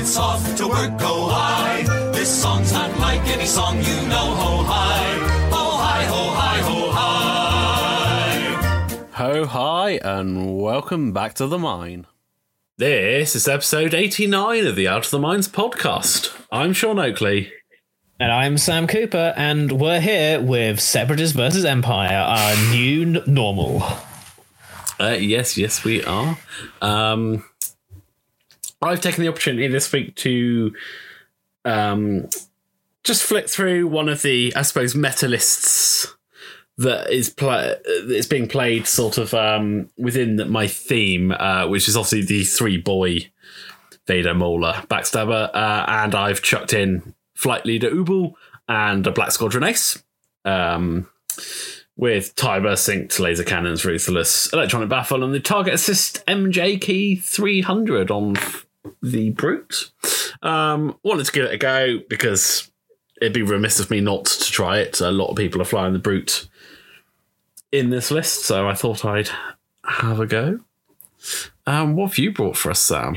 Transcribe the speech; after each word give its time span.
it's 0.00 0.16
off 0.16 0.56
to 0.56 0.66
work, 0.66 0.98
go 0.98 1.28
high. 1.28 1.82
This 2.12 2.42
song's 2.42 2.72
not 2.72 2.98
like 2.98 3.20
any 3.26 3.44
song 3.44 3.76
you 3.76 4.08
know, 4.08 4.34
ho 4.34 4.62
high. 4.62 5.18
Ho 5.50 5.76
high, 5.76 6.04
ho 6.04 6.30
high, 6.30 6.60
ho 6.62 6.90
high. 6.90 8.46
Ho 9.12 9.44
hi, 9.44 9.90
and 10.02 10.58
welcome 10.58 11.12
back 11.12 11.34
to 11.34 11.46
the 11.46 11.58
mine. 11.58 12.06
This 12.78 13.36
is 13.36 13.46
episode 13.46 13.92
89 13.92 14.66
of 14.66 14.74
the 14.74 14.88
Out 14.88 15.04
of 15.04 15.10
the 15.10 15.18
Mines 15.18 15.48
podcast. 15.48 16.34
I'm 16.50 16.72
Sean 16.72 16.98
Oakley. 16.98 17.52
And 18.18 18.32
I'm 18.32 18.56
Sam 18.56 18.86
Cooper, 18.86 19.34
and 19.36 19.70
we're 19.72 20.00
here 20.00 20.40
with 20.40 20.80
Separatists 20.80 21.36
versus 21.36 21.66
Empire, 21.66 22.16
our 22.16 22.56
new 22.70 23.02
n- 23.02 23.22
normal. 23.26 23.82
Uh, 24.98 25.18
yes, 25.20 25.58
yes, 25.58 25.84
we 25.84 26.02
are. 26.04 26.38
Um, 26.80 27.44
I've 28.82 29.00
taken 29.00 29.22
the 29.22 29.28
opportunity 29.28 29.68
this 29.68 29.92
week 29.92 30.14
to 30.16 30.72
um, 31.64 32.28
just 33.04 33.22
flick 33.22 33.48
through 33.48 33.86
one 33.88 34.08
of 34.08 34.22
the, 34.22 34.52
I 34.56 34.62
suppose, 34.62 34.94
meta 34.94 35.28
lists 35.28 36.14
that 36.78 37.10
is 37.10 37.28
pla- 37.28 37.74
is 37.84 38.26
being 38.26 38.48
played 38.48 38.86
sort 38.86 39.18
of 39.18 39.34
um, 39.34 39.90
within 39.98 40.50
my 40.50 40.66
theme, 40.66 41.32
uh, 41.32 41.68
which 41.68 41.88
is 41.88 41.96
obviously 41.96 42.22
the 42.22 42.44
three 42.44 42.78
boy 42.78 43.30
Vader 44.06 44.34
Mauler 44.34 44.84
Backstabber, 44.88 45.50
uh, 45.54 45.84
and 45.86 46.14
I've 46.14 46.42
chucked 46.42 46.72
in 46.72 47.14
Flight 47.34 47.66
Leader 47.66 47.90
Ubel 47.90 48.32
and 48.66 49.06
a 49.06 49.10
Black 49.10 49.32
Squadron 49.32 49.64
Ace. 49.64 50.02
Um, 50.44 51.08
with 51.96 52.34
Tiber 52.34 52.72
synced 52.72 53.20
laser 53.20 53.44
cannons, 53.44 53.84
ruthless 53.84 54.50
electronic 54.54 54.88
baffle, 54.88 55.22
and 55.22 55.34
the 55.34 55.40
target 55.40 55.74
assist 55.74 56.24
MJ 56.26 56.80
key 56.80 57.14
300 57.14 58.10
on 58.10 58.36
the 59.02 59.30
brute. 59.30 59.90
Um, 60.42 60.96
wanted 61.02 61.26
to 61.26 61.32
give 61.32 61.44
it 61.44 61.54
a 61.54 61.58
go 61.58 61.98
because 62.08 62.70
it'd 63.20 63.32
be 63.32 63.42
remiss 63.42 63.80
of 63.80 63.90
me 63.90 64.00
not 64.00 64.24
to 64.24 64.50
try 64.50 64.78
it. 64.78 65.00
A 65.00 65.10
lot 65.10 65.28
of 65.28 65.36
people 65.36 65.60
are 65.60 65.66
flying 65.66 65.92
the 65.92 65.98
brute 65.98 66.48
in 67.72 67.90
this 67.90 68.10
list, 68.10 68.44
so 68.44 68.68
I 68.68 68.74
thought 68.74 69.04
I'd 69.04 69.30
have 69.84 70.20
a 70.20 70.26
go. 70.26 70.60
Um, 71.66 71.96
what 71.96 72.10
have 72.10 72.18
you 72.18 72.32
brought 72.32 72.56
for 72.56 72.70
us, 72.70 72.80
Sam? 72.80 73.16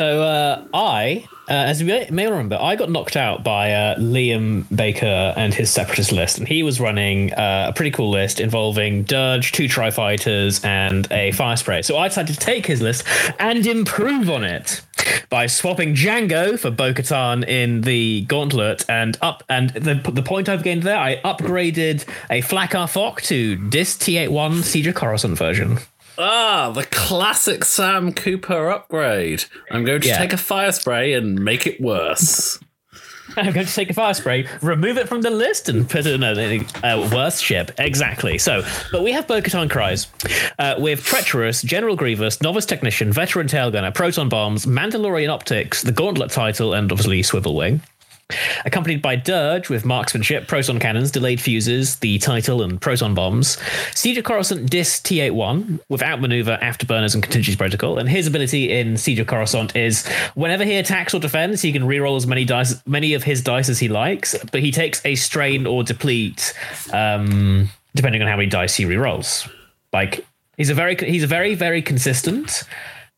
So 0.00 0.22
uh, 0.22 0.64
I, 0.72 1.28
uh, 1.46 1.52
as 1.52 1.82
you 1.82 1.86
may 1.86 2.26
remember, 2.26 2.56
I 2.58 2.74
got 2.74 2.88
knocked 2.88 3.16
out 3.16 3.44
by 3.44 3.74
uh, 3.74 3.98
Liam 3.98 4.64
Baker 4.74 5.34
and 5.36 5.52
his 5.52 5.68
separatist 5.68 6.10
list, 6.10 6.38
and 6.38 6.48
he 6.48 6.62
was 6.62 6.80
running 6.80 7.34
uh, 7.34 7.66
a 7.68 7.72
pretty 7.74 7.90
cool 7.90 8.08
list 8.08 8.40
involving 8.40 9.02
Dirge, 9.02 9.52
two 9.52 9.68
Tri 9.68 9.90
Fighters, 9.90 10.64
and 10.64 11.06
a 11.10 11.32
Fire 11.32 11.54
Spray. 11.58 11.82
So 11.82 11.98
I 11.98 12.08
decided 12.08 12.32
to 12.32 12.40
take 12.40 12.64
his 12.64 12.80
list 12.80 13.06
and 13.38 13.66
improve 13.66 14.30
on 14.30 14.42
it 14.42 14.80
by 15.28 15.46
swapping 15.46 15.94
Django 15.94 16.58
for 16.58 16.70
Bo-Katan 16.70 17.46
in 17.46 17.82
the 17.82 18.22
Gauntlet, 18.22 18.88
and 18.88 19.18
up. 19.20 19.44
And 19.50 19.68
the 19.68 19.96
the 20.10 20.22
point 20.22 20.48
I've 20.48 20.62
gained 20.62 20.82
there, 20.82 20.96
I 20.96 21.16
upgraded 21.16 22.06
a 22.30 22.40
Phlac-Arphocc 22.40 23.20
to 23.24 23.56
Dis 23.68 23.98
T81 23.98 24.62
Siege 24.62 24.86
of 24.86 24.94
Coruscant 24.94 25.36
version. 25.36 25.76
Ah, 26.22 26.70
the 26.74 26.84
classic 26.84 27.64
Sam 27.64 28.12
Cooper 28.12 28.70
upgrade. 28.70 29.44
I'm 29.70 29.84
going 29.84 30.02
to 30.02 30.08
Yeah. 30.08 30.18
take 30.18 30.32
a 30.34 30.36
fire 30.36 30.70
spray 30.72 31.14
and 31.14 31.42
make 31.42 31.66
it 31.66 31.80
worse. 31.80 32.58
I'm 33.36 33.52
going 33.52 33.64
to 33.66 33.72
take 33.72 33.88
a 33.90 33.94
fire 33.94 34.12
spray, 34.12 34.46
remove 34.60 34.98
it 34.98 35.08
from 35.08 35.22
the 35.22 35.30
list, 35.30 35.68
and 35.68 35.88
put 35.88 36.04
it 36.04 36.20
in 36.20 36.22
a, 36.24 37.08
worse 37.14 37.40
ship. 37.40 37.70
Exactly. 37.78 38.38
So, 38.38 38.62
but 38.90 39.02
we 39.04 39.12
have 39.12 39.28
Bo-Katan 39.28 39.68
Kryze 39.70 40.08
uh, 40.58 40.74
with 40.80 41.04
Treacherous, 41.04 41.62
General 41.62 41.94
Grievous, 41.96 42.42
Novice 42.42 42.66
Technician, 42.66 43.12
Veteran 43.12 43.46
Tailgunner, 43.46 43.94
Proton 43.94 44.28
Bombs, 44.28 44.66
Mandalorian 44.66 45.30
Optics, 45.30 45.82
the 45.82 45.92
Gauntlet 45.92 46.30
title, 46.32 46.74
and 46.74 46.90
obviously 46.90 47.22
Swivel 47.22 47.54
Wing. 47.54 47.80
Accompanied 48.64 49.02
by 49.02 49.16
Dirge 49.16 49.68
with 49.68 49.84
marksmanship, 49.84 50.46
proton 50.46 50.78
cannons, 50.78 51.10
delayed 51.10 51.40
fuses, 51.40 51.96
the 51.96 52.18
title, 52.18 52.62
and 52.62 52.80
proton 52.80 53.14
bombs. 53.14 53.58
Siege 53.94 54.18
of 54.18 54.24
Coruscant 54.24 54.70
Dis 54.70 55.00
T81 55.00 55.80
with 55.88 56.02
outmaneuver, 56.02 56.58
afterburners, 56.62 57.14
and 57.14 57.22
contingency 57.22 57.56
protocol. 57.56 57.98
And 57.98 58.08
his 58.08 58.26
ability 58.26 58.72
in 58.72 58.96
Siege 58.96 59.18
of 59.18 59.26
Coruscant 59.26 59.76
is 59.76 60.06
whenever 60.34 60.64
he 60.64 60.76
attacks 60.76 61.14
or 61.14 61.20
defends, 61.20 61.62
he 61.62 61.72
can 61.72 61.82
reroll 61.82 62.16
as 62.16 62.26
many 62.26 62.44
dice, 62.44 62.74
many 62.86 63.14
of 63.14 63.24
his 63.24 63.42
dice 63.42 63.68
as 63.68 63.78
he 63.78 63.88
likes, 63.88 64.36
but 64.52 64.60
he 64.60 64.70
takes 64.70 65.04
a 65.04 65.14
strain 65.14 65.66
or 65.66 65.82
deplete, 65.82 66.54
um, 66.92 67.68
depending 67.94 68.22
on 68.22 68.28
how 68.28 68.36
many 68.36 68.48
dice 68.48 68.74
he 68.74 68.84
rerolls. 68.84 69.50
Like 69.92 70.26
he's 70.56 70.70
a 70.70 70.74
very 70.74 70.96
he's 70.96 71.24
a 71.24 71.26
very 71.26 71.54
very 71.54 71.82
consistent. 71.82 72.64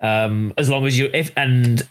Um, 0.00 0.52
as 0.58 0.68
long 0.68 0.86
as 0.86 0.98
you 0.98 1.10
if 1.12 1.30
and 1.36 1.86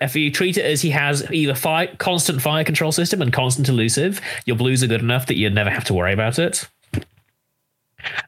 if 0.00 0.14
you 0.14 0.30
treat 0.30 0.56
it 0.56 0.64
as 0.64 0.82
he 0.82 0.90
has 0.90 1.30
either 1.32 1.54
fire, 1.54 1.88
constant 1.98 2.42
fire 2.42 2.64
control 2.64 2.92
system 2.92 3.22
and 3.22 3.32
constant 3.32 3.68
elusive, 3.68 4.20
your 4.44 4.56
blues 4.56 4.82
are 4.82 4.86
good 4.86 5.00
enough 5.00 5.26
that 5.26 5.36
you 5.36 5.48
never 5.50 5.70
have 5.70 5.84
to 5.84 5.94
worry 5.94 6.12
about 6.12 6.38
it. 6.38 6.68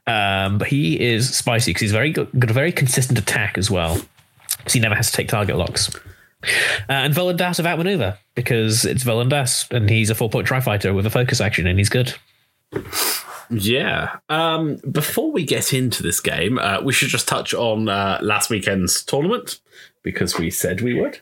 Um, 0.07 0.57
but 0.57 0.67
he 0.67 0.99
is 0.99 1.33
spicy 1.33 1.71
because 1.71 1.81
he's 1.81 1.91
very 1.91 2.11
good, 2.11 2.27
got 2.37 2.49
a 2.49 2.53
very 2.53 2.71
consistent 2.71 3.17
attack 3.19 3.57
as 3.57 3.69
well. 3.69 3.95
So 3.97 4.73
he 4.73 4.79
never 4.79 4.95
has 4.95 5.11
to 5.11 5.17
take 5.17 5.29
target 5.29 5.55
locks. 5.55 5.89
Uh, 6.43 6.47
and 6.87 7.13
Volan 7.13 7.37
Das 7.37 7.59
of 7.59 7.65
outmaneuver 7.65 8.17
because 8.33 8.85
it's 8.85 9.03
Volan 9.03 9.29
Das 9.29 9.67
and 9.71 9.89
he's 9.89 10.09
a 10.09 10.15
four 10.15 10.29
point 10.29 10.47
tri 10.47 10.59
fighter 10.59 10.93
with 10.93 11.05
a 11.05 11.09
focus 11.09 11.41
action 11.41 11.67
and 11.67 11.77
he's 11.77 11.89
good. 11.89 12.13
Yeah. 13.49 14.17
Um, 14.29 14.79
before 14.89 15.31
we 15.31 15.43
get 15.43 15.73
into 15.73 16.03
this 16.03 16.19
game, 16.19 16.59
uh, 16.59 16.81
we 16.81 16.93
should 16.93 17.09
just 17.09 17.27
touch 17.27 17.53
on 17.53 17.89
uh, 17.89 18.19
last 18.21 18.49
weekend's 18.49 19.03
tournament 19.03 19.59
because 20.03 20.37
we 20.37 20.49
said 20.49 20.81
we 20.81 20.99
would. 20.99 21.19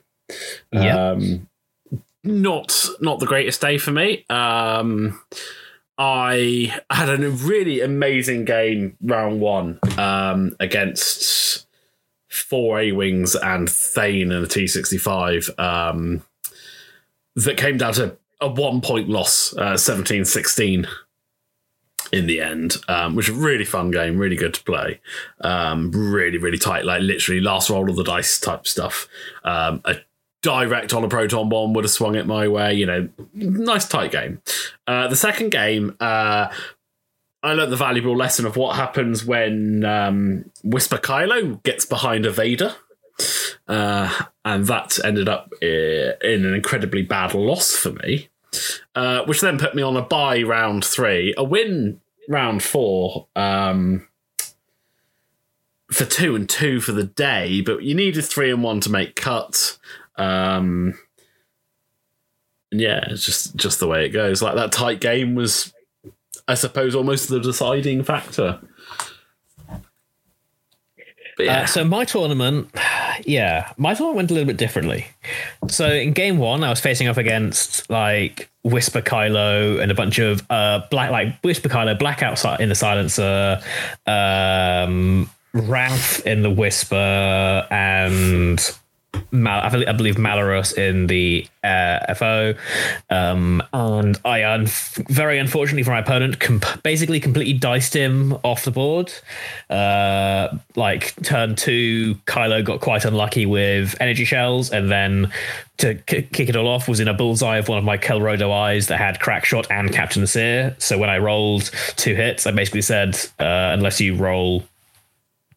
Yeah. 0.71 1.11
Um, 1.11 1.47
not 2.23 2.89
not 2.99 3.19
the 3.19 3.25
greatest 3.25 3.61
day 3.61 3.77
for 3.77 3.91
me. 3.91 4.25
Um, 4.29 5.21
I 5.97 6.79
had 6.89 7.09
a 7.09 7.29
really 7.29 7.81
amazing 7.81 8.45
game 8.45 8.97
round 9.01 9.39
one 9.39 9.79
um, 9.97 10.55
against 10.59 11.65
four 12.27 12.79
A 12.79 12.91
wings 12.91 13.35
and 13.35 13.69
Thane 13.69 14.31
and 14.31 14.43
a 14.45 14.47
T 14.47 14.67
sixty 14.67 14.97
five. 14.97 15.49
Um, 15.57 16.23
that 17.35 17.55
came 17.55 17.77
down 17.77 17.93
to 17.93 18.17
a 18.41 18.47
one 18.47 18.81
point 18.81 19.09
loss, 19.09 19.55
uh, 19.57 19.77
17 19.77 20.25
16 20.25 20.87
in 22.11 22.25
the 22.25 22.41
end, 22.41 22.77
um, 22.87 23.15
which 23.15 23.29
was 23.29 23.37
a 23.37 23.41
really 23.41 23.65
fun 23.65 23.91
game, 23.91 24.17
really 24.17 24.35
good 24.35 24.53
to 24.53 24.63
play. 24.63 24.99
Um, 25.41 25.91
really, 25.91 26.37
really 26.37 26.57
tight, 26.57 26.85
like 26.85 27.01
literally 27.01 27.41
last 27.41 27.69
roll 27.69 27.89
of 27.89 27.95
the 27.95 28.03
dice 28.03 28.39
type 28.39 28.65
stuff. 28.67 29.07
Um, 29.43 29.81
a 29.85 29.97
direct 30.41 30.93
on 30.93 31.03
a 31.03 31.07
proton 31.07 31.49
bomb 31.49 31.73
would 31.73 31.83
have 31.83 31.91
swung 31.91 32.15
it 32.15 32.25
my 32.25 32.47
way, 32.47 32.73
you 32.73 32.85
know, 32.85 33.09
nice 33.33 33.87
tight 33.87 34.11
game. 34.11 34.41
Uh, 34.85 35.07
the 35.07 35.15
second 35.15 35.49
game, 35.49 35.95
uh, 35.99 36.51
I 37.43 37.53
learned 37.53 37.71
the 37.71 37.77
valuable 37.77 38.15
lesson 38.15 38.45
of 38.45 38.55
what 38.57 38.75
happens 38.75 39.25
when 39.25 39.85
um, 39.85 40.49
Whisper 40.63 40.97
Kylo 40.97 41.61
gets 41.63 41.85
behind 41.85 42.25
a 42.25 42.31
Vader. 42.31 42.75
Uh, 43.67 44.13
and 44.45 44.67
that 44.67 45.03
ended 45.03 45.27
up 45.27 45.51
uh, 45.61 45.65
in 45.65 46.45
an 46.45 46.53
incredibly 46.53 47.01
bad 47.01 47.33
loss 47.33 47.75
for 47.75 47.91
me 47.91 48.29
uh, 48.95 49.23
which 49.25 49.41
then 49.41 49.57
put 49.57 49.75
me 49.75 49.81
on 49.81 49.97
a 49.97 50.01
bye 50.01 50.41
round 50.41 50.83
three, 50.83 51.33
a 51.37 51.43
win 51.43 52.01
round 52.27 52.63
four 52.63 53.27
um, 53.35 54.07
for 55.91 56.05
two 56.05 56.35
and 56.35 56.49
two 56.49 56.81
for 56.81 56.91
the 56.91 57.03
day, 57.03 57.61
but 57.61 57.83
you 57.83 57.93
needed 57.93 58.25
three 58.25 58.51
and 58.51 58.63
one 58.63 58.79
to 58.81 58.89
make 58.89 59.15
cut. 59.15 59.77
Um, 60.17 60.97
yeah, 62.71 63.05
it's 63.09 63.25
just 63.25 63.55
just 63.55 63.79
the 63.79 63.87
way 63.87 64.05
it 64.05 64.09
goes. 64.09 64.41
Like 64.41 64.55
that 64.55 64.71
tight 64.71 64.99
game 64.99 65.35
was, 65.35 65.73
I 66.47 66.55
suppose, 66.55 66.95
almost 66.95 67.29
the 67.29 67.39
deciding 67.39 68.03
factor. 68.03 68.59
But 71.37 71.45
yeah, 71.45 71.61
Uh, 71.61 71.65
so 71.67 71.83
my 71.85 72.03
tournament, 72.03 72.69
yeah, 73.25 73.71
my 73.77 73.93
tournament 73.93 74.15
went 74.17 74.31
a 74.31 74.33
little 74.33 74.47
bit 74.47 74.57
differently. 74.57 75.05
So 75.69 75.87
in 75.87 76.13
game 76.13 76.39
one, 76.39 76.63
I 76.63 76.69
was 76.69 76.79
facing 76.79 77.07
off 77.07 77.17
against 77.17 77.87
like 77.91 78.49
Whisper 78.63 79.01
Kylo 79.01 79.79
and 79.79 79.91
a 79.91 79.95
bunch 79.95 80.17
of 80.19 80.43
uh 80.49 80.81
black 80.89 81.11
like 81.11 81.39
Whisper 81.43 81.69
Kylo, 81.69 81.97
Blackout 81.97 82.59
in 82.59 82.69
the 82.69 82.75
Silencer, 82.75 83.61
um, 84.07 85.29
Ralph 85.53 86.25
in 86.25 86.41
the 86.41 86.49
Whisper, 86.49 87.67
and 87.69 88.59
Mal- 89.31 89.61
I 89.61 89.91
believe- 89.93 90.15
Malarus 90.15 90.77
in 90.77 91.07
the 91.07 91.47
uh, 91.63 92.13
FO, 92.13 92.53
um, 93.09 93.61
and 93.73 94.17
I 94.23 94.45
un- 94.45 94.67
very 95.09 95.37
unfortunately 95.37 95.83
for 95.83 95.91
my 95.91 95.99
opponent, 95.99 96.39
comp- 96.39 96.81
basically 96.83 97.19
completely 97.19 97.53
diced 97.53 97.93
him 97.93 98.37
off 98.43 98.63
the 98.63 98.71
board. 98.71 99.11
Uh, 99.69 100.47
like 100.75 101.13
turn 101.23 101.55
two, 101.55 102.15
Kylo 102.25 102.63
got 102.63 102.79
quite 102.79 103.03
unlucky 103.05 103.45
with 103.45 103.95
energy 103.99 104.23
shells, 104.25 104.71
and 104.71 104.89
then 104.91 105.31
to 105.77 105.95
k- 105.95 106.23
kick 106.31 106.49
it 106.49 106.55
all 106.55 106.67
off 106.67 106.87
was 106.87 106.99
in 106.99 107.07
a 107.07 107.13
bullseye 107.13 107.57
of 107.57 107.67
one 107.67 107.77
of 107.77 107.83
my 107.83 107.97
Kelrodo 107.97 108.51
eyes 108.51 108.87
that 108.87 108.97
had 108.97 109.19
crack 109.19 109.45
shot 109.45 109.67
and 109.69 109.91
Captain 109.93 110.25
Sear. 110.25 110.75
So 110.79 110.97
when 110.97 111.09
I 111.09 111.17
rolled 111.17 111.69
two 111.97 112.15
hits, 112.15 112.47
I 112.47 112.51
basically 112.51 112.81
said, 112.81 113.15
uh, 113.39 113.43
unless 113.73 113.99
you 114.01 114.15
roll 114.15 114.63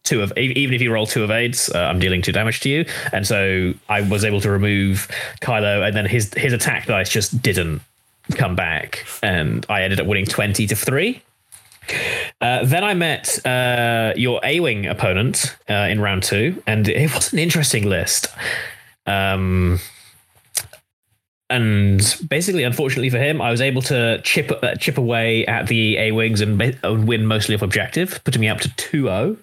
two 0.03 0.21
of 0.21 0.35
even 0.37 0.73
if 0.73 0.81
you 0.81 0.91
roll 0.91 1.05
two 1.05 1.23
of 1.23 1.31
aids, 1.31 1.69
uh, 1.73 1.79
I'm 1.79 1.99
dealing 1.99 2.21
two 2.21 2.31
damage 2.31 2.59
to 2.61 2.69
you, 2.69 2.85
and 3.11 3.25
so 3.25 3.73
I 3.89 4.01
was 4.01 4.23
able 4.23 4.41
to 4.41 4.51
remove 4.51 5.07
Kylo, 5.41 5.85
and 5.85 5.95
then 5.95 6.05
his 6.05 6.33
his 6.35 6.53
attack 6.53 6.87
dice 6.87 7.09
just 7.09 7.41
didn't 7.41 7.81
come 8.35 8.55
back, 8.55 9.05
and 9.21 9.65
I 9.69 9.83
ended 9.83 9.99
up 9.99 10.07
winning 10.07 10.25
twenty 10.25 10.67
to 10.67 10.75
three. 10.75 11.21
Uh, 12.39 12.63
then 12.63 12.83
I 12.83 12.93
met 12.93 13.45
uh, 13.45 14.13
your 14.15 14.39
A-wing 14.43 14.85
opponent 14.85 15.57
uh, 15.69 15.73
in 15.73 15.99
round 15.99 16.23
two, 16.23 16.61
and 16.65 16.87
it 16.87 17.13
was 17.13 17.33
an 17.33 17.39
interesting 17.39 17.87
list. 17.87 18.27
Um, 19.05 19.79
and 21.49 22.01
basically, 22.29 22.63
unfortunately 22.63 23.09
for 23.09 23.17
him, 23.17 23.41
I 23.41 23.51
was 23.51 23.59
able 23.59 23.81
to 23.83 24.21
chip 24.23 24.51
uh, 24.63 24.75
chip 24.75 24.97
away 24.97 25.45
at 25.45 25.67
the 25.67 25.97
A 25.97 26.11
wings 26.11 26.39
and, 26.39 26.59
and 26.61 27.07
win 27.07 27.25
mostly 27.25 27.55
off 27.55 27.61
objective, 27.61 28.21
putting 28.23 28.41
me 28.41 28.47
up 28.47 28.59
to 28.61 28.69
2-0. 28.69 29.37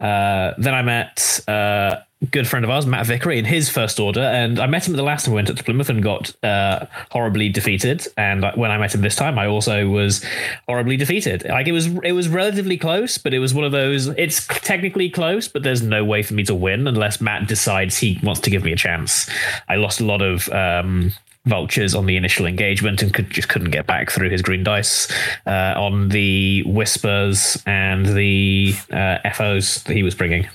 Uh, 0.00 0.54
then 0.56 0.72
I 0.72 0.80
met 0.80 1.40
uh, 1.46 1.96
a 2.22 2.26
good 2.26 2.48
friend 2.48 2.64
of 2.64 2.70
ours, 2.70 2.86
Matt 2.86 3.06
Vickery, 3.06 3.38
in 3.38 3.44
his 3.44 3.68
first 3.68 4.00
order, 4.00 4.22
and 4.22 4.58
I 4.58 4.66
met 4.66 4.88
him 4.88 4.94
at 4.94 4.96
the 4.96 5.02
last 5.02 5.24
time 5.24 5.32
we 5.32 5.36
went 5.36 5.50
up 5.50 5.56
to 5.56 5.64
Plymouth 5.64 5.90
and 5.90 6.02
got 6.02 6.34
uh, 6.42 6.86
horribly 7.10 7.50
defeated. 7.50 8.06
And 8.16 8.44
when 8.56 8.70
I 8.70 8.78
met 8.78 8.94
him 8.94 9.02
this 9.02 9.14
time, 9.14 9.38
I 9.38 9.46
also 9.46 9.88
was 9.88 10.24
horribly 10.66 10.96
defeated. 10.96 11.44
Like 11.46 11.68
it 11.68 11.72
was, 11.72 11.86
it 12.02 12.12
was 12.12 12.28
relatively 12.28 12.78
close, 12.78 13.18
but 13.18 13.34
it 13.34 13.40
was 13.40 13.52
one 13.52 13.64
of 13.64 13.72
those. 13.72 14.06
It's 14.06 14.46
technically 14.46 15.10
close, 15.10 15.48
but 15.48 15.62
there's 15.62 15.82
no 15.82 16.02
way 16.02 16.22
for 16.22 16.32
me 16.32 16.44
to 16.44 16.54
win 16.54 16.86
unless 16.86 17.20
Matt 17.20 17.46
decides 17.46 17.98
he 17.98 18.18
wants 18.22 18.40
to 18.40 18.50
give 18.50 18.64
me 18.64 18.72
a 18.72 18.76
chance. 18.76 19.28
I 19.68 19.76
lost 19.76 20.00
a 20.00 20.04
lot 20.04 20.22
of. 20.22 20.48
Um, 20.48 21.12
vultures 21.46 21.94
on 21.94 22.06
the 22.06 22.16
initial 22.16 22.46
engagement 22.46 23.02
and 23.02 23.14
could 23.14 23.30
just 23.30 23.48
couldn't 23.48 23.70
get 23.70 23.86
back 23.86 24.10
through 24.10 24.28
his 24.28 24.42
green 24.42 24.62
dice 24.62 25.10
uh, 25.46 25.74
on 25.76 26.08
the 26.10 26.62
whispers 26.64 27.62
and 27.66 28.06
the 28.06 28.74
uh, 28.92 29.18
FOs 29.30 29.82
that 29.84 29.94
he 29.94 30.02
was 30.02 30.14
bringing. 30.14 30.48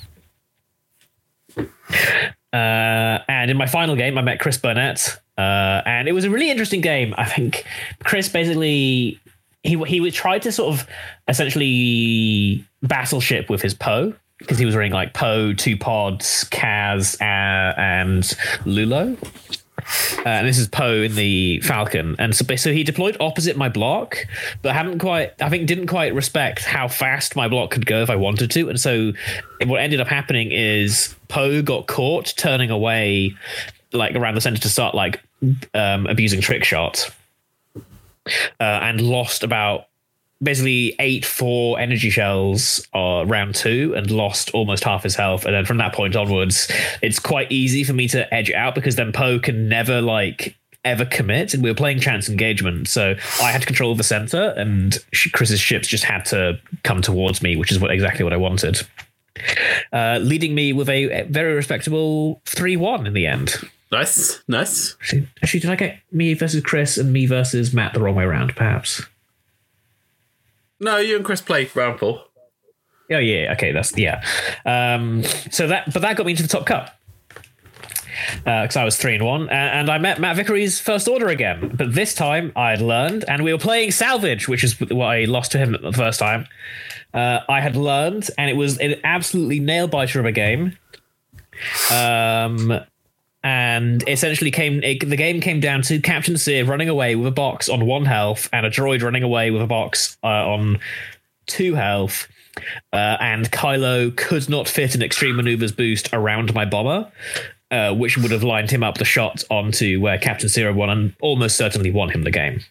Uh, 1.57 3.19
and 3.27 3.51
in 3.51 3.57
my 3.57 3.65
final 3.65 3.95
game, 3.95 4.17
I 4.17 4.21
met 4.21 4.39
Chris 4.39 4.57
Burnett, 4.57 5.19
uh, 5.37 5.81
and 5.85 6.07
it 6.07 6.13
was 6.13 6.23
a 6.23 6.29
really 6.29 6.49
interesting 6.49 6.81
game. 6.81 7.13
I 7.17 7.25
think 7.25 7.65
Chris 8.03 8.29
basically 8.29 9.19
he 9.63 9.75
he 9.83 10.11
tried 10.11 10.43
to 10.43 10.51
sort 10.51 10.73
of 10.73 10.87
essentially 11.27 12.65
battleship 12.81 13.49
with 13.49 13.61
his 13.61 13.73
Poe 13.73 14.13
because 14.37 14.57
he 14.57 14.65
was 14.65 14.75
running 14.75 14.93
like 14.93 15.13
Poe, 15.13 15.53
two 15.53 15.75
pods, 15.75 16.45
Kaz, 16.45 17.19
uh, 17.21 17.73
and 17.77 18.23
Lulo. 18.63 19.17
Uh, 20.19 20.29
and 20.29 20.47
this 20.47 20.57
is 20.57 20.67
Poe 20.67 21.03
in 21.03 21.15
the 21.15 21.59
Falcon, 21.61 22.15
and 22.17 22.35
so, 22.35 22.43
so 22.55 22.73
he 22.73 22.83
deployed 22.83 23.15
opposite 23.19 23.55
my 23.55 23.69
block, 23.69 24.17
but 24.61 24.73
haven't 24.73 24.99
quite. 24.99 25.33
I 25.41 25.49
think 25.49 25.67
didn't 25.67 25.87
quite 25.87 26.13
respect 26.15 26.63
how 26.63 26.87
fast 26.87 27.35
my 27.35 27.47
block 27.47 27.71
could 27.71 27.85
go 27.85 28.01
if 28.01 28.09
I 28.09 28.15
wanted 28.15 28.49
to, 28.51 28.69
and 28.69 28.79
so 28.79 29.13
what 29.65 29.81
ended 29.81 30.01
up 30.01 30.07
happening 30.07 30.51
is 30.51 31.15
Poe 31.27 31.61
got 31.61 31.87
caught 31.87 32.33
turning 32.37 32.71
away, 32.71 33.35
like 33.93 34.15
around 34.15 34.35
the 34.35 34.41
center 34.41 34.61
to 34.61 34.69
start 34.69 34.95
like 34.95 35.21
um, 35.73 36.07
abusing 36.07 36.41
trick 36.41 36.63
shots, 36.63 37.11
uh, 38.25 38.31
and 38.59 39.01
lost 39.01 39.43
about 39.43 39.85
basically 40.41 40.95
eight 40.99 41.25
four 41.25 41.79
energy 41.79 42.09
shells 42.09 42.85
uh, 42.93 43.23
round 43.25 43.55
two 43.55 43.93
and 43.95 44.11
lost 44.11 44.51
almost 44.51 44.83
half 44.83 45.03
his 45.03 45.15
health. 45.15 45.45
And 45.45 45.53
then 45.53 45.65
from 45.65 45.77
that 45.77 45.93
point 45.93 46.15
onwards, 46.15 46.71
it's 47.01 47.19
quite 47.19 47.51
easy 47.51 47.83
for 47.83 47.93
me 47.93 48.07
to 48.09 48.31
edge 48.33 48.51
out 48.51 48.75
because 48.75 48.95
then 48.95 49.11
Poe 49.11 49.39
can 49.39 49.69
never 49.69 50.01
like 50.01 50.55
ever 50.83 51.05
commit. 51.05 51.53
And 51.53 51.63
we 51.63 51.69
were 51.69 51.75
playing 51.75 51.99
chance 51.99 52.29
engagement, 52.29 52.87
so 52.87 53.15
I 53.41 53.51
had 53.51 53.61
to 53.61 53.67
control 53.67 53.95
the 53.95 54.03
center, 54.03 54.53
and 54.55 54.97
Chris's 55.33 55.59
ships 55.59 55.87
just 55.87 56.03
had 56.03 56.25
to 56.25 56.59
come 56.83 57.01
towards 57.01 57.41
me, 57.41 57.55
which 57.55 57.71
is 57.71 57.79
what 57.79 57.91
exactly 57.91 58.23
what 58.23 58.33
I 58.33 58.37
wanted. 58.37 58.85
Uh, 59.91 60.19
leading 60.21 60.55
me 60.55 60.71
with 60.71 60.87
a 60.87 61.23
very 61.23 61.53
respectable 61.55 62.41
three 62.45 62.77
one 62.77 63.05
in 63.07 63.13
the 63.13 63.25
end. 63.25 63.55
Nice, 63.91 64.43
nice. 64.47 64.95
Actually, 65.01 65.27
actually, 65.41 65.59
did 65.61 65.69
I 65.69 65.75
get 65.75 65.99
me 66.11 66.33
versus 66.33 66.61
Chris 66.63 66.97
and 66.97 67.11
me 67.11 67.25
versus 67.25 67.73
Matt 67.73 67.93
the 67.93 67.99
wrong 67.99 68.15
way 68.15 68.23
around? 68.23 68.55
Perhaps. 68.55 69.03
No, 70.79 70.97
you 70.97 71.15
and 71.15 71.25
Chris 71.25 71.41
played 71.41 71.75
round 71.75 71.99
four. 71.99 72.25
Oh 73.11 73.17
yeah, 73.17 73.53
okay, 73.53 73.71
that's 73.71 73.95
yeah. 73.97 74.23
Um, 74.65 75.23
so 75.51 75.67
that, 75.67 75.93
but 75.93 76.01
that 76.01 76.17
got 76.17 76.25
me 76.25 76.31
into 76.31 76.43
the 76.43 76.49
top 76.49 76.65
cup 76.65 76.99
because 78.37 78.75
uh, 78.75 78.81
I 78.81 78.85
was 78.85 78.97
three 78.97 79.15
and 79.15 79.25
one, 79.25 79.43
and, 79.49 79.79
and 79.79 79.89
I 79.89 79.97
met 79.97 80.19
Matt 80.19 80.35
Vickery's 80.35 80.79
first 80.79 81.07
order 81.07 81.27
again. 81.27 81.71
But 81.75 81.93
this 81.93 82.13
time 82.13 82.51
I 82.55 82.71
had 82.71 82.81
learned, 82.81 83.25
and 83.27 83.43
we 83.43 83.53
were 83.53 83.59
playing 83.59 83.91
salvage, 83.91 84.47
which 84.47 84.63
is 84.63 84.79
what 84.79 85.05
I 85.05 85.25
lost 85.25 85.51
to 85.53 85.57
him 85.57 85.77
the 85.81 85.93
first 85.93 86.19
time. 86.19 86.47
Uh, 87.13 87.41
I 87.47 87.61
had 87.61 87.75
learned, 87.75 88.29
and 88.37 88.49
it 88.49 88.55
was 88.55 88.77
an 88.79 88.95
absolutely 89.03 89.59
nail 89.59 89.87
biter 89.87 90.19
of 90.19 90.25
a 90.25 90.31
game. 90.31 90.77
Um, 91.91 92.81
and 93.45 94.03
essentially 94.09 94.49
came 94.49 94.83
it, 94.83 95.07
the 95.07 95.15
game 95.15 95.39
came 95.39 95.59
down 95.59 95.83
to 95.83 96.01
Captain 96.01 96.35
Sear 96.35 96.65
running 96.65 96.89
away 96.89 97.15
with 97.15 97.27
a 97.27 97.31
box 97.31 97.69
on 97.69 97.85
one 97.85 98.05
health 98.05 98.49
and 98.51 98.65
a 98.65 98.71
droid 98.71 99.03
running 99.03 99.21
away 99.21 99.51
with 99.51 99.61
a 99.61 99.67
box 99.67 100.17
uh, 100.23 100.27
on 100.27 100.79
two 101.45 101.75
health. 101.75 102.27
Uh, 102.91 103.17
and 103.19 103.51
Kylo 103.51 104.15
could 104.15 104.49
not 104.49 104.67
fit 104.67 104.95
an 104.95 105.03
extreme 105.03 105.35
maneuvers 105.35 105.71
boost 105.71 106.09
around 106.11 106.55
my 106.55 106.65
bomber, 106.65 107.11
uh, 107.69 107.93
which 107.93 108.17
would 108.17 108.31
have 108.31 108.43
lined 108.43 108.71
him 108.71 108.81
up 108.81 108.97
the 108.97 109.05
shot 109.05 109.43
onto 109.51 110.01
where 110.01 110.17
Captain 110.17 110.49
Zero 110.49 110.73
won 110.73 110.89
and 110.89 111.15
almost 111.21 111.55
certainly 111.55 111.91
won 111.91 112.09
him 112.09 112.23
the 112.23 112.31
game. 112.31 112.61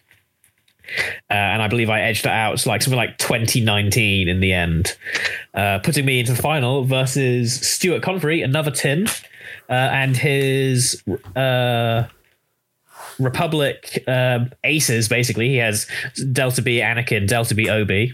Uh, 1.29 1.33
and 1.33 1.61
I 1.61 1.69
believe 1.69 1.89
I 1.89 2.01
edged 2.01 2.25
it 2.25 2.31
out 2.31 2.65
like 2.65 2.81
something 2.81 2.97
like 2.97 3.17
2019 3.17 4.27
in 4.27 4.39
the 4.41 4.51
end, 4.51 4.97
uh, 5.53 5.79
putting 5.79 6.05
me 6.05 6.19
into 6.19 6.33
the 6.33 6.41
final 6.41 6.83
versus 6.83 7.53
Stuart 7.53 8.01
Convery, 8.01 8.43
another 8.43 8.71
tin, 8.71 9.07
uh, 9.69 9.73
and 9.73 10.15
his 10.15 11.03
uh, 11.35 12.03
Republic 13.19 14.03
um, 14.07 14.51
aces. 14.63 15.07
Basically, 15.07 15.49
he 15.49 15.57
has 15.57 15.87
Delta 16.31 16.61
B 16.61 16.79
Anakin, 16.79 17.27
Delta 17.27 17.55
B 17.55 17.69
Obi. 17.69 18.13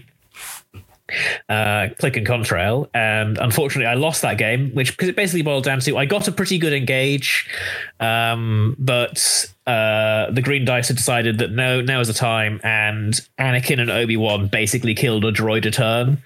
Uh, 1.48 1.88
Klick 1.98 2.16
and 2.16 2.26
contrail, 2.26 2.88
and 2.94 3.38
unfortunately, 3.38 3.86
I 3.86 3.94
lost 3.94 4.22
that 4.22 4.38
game, 4.38 4.70
which 4.72 4.92
because 4.92 5.08
it 5.08 5.16
basically 5.16 5.42
boiled 5.42 5.64
down 5.64 5.80
to 5.80 5.96
I 5.96 6.04
got 6.04 6.28
a 6.28 6.32
pretty 6.32 6.58
good 6.58 6.72
engage, 6.72 7.48
um, 8.00 8.76
but 8.78 9.52
uh, 9.66 10.30
the 10.32 10.42
green 10.42 10.64
dice 10.64 10.88
had 10.88 10.96
decided 10.96 11.38
that 11.38 11.52
no, 11.52 11.80
now 11.80 12.00
is 12.00 12.08
the 12.08 12.14
time, 12.14 12.60
and 12.64 13.14
Anakin 13.38 13.80
and 13.80 13.90
Obi 13.90 14.16
Wan 14.16 14.48
basically 14.48 14.94
killed 14.94 15.24
a 15.24 15.30
droid 15.30 15.64
a 15.66 15.70
turn 15.70 16.20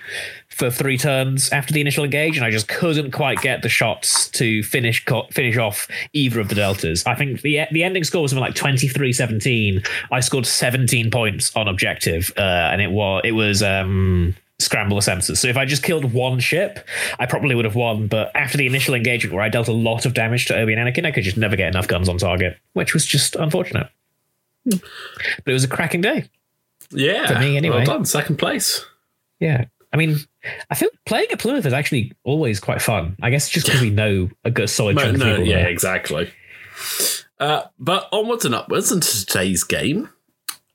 for 0.49 0.71
three 0.71 0.97
turns 0.97 1.51
after 1.51 1.75
the 1.75 1.83
initial 1.83 2.03
engage, 2.03 2.39
and 2.39 2.47
I 2.47 2.51
just 2.51 2.67
couldn't 2.67 3.11
quite 3.11 3.43
get 3.43 3.61
the 3.61 3.69
shots 3.69 4.29
to 4.31 4.63
finish 4.63 5.05
co- 5.05 5.27
finish 5.31 5.59
off 5.59 5.87
either 6.15 6.41
of 6.41 6.49
the 6.49 6.55
deltas. 6.55 7.05
I 7.05 7.15
think 7.15 7.43
the 7.43 7.67
the 7.73 7.85
ending 7.85 8.05
score 8.05 8.23
was 8.23 8.31
something 8.31 8.43
like 8.43 8.55
23-17. 8.55 9.87
I 10.11 10.21
scored 10.21 10.47
17 10.47 11.11
points 11.11 11.55
on 11.55 11.69
objective, 11.69 12.33
uh, 12.39 12.41
and 12.41 12.81
it 12.81 12.91
was 12.91 13.21
it 13.25 13.33
was. 13.33 13.63
Um, 13.63 14.35
scramble 14.59 14.97
the 14.97 15.03
sensors. 15.03 15.37
So 15.39 15.49
if 15.49 15.57
I 15.57 15.65
just 15.65 15.83
killed 15.83 16.13
one 16.13 16.41
ship, 16.41 16.87
I 17.19 17.27
probably 17.27 17.55
would 17.55 17.65
have 17.65 17.75
won. 17.75 18.07
But 18.07 18.31
after 18.35 18.57
the 18.57 18.67
initial 18.67 18.95
engagement 18.95 19.35
where 19.35 19.43
I 19.43 19.49
dealt 19.49 19.69
a 19.69 19.73
lot 19.73 20.07
of 20.07 20.15
damage 20.15 20.47
to 20.47 20.57
Obi 20.57 20.73
and 20.75 20.89
Anakin, 20.89 21.05
I 21.07 21.11
could 21.11 21.25
just 21.25 21.37
never 21.37 21.57
get 21.57 21.69
enough 21.69 21.89
guns 21.89 22.09
on 22.09 22.19
target, 22.19 22.59
which 22.73 22.95
was 22.95 23.05
just 23.05 23.37
unfortunate. 23.37 23.89
But 24.65 24.81
it 25.47 25.53
was 25.53 25.65
a 25.65 25.69
cracking 25.69 26.01
day. 26.01 26.29
Yeah, 26.91 27.27
For 27.35 27.39
me, 27.41 27.57
anyway. 27.57 27.79
Well 27.79 27.87
done, 27.87 28.05
second 28.05 28.37
place. 28.37 28.85
Yeah. 29.41 29.67
I 29.93 29.97
mean, 29.97 30.17
I 30.71 30.75
feel 30.75 30.89
playing 31.05 31.29
at 31.33 31.39
Plymouth 31.39 31.67
is 31.67 31.73
actually 31.73 32.13
always 32.25 32.59
quite 32.61 32.83
fun. 32.83 33.17
I 33.23 33.31
guess 33.31 33.49
just 33.49 33.67
because 33.67 33.81
we 33.81 33.91
know 33.91 34.31
a 34.45 34.51
good 34.51 34.69
solid 34.71 34.97
No, 34.97 35.03
chunk 35.03 35.17
of 35.17 35.23
people 35.23 35.45
yeah, 35.47 35.57
there. 35.63 35.69
exactly. 35.69 36.31
Uh, 37.39 37.63
but 37.79 38.09
onwards 38.13 38.45
and 38.45 38.55
upwards 38.55 38.91
into 38.93 39.25
today's 39.27 39.63
game, 39.65 40.09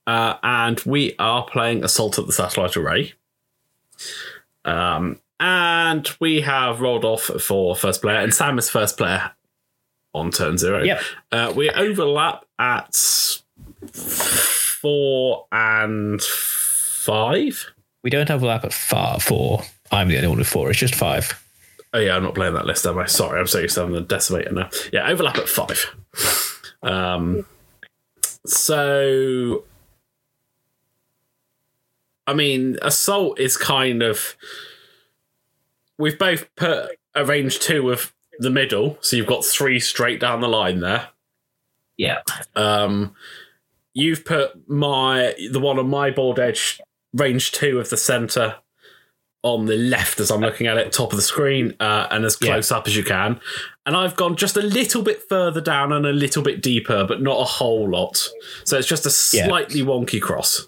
uh, 0.07 0.35
and 0.43 0.79
we 0.85 1.15
are 1.19 1.43
playing 1.45 1.83
Assault 1.83 2.17
at 2.19 2.25
the 2.27 2.33
Satellite 2.33 2.75
Array. 2.77 3.13
Um, 4.65 5.19
and 5.39 6.07
we 6.19 6.41
have 6.41 6.81
rolled 6.81 7.05
off 7.05 7.23
for 7.23 7.75
first 7.75 8.01
player, 8.01 8.19
and 8.19 8.33
Sam 8.33 8.57
is 8.57 8.69
first 8.69 8.97
player 8.97 9.31
on 10.13 10.31
turn 10.31 10.57
zero. 10.57 10.83
Yep. 10.83 11.01
Uh, 11.31 11.53
we 11.55 11.69
overlap 11.71 12.45
at 12.59 12.95
four 13.91 15.47
and 15.51 16.21
five. 16.21 17.71
We 18.03 18.09
don't 18.09 18.29
overlap 18.29 18.63
at 18.65 18.73
far 18.73 19.19
four. 19.19 19.63
I'm 19.91 20.07
the 20.07 20.17
only 20.17 20.27
one 20.29 20.37
with 20.37 20.47
four. 20.47 20.69
It's 20.69 20.79
just 20.79 20.95
five. 20.95 21.37
Oh 21.93 21.99
yeah, 21.99 22.15
I'm 22.15 22.23
not 22.23 22.35
playing 22.35 22.53
that 22.53 22.65
list, 22.65 22.85
am 22.85 22.97
I? 22.97 23.05
Sorry, 23.05 23.39
I'm 23.39 23.47
so 23.47 23.59
used 23.59 23.75
to 23.75 23.81
having 23.81 23.95
the 23.95 24.03
decimator 24.03 24.51
now. 24.53 24.69
Yeah, 24.93 25.09
overlap 25.09 25.37
at 25.37 25.49
five. 25.49 25.93
Um, 26.83 27.45
so, 28.45 29.63
I 32.31 32.33
mean, 32.33 32.77
assault 32.81 33.39
is 33.39 33.57
kind 33.57 34.01
of. 34.01 34.37
We've 35.97 36.17
both 36.17 36.47
put 36.55 36.97
a 37.13 37.25
range 37.25 37.59
two 37.59 37.91
of 37.91 38.13
the 38.39 38.49
middle, 38.49 38.97
so 39.01 39.17
you've 39.17 39.27
got 39.27 39.43
three 39.45 39.79
straight 39.81 40.19
down 40.21 40.39
the 40.39 40.47
line 40.47 40.79
there. 40.79 41.09
Yeah. 41.97 42.21
Um, 42.55 43.13
you've 43.93 44.23
put 44.23 44.67
my 44.69 45.35
the 45.51 45.59
one 45.59 45.77
on 45.77 45.89
my 45.89 46.09
board 46.09 46.39
edge 46.39 46.79
range 47.13 47.51
two 47.51 47.79
of 47.79 47.89
the 47.89 47.97
center, 47.97 48.55
on 49.43 49.65
the 49.65 49.75
left 49.75 50.19
as 50.21 50.31
I'm 50.31 50.39
looking 50.41 50.67
at 50.67 50.77
it, 50.77 50.91
top 50.93 51.11
of 51.11 51.17
the 51.17 51.21
screen, 51.23 51.75
uh, 51.79 52.07
and 52.09 52.23
as 52.23 52.37
Yeah. 52.41 52.53
close 52.53 52.71
up 52.71 52.87
as 52.87 52.95
you 52.95 53.03
can. 53.03 53.39
And 53.85 53.95
I've 53.97 54.15
gone 54.15 54.37
just 54.37 54.55
a 54.55 54.61
little 54.61 55.01
bit 55.03 55.21
further 55.27 55.59
down 55.61 55.91
and 55.91 56.05
a 56.05 56.13
little 56.13 56.41
bit 56.41 56.61
deeper, 56.61 57.03
but 57.05 57.21
not 57.21 57.39
a 57.41 57.43
whole 57.43 57.89
lot. 57.89 58.29
So 58.63 58.77
it's 58.77 58.87
just 58.87 59.05
a 59.05 59.35
Yeah. 59.35 59.47
slightly 59.47 59.81
wonky 59.81 60.21
cross. 60.21 60.67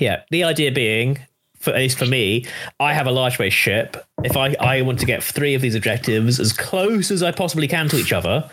Yeah, 0.00 0.22
the 0.30 0.44
idea 0.44 0.72
being, 0.72 1.18
for, 1.58 1.70
at 1.70 1.76
least 1.76 1.98
for 1.98 2.06
me, 2.06 2.46
I 2.80 2.94
have 2.94 3.06
a 3.06 3.12
large 3.12 3.36
base 3.36 3.52
ship. 3.52 3.96
If 4.24 4.36
I, 4.36 4.56
I 4.58 4.80
want 4.82 4.98
to 5.00 5.06
get 5.06 5.22
three 5.22 5.54
of 5.54 5.60
these 5.60 5.74
objectives 5.74 6.40
as 6.40 6.54
close 6.54 7.10
as 7.10 7.22
I 7.22 7.30
possibly 7.30 7.68
can 7.68 7.88
to 7.90 7.96
each 7.96 8.12
other, 8.12 8.50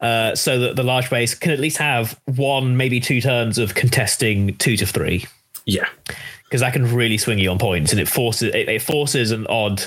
uh, 0.00 0.34
so 0.34 0.58
that 0.60 0.76
the 0.76 0.82
large 0.82 1.08
base 1.08 1.34
can 1.34 1.52
at 1.52 1.58
least 1.58 1.78
have 1.78 2.20
one, 2.26 2.76
maybe 2.76 3.00
two 3.00 3.22
turns 3.22 3.56
of 3.56 3.74
contesting 3.74 4.56
two 4.58 4.76
to 4.76 4.84
three. 4.84 5.24
Yeah. 5.64 5.88
Because 6.44 6.60
that 6.60 6.74
can 6.74 6.94
really 6.94 7.16
swing 7.16 7.38
you 7.38 7.50
on 7.50 7.58
points, 7.58 7.90
and 7.90 8.00
it 8.00 8.06
forces 8.06 8.54
it, 8.54 8.68
it 8.68 8.82
forces 8.82 9.32
an 9.32 9.46
odd 9.48 9.82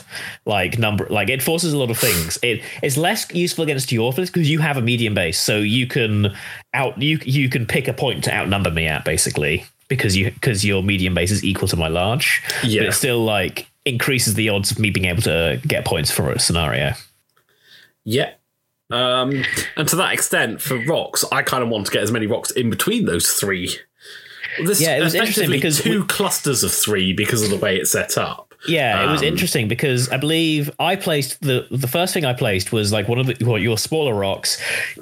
like 0.46 0.78
number, 0.78 1.08
like 1.10 1.30
it 1.30 1.42
forces 1.42 1.72
a 1.72 1.78
lot 1.78 1.92
of 1.92 1.98
things. 1.98 2.38
It 2.42 2.62
it's 2.82 2.98
less 2.98 3.32
useful 3.34 3.64
against 3.64 3.92
your 3.92 4.12
fleets 4.12 4.32
because 4.32 4.50
you 4.50 4.60
have 4.60 4.76
a 4.76 4.82
medium 4.82 5.14
base, 5.14 5.40
so 5.40 5.60
you 5.60 5.88
can 5.88 6.36
out 6.74 7.02
you 7.02 7.20
you 7.24 7.48
can 7.48 7.68
pick 7.68 7.88
a 7.88 7.94
point 7.94 8.26
to 8.26 8.36
outnumber 8.36 8.72
me 8.72 8.86
at 8.88 9.06
basically 9.06 9.64
because 9.88 10.16
you 10.18 10.32
because 10.32 10.66
your 10.66 10.84
medium 10.84 11.14
base 11.14 11.32
is 11.32 11.44
equal 11.44 11.68
to 11.70 11.76
my 11.78 11.88
large. 11.88 12.42
Yeah. 12.64 12.82
but 12.82 12.90
it 12.90 12.94
still 12.94 13.24
like 13.24 13.68
increases 13.86 14.34
the 14.34 14.50
odds 14.50 14.72
of 14.72 14.80
me 14.80 14.90
being 14.90 15.06
able 15.06 15.22
to 15.24 15.62
get 15.66 15.86
points 15.86 16.12
for 16.12 16.32
a 16.32 16.40
scenario. 16.40 16.94
Yeah. 18.04 18.32
Um, 18.90 19.44
and 19.76 19.88
to 19.90 19.96
that 19.98 20.14
extent, 20.14 20.62
for 20.62 20.78
rocks, 20.86 21.26
I 21.32 21.42
kind 21.42 21.62
of 21.64 21.70
want 21.70 21.86
to 21.88 21.92
get 21.92 22.04
as 22.04 22.12
many 22.12 22.26
rocks 22.26 22.52
in 22.52 22.70
between 22.70 23.06
those 23.06 23.30
three. 23.32 23.76
This 24.64 24.80
Yeah, 24.82 24.98
it 24.98 25.02
was 25.04 25.14
interesting 25.14 25.50
because 25.52 25.82
two 25.82 26.02
we- 26.02 26.08
clusters 26.08 26.64
of 26.64 26.72
three 26.72 27.14
because 27.14 27.44
of 27.44 27.50
the 27.50 27.58
way 27.58 27.78
it's 27.78 27.92
set 27.92 28.18
up. 28.18 28.47
Yeah, 28.68 29.08
it 29.08 29.12
was 29.12 29.22
Um, 29.22 29.28
interesting 29.28 29.68
because 29.68 30.10
I 30.10 30.18
believe 30.18 30.70
I 30.80 30.96
placed 30.96 31.42
the 31.42 31.68
the 31.72 31.88
first 31.88 32.14
thing 32.14 32.26
I 32.26 32.34
placed 32.34 32.72
was 32.72 32.92
like 32.92 33.08
one 33.08 33.18
of 33.18 33.26
the 33.28 33.38
well, 33.46 33.58
your 33.58 33.78
smaller 33.78 34.14
rocks, 34.14 34.62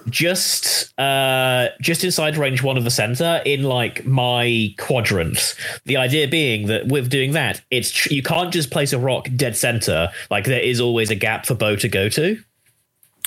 just 0.09 0.97
uh 0.99 1.69
just 1.81 2.03
inside 2.03 2.37
range 2.37 2.61
one 2.63 2.77
of 2.77 2.83
the 2.83 2.91
center 2.91 3.41
in 3.45 3.63
like 3.63 4.05
my 4.05 4.73
quadrant. 4.77 5.55
The 5.85 5.97
idea 5.97 6.27
being 6.27 6.67
that 6.67 6.87
with 6.87 7.09
doing 7.09 7.31
that, 7.33 7.61
it's 7.71 8.05
you 8.11 8.21
can't 8.21 8.53
just 8.53 8.69
place 8.71 8.93
a 8.93 8.99
rock 8.99 9.27
dead 9.35 9.57
center. 9.57 10.09
Like 10.29 10.45
there 10.45 10.59
is 10.61 10.79
always 10.79 11.09
a 11.09 11.15
gap 11.15 11.45
for 11.45 11.55
Bo 11.55 11.75
to 11.77 11.89
go 11.89 12.07
to. 12.09 12.39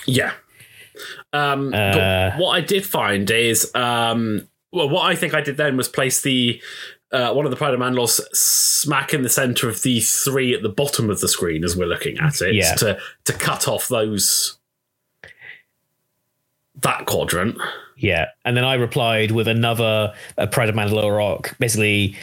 Yeah. 0.07 0.33
Um, 1.33 1.75
Uh, 1.75 1.93
but 1.93 2.39
what 2.39 2.51
I 2.57 2.61
did 2.61 2.85
find 2.87 3.31
is, 3.31 3.71
um, 3.75 4.49
well, 4.73 4.89
what 4.89 5.03
I 5.11 5.15
think 5.15 5.35
I 5.35 5.41
did 5.41 5.57
then 5.57 5.77
was 5.77 5.89
place 5.89 6.23
the 6.23 6.61
uh, 7.13 7.33
one 7.33 7.45
of 7.47 7.51
the 7.51 7.57
Pride 7.57 7.73
of 7.75 7.81
Mandalores 7.81 8.21
smack 8.35 9.15
in 9.15 9.23
the 9.23 9.29
center 9.31 9.69
of 9.69 9.83
the 9.83 10.01
three 10.01 10.55
at 10.55 10.63
the 10.63 10.69
bottom 10.69 11.09
of 11.11 11.21
the 11.21 11.29
screen 11.29 11.65
as 11.65 11.77
we're 11.77 11.87
looking 11.87 12.19
at 12.19 12.41
it 12.43 12.55
Yeah. 12.55 12.75
to 12.77 12.99
to 13.25 13.33
cut 13.33 13.67
off 13.69 13.89
those 13.89 14.57
that 16.83 17.07
quadrant. 17.07 17.59
Yeah, 17.97 18.27
and 18.45 18.57
then 18.57 18.65
I 18.65 18.75
replied 18.75 19.33
with 19.33 19.49
another 19.49 20.15
uh, 20.37 20.47
Pride 20.47 20.69
of 20.69 20.75
Mandalore 20.77 21.17
rock, 21.17 21.57
basically 21.59 22.17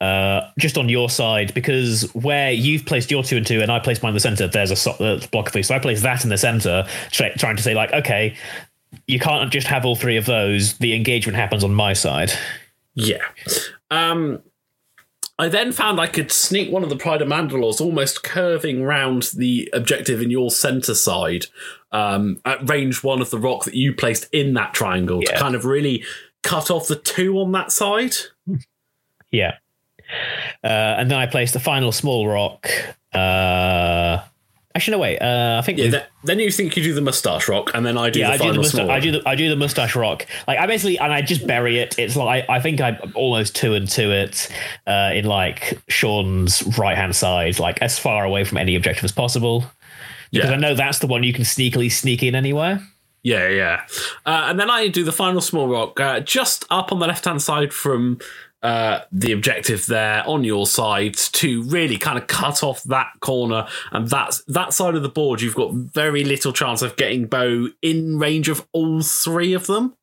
uh, 0.00 0.42
just 0.58 0.76
on 0.78 0.88
your 0.88 1.08
side 1.10 1.52
because 1.54 2.02
where 2.14 2.52
you've 2.52 2.84
placed 2.86 3.10
your 3.10 3.22
two 3.24 3.36
and 3.38 3.46
two 3.46 3.60
and 3.62 3.72
I 3.72 3.80
placed 3.80 4.02
mine 4.02 4.10
in 4.10 4.14
the 4.14 4.20
center, 4.20 4.46
there's 4.46 4.70
a 4.70 4.76
so- 4.76 4.92
uh, 4.92 5.26
block 5.32 5.46
of 5.48 5.52
three. 5.52 5.62
So 5.62 5.74
I 5.74 5.78
placed 5.80 6.02
that 6.04 6.22
in 6.22 6.30
the 6.30 6.38
center, 6.38 6.86
try- 7.10 7.32
trying 7.32 7.56
to 7.56 7.62
say 7.62 7.74
like, 7.74 7.92
okay, 7.92 8.36
you 9.08 9.18
can't 9.18 9.50
just 9.50 9.66
have 9.66 9.84
all 9.84 9.96
three 9.96 10.16
of 10.16 10.26
those. 10.26 10.74
The 10.78 10.94
engagement 10.94 11.36
happens 11.36 11.64
on 11.64 11.74
my 11.74 11.92
side. 11.94 12.30
Yeah. 12.94 13.22
Um, 13.90 14.42
I 15.38 15.48
then 15.48 15.70
found 15.70 16.00
I 16.00 16.06
could 16.06 16.32
sneak 16.32 16.72
one 16.72 16.82
of 16.82 16.88
the 16.88 16.96
Pride 16.96 17.20
of 17.20 17.28
Mandalores 17.28 17.80
almost 17.80 18.22
curving 18.22 18.82
round 18.82 19.30
the 19.36 19.68
objective 19.74 20.22
in 20.22 20.30
your 20.30 20.50
center 20.50 20.94
side 20.94 21.46
um, 21.92 22.40
at 22.46 22.68
range 22.68 23.04
one 23.04 23.20
of 23.20 23.30
the 23.30 23.38
rock 23.38 23.64
that 23.64 23.74
you 23.74 23.92
placed 23.92 24.28
in 24.32 24.54
that 24.54 24.72
triangle 24.72 25.20
to 25.20 25.36
kind 25.36 25.54
of 25.54 25.66
really 25.66 26.04
cut 26.42 26.70
off 26.70 26.88
the 26.88 26.96
two 26.96 27.38
on 27.38 27.52
that 27.52 27.70
side. 27.70 28.14
Yeah. 29.30 29.56
Uh, 30.64 30.96
and 30.98 31.10
then 31.10 31.18
I 31.18 31.26
placed 31.26 31.52
the 31.52 31.60
final 31.60 31.92
small 31.92 32.26
rock. 32.26 32.70
Uh, 33.12 34.20
actually, 34.76 34.92
no 34.92 34.98
wait. 34.98 35.18
Uh, 35.20 35.56
I 35.58 35.62
think 35.66 35.78
Yeah, 35.78 35.84
we've- 35.86 35.98
then 36.24 36.38
you 36.38 36.50
think 36.50 36.76
you 36.76 36.82
do 36.84 36.94
the 36.94 37.00
mustache 37.00 37.48
rock, 37.48 37.72
and 37.74 37.84
then 37.84 37.98
I 37.98 38.10
do 38.10 38.20
yeah, 38.20 38.28
the 38.28 38.32
I 38.34 38.36
do 38.36 38.38
final 38.42 38.54
the 38.54 38.58
mustache. 38.60 38.78
small 38.84 38.90
I 38.92 39.00
do 39.00 39.10
the 39.12 39.22
I 39.28 39.34
do 39.34 39.48
the 39.48 39.56
mustache 39.56 39.96
rock. 39.96 40.26
Like 40.46 40.58
I 40.58 40.66
basically 40.66 40.98
and 40.98 41.12
I 41.12 41.22
just 41.22 41.46
bury 41.46 41.78
it. 41.80 41.98
It's 41.98 42.14
like 42.16 42.44
I 42.48 42.60
think 42.60 42.80
I'm 42.80 42.96
almost 43.14 43.56
two 43.56 43.74
and 43.74 43.88
two 43.88 44.12
it 44.12 44.48
uh, 44.86 45.10
in 45.14 45.24
like 45.24 45.78
Sean's 45.88 46.62
right 46.78 46.96
hand 46.96 47.16
side, 47.16 47.58
like 47.58 47.82
as 47.82 47.98
far 47.98 48.24
away 48.24 48.44
from 48.44 48.58
any 48.58 48.76
objective 48.76 49.04
as 49.04 49.12
possible. 49.12 49.64
Because 50.32 50.50
Yeah. 50.50 50.56
I 50.56 50.58
know 50.60 50.74
that's 50.74 50.98
the 50.98 51.06
one 51.06 51.22
you 51.22 51.32
can 51.32 51.44
sneakily 51.44 51.90
sneak 51.90 52.22
in 52.22 52.34
anywhere. 52.34 52.80
Yeah, 53.22 53.48
yeah. 53.48 53.82
Uh, 54.24 54.46
and 54.48 54.60
then 54.60 54.70
I 54.70 54.86
do 54.88 55.02
the 55.02 55.12
final 55.12 55.40
small 55.40 55.66
rock 55.68 55.98
uh, 55.98 56.20
just 56.20 56.64
up 56.70 56.92
on 56.92 57.00
the 57.00 57.06
left 57.08 57.24
hand 57.24 57.42
side 57.42 57.72
from 57.72 58.18
uh, 58.62 59.00
the 59.12 59.32
objective 59.32 59.86
there 59.86 60.24
on 60.26 60.42
your 60.44 60.66
side 60.66 61.14
to 61.14 61.62
really 61.64 61.98
kind 61.98 62.18
of 62.18 62.26
cut 62.26 62.62
off 62.64 62.82
that 62.84 63.08
corner. 63.20 63.66
And 63.92 64.08
that's 64.08 64.42
that 64.48 64.72
side 64.72 64.94
of 64.94 65.02
the 65.02 65.08
board, 65.08 65.40
you've 65.40 65.54
got 65.54 65.72
very 65.72 66.24
little 66.24 66.52
chance 66.52 66.82
of 66.82 66.96
getting 66.96 67.26
Bo 67.26 67.68
in 67.82 68.18
range 68.18 68.48
of 68.48 68.66
all 68.72 69.02
three 69.02 69.52
of 69.52 69.66
them. 69.66 69.94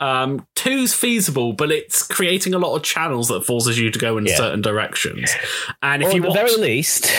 Um, 0.00 0.46
two's 0.54 0.94
feasible, 0.94 1.54
but 1.54 1.72
it's 1.72 2.06
creating 2.06 2.54
a 2.54 2.58
lot 2.58 2.76
of 2.76 2.84
channels 2.84 3.26
that 3.28 3.44
forces 3.44 3.78
you 3.80 3.90
to 3.90 3.98
go 3.98 4.16
in 4.16 4.26
Yeah. 4.26 4.36
certain 4.36 4.62
directions. 4.62 5.34
And 5.82 6.02
if 6.02 6.10
Or 6.10 6.16
you 6.16 6.22
at 6.22 6.28
the 6.28 6.34
very 6.34 6.54
least, 6.56 7.10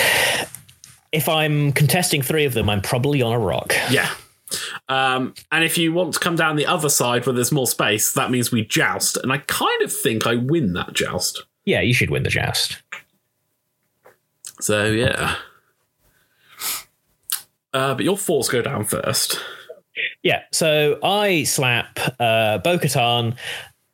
if 1.12 1.28
I'm 1.28 1.74
contesting 1.74 2.22
three 2.22 2.46
of 2.46 2.54
them, 2.54 2.70
I'm 2.70 2.82
probably 2.82 3.22
on 3.22 3.34
a 3.34 3.40
rock. 3.40 3.74
Yeah. 3.90 4.10
Um, 4.88 5.34
and 5.52 5.64
if 5.64 5.78
you 5.78 5.94
want 5.94 6.14
to 6.14 6.20
come 6.20 6.36
down 6.36 6.56
the 6.56 6.66
other 6.66 6.90
side 6.90 7.26
where 7.26 7.34
there's 7.34 7.52
more 7.52 7.68
space, 7.68 8.14
that 8.14 8.32
means 8.32 8.52
we 8.52 8.66
joust. 8.66 9.18
And 9.18 9.32
I 9.32 9.40
kind 9.40 9.82
of 9.82 9.94
think 9.94 10.26
I 10.26 10.36
win 10.36 10.74
that 10.74 10.94
joust. 10.94 11.44
Yeah, 11.66 11.82
you 11.82 11.94
should 11.94 12.10
win 12.10 12.24
the 12.24 12.30
joust. 12.30 12.82
So, 14.60 14.86
yeah. 14.86 15.36
Uh, 17.74 17.94
but 17.94 18.04
your 18.04 18.18
fours 18.18 18.50
go 18.50 18.62
down 18.62 18.86
first. 18.86 19.40
Yeah, 20.24 20.44
so 20.52 20.98
I 21.04 21.44
slap 21.44 22.00
uh, 22.20 22.58
Bo-Katan 22.60 23.38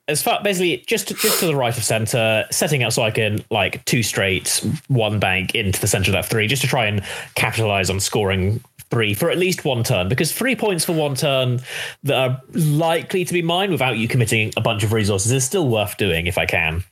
as 0.07 0.21
far 0.21 0.41
basically 0.43 0.83
just 0.87 1.07
just 1.17 1.39
to 1.39 1.47
the 1.47 1.55
right 1.55 1.75
of 1.75 1.83
center, 1.83 2.45
setting 2.51 2.83
up 2.83 2.93
so 2.93 3.03
I 3.03 3.11
can 3.11 3.43
like 3.49 3.83
two 3.85 4.03
straight, 4.03 4.63
one 4.87 5.19
bank 5.19 5.55
into 5.55 5.79
the 5.81 5.87
center 5.87 6.11
of 6.11 6.13
that 6.13 6.25
three, 6.25 6.47
just 6.47 6.61
to 6.61 6.67
try 6.67 6.85
and 6.85 7.01
capitalize 7.35 7.89
on 7.89 7.99
scoring 7.99 8.63
three 8.89 9.13
for 9.13 9.29
at 9.29 9.37
least 9.37 9.65
one 9.65 9.83
turn. 9.83 10.07
Because 10.09 10.31
three 10.31 10.55
points 10.55 10.85
for 10.85 10.93
one 10.93 11.15
turn 11.15 11.59
that 12.03 12.15
are 12.15 12.41
likely 12.53 13.25
to 13.25 13.33
be 13.33 13.41
mine 13.41 13.71
without 13.71 13.97
you 13.97 14.07
committing 14.07 14.51
a 14.57 14.61
bunch 14.61 14.83
of 14.83 14.93
resources 14.93 15.31
is 15.31 15.43
still 15.43 15.67
worth 15.67 15.97
doing 15.97 16.27
if 16.27 16.37
I 16.37 16.45
can. 16.45 16.83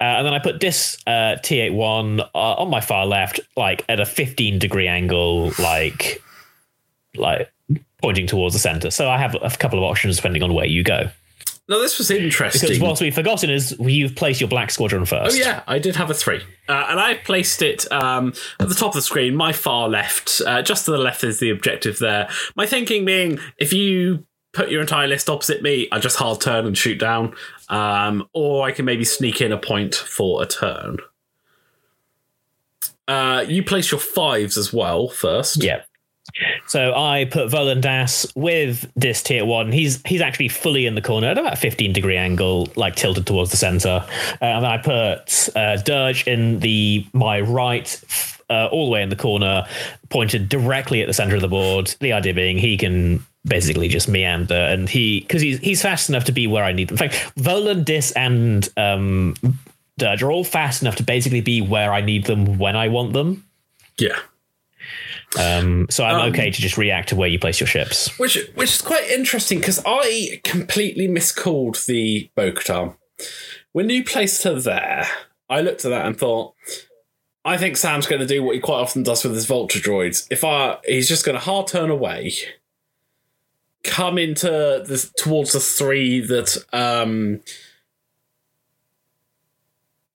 Uh, 0.00 0.04
and 0.04 0.26
then 0.26 0.34
I 0.34 0.38
put 0.38 0.60
this 0.60 0.98
uh, 1.06 1.36
T81 1.42 2.20
uh, 2.20 2.26
on 2.34 2.70
my 2.70 2.80
far 2.80 3.06
left, 3.06 3.40
like 3.56 3.84
at 3.88 4.00
a 4.00 4.06
15 4.06 4.58
degree 4.58 4.88
angle, 4.88 5.52
like 5.58 6.22
like 7.16 7.50
pointing 8.00 8.26
towards 8.26 8.54
the 8.54 8.60
center. 8.60 8.90
So 8.90 9.10
I 9.10 9.18
have 9.18 9.34
a 9.40 9.50
couple 9.50 9.78
of 9.78 9.84
options 9.84 10.16
depending 10.16 10.42
on 10.42 10.54
where 10.54 10.66
you 10.66 10.84
go. 10.84 11.10
Now, 11.68 11.78
this 11.80 11.98
was 11.98 12.10
interesting. 12.10 12.66
Because 12.66 12.80
what 12.80 12.98
we've 13.00 13.14
forgotten 13.14 13.50
is 13.50 13.76
you've 13.78 14.16
placed 14.16 14.40
your 14.40 14.48
black 14.48 14.70
squadron 14.70 15.04
first. 15.04 15.36
Oh 15.36 15.38
yeah, 15.38 15.62
I 15.66 15.78
did 15.78 15.96
have 15.96 16.10
a 16.10 16.14
three, 16.14 16.40
uh, 16.66 16.86
and 16.88 16.98
I 16.98 17.14
placed 17.16 17.60
it 17.60 17.90
um, 17.92 18.32
at 18.58 18.70
the 18.70 18.74
top 18.74 18.88
of 18.88 18.94
the 18.94 19.02
screen, 19.02 19.36
my 19.36 19.52
far 19.52 19.86
left. 19.88 20.40
Uh, 20.46 20.62
just 20.62 20.86
to 20.86 20.92
the 20.92 20.98
left 20.98 21.24
is 21.24 21.40
the 21.40 21.50
objective 21.50 21.98
there. 21.98 22.30
My 22.56 22.64
thinking 22.64 23.04
being, 23.04 23.38
if 23.58 23.74
you 23.74 24.24
put 24.54 24.70
your 24.70 24.80
entire 24.80 25.06
list 25.06 25.28
opposite 25.28 25.62
me, 25.62 25.88
I 25.92 25.98
just 25.98 26.16
hard 26.16 26.40
turn 26.40 26.64
and 26.64 26.76
shoot 26.76 26.98
down, 26.98 27.34
um, 27.68 28.26
or 28.32 28.66
I 28.66 28.72
can 28.72 28.86
maybe 28.86 29.04
sneak 29.04 29.42
in 29.42 29.52
a 29.52 29.58
point 29.58 29.94
for 29.94 30.42
a 30.42 30.46
turn. 30.46 30.96
Uh, 33.06 33.44
you 33.46 33.62
place 33.62 33.90
your 33.90 34.00
fives 34.00 34.56
as 34.56 34.72
well 34.72 35.08
first. 35.08 35.62
Yeah. 35.62 35.82
So 36.66 36.94
I 36.94 37.24
put 37.24 37.50
Volan 37.50 37.80
Das 37.80 38.26
with 38.34 38.90
this 38.94 39.22
tier 39.22 39.44
one. 39.44 39.72
He's 39.72 40.02
he's 40.04 40.20
actually 40.20 40.48
fully 40.48 40.86
in 40.86 40.94
the 40.94 41.02
corner 41.02 41.28
at 41.28 41.38
about 41.38 41.54
a 41.54 41.56
15 41.56 41.92
degree 41.92 42.16
angle, 42.16 42.68
like 42.76 42.96
tilted 42.96 43.26
towards 43.26 43.50
the 43.50 43.56
center. 43.56 44.04
Uh, 44.40 44.44
and 44.44 44.66
I 44.66 44.78
put 44.78 45.48
uh, 45.56 45.76
Dirge 45.78 46.26
in 46.26 46.60
the 46.60 47.06
my 47.12 47.40
right, 47.40 48.02
uh, 48.50 48.68
all 48.70 48.86
the 48.86 48.92
way 48.92 49.02
in 49.02 49.08
the 49.08 49.16
corner, 49.16 49.66
pointed 50.10 50.48
directly 50.48 51.00
at 51.00 51.06
the 51.06 51.14
center 51.14 51.34
of 51.34 51.40
the 51.40 51.48
board. 51.48 51.94
The 52.00 52.12
idea 52.12 52.34
being 52.34 52.58
he 52.58 52.76
can 52.76 53.24
basically 53.44 53.88
just 53.88 54.08
meander, 54.08 54.54
and 54.54 54.88
he 54.88 55.20
because 55.20 55.40
he's 55.40 55.58
he's 55.60 55.80
fast 55.82 56.08
enough 56.08 56.24
to 56.24 56.32
be 56.32 56.46
where 56.46 56.64
I 56.64 56.72
need 56.72 56.88
them. 56.88 56.94
In 56.94 56.98
fact, 56.98 57.34
Volan, 57.36 57.84
Dis, 57.84 58.12
and 58.12 58.68
um, 58.76 59.34
Dirge 59.96 60.22
are 60.22 60.30
all 60.30 60.44
fast 60.44 60.82
enough 60.82 60.96
to 60.96 61.02
basically 61.02 61.40
be 61.40 61.60
where 61.62 61.92
I 61.92 62.02
need 62.02 62.26
them 62.26 62.58
when 62.58 62.76
I 62.76 62.88
want 62.88 63.14
them. 63.14 63.44
yeah. 63.98 64.18
Um, 65.38 65.86
so 65.90 66.04
I'm 66.04 66.20
Um, 66.20 66.28
okay 66.30 66.50
to 66.50 66.60
just 66.60 66.78
react 66.78 67.10
to 67.10 67.16
where 67.16 67.28
you 67.28 67.38
place 67.38 67.60
your 67.60 67.66
ships. 67.66 68.18
Which 68.18 68.38
which 68.54 68.74
is 68.74 68.82
quite 68.82 69.08
interesting 69.10 69.58
because 69.58 69.82
I 69.84 70.40
completely 70.44 71.06
miscalled 71.06 71.76
the 71.86 72.30
Bo-Katan. 72.34 72.96
When 73.72 73.90
you 73.90 74.02
placed 74.04 74.42
her 74.44 74.58
there, 74.58 75.06
I 75.50 75.60
looked 75.60 75.84
at 75.84 75.90
that 75.90 76.06
and 76.06 76.18
thought, 76.18 76.54
I 77.44 77.56
think 77.56 77.76
Sam's 77.76 78.06
going 78.06 78.20
to 78.20 78.26
do 78.26 78.42
what 78.42 78.54
he 78.54 78.60
quite 78.60 78.80
often 78.80 79.02
does 79.02 79.24
with 79.24 79.34
his 79.34 79.46
Vulture 79.46 79.78
droids. 79.78 80.26
If 80.30 80.44
I, 80.44 80.78
he's 80.86 81.08
just 81.08 81.24
going 81.24 81.36
to 81.36 81.44
hard 81.44 81.66
turn 81.66 81.90
away, 81.90 82.32
come 83.84 84.18
into 84.18 84.48
the 84.48 85.10
towards 85.16 85.52
the 85.52 85.60
three 85.60 86.20
that 86.20 86.56
um, 86.72 87.40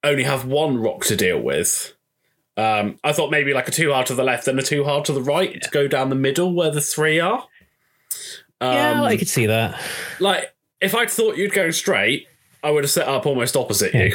only 0.02 0.24
have 0.24 0.44
one 0.44 0.76
rock 0.78 1.04
to 1.06 1.16
deal 1.16 1.40
with. 1.40 1.93
Um, 2.56 2.98
I 3.02 3.12
thought 3.12 3.30
maybe 3.30 3.52
like 3.52 3.66
a 3.68 3.72
two 3.72 3.92
hard 3.92 4.06
to 4.06 4.14
the 4.14 4.22
left 4.24 4.46
and 4.46 4.58
a 4.58 4.62
two 4.62 4.84
hard 4.84 5.04
to 5.06 5.12
the 5.12 5.22
right 5.22 5.60
to 5.60 5.70
go 5.70 5.88
down 5.88 6.08
the 6.08 6.14
middle 6.14 6.52
where 6.52 6.70
the 6.70 6.80
three 6.80 7.18
are. 7.20 7.46
yeah, 8.60 8.92
Um, 8.92 9.02
I 9.04 9.16
could 9.16 9.28
see 9.28 9.46
that. 9.46 9.80
Like 10.20 10.54
if 10.80 10.94
I'd 10.94 11.10
thought 11.10 11.36
you'd 11.36 11.52
go 11.52 11.70
straight, 11.70 12.28
I 12.62 12.70
would 12.70 12.84
have 12.84 12.90
set 12.90 13.06
up 13.08 13.26
almost 13.26 13.56
opposite 13.56 13.92
you. 13.92 14.14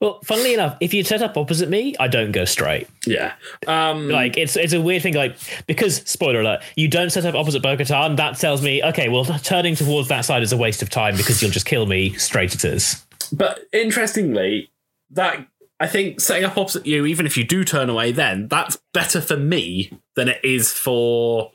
Well, 0.00 0.20
funnily 0.24 0.52
enough, 0.52 0.76
if 0.80 0.92
you 0.92 1.02
set 1.02 1.22
up 1.22 1.38
opposite 1.38 1.70
me, 1.70 1.94
I 1.98 2.08
don't 2.08 2.30
go 2.32 2.44
straight. 2.44 2.88
Yeah. 3.06 3.32
Um, 3.66 4.08
Like 4.10 4.36
it's 4.36 4.54
it's 4.56 4.74
a 4.74 4.80
weird 4.80 5.02
thing. 5.02 5.14
Like 5.14 5.36
because 5.66 5.96
spoiler 6.04 6.40
alert, 6.40 6.62
you 6.74 6.88
don't 6.88 7.08
set 7.10 7.24
up 7.24 7.34
opposite 7.34 7.62
Bo-Katan. 7.62 8.16
That 8.16 8.36
tells 8.38 8.62
me 8.62 8.82
okay, 8.84 9.08
well, 9.08 9.24
turning 9.24 9.76
towards 9.76 10.08
that 10.08 10.26
side 10.26 10.42
is 10.42 10.52
a 10.52 10.56
waste 10.58 10.82
of 10.82 10.90
time 10.90 11.16
because 11.16 11.40
you'll 11.40 11.50
just 11.52 11.64
kill 11.66 11.86
me. 11.86 12.12
Straight 12.14 12.54
it 12.54 12.64
is. 12.64 13.02
But 13.32 13.60
interestingly, 13.72 14.70
that 15.10 15.46
I 15.78 15.86
think 15.86 16.20
setting 16.20 16.44
up 16.44 16.56
opposite 16.56 16.86
you, 16.86 17.04
even 17.06 17.26
if 17.26 17.36
you 17.36 17.44
do 17.44 17.64
turn 17.64 17.90
away, 17.90 18.12
then 18.12 18.48
that's 18.48 18.78
better 18.94 19.20
for 19.20 19.36
me 19.36 19.92
than 20.14 20.28
it 20.28 20.40
is 20.42 20.72
for 20.72 21.52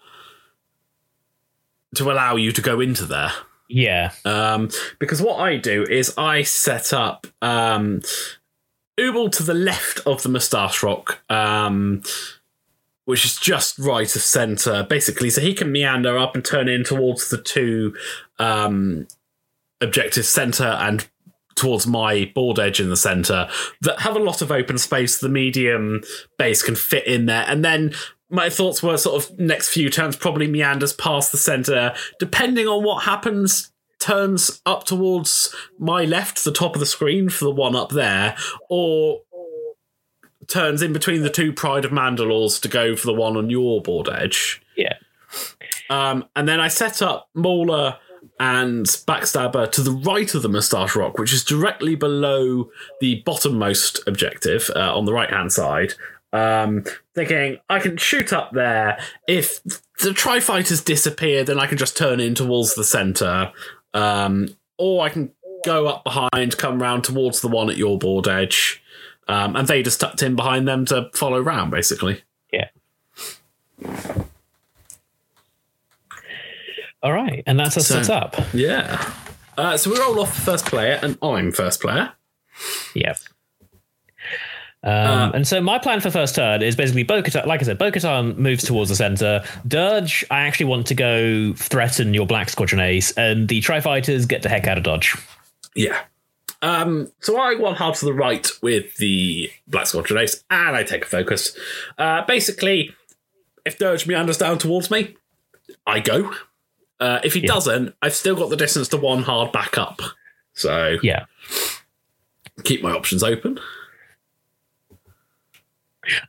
to 1.95 2.11
allow 2.11 2.35
you 2.35 2.51
to 2.51 2.61
go 2.61 2.79
into 2.79 3.05
there. 3.05 3.31
Yeah, 3.67 4.11
Um, 4.25 4.69
because 4.99 5.21
what 5.21 5.39
I 5.39 5.55
do 5.55 5.83
is 5.83 6.13
I 6.17 6.43
set 6.43 6.91
up 6.91 7.25
um, 7.41 8.01
Ubel 8.99 9.31
to 9.31 9.43
the 9.43 9.53
left 9.53 10.01
of 10.05 10.23
the 10.23 10.29
Moustache 10.29 10.83
Rock, 10.83 11.21
um, 11.29 12.03
which 13.05 13.23
is 13.23 13.37
just 13.37 13.79
right 13.79 14.13
of 14.13 14.21
centre, 14.21 14.83
basically, 14.83 15.29
so 15.29 15.39
he 15.39 15.53
can 15.53 15.71
meander 15.71 16.17
up 16.17 16.35
and 16.35 16.43
turn 16.43 16.67
in 16.67 16.83
towards 16.83 17.29
the 17.29 17.37
two 17.37 17.95
um, 18.39 19.07
objectives, 19.79 20.27
centre 20.27 20.63
and 20.63 21.07
towards 21.61 21.85
my 21.85 22.31
board 22.33 22.59
edge 22.59 22.79
in 22.79 22.89
the 22.89 22.97
centre, 22.97 23.47
that 23.81 24.01
have 24.01 24.15
a 24.15 24.19
lot 24.19 24.41
of 24.41 24.51
open 24.51 24.77
space. 24.77 25.19
The 25.19 25.29
medium 25.29 26.01
base 26.37 26.63
can 26.63 26.75
fit 26.75 27.05
in 27.05 27.27
there, 27.27 27.45
and 27.47 27.63
then 27.63 27.93
my 28.31 28.49
thoughts 28.49 28.81
were 28.81 28.97
sort 28.97 29.23
of 29.23 29.39
next 29.39 29.69
few 29.69 29.89
turns 29.89 30.15
probably 30.15 30.47
meanders 30.47 30.93
past 30.93 31.31
the 31.31 31.37
center 31.37 31.93
depending 32.17 32.65
on 32.65 32.81
what 32.81 33.03
happens 33.03 33.71
turns 33.99 34.61
up 34.65 34.85
towards 34.85 35.53
my 35.77 36.05
left 36.05 36.43
the 36.43 36.51
top 36.51 36.73
of 36.73 36.79
the 36.79 36.85
screen 36.85 37.29
for 37.29 37.43
the 37.43 37.51
one 37.51 37.75
up 37.75 37.89
there 37.89 38.35
or 38.69 39.19
turns 40.47 40.81
in 40.81 40.93
between 40.93 41.21
the 41.21 41.29
two 41.29 41.51
pride 41.53 41.83
of 41.83 41.91
mandalores 41.91 42.59
to 42.59 42.69
go 42.69 42.95
for 42.95 43.05
the 43.05 43.13
one 43.13 43.35
on 43.35 43.49
your 43.49 43.81
board 43.81 44.07
edge 44.09 44.61
yeah. 44.77 44.95
um, 45.89 46.25
and 46.35 46.47
then 46.47 46.59
I 46.59 46.69
set 46.69 47.01
up 47.01 47.29
Mauler 47.35 47.97
and 48.41 48.87
Backstabber 48.87 49.71
to 49.71 49.83
the 49.83 49.91
right 49.91 50.33
of 50.33 50.41
the 50.41 50.49
Moustache 50.49 50.95
Rock, 50.95 51.19
which 51.19 51.31
is 51.31 51.43
directly 51.43 51.93
below 51.93 52.71
the 52.99 53.21
bottommost 53.21 53.99
objective 54.07 54.71
uh, 54.75 54.97
on 54.97 55.05
the 55.05 55.13
right 55.13 55.29
hand 55.29 55.53
side. 55.53 55.93
Um, 56.33 56.83
thinking 57.13 57.59
I 57.69 57.77
can 57.77 57.97
shoot 57.97 58.33
up 58.33 58.51
there. 58.51 58.99
If 59.27 59.61
the 60.01 60.11
Tri 60.11 60.39
Fighters 60.39 60.81
disappear, 60.81 61.43
then 61.43 61.59
I 61.59 61.67
can 61.67 61.77
just 61.77 61.95
turn 61.95 62.19
in 62.19 62.33
towards 62.33 62.73
the 62.73 62.83
center. 62.83 63.51
Um, 63.93 64.57
or 64.79 65.05
I 65.05 65.09
can 65.09 65.31
go 65.63 65.85
up 65.85 66.03
behind, 66.03 66.57
come 66.57 66.81
round 66.81 67.03
towards 67.03 67.41
the 67.41 67.47
one 67.47 67.69
at 67.69 67.77
your 67.77 67.99
board 67.99 68.27
edge. 68.27 68.81
Um, 69.27 69.55
and 69.55 69.67
just 69.67 69.99
tucked 69.99 70.23
in 70.23 70.35
behind 70.35 70.67
them 70.67 70.85
to 70.85 71.11
follow 71.13 71.39
round, 71.39 71.69
basically. 71.69 72.23
Yeah. 72.51 72.69
All 77.03 77.11
right, 77.13 77.43
and 77.47 77.59
that's 77.59 77.77
us 77.77 77.87
So- 77.87 78.01
set 78.01 78.09
up. 78.15 78.35
Yeah. 78.53 79.11
Uh, 79.57 79.77
so 79.77 79.91
we 79.91 79.99
roll 79.99 80.19
off 80.19 80.33
the 80.35 80.41
first 80.41 80.65
player, 80.65 80.99
and 81.01 81.17
I'm 81.21 81.51
first 81.51 81.81
player. 81.81 82.13
Yep. 82.95 83.17
Um, 84.83 84.91
Uh, 84.91 85.31
and 85.35 85.47
so 85.47 85.61
my 85.61 85.77
plan 85.77 85.99
for 85.99 86.09
first 86.09 86.35
turn 86.35 86.63
is 86.63 86.75
basically 86.75 87.03
Bo-Katan, 87.03 87.45
like 87.45 87.61
I 87.61 87.65
said, 87.65 87.77
Bo-Katan 87.77 88.37
moves 88.37 88.63
towards 88.63 88.89
the 88.89 88.95
center. 88.95 89.43
Dirge, 89.67 90.25
I 90.31 90.41
actually 90.41 90.65
want 90.67 90.87
to 90.87 90.95
go 90.95 91.53
threaten 91.53 92.13
your 92.15 92.25
Black 92.25 92.49
Squadron 92.49 92.81
Ace, 92.81 93.11
and 93.11 93.47
the 93.47 93.61
Tri-Fighters 93.61 94.25
get 94.25 94.41
the 94.41 94.49
heck 94.49 94.65
out 94.67 94.77
of 94.79 94.83
Dodge. 94.83 95.15
Yeah. 95.75 95.99
Um, 96.63 97.11
so 97.19 97.39
I 97.39 97.55
one 97.55 97.75
half 97.75 97.99
to 97.99 98.05
the 98.05 98.13
right 98.13 98.47
with 98.61 98.95
the 98.97 99.51
Black 99.67 99.87
Squadron 99.87 100.19
Ace, 100.23 100.43
and 100.49 100.75
I 100.75 100.83
take 100.83 101.03
a 101.05 101.07
focus. 101.07 101.55
Uh, 101.97 102.23
basically, 102.25 102.95
if 103.65 103.77
Dirge 103.77 104.07
meanders 104.07 104.37
down 104.37 104.57
towards 104.57 104.89
me, 104.89 105.15
I 105.85 105.99
go. 105.99 106.33
Uh, 107.01 107.19
if 107.23 107.33
he 107.33 107.41
doesn't, 107.41 107.95
I've 108.01 108.13
still 108.13 108.35
got 108.35 108.49
the 108.51 108.55
distance 108.55 108.87
to 108.89 108.97
one 108.97 109.23
hard 109.23 109.51
back 109.51 109.77
up. 109.77 109.99
So 110.53 110.97
Yeah. 111.01 111.25
keep 112.63 112.81
my 112.83 112.91
options 112.91 113.23
open. 113.23 113.59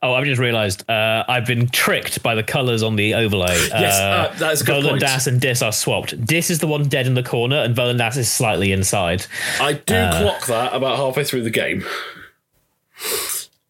Oh, 0.03 0.13
I've 0.15 0.25
just 0.27 0.41
realised 0.41 0.89
uh, 0.89 1.25
I've 1.29 1.47
been 1.47 1.67
tricked 1.69 2.23
by 2.23 2.35
the 2.35 2.43
colours 2.43 2.83
on 2.83 2.97
the 2.97 3.15
overlay. 3.15 3.57
Yes, 3.69 3.99
uh, 3.99 4.35
that 4.39 4.53
is 4.53 4.61
a 4.61 4.65
good 4.65 4.83
point. 4.83 4.97
Volan 4.97 5.01
Das 5.01 5.27
and 5.27 5.41
Dis 5.41 5.63
are 5.63 5.73
swapped. 5.73 6.25
Dis 6.27 6.51
is 6.51 6.59
the 6.59 6.67
one 6.67 6.89
dead 6.89 7.07
in 7.07 7.15
the 7.15 7.23
corner, 7.23 7.57
and 7.57 7.75
Volan 7.75 7.97
Das 7.99 8.17
is 8.17 8.31
slightly 8.31 8.73
inside. 8.73 9.27
I 9.61 9.73
do 9.75 9.95
clock 10.13 10.47
that 10.47 10.75
about 10.75 10.97
halfway 10.99 11.25
through 11.25 11.43
the 11.43 11.51
game. 11.51 11.85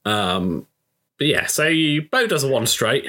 Um, 0.05 0.67
but 1.19 1.29
yeah, 1.29 1.47
so 1.47 1.69
you, 1.69 2.03
Bo 2.03 2.27
does 2.27 2.43
a 2.45 2.49
one 2.49 2.67
straight. 2.67 3.07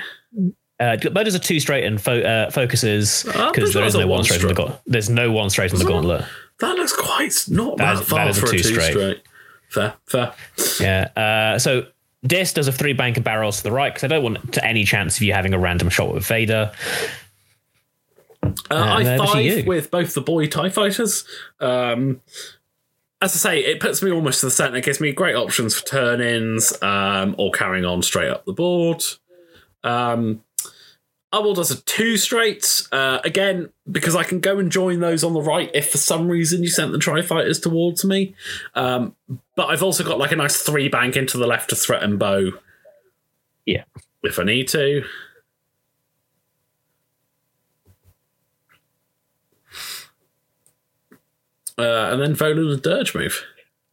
Uh, 0.80 0.98
Bo 0.98 1.24
does 1.24 1.36
a 1.36 1.40
two 1.40 1.60
straight 1.60 1.84
and 1.86 2.02
fo- 2.02 2.22
uh, 2.22 2.50
focuses 2.50 3.24
because 3.24 3.74
there 3.74 3.84
is 3.86 3.94
no 3.96 4.02
one 4.08 4.10
one 4.18 4.24
straight 4.24 4.42
in 4.42 4.48
the 4.48 4.54
straight. 4.54 4.58
gauntlet. 4.66 4.82
There's 4.88 5.10
no 5.10 5.32
one 5.32 5.50
straight 5.50 5.72
in 5.72 5.78
the 5.78 5.84
that- 5.86 5.90
gauntlet. 5.90 6.26
That 6.60 6.76
looks 6.78 6.94
quite 6.94 7.46
not 7.50 7.78
That 7.78 7.96
that, 7.96 8.02
is- 8.04 8.10
far 8.10 8.20
that 8.26 8.30
is 8.32 8.40
for 8.40 8.46
a 8.48 8.50
two 8.50 8.58
two 8.58 8.64
straight. 8.64 8.92
straight. 8.92 9.22
Fair, 9.70 9.94
fair. 10.06 10.34
Yeah. 10.80 11.10
Uh, 11.56 11.60
so 11.60 11.86
Dis 12.26 12.54
does 12.54 12.68
a 12.68 12.72
three 12.72 12.94
bank 12.94 13.18
and 13.18 13.24
barrels 13.24 13.58
to 13.58 13.64
the 13.64 13.72
right 13.72 13.94
because 13.94 14.04
I 14.04 14.08
don't 14.08 14.24
want 14.24 14.54
to 14.54 14.66
any 14.66 14.84
chance 14.84 15.18
of 15.18 15.24
you 15.24 15.34
having 15.34 15.54
a 15.54 15.60
random 15.60 15.90
shot 15.90 16.14
with 16.14 16.26
Vader. 16.26 16.72
Uh, 18.44 18.50
I 18.72 19.18
over 19.18 19.34
to 19.34 19.42
you. 19.42 19.56
five 19.58 19.68
with 19.68 19.92
both 19.92 20.14
the 20.14 20.22
boy 20.22 20.48
TIE 20.48 20.70
fighters. 20.70 21.26
Um, 21.60 22.22
as 23.22 23.34
I 23.36 23.38
say, 23.38 23.60
it 23.64 23.80
puts 23.80 24.02
me 24.04 24.12
almost 24.12 24.42
to 24.42 24.48
the 24.48 24.52
centre. 24.52 24.78
It 24.78 24.84
gives 24.86 25.00
me 25.00 25.12
great 25.14 25.36
options 25.36 25.80
for 25.80 25.86
turn 25.86 26.20
ins 26.22 26.74
um, 26.82 27.36
or 27.38 27.52
carrying 27.52 27.86
on 27.86 28.02
straight 28.02 28.30
up 28.30 28.46
the 28.46 28.52
board. 28.54 29.02
Um, 29.84 30.44
Ubble 31.34 31.56
does 31.56 31.72
a 31.72 31.82
two 31.82 32.16
straight. 32.16 32.84
Uh, 32.92 33.20
again, 33.26 33.70
because 33.92 34.16
I 34.16 34.24
can 34.24 34.40
go 34.40 34.60
and 34.60 34.72
join 34.72 35.00
those 35.00 35.24
on 35.24 35.34
the 35.34 35.42
right 35.42 35.70
if 35.74 35.90
for 35.92 35.98
some 35.98 36.28
reason 36.30 36.62
you 36.62 36.70
sent 36.70 36.92
the 36.92 37.00
Tri 37.00 37.24
Fighters 37.24 37.60
towards 37.60 38.06
me. 38.06 38.36
Um, 38.76 39.16
but 39.56 39.66
I've 39.68 39.82
also 39.82 40.04
got 40.04 40.20
like 40.20 40.32
a 40.32 40.36
nice 40.36 40.62
three 40.62 40.90
bank 40.90 41.18
into 41.18 41.38
the 41.40 41.48
left 41.48 41.72
to 41.72 41.76
threaten 41.76 42.18
Bo 42.18 42.52
Yeah. 43.66 43.84
if 44.24 44.38
I 44.38 44.44
need 44.44 44.68
to. 44.70 45.04
Uh, 51.78 52.10
and 52.12 52.22
then 52.22 52.36
Volan 52.36 52.72
and 52.74 52.82
Dirge 52.82 53.16
move. 53.16 53.44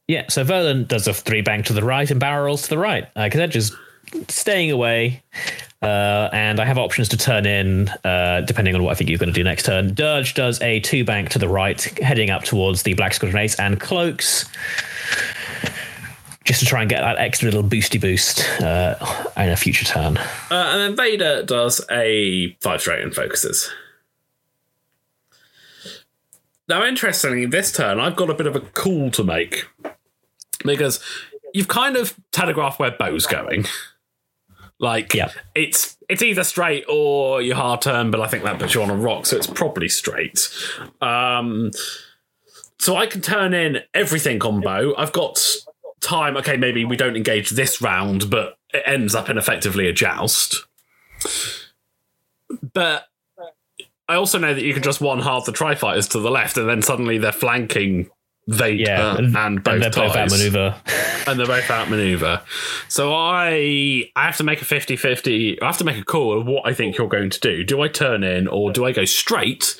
Yeah. 0.06 0.28
So 0.28 0.44
Volan 0.44 0.86
does 0.86 1.06
a 1.06 1.14
three 1.14 1.40
bank 1.40 1.66
to 1.66 1.72
the 1.72 1.82
right 1.82 2.10
and 2.10 2.20
barrels 2.20 2.62
to 2.62 2.68
the 2.68 2.78
right 2.78 3.08
because 3.14 3.38
they're 3.38 3.46
just 3.46 3.74
staying 4.28 4.70
away. 4.70 5.22
Uh, 5.82 6.28
and 6.32 6.60
I 6.60 6.66
have 6.66 6.76
options 6.76 7.08
to 7.08 7.16
turn 7.16 7.46
in 7.46 7.88
uh, 8.04 8.42
depending 8.42 8.74
on 8.74 8.82
what 8.82 8.90
I 8.90 8.94
think 8.94 9.08
you're 9.08 9.18
going 9.18 9.32
to 9.32 9.34
do 9.34 9.42
next 9.42 9.64
turn. 9.64 9.94
Dirge 9.94 10.34
does 10.34 10.60
a 10.60 10.80
two 10.80 11.04
bank 11.04 11.30
to 11.30 11.38
the 11.38 11.48
right, 11.48 11.80
heading 12.00 12.28
up 12.28 12.42
towards 12.42 12.82
the 12.82 12.94
Black 12.94 13.14
Squadron 13.14 13.42
Ace 13.42 13.58
and 13.58 13.80
cloaks. 13.80 14.44
Just 16.44 16.60
to 16.60 16.66
try 16.66 16.80
and 16.80 16.90
get 16.90 17.00
that 17.00 17.18
extra 17.18 17.46
little 17.46 17.62
boosty 17.62 18.00
boost 18.00 18.40
uh, 18.60 18.96
in 19.36 19.50
a 19.50 19.56
future 19.56 19.84
turn. 19.84 20.16
Uh, 20.16 20.24
and 20.50 20.80
then 20.80 20.96
Vader 20.96 21.42
does 21.44 21.80
a 21.90 22.56
five 22.60 22.80
straight 22.80 23.02
and 23.02 23.14
focuses. 23.14 23.70
Now, 26.68 26.84
interestingly, 26.84 27.46
this 27.46 27.72
turn, 27.72 28.00
I've 28.00 28.16
got 28.16 28.30
a 28.30 28.34
bit 28.34 28.46
of 28.46 28.54
a 28.54 28.60
call 28.60 29.10
to 29.12 29.24
make 29.24 29.66
because 30.64 31.00
you've 31.52 31.68
kind 31.68 31.96
of 31.96 32.14
telegraphed 32.32 32.78
where 32.78 32.92
Bo's 32.92 33.26
going. 33.26 33.66
Like, 34.80 35.14
Yeah. 35.14 35.30
it's 35.54 35.96
it's 36.08 36.22
either 36.22 36.42
straight 36.42 36.84
or 36.88 37.40
your 37.40 37.54
hard 37.54 37.82
turn, 37.82 38.10
but 38.10 38.20
I 38.20 38.26
think 38.26 38.42
that 38.42 38.58
puts 38.58 38.74
you 38.74 38.82
on 38.82 38.90
a 38.90 38.96
rock, 38.96 39.26
so 39.26 39.36
it's 39.36 39.46
probably 39.46 39.88
straight. 39.88 40.48
Um, 41.00 41.70
so 42.78 42.96
I 42.96 43.06
can 43.06 43.20
turn 43.20 43.54
in 43.54 43.80
everything 43.94 44.40
combo. 44.40 44.96
I've 44.96 45.12
got 45.12 45.38
time. 46.00 46.36
Okay, 46.38 46.56
maybe 46.56 46.84
we 46.84 46.96
don't 46.96 47.14
engage 47.16 47.50
this 47.50 47.80
round, 47.80 48.28
but 48.30 48.58
it 48.72 48.82
ends 48.86 49.14
up 49.14 49.28
in 49.28 49.38
effectively 49.38 49.86
a 49.86 49.92
joust. 49.92 50.64
But 52.72 53.06
I 54.08 54.14
also 54.14 54.38
know 54.38 54.54
that 54.54 54.64
you 54.64 54.74
can 54.74 54.82
just 54.82 55.00
one 55.00 55.20
half 55.20 55.44
the 55.44 55.52
tri 55.52 55.74
fighters 55.76 56.08
to 56.08 56.18
the 56.20 56.30
left, 56.30 56.56
and 56.56 56.68
then 56.68 56.82
suddenly 56.82 57.18
they're 57.18 57.30
flanking 57.32 58.10
Vader 58.50 58.82
Yeah, 58.82 59.16
and 59.16 59.62
both 59.62 59.80
they're 59.80 59.90
both 59.90 60.12
ties. 60.12 60.16
outmaneuver. 60.16 60.74
and 61.28 61.38
they're 61.38 61.46
both 61.46 61.70
outmaneuver. 61.70 62.42
So 62.88 63.14
I 63.14 64.10
I 64.16 64.24
have 64.24 64.36
to 64.38 64.44
make 64.44 64.60
a 64.60 64.64
50-50. 64.64 65.58
I 65.62 65.66
have 65.66 65.78
to 65.78 65.84
make 65.84 65.96
a 65.98 66.04
call 66.04 66.36
of 66.38 66.46
what 66.46 66.66
I 66.66 66.74
think 66.74 66.98
you're 66.98 67.08
going 67.08 67.30
to 67.30 67.38
do. 67.40 67.62
Do 67.62 67.80
I 67.80 67.86
turn 67.88 68.24
in 68.24 68.48
or 68.48 68.72
do 68.72 68.84
I 68.84 68.90
go 68.90 69.04
straight, 69.04 69.76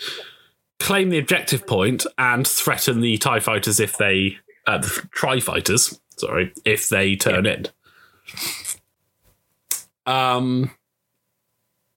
claim 0.79 1.11
the 1.11 1.19
objective 1.19 1.67
point, 1.67 2.07
and 2.17 2.47
threaten 2.47 3.01
the 3.01 3.19
TIE 3.19 3.41
fighters 3.41 3.81
if 3.81 3.97
they 3.97 4.39
uh, 4.69 4.79
the 4.79 5.09
TRI 5.13 5.41
fighters, 5.41 6.01
sorry, 6.17 6.53
if 6.65 6.89
they 6.89 7.17
turn 7.17 7.47
in. 7.47 7.67
Um 10.07 10.71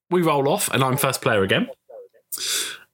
we 0.10 0.22
roll 0.22 0.50
off 0.50 0.70
and 0.74 0.84
I'm 0.84 0.98
first 0.98 1.22
player 1.22 1.44
again. 1.44 1.68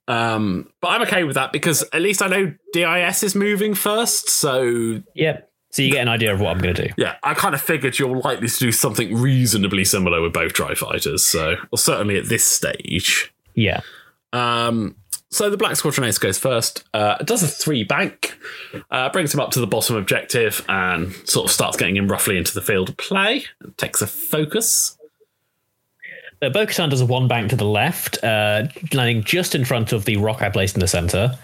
Um, 0.10 0.72
but 0.82 0.88
I'm 0.90 1.02
okay 1.04 1.24
with 1.24 1.36
that 1.36 1.54
because 1.54 1.84
at 1.94 2.02
least 2.02 2.24
I 2.24 2.28
know 2.28 2.54
DIS 2.74 3.24
is 3.24 3.36
moving 3.36 3.76
first, 3.76 4.30
so 4.30 5.02
Yep. 5.14 5.46
So 5.72 5.84
you 5.84 5.92
get 5.92 6.02
an 6.02 6.08
idea 6.08 6.34
of 6.34 6.42
what 6.42 6.50
I'm 6.50 6.58
going 6.58 6.74
to 6.74 6.88
do. 6.88 6.94
yeah, 6.98 7.18
I 7.22 7.36
kind 7.36 7.54
of 7.54 7.62
figured 7.62 8.00
you're 8.00 8.18
likely 8.18 8.48
to 8.48 8.60
do 8.60 8.72
something 8.72 9.16
reasonably 9.16 9.86
similar 9.86 10.20
with 10.20 10.34
both 10.34 10.54
Tri 10.54 10.74
Fighters. 10.74 11.24
So, 11.28 11.58
or 11.72 11.78
certainly 11.78 12.18
at 12.18 12.28
this 12.28 12.44
stage. 12.44 13.32
Yeah. 13.54 13.82
Um, 14.34 14.96
so 15.30 15.52
the 15.52 15.58
Black 15.58 15.76
Squadron 15.76 16.08
Ace 16.08 16.18
goes 16.18 16.40
first. 16.40 16.86
Uh, 16.92 17.18
does 17.18 17.44
a 17.44 17.48
three 17.48 17.84
bank, 17.84 18.36
uh, 18.90 19.10
brings 19.10 19.32
him 19.32 19.40
up 19.40 19.52
to 19.52 19.60
the 19.60 19.68
bottom 19.68 19.96
objective, 19.96 20.66
and 20.68 21.14
sort 21.30 21.46
of 21.46 21.52
starts 21.52 21.78
getting 21.78 21.96
him 21.96 22.08
roughly 22.08 22.36
into 22.36 22.56
the 22.56 22.64
field 22.64 22.90
of 22.90 22.98
play. 22.98 23.46
Takes 23.78 24.02
a 24.02 24.08
focus. 24.08 24.98
Uh, 26.42 26.50
Bo 26.50 26.66
Katan 26.66 26.90
does 26.90 27.02
a 27.02 27.06
one 27.06 27.28
bank 27.28 27.50
to 27.50 27.56
the 27.56 27.66
left, 27.66 28.24
uh, 28.24 28.68
landing 28.94 29.24
just 29.24 29.56
in 29.56 29.66
front 29.66 29.92
of 29.92 30.06
the 30.06 30.18
rock 30.18 30.42
I 30.42 30.50
placed 30.50 30.76
in 30.76 30.80
the 30.80 30.88
center, 30.88 31.38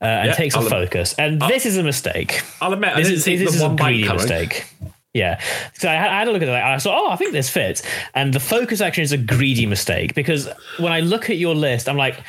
uh, 0.00 0.04
and 0.04 0.28
Yeah, 0.28 0.34
takes 0.34 0.54
a 0.54 0.58
I'll- 0.58 0.68
focus. 0.68 1.14
And 1.18 1.40
this 1.42 1.66
is 1.66 1.76
a 1.76 1.82
mistake. 1.82 2.42
I'll 2.60 2.72
admit, 2.72 2.90
I 2.94 3.00
This 3.02 3.10
is, 3.10 3.24
this 3.24 3.38
the 3.40 3.44
is 3.46 3.62
a 3.62 3.68
greedy 3.68 4.08
mistake. 4.08 4.66
Yeah. 5.14 5.40
So 5.74 5.88
I 5.88 5.94
had, 5.94 6.28
a 6.28 6.32
look 6.32 6.42
at 6.42 6.46
that. 6.46 6.62
I 6.64 6.78
thought, 6.78 6.96
oh, 6.96 7.10
I 7.10 7.16
think 7.16 7.32
this 7.32 7.48
fits. 7.50 7.82
And 8.14 8.32
the 8.32 8.40
focus 8.40 8.80
action 8.80 9.02
is 9.02 9.10
a 9.12 9.16
greedy 9.18 9.66
mistake 9.66 10.14
because 10.14 10.48
when 10.78 10.92
I 10.92 11.00
look 11.00 11.30
at 11.30 11.38
your 11.38 11.54
list, 11.54 11.88
I'm 11.88 11.96
like, 11.96 12.22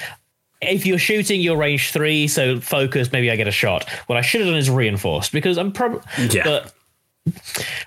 if 0.61 0.85
you're 0.85 0.97
shooting 0.97 1.41
your 1.41 1.57
range 1.57 1.91
three, 1.91 2.27
so 2.27 2.59
focus, 2.59 3.11
maybe 3.11 3.29
I 3.31 3.35
get 3.35 3.47
a 3.47 3.51
shot. 3.51 3.87
What 4.07 4.17
I 4.17 4.21
should 4.21 4.41
have 4.41 4.49
done 4.49 4.57
is 4.57 4.69
reinforced 4.69 5.31
because 5.31 5.57
I'm 5.57 5.71
probably. 5.71 6.01
Yeah. 6.31 6.43
But 6.43 6.73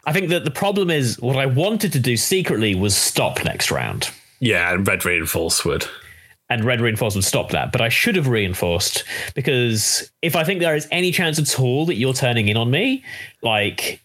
I 0.04 0.12
think 0.12 0.28
that 0.28 0.44
the 0.44 0.50
problem 0.50 0.90
is 0.90 1.18
what 1.20 1.36
I 1.36 1.46
wanted 1.46 1.92
to 1.94 1.98
do 1.98 2.16
secretly 2.16 2.74
was 2.74 2.96
stop 2.96 3.44
next 3.44 3.70
round. 3.70 4.10
Yeah, 4.40 4.72
and 4.72 4.86
red 4.86 5.04
reinforce 5.04 5.64
would. 5.64 5.86
and 6.50 6.64
red 6.64 6.80
reinforced 6.80 7.16
would 7.16 7.24
stop 7.24 7.50
that. 7.50 7.72
But 7.72 7.80
I 7.80 7.88
should 7.88 8.14
have 8.16 8.28
reinforced 8.28 9.04
because 9.34 10.10
if 10.20 10.36
I 10.36 10.44
think 10.44 10.60
there 10.60 10.76
is 10.76 10.86
any 10.90 11.10
chance 11.12 11.38
at 11.38 11.58
all 11.60 11.86
that 11.86 11.94
you're 11.94 12.12
turning 12.12 12.48
in 12.48 12.56
on 12.56 12.70
me, 12.70 13.02
like 13.42 14.00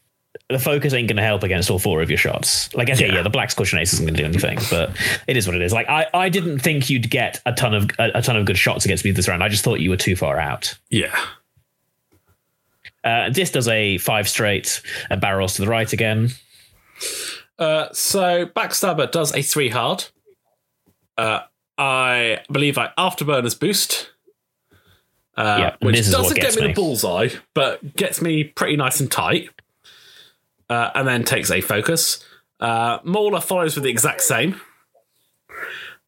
the 0.50 0.60
focus 0.60 0.94
ain't 0.94 1.10
going 1.10 1.18
to 1.18 1.24
help 1.24 1.44
against 1.44 1.70
all 1.70 1.78
four 1.80 2.02
of 2.02 2.10
your 2.10 2.18
shots. 2.18 2.74
Like, 2.74 2.88
yeah, 2.88 2.96
Yeah. 2.96 3.22
the 3.22 3.30
black 3.30 3.52
squadron 3.52 3.82
ace 3.82 3.92
isn't 3.94 4.06
going 4.06 4.16
to 4.16 4.22
do 4.24 4.26
anything, 4.30 4.60
but 4.70 4.96
it 5.28 5.36
is 5.36 5.46
what 5.46 5.56
it 5.58 5.62
is. 5.62 5.74
Like, 5.74 5.90
I, 5.90 6.06
I 6.13 6.30
didn't 6.30 6.60
think 6.60 6.90
you'd 6.90 7.10
get 7.10 7.42
a 7.46 7.52
ton 7.52 7.74
of 7.74 7.90
a, 8.00 8.12
a 8.16 8.22
ton 8.22 8.38
of 8.38 8.46
good 8.46 8.58
shots 8.58 8.86
against 8.86 9.04
me 9.04 9.12
this 9.12 9.28
round. 9.28 9.44
I 9.44 9.50
just 9.50 9.63
thought 9.66 9.82
you 9.82 9.90
were 9.90 9.98
too 9.98 10.16
far 10.16 10.40
out. 10.40 10.78
Yeah. 10.90 11.13
Uh, 13.08 13.30
this 13.30 13.52
does 13.52 13.70
a 13.70 13.98
five 14.00 14.28
straight 14.28 14.82
and 15.10 15.22
barrels 15.22 15.56
to 15.56 15.62
the 15.62 15.67
right 15.67 15.93
again. 15.93 16.30
Uh, 17.58 17.88
so 17.93 18.46
Backstabber 18.48 19.10
does 19.10 19.34
a 19.34 19.41
three 19.41 19.70
hard. 19.70 20.06
Uh, 21.17 21.39
I 21.78 22.39
believe 22.52 22.78
I 22.78 22.89
afterburners 22.98 23.58
boost. 23.58 24.12
Uh, 25.38 25.56
Yeah, 25.60 25.76
which 25.82 25.96
doesn't 26.12 26.36
get 26.36 26.56
me, 26.56 26.62
me. 26.63 26.67
the 26.70 26.74
bullseye, 26.74 27.30
but 27.54 27.96
gets 27.96 28.22
me 28.22 28.43
pretty 28.43 28.76
nice 28.76 29.00
and 29.00 29.10
tight. 29.12 29.50
Uh, 30.70 30.89
and 30.96 31.08
then 31.08 31.24
takes 31.24 31.50
a 31.50 31.62
focus. 31.62 32.26
Uh, 32.60 32.98
Mauler 33.06 33.39
follows 33.39 33.76
with 33.76 33.86
the 33.86 33.89
exact 33.89 34.20
same. 34.22 34.60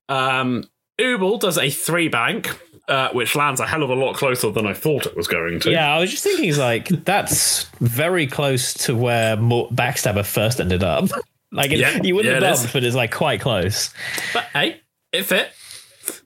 Um, 0.09 0.65
Ubel 0.99 1.39
does 1.39 1.57
a 1.57 1.69
three 1.69 2.09
bank, 2.09 2.49
uh, 2.89 3.11
which 3.11 3.35
lands 3.35 3.59
a 3.59 3.65
hell 3.65 3.83
of 3.83 3.89
a 3.89 3.95
lot 3.95 4.15
closer 4.15 4.51
than 4.51 4.65
I 4.65 4.73
thought 4.73 5.05
it 5.05 5.15
was 5.15 5.27
going 5.27 5.59
to. 5.61 5.71
Yeah, 5.71 5.93
I 5.93 5.99
was 5.99 6.11
just 6.11 6.23
thinking, 6.23 6.55
like, 6.57 6.87
that's 7.05 7.63
very 7.79 8.27
close 8.27 8.73
to 8.85 8.95
where 8.95 9.37
Backstabber 9.37 10.25
first 10.25 10.59
ended 10.59 10.83
up. 10.83 11.09
Like, 11.51 11.71
it, 11.71 11.79
Yeah, 11.79 11.99
you 12.03 12.13
wouldn't 12.13 12.31
yeah, 12.31 12.47
have 12.47 12.57
it 12.57 12.61
bumped, 12.61 12.73
but 12.73 12.83
it's 12.83 12.95
like 12.95 13.11
quite 13.11 13.41
close. 13.41 13.91
But 14.35 14.43
hey, 14.53 14.81
it 15.11 15.23
fit. 15.23 15.49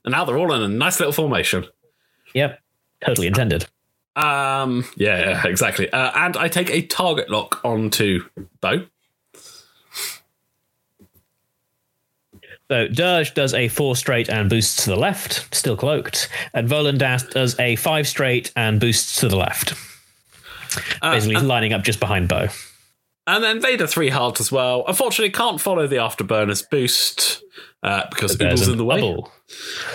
And 0.04 0.12
now 0.12 0.26
they're 0.26 0.36
all 0.36 0.52
in 0.52 0.60
a 0.60 0.68
nice 0.68 1.00
little 1.00 1.14
formation. 1.14 1.64
Yep. 2.34 2.60
Totally 3.06 3.28
intended. 3.28 3.66
Um, 4.16 4.84
yeah, 4.96 5.18
yeah, 5.18 5.46
exactly. 5.46 5.90
Uh, 5.90 6.10
and 6.14 6.36
I 6.36 6.48
take 6.48 6.68
a 6.68 6.82
target 6.82 7.30
lock 7.30 7.64
onto 7.64 8.24
Bo. 8.60 8.84
So 12.74 12.88
Dirge 12.88 13.34
does 13.34 13.54
a 13.54 13.68
four 13.68 13.94
straight 13.94 14.28
and 14.28 14.50
boosts 14.50 14.82
to 14.82 14.90
the 14.90 14.96
left, 14.96 15.54
still 15.54 15.76
cloaked. 15.76 16.28
And 16.54 16.68
Volan 16.68 16.98
Das 16.98 17.22
does 17.22 17.56
a 17.60 17.76
five 17.76 18.08
straight 18.08 18.50
and 18.56 18.80
boosts 18.80 19.20
to 19.20 19.28
the 19.28 19.36
left. 19.36 19.74
Basically 21.00 21.36
lining 21.36 21.72
up 21.72 21.84
just 21.84 22.00
behind 22.00 22.26
Bo. 22.26 22.48
And 23.28 23.44
then 23.44 23.62
Vader 23.62 23.86
three 23.86 24.08
hard 24.08 24.40
as 24.40 24.50
well. 24.50 24.82
Unfortunately, 24.88 25.30
can't 25.30 25.60
follow 25.60 25.86
the 25.86 25.98
afterburners 25.98 26.68
boost 26.68 27.44
uh, 27.84 28.08
because 28.10 28.34
Oogle's 28.42 28.66
in 28.66 28.76
the 28.76 28.84
way. 28.84 29.22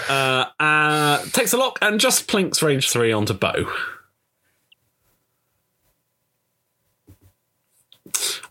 Uh, 0.08 0.46
uh, 0.58 1.18
takes 1.34 1.52
a 1.52 1.58
lock 1.58 1.80
and 1.82 2.00
just 2.00 2.30
plinks 2.30 2.64
range 2.64 2.90
three 2.90 3.12
onto 3.12 3.34
Bo. 3.34 3.70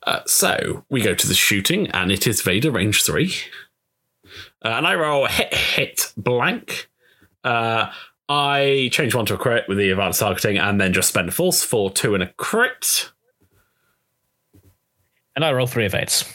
Uh, 0.03 0.21
so 0.27 0.85
we 0.91 1.01
go 1.01 1.15
to 1.15 1.27
the 1.27 1.33
shooting, 1.33 1.87
and 1.93 2.13
it 2.13 2.27
is 2.27 2.43
Vader 2.43 2.71
range 2.71 3.03
three. 3.03 3.33
Uh, 4.69 4.73
and 4.77 4.87
I 4.87 4.97
roll 4.97 5.25
hit, 5.27 5.55
hit, 5.55 6.13
blank. 6.19 6.91
Uh, 7.43 7.91
I 8.29 8.91
change 8.93 9.15
one 9.15 9.25
to 9.27 9.35
a 9.35 9.39
crit 9.39 9.65
with 9.67 9.79
the 9.79 9.91
advanced 9.91 10.21
targeting, 10.21 10.59
and 10.59 10.79
then 10.79 10.93
just 10.93 11.09
spend 11.09 11.31
a 11.31 11.33
force 11.33 11.65
for 11.65 11.91
two 11.91 12.13
and 12.13 12.23
a 12.23 12.27
crit. 12.35 13.11
And 15.35 15.43
I 15.43 15.53
roll 15.53 15.67
three 15.67 15.87
of 15.87 15.95
eights. 15.95 16.31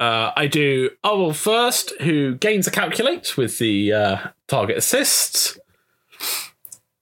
Uh, 0.00 0.32
I 0.36 0.48
do 0.48 0.90
Owl 1.04 1.32
first, 1.32 1.92
who 2.00 2.34
gains 2.34 2.66
a 2.66 2.72
calculate 2.72 3.36
with 3.36 3.58
the 3.58 3.92
uh, 3.92 4.16
target 4.48 4.78
assists. 4.78 5.56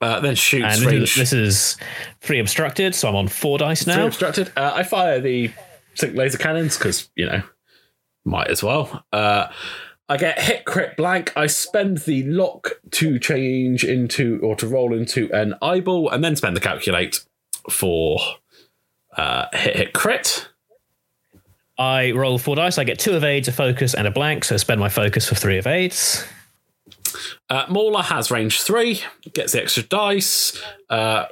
Uh, 0.02 0.20
then 0.20 0.34
shoots 0.34 0.66
And 0.66 0.82
this 0.82 0.87
range. 0.87 1.02
is, 1.02 1.14
this 1.14 1.32
is 1.32 1.76
three 2.20 2.40
obstructed, 2.40 2.94
so 2.94 3.08
I'm 3.08 3.16
on 3.16 3.28
four 3.28 3.56
dice 3.56 3.84
Three 3.84 3.94
now. 3.94 4.06
obstructed. 4.06 4.52
Uh, 4.54 4.72
I 4.74 4.82
fire 4.82 5.18
the 5.18 5.50
sync 5.94 6.14
laser 6.14 6.37
cannons 6.37 6.76
because 6.76 7.08
you 7.16 7.24
know 7.24 7.42
might 8.24 8.48
as 8.48 8.62
well. 8.62 9.04
Uh, 9.12 9.48
I 10.08 10.16
get 10.16 10.38
hit 10.38 10.64
crit 10.64 10.96
blank. 10.96 11.32
I 11.37 11.46
spend 11.46 11.98
the 11.98 12.22
lock 12.24 12.80
to 12.92 13.18
change 13.18 13.84
into 13.84 14.38
or 14.42 14.54
to 14.56 14.66
roll 14.66 14.92
into 14.92 15.32
an 15.32 15.54
eyeball, 15.62 16.10
and 16.10 16.22
then 16.22 16.37
spend 16.37 16.56
the 16.56 16.60
calculate 16.60 17.24
for 17.70 18.18
uh, 19.16 19.46
hit 19.52 19.76
hit 19.76 19.92
crit. 19.92 20.48
I 21.78 22.12
roll 22.12 22.38
four 22.38 22.56
dice. 22.56 22.78
I 22.78 22.84
get 22.84 22.98
two 22.98 23.14
of 23.14 23.24
aids, 23.24 23.48
a 23.48 23.52
focus, 23.52 23.94
and 23.94 24.06
a 24.06 24.10
blank, 24.10 24.44
so 24.44 24.54
I 24.54 24.58
spend 24.58 24.80
my 24.80 24.88
focus 24.88 25.28
for 25.28 25.34
three 25.34 25.58
of 25.58 25.66
aids. 25.66 26.24
Uh, 27.48 27.66
Mauler 27.68 28.02
has 28.02 28.30
range 28.30 28.62
three, 28.62 29.02
gets 29.32 29.52
the 29.52 29.62
extra 29.62 29.82
dice, 29.82 30.60
uh, 30.90 31.26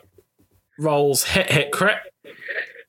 rolls 0.79 1.25
hit 1.25 1.51
hit 1.51 1.73
crit. 1.73 1.99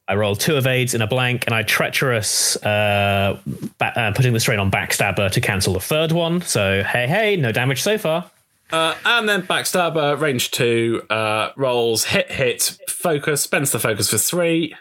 I 0.08 0.16
roll 0.16 0.36
two 0.36 0.58
evades 0.58 0.94
and 0.94 1.02
a 1.02 1.08
blank, 1.08 1.46
and 1.48 1.56
I 1.56 1.64
treacherous, 1.64 2.58
uh, 2.58 3.40
ba- 3.78 3.98
uh, 4.00 4.12
putting 4.14 4.34
the 4.34 4.40
strain 4.40 4.60
on 4.60 4.70
backstabber 4.70 5.32
to 5.32 5.42
cancel 5.42 5.74
the 5.74 5.80
third 5.80 6.12
one. 6.12 6.42
So 6.42 6.84
hey, 6.84 7.08
hey, 7.08 7.36
no 7.38 7.52
damage 7.52 7.82
so 7.82 7.98
far. 7.98 8.30
Uh, 8.72 8.96
and 9.06 9.30
then 9.30 9.44
backstabber 9.44 10.20
range 10.20 10.52
two 10.52 11.04
uh, 11.10 11.52
rolls 11.56 12.06
hit 12.06 12.32
hit 12.32 12.78
focus, 12.88 13.42
spends 13.42 13.72
the 13.72 13.80
focus 13.80 14.10
for 14.10 14.18
three. 14.18 14.76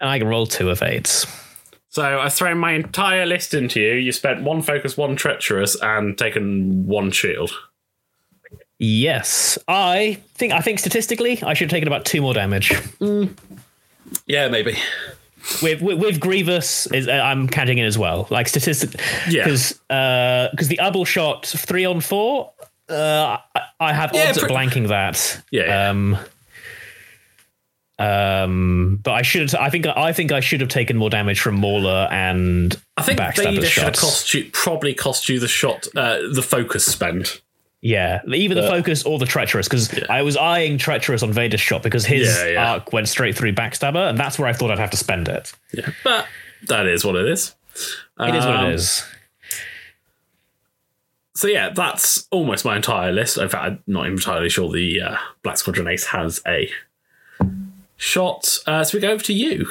And 0.00 0.10
I 0.10 0.18
can 0.18 0.28
roll 0.28 0.46
two 0.46 0.70
evades. 0.70 1.26
So 1.88 2.20
I've 2.20 2.32
thrown 2.32 2.58
my 2.58 2.72
entire 2.72 3.26
list 3.26 3.54
into 3.54 3.80
you. 3.80 3.94
You 3.94 4.12
spent 4.12 4.42
one 4.42 4.62
focus, 4.62 4.96
one 4.96 5.16
treacherous, 5.16 5.76
and 5.82 6.16
taken 6.16 6.86
one 6.86 7.10
shield. 7.10 7.50
Yes, 8.78 9.58
I 9.68 10.20
think 10.34 10.52
I 10.52 10.60
think 10.60 10.78
statistically 10.78 11.42
I 11.42 11.54
should 11.54 11.70
have 11.70 11.76
taken 11.76 11.88
about 11.88 12.04
two 12.04 12.20
more 12.20 12.34
damage. 12.34 12.72
Yeah, 14.26 14.48
maybe. 14.48 14.76
With 15.62 15.82
with, 15.82 15.98
with 15.98 16.20
Grievous, 16.20 16.86
is 16.92 17.08
uh, 17.08 17.12
I'm 17.12 17.48
counting 17.48 17.78
in 17.78 17.84
as 17.84 17.98
well. 17.98 18.28
Like 18.30 18.46
statistic, 18.48 19.00
Yeah. 19.28 19.44
because 19.44 19.72
because 19.88 20.68
the 20.68 20.78
Ubble 20.80 21.06
shot 21.06 21.46
three 21.46 21.84
on 21.84 22.00
four. 22.00 22.52
Uh, 22.88 23.38
I, 23.56 23.60
I 23.80 23.92
have 23.92 24.12
Yeah, 24.14 24.28
odds 24.28 24.38
pre- 24.38 24.48
at 24.48 24.54
blanking 24.56 24.88
that. 24.88 25.42
Yeah, 25.50 25.64
yeah. 25.64 25.88
Um. 25.90 26.18
Um, 27.98 29.00
but 29.02 29.12
I 29.12 29.22
should. 29.22 29.54
I 29.54 29.70
think. 29.70 29.86
I 29.86 30.12
think 30.12 30.32
I 30.32 30.40
should 30.40 30.60
have 30.60 30.70
taken 30.70 30.96
more 30.96 31.10
damage 31.10 31.40
from 31.40 31.56
Mauler 31.56 32.08
and 32.10 32.76
I 32.96 33.02
think 33.02 33.20
Vader 33.36 33.64
should 33.66 33.84
have 33.84 33.96
cost 33.96 34.34
you 34.34 34.48
probably 34.52 34.94
cost 34.94 35.28
you 35.28 35.38
the 35.38 35.46
shot, 35.48 35.86
uh, 35.94 36.18
the 36.32 36.42
focus 36.42 36.84
spend. 36.86 37.40
Yeah, 37.84 38.20
either 38.32 38.54
the 38.54 38.62
focus 38.68 39.02
or 39.02 39.18
the 39.18 39.26
treacherous, 39.26 39.66
because 39.66 39.92
I 40.08 40.22
was 40.22 40.36
eyeing 40.36 40.78
treacherous 40.78 41.24
on 41.24 41.32
Vader's 41.32 41.60
shot 41.60 41.82
because 41.82 42.06
his 42.06 42.28
Yeah, 42.28 42.46
yeah. 42.46 42.72
arc 42.74 42.92
went 42.92 43.08
straight 43.08 43.36
through 43.36 43.54
backstabber, 43.54 44.08
and 44.08 44.16
that's 44.16 44.38
where 44.38 44.46
I 44.46 44.52
thought 44.52 44.70
I'd 44.70 44.78
have 44.78 44.92
to 44.92 44.96
spend 44.96 45.26
it. 45.28 45.52
Yeah, 45.72 45.90
but 46.04 46.26
that 46.68 46.86
is 46.86 47.04
what 47.04 47.16
it 47.16 47.26
is. 47.26 47.54
It 48.20 48.34
is 48.36 48.44
what 48.46 48.54
Um, 48.54 48.66
it 48.70 48.74
is. 48.74 49.04
So 51.34 51.48
yeah, 51.48 51.70
that's 51.70 52.28
almost 52.30 52.64
my 52.64 52.76
entire 52.76 53.10
list. 53.10 53.36
In 53.36 53.48
fact, 53.48 53.64
I'm 53.64 53.82
not 53.88 54.06
entirely 54.06 54.48
sure 54.48 54.70
the 54.70 55.00
uh, 55.00 55.16
Black 55.42 55.56
Squadron 55.56 55.88
Ace 55.88 56.06
has 56.06 56.40
a 56.46 56.70
shot. 57.96 58.58
Uh, 58.66 58.84
so 58.84 58.96
we 58.96 59.02
go 59.02 59.10
over 59.10 59.24
to 59.24 59.32
you. 59.32 59.68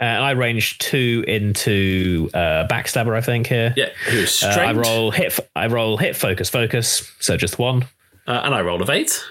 Uh, 0.00 0.04
I 0.04 0.32
ranged 0.32 0.80
two 0.80 1.24
into 1.28 2.28
uh, 2.34 2.66
backstabber, 2.68 3.16
I 3.16 3.20
think 3.20 3.46
here. 3.46 3.72
Yeah, 3.76 3.90
who's 4.08 4.42
Uh, 4.42 4.48
I 4.48 4.72
roll 4.72 5.10
hit. 5.12 5.38
I 5.54 5.66
roll 5.68 5.96
hit 5.96 6.16
focus 6.16 6.50
focus. 6.50 7.10
So 7.20 7.36
just 7.36 7.58
one. 7.58 7.84
uh, 8.26 8.40
and 8.44 8.54
I 8.54 8.60
rolled 8.62 8.88
a 8.88 8.92
eight. 8.92 9.22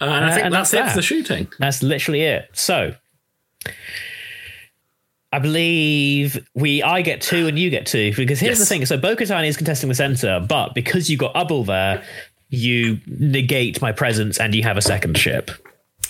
Uh, 0.00 0.04
and 0.04 0.24
I 0.24 0.30
Uh, 0.30 0.34
think 0.34 0.44
and 0.46 0.54
that's, 0.54 0.70
that's 0.70 0.74
it 0.82 0.84
that. 0.86 0.90
for 0.92 0.96
the 0.98 1.02
shooting. 1.02 1.48
That's 1.58 1.82
literally 1.82 2.22
it. 2.22 2.50
So 2.52 2.94
I 5.32 5.38
believe 5.38 6.46
we 6.54 6.82
I 6.82 7.02
get 7.02 7.20
two 7.20 7.46
and 7.48 7.58
you 7.58 7.70
get 7.70 7.86
two 7.86 8.12
because 8.14 8.38
here's 8.40 8.58
the 8.58 8.66
thing. 8.66 8.84
So 8.86 8.96
Bo-Katan 8.96 9.46
is 9.46 9.56
contesting 9.56 9.88
the 9.88 9.94
center, 9.94 10.40
but 10.40 10.74
because 10.74 11.10
you 11.10 11.16
got 11.16 11.34
Ubble 11.34 11.66
there, 11.66 12.04
you 12.50 13.00
negate 13.06 13.80
my 13.82 13.90
presence 13.92 14.38
and 14.38 14.54
you 14.54 14.62
have 14.62 14.76
a 14.76 14.82
second 14.82 15.16
ship. 15.18 15.50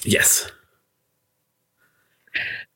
Yes. 0.03 0.51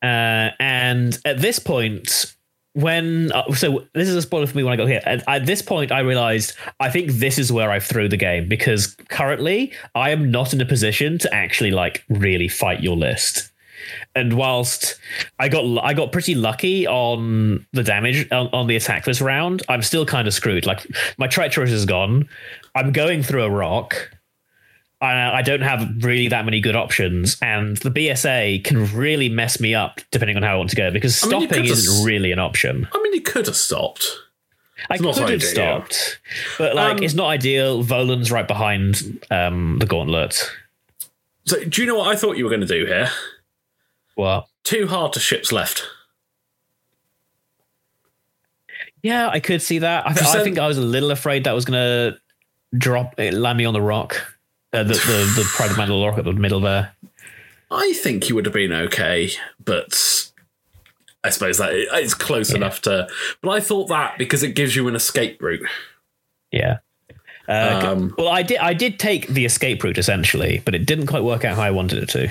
Uh, 0.01 0.51
and 0.59 1.17
at 1.25 1.39
this 1.39 1.59
point, 1.59 2.35
when 2.73 3.31
uh, 3.31 3.51
so 3.53 3.85
this 3.93 4.07
is 4.07 4.15
a 4.15 4.21
spoiler 4.21 4.47
for 4.47 4.55
me 4.55 4.63
when 4.63 4.73
I 4.73 4.75
got 4.75 4.87
here. 4.87 5.01
At, 5.05 5.23
at 5.27 5.45
this 5.45 5.61
point, 5.61 5.91
I 5.91 5.99
realized 5.99 6.53
I 6.79 6.89
think 6.89 7.11
this 7.13 7.37
is 7.37 7.51
where 7.51 7.71
I 7.71 7.79
threw 7.79 8.07
the 8.07 8.17
game 8.17 8.47
because 8.47 8.95
currently 9.09 9.73
I 9.95 10.11
am 10.11 10.31
not 10.31 10.53
in 10.53 10.61
a 10.61 10.65
position 10.65 11.17
to 11.19 11.33
actually 11.33 11.71
like 11.71 12.03
really 12.09 12.47
fight 12.47 12.81
your 12.81 12.95
list. 12.95 13.51
And 14.15 14.33
whilst 14.33 14.99
I 15.39 15.49
got 15.49 15.83
I 15.83 15.93
got 15.93 16.11
pretty 16.11 16.35
lucky 16.35 16.85
on 16.85 17.65
the 17.73 17.83
damage 17.83 18.27
on, 18.31 18.47
on 18.53 18.67
the 18.67 18.75
attack 18.75 19.05
this 19.05 19.21
round, 19.21 19.63
I'm 19.67 19.81
still 19.81 20.05
kind 20.05 20.27
of 20.27 20.33
screwed. 20.33 20.65
Like 20.65 20.85
my 21.17 21.27
treacherous 21.27 21.71
is 21.71 21.85
gone. 21.85 22.29
I'm 22.75 22.91
going 22.91 23.23
through 23.23 23.43
a 23.43 23.49
rock. 23.49 24.11
I, 25.01 25.37
I 25.37 25.41
don't 25.41 25.61
have 25.61 26.03
really 26.03 26.27
that 26.27 26.43
many 26.45 26.59
good 26.59 26.75
options, 26.75 27.37
and 27.41 27.77
the 27.77 27.89
BSA 27.91 28.63
can 28.63 28.93
really 28.95 29.29
mess 29.29 29.59
me 29.59 29.73
up 29.73 30.01
depending 30.11 30.35
on 30.37 30.43
how 30.43 30.55
I 30.55 30.57
want 30.57 30.69
to 30.71 30.75
go 30.75 30.91
because 30.91 31.23
I 31.23 31.27
mean, 31.27 31.47
stopping 31.47 31.65
isn't 31.65 31.85
just- 31.93 32.05
really 32.05 32.31
an 32.31 32.39
option. 32.39 32.87
I 32.93 33.01
mean, 33.01 33.13
you 33.13 33.21
could 33.21 33.45
have 33.45 33.55
stopped. 33.55 34.07
I 34.89 34.97
could 34.97 35.07
have 35.15 35.25
ideal. 35.25 35.39
stopped, 35.41 36.19
but 36.57 36.73
like 36.75 36.97
Um, 36.97 37.03
it's 37.03 37.13
not 37.13 37.27
ideal. 37.27 37.83
Volan's 37.83 38.31
right 38.31 38.47
behind 38.47 39.23
um, 39.29 39.77
the 39.79 39.85
gauntlet. 39.85 40.49
So, 41.45 41.63
do 41.65 41.81
you 41.81 41.87
know 41.87 41.95
what 41.97 42.07
I 42.07 42.15
thought 42.15 42.37
you 42.37 42.43
were 42.45 42.49
going 42.49 42.61
to 42.61 42.67
do 42.67 42.85
here? 42.85 43.09
What? 44.15 44.47
Two 44.63 44.87
hard 44.87 45.13
to 45.13 45.19
ships 45.19 45.51
left. 45.51 45.83
Yeah, 49.01 49.29
I 49.29 49.39
could 49.39 49.61
see 49.61 49.79
that. 49.79 50.05
I, 50.07 50.13
th- 50.13 50.25
I 50.27 50.43
think 50.43 50.59
I 50.59 50.67
was 50.67 50.77
a 50.77 50.81
little 50.81 51.11
afraid 51.11 51.45
that 51.45 51.53
was 51.53 51.65
going 51.65 51.79
to 51.79 52.17
drop, 52.77 53.17
it, 53.19 53.33
land 53.33 53.57
me 53.57 53.65
on 53.65 53.73
the 53.73 53.81
rock, 53.81 54.21
uh, 54.73 54.83
the, 54.83 54.93
the 54.93 55.33
the 55.37 55.49
Pride 55.55 55.71
of 55.71 55.77
Mandalore 55.77 56.17
at 56.17 56.25
the 56.25 56.33
middle 56.33 56.59
there. 56.59 56.93
I 57.71 57.93
think 57.93 58.23
he 58.25 58.33
would 58.33 58.45
have 58.45 58.53
been 58.53 58.71
okay, 58.73 59.29
but 59.63 60.29
I 61.23 61.29
suppose 61.29 61.57
that 61.59 61.69
it's 61.73 62.13
close 62.13 62.51
enough 62.53 62.81
to. 62.83 63.07
But 63.41 63.49
I 63.51 63.59
thought 63.59 63.89
that 63.89 64.17
because 64.17 64.41
it 64.43 64.55
gives 64.55 64.75
you 64.75 64.87
an 64.87 64.95
escape 64.95 65.41
route. 65.41 65.67
Yeah. 66.51 66.77
Uh, 67.47 67.81
Um, 67.83 68.15
well, 68.17 68.29
I 68.29 68.41
did. 68.43 68.57
I 68.59 68.73
did 68.73 68.99
take 68.99 69.27
the 69.27 69.45
escape 69.45 69.83
route 69.83 69.97
essentially, 69.97 70.61
but 70.65 70.73
it 70.75 70.85
didn't 70.85 71.07
quite 71.07 71.23
work 71.23 71.45
out 71.45 71.55
how 71.55 71.63
I 71.63 71.71
wanted 71.71 72.03
it 72.03 72.09
to. 72.09 72.29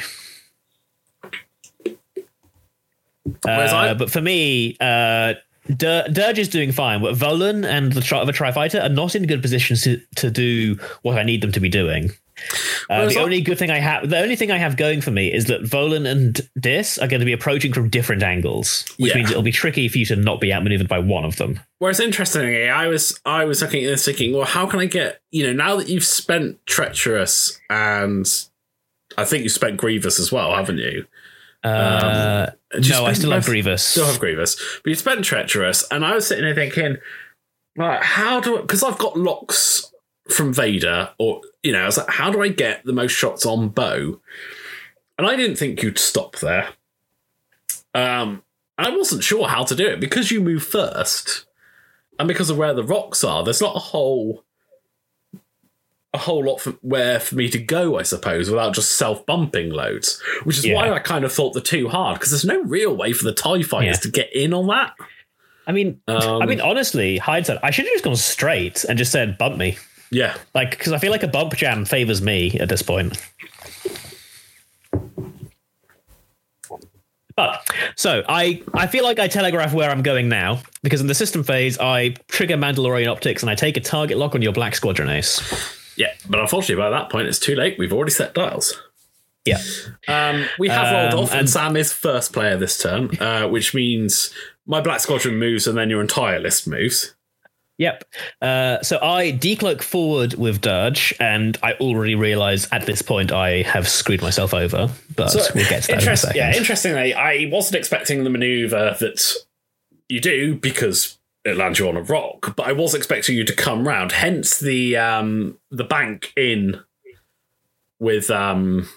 Uh, 3.46 3.94
but 3.94 4.10
for 4.10 4.20
me, 4.20 4.76
uh, 4.80 5.34
Dur- 5.76 6.06
Dirge 6.10 6.38
is 6.38 6.48
doing 6.48 6.72
fine, 6.72 7.02
but 7.02 7.14
Volan 7.14 7.64
and 7.66 7.92
the 7.92 8.00
tri- 8.00 8.18
other 8.20 8.32
Tri 8.32 8.52
Fighter 8.52 8.80
are 8.80 8.88
not 8.88 9.14
in 9.14 9.26
good 9.26 9.42
positions 9.42 9.82
to, 9.82 10.00
to 10.16 10.30
do 10.30 10.78
what 11.02 11.18
I 11.18 11.22
need 11.24 11.42
them 11.42 11.52
to 11.52 11.60
be 11.60 11.68
doing. 11.68 12.10
Uh, 12.90 13.06
the 13.06 13.18
only 13.18 13.40
good 13.40 13.58
thing 13.58 13.70
I 13.70 13.78
have, 13.78 14.08
the 14.08 14.18
only 14.18 14.34
thing 14.36 14.50
I 14.50 14.56
have 14.58 14.76
going 14.76 15.00
for 15.00 15.10
me 15.10 15.32
is 15.32 15.44
that 15.46 15.62
Volan 15.62 16.06
and 16.10 16.40
Dis 16.58 16.96
are 16.98 17.06
going 17.08 17.20
to 17.20 17.26
be 17.26 17.32
approaching 17.32 17.72
from 17.72 17.88
different 17.90 18.22
angles, 18.22 18.84
which 18.98 19.10
Yeah. 19.10 19.16
means 19.18 19.30
it'll 19.30 19.42
be 19.42 19.52
tricky 19.52 19.88
for 19.88 19.98
you 19.98 20.06
to 20.06 20.16
not 20.16 20.40
be 20.40 20.52
outmaneuvered 20.52 20.88
by 20.88 20.98
one 20.98 21.24
of 21.24 21.36
them. 21.36 21.60
Whereas 21.78 22.00
interestingly, 22.00 22.68
I 22.68 22.86
was 22.86 23.20
I 23.26 23.44
was 23.44 23.60
looking 23.62 23.84
at 23.84 23.88
this 23.88 24.04
thinking, 24.04 24.34
well, 24.34 24.46
how 24.46 24.66
can 24.66 24.80
I 24.80 24.86
get 24.86 25.20
you 25.30 25.46
know 25.46 25.52
now 25.52 25.76
that 25.76 25.88
you've 25.88 26.04
spent 26.04 26.64
treacherous 26.66 27.60
and 27.68 28.26
I 29.16 29.24
think 29.24 29.42
you 29.42 29.48
spent 29.48 29.76
grievous 29.76 30.18
as 30.18 30.30
well, 30.32 30.54
haven't 30.54 30.78
you? 30.78 31.06
Uh, 31.64 32.46
Did 32.72 32.86
you 32.86 32.92
no, 32.94 33.04
I 33.06 33.12
still 33.14 33.32
have? 33.32 33.44
Grievous. 33.44 33.82
Still 33.82 34.06
have 34.06 34.20
grievous, 34.20 34.54
but 34.82 34.90
you 34.90 34.94
spent 34.94 35.24
treacherous, 35.24 35.84
and 35.90 36.04
I 36.04 36.14
was 36.14 36.26
sitting 36.26 36.44
there 36.44 36.54
thinking, 36.54 36.98
right, 37.76 38.02
how 38.02 38.40
do 38.40 38.58
because 38.58 38.82
I've 38.82 38.98
got 38.98 39.18
locks 39.18 39.92
from 40.30 40.52
Vader, 40.52 41.10
or 41.18 41.40
you 41.62 41.72
know, 41.72 41.82
I 41.82 41.86
was 41.86 41.96
like, 41.98 42.10
how 42.10 42.30
do 42.30 42.42
I 42.42 42.48
get 42.48 42.84
the 42.84 42.92
most 42.92 43.12
shots 43.12 43.44
on 43.46 43.68
Bo? 43.70 44.20
And 45.18 45.26
I 45.26 45.34
didn't 45.36 45.56
think 45.56 45.82
you'd 45.82 45.98
stop 45.98 46.36
there. 46.38 46.68
Um, 47.94 48.42
and 48.76 48.86
I 48.86 48.96
wasn't 48.96 49.24
sure 49.24 49.48
how 49.48 49.64
to 49.64 49.74
do 49.74 49.86
it 49.88 49.98
because 50.00 50.30
you 50.30 50.40
move 50.40 50.62
first, 50.62 51.46
and 52.18 52.28
because 52.28 52.50
of 52.50 52.56
where 52.58 52.74
the 52.74 52.84
rocks 52.84 53.24
are, 53.24 53.42
there's 53.42 53.60
not 53.60 53.74
a 53.76 53.80
whole 53.80 54.44
a 56.14 56.18
whole 56.18 56.42
lot 56.44 56.58
for, 56.58 56.70
where 56.80 57.20
for 57.20 57.34
me 57.34 57.50
to 57.50 57.58
go, 57.58 57.98
I 57.98 58.02
suppose, 58.02 58.48
without 58.48 58.74
just 58.74 58.96
self 58.96 59.26
bumping 59.26 59.70
loads. 59.70 60.22
Which 60.44 60.56
is 60.58 60.64
Yeah. 60.66 60.74
why 60.76 60.90
I 60.90 61.00
kind 61.00 61.24
of 61.24 61.32
thought 61.32 61.52
the 61.52 61.60
too 61.60 61.88
hard 61.88 62.14
because 62.18 62.30
there's 62.30 62.44
no 62.46 62.62
real 62.62 62.96
way 62.96 63.12
for 63.12 63.24
the 63.24 63.32
Tie 63.34 63.62
fighters 63.62 63.96
Yeah. 63.98 64.00
to 64.02 64.10
get 64.10 64.32
in 64.34 64.54
on 64.54 64.68
that. 64.68 64.94
I 65.66 65.72
mean, 65.72 66.00
Um, 66.08 66.40
I 66.40 66.46
mean, 66.46 66.62
honestly, 66.62 67.18
hindsight, 67.18 67.58
I 67.62 67.70
should 67.70 67.84
have 67.84 67.92
just 67.92 68.04
gone 68.04 68.16
straight 68.16 68.84
and 68.84 68.96
just 68.96 69.12
said 69.12 69.36
bump 69.36 69.58
me, 69.58 69.76
Yeah, 70.10 70.34
like 70.54 70.70
because 70.70 70.92
I 70.92 70.98
feel 70.98 71.10
like 71.10 71.22
a 71.22 71.28
bump 71.28 71.54
jam 71.54 71.84
favors 71.84 72.22
me 72.22 72.58
at 72.58 72.68
this 72.68 72.82
point. 72.82 73.16
But 77.36 77.64
so 77.94 78.24
I, 78.28 78.62
I 78.74 78.88
feel 78.88 79.04
like 79.04 79.20
I 79.20 79.28
telegraph 79.28 79.72
where 79.72 79.90
I'm 79.90 80.02
going 80.02 80.28
now 80.28 80.60
because 80.82 81.00
in 81.00 81.06
the 81.06 81.14
system 81.14 81.44
phase 81.44 81.78
I 81.78 82.16
trigger 82.26 82.56
Mandalorian 82.56 83.06
optics 83.06 83.42
and 83.42 83.50
I 83.50 83.54
take 83.54 83.76
a 83.76 83.80
target 83.80 84.18
lock 84.18 84.34
on 84.34 84.42
your 84.42 84.52
Black 84.52 84.74
Squadron 84.74 85.08
Ace. 85.08 85.40
yeah. 85.96 86.12
But 86.28 86.40
unfortunately, 86.40 86.82
by 86.82 86.90
that 86.90 87.10
point, 87.10 87.28
it's 87.28 87.38
too 87.38 87.54
late. 87.54 87.78
We've 87.78 87.92
already 87.92 88.10
set 88.10 88.34
dials. 88.34 88.82
Yeah, 89.44 89.58
Um, 90.08 90.44
we 90.58 90.68
have 90.68 90.92
rolled 90.92 91.14
Um, 91.14 91.18
off, 91.20 91.30
and, 91.30 91.40
and- 91.40 91.48
Sam 91.50 91.76
is 91.76 91.90
first 91.92 92.32
player 92.34 92.56
this 92.58 92.76
turn, 92.76 93.16
uh, 93.18 93.46
which 93.48 93.72
means 93.72 94.30
my 94.66 94.80
Black 94.82 95.00
Squadron 95.00 95.38
moves, 95.38 95.66
and 95.66 95.78
then 95.78 95.88
your 95.88 96.02
entire 96.02 96.38
list 96.38 96.66
moves. 96.68 97.14
Yep. 97.78 98.04
Uh, 98.42 98.82
so 98.82 98.98
I 99.00 99.32
decloak 99.32 99.82
forward 99.82 100.34
with 100.34 100.60
Dirge, 100.60 101.14
and 101.20 101.56
I 101.62 101.74
already 101.74 102.16
realise 102.16 102.66
at 102.72 102.86
this 102.86 103.02
point 103.02 103.30
I 103.32 103.62
have 103.62 103.88
screwed 103.88 104.20
myself 104.20 104.52
over. 104.52 104.90
But 105.14 105.34
we'll 105.54 105.68
get 105.68 105.84
to 105.84 105.88
that 105.88 105.90
in 105.90 105.94
a 105.94 106.00
interest- 106.00 106.22
second. 106.22 106.36
Yeah, 106.36 106.56
interestingly, 106.56 107.14
I 107.14 107.48
wasn't 107.50 107.76
expecting 107.76 108.24
the 108.24 108.30
maneuver 108.30 108.96
that 108.98 109.32
you 110.08 110.20
do 110.20 110.56
because 110.56 111.18
it 111.44 111.56
lands 111.56 111.78
you 111.78 111.88
on 111.88 111.96
a 111.96 112.02
rock, 112.02 112.56
but 112.56 112.66
I 112.66 112.72
was 112.72 112.94
expecting 112.94 113.36
you 113.36 113.44
to 113.44 113.54
come 113.54 113.86
round. 113.86 114.10
Hence 114.12 114.58
the 114.58 114.96
um, 114.96 115.58
the 115.70 115.84
bank 115.84 116.32
in 116.36 116.80
with 118.00 118.28
um, 118.28 118.88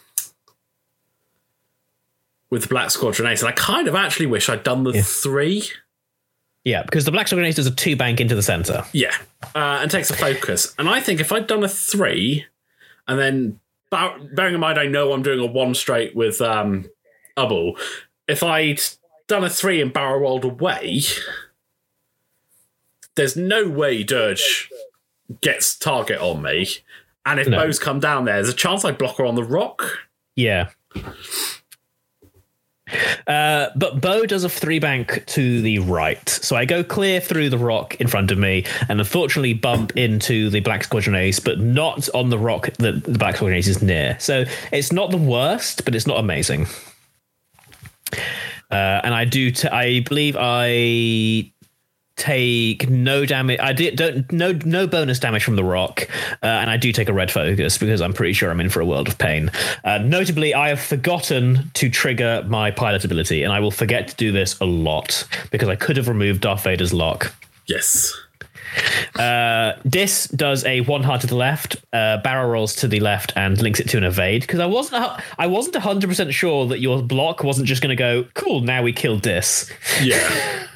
with 2.49 2.63
the 2.63 2.67
Black 2.67 2.89
Squadron 2.91 3.31
Ace, 3.31 3.41
and 3.41 3.49
I 3.49 3.53
kind 3.53 3.87
of 3.87 3.95
actually 3.95 4.25
wish 4.25 4.49
I'd 4.49 4.63
done 4.63 4.83
the 4.83 5.01
three. 5.03 5.69
Yeah, 6.63 6.83
because 6.83 7.05
the 7.05 7.11
Black 7.11 7.27
Squadron 7.27 7.47
Ace 7.47 7.55
does 7.55 7.67
a 7.67 7.71
two 7.71 7.95
bank 7.95 8.21
into 8.21 8.35
the 8.35 8.43
centre. 8.43 8.83
Yeah, 8.93 9.15
uh, 9.55 9.79
and 9.81 9.89
takes 9.89 10.09
a 10.09 10.15
focus. 10.15 10.75
And 10.77 10.87
I 10.87 10.99
think 10.99 11.19
if 11.19 11.31
I'd 11.31 11.47
done 11.47 11.63
a 11.63 11.67
three, 11.69 12.45
and 13.07 13.19
then 13.19 13.59
bearing 13.89 14.53
in 14.53 14.59
mind 14.59 14.79
I 14.79 14.85
know 14.85 15.11
I'm 15.11 15.23
doing 15.23 15.39
a 15.39 15.45
one 15.45 15.73
straight 15.73 16.15
with 16.15 16.39
um, 16.41 16.89
Ubble, 17.35 17.79
if 18.27 18.43
I'd 18.43 18.79
done 19.27 19.43
a 19.43 19.49
three 19.49 19.81
and 19.81 19.91
barrel 19.91 20.19
rolled 20.19 20.45
away, 20.45 21.01
there's 23.15 23.35
no 23.35 23.67
way 23.67 24.03
Dirge 24.03 24.69
gets 25.41 25.75
target 25.75 26.19
on 26.19 26.41
me. 26.41 26.67
And 27.25 27.39
if 27.39 27.47
No. 27.47 27.57
Bo's 27.57 27.79
come 27.79 27.99
down 27.99 28.25
there, 28.25 28.35
there's 28.35 28.49
a 28.49 28.53
chance 28.53 28.83
I 28.85 28.91
block 28.91 29.17
her 29.17 29.25
on 29.25 29.35
the 29.35 29.43
rock. 29.43 29.99
Yeah. 30.35 30.69
Uh, 33.27 33.67
but 33.75 34.01
Bo 34.01 34.25
does 34.25 34.43
a 34.43 34.49
three 34.49 34.79
bank 34.79 35.23
to 35.27 35.61
the 35.61 35.79
right. 35.79 36.27
So 36.27 36.55
I 36.55 36.65
go 36.65 36.83
clear 36.83 37.19
through 37.19 37.49
the 37.49 37.57
rock 37.57 37.95
in 37.95 38.07
front 38.07 38.31
of 38.31 38.37
me 38.37 38.65
and 38.89 38.99
unfortunately 38.99 39.53
bump 39.53 39.95
into 39.97 40.49
the 40.49 40.59
Black 40.59 40.83
Squadron 40.83 41.15
Ace, 41.15 41.39
but 41.39 41.59
not 41.59 42.09
on 42.13 42.29
the 42.29 42.37
rock 42.37 42.69
that 42.77 43.03
the 43.03 43.17
Black 43.17 43.35
Squadron 43.35 43.57
Ace 43.57 43.67
is 43.67 43.81
near. 43.81 44.17
So 44.19 44.45
it's 44.71 44.91
not 44.91 45.11
the 45.11 45.17
worst, 45.17 45.85
but 45.85 45.95
it's 45.95 46.07
not 46.07 46.19
amazing. 46.19 46.67
Uh, 48.69 49.01
and 49.03 49.13
I 49.13 49.25
do, 49.25 49.51
t- 49.51 49.67
I 49.67 49.99
believe 50.01 50.37
I 50.39 51.51
take 52.21 52.87
no 52.87 53.25
damage. 53.25 53.59
I 53.59 53.73
did 53.73 53.95
don't 53.95 54.31
no 54.31 54.51
no 54.63 54.85
bonus 54.85 55.17
damage 55.19 55.43
from 55.43 55.55
the 55.55 55.63
rock, 55.63 56.07
uh, 56.43 56.45
and 56.45 56.69
I 56.69 56.77
do 56.77 56.91
take 56.91 57.09
a 57.09 57.13
red 57.13 57.31
focus 57.31 57.77
because 57.79 57.99
I'm 57.99 58.13
pretty 58.13 58.33
sure 58.33 58.51
I'm 58.51 58.61
in 58.61 58.69
for 58.69 58.79
a 58.79 58.85
world 58.85 59.07
of 59.07 59.17
pain. 59.17 59.49
Uh, 59.83 59.97
notably, 59.97 60.53
I 60.53 60.69
have 60.69 60.79
forgotten 60.79 61.71
to 61.73 61.89
trigger 61.89 62.45
my 62.47 62.69
pilot 62.69 63.03
ability, 63.03 63.41
and 63.43 63.51
I 63.51 63.59
will 63.59 63.71
forget 63.71 64.07
to 64.09 64.15
do 64.15 64.31
this 64.31 64.59
a 64.61 64.65
lot 64.65 65.27
because 65.49 65.67
I 65.67 65.75
could 65.75 65.97
have 65.97 66.07
removed 66.07 66.41
Darth 66.41 66.63
Vader's 66.63 66.93
lock. 66.93 67.33
Yes. 67.67 68.13
Uh, 69.15 69.73
Dis 69.89 70.27
does 70.27 70.63
a 70.65 70.81
one 70.81 71.03
heart 71.03 71.21
to 71.21 71.27
the 71.27 71.35
left, 71.35 71.75
uh, 71.91 72.17
barrel 72.21 72.49
rolls 72.49 72.75
to 72.77 72.87
the 72.87 72.99
left, 72.99 73.33
and 73.35 73.59
links 73.61 73.79
it 73.79 73.89
to 73.89 73.97
an 73.97 74.03
evade. 74.03 74.41
Because 74.41 74.59
I 74.59 74.65
wasn't, 74.67 75.03
a- 75.03 75.21
I 75.39 75.47
wasn't 75.47 75.75
hundred 75.77 76.07
percent 76.07 76.33
sure 76.33 76.65
that 76.67 76.79
your 76.79 77.01
block 77.01 77.43
wasn't 77.43 77.67
just 77.67 77.81
going 77.81 77.89
to 77.89 77.95
go 78.01 78.25
cool. 78.35 78.61
Now 78.61 78.83
we 78.83 78.93
kill 78.93 79.17
Dis. 79.17 79.69
Yeah. 80.01 80.67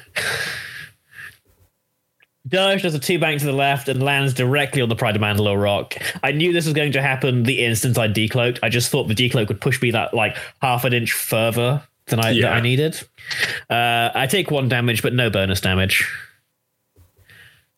Dirge 2.46 2.82
does 2.82 2.94
a 2.94 2.98
two 2.98 3.18
bank 3.18 3.40
to 3.40 3.46
the 3.46 3.52
left 3.52 3.88
and 3.88 4.02
lands 4.02 4.32
directly 4.34 4.80
on 4.82 4.88
the 4.88 4.94
Pride 4.96 5.16
of 5.16 5.22
Mandalore 5.22 5.60
rock. 5.60 5.96
I 6.22 6.32
knew 6.32 6.52
this 6.52 6.64
was 6.64 6.74
going 6.74 6.92
to 6.92 7.02
happen 7.02 7.42
the 7.42 7.64
instant 7.64 7.98
I 7.98 8.08
decloaked. 8.08 8.60
I 8.62 8.68
just 8.68 8.90
thought 8.90 9.08
the 9.08 9.14
decloak 9.14 9.48
would 9.48 9.60
push 9.60 9.82
me 9.82 9.90
that 9.90 10.14
like 10.14 10.36
half 10.62 10.84
an 10.84 10.92
inch 10.92 11.12
further 11.12 11.82
than 12.06 12.20
I, 12.20 12.30
Yeah. 12.30 12.48
that 12.50 12.56
I 12.58 12.60
needed. 12.60 13.00
Uh, 13.68 14.10
I 14.14 14.26
take 14.28 14.50
one 14.50 14.68
damage, 14.68 15.02
but 15.02 15.12
no 15.12 15.28
bonus 15.28 15.60
damage. 15.60 16.08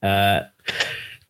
Uh, 0.02 0.42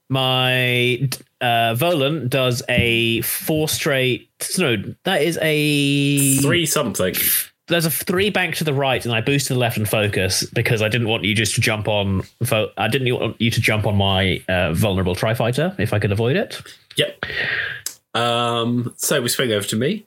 my 0.09 1.09
uh, 1.40 1.74
Volan 1.74 2.29
does 2.29 2.62
a 2.68 3.20
four 3.20 3.68
straight. 3.68 4.29
No, 4.59 4.77
that 5.05 5.22
is 5.22 5.38
a 5.40 6.37
Three 6.38 6.66
something. 6.66 7.14
There's 7.68 7.87
a 7.87 7.90
three 7.90 8.31
bank 8.31 8.57
to 8.57 8.64
the 8.64 8.72
right, 8.72 9.04
and 9.04 9.14
I 9.14 9.20
boost 9.20 9.48
to 9.48 9.54
the 9.54 9.59
left 9.59 9.76
and 9.76 9.88
focus 9.88 10.44
because 10.44 10.83
I 10.83 10.88
didn't 10.88 11.09
want 11.09 11.24
you 11.24 11.35
just 11.35 11.54
to 11.54 11.61
jump 11.61 11.87
on. 11.87 12.22
I 12.76 12.88
didn't 12.88 13.14
want 13.14 13.40
you 13.40 13.50
to 13.50 13.61
jump 13.61 13.87
on 13.87 13.96
my 13.96 14.42
uh, 14.48 14.72
vulnerable 14.72 15.14
tri 15.14 15.35
fighter 15.35 15.74
if 15.78 15.92
I 15.92 15.98
could 15.98 16.12
avoid 16.12 16.37
it. 16.37 16.61
Yep. 16.96 17.24
Um, 18.14 18.94
so 18.96 19.20
we 19.20 19.28
swing 19.28 19.52
over 19.52 19.66
to 19.66 19.76
me, 19.76 20.07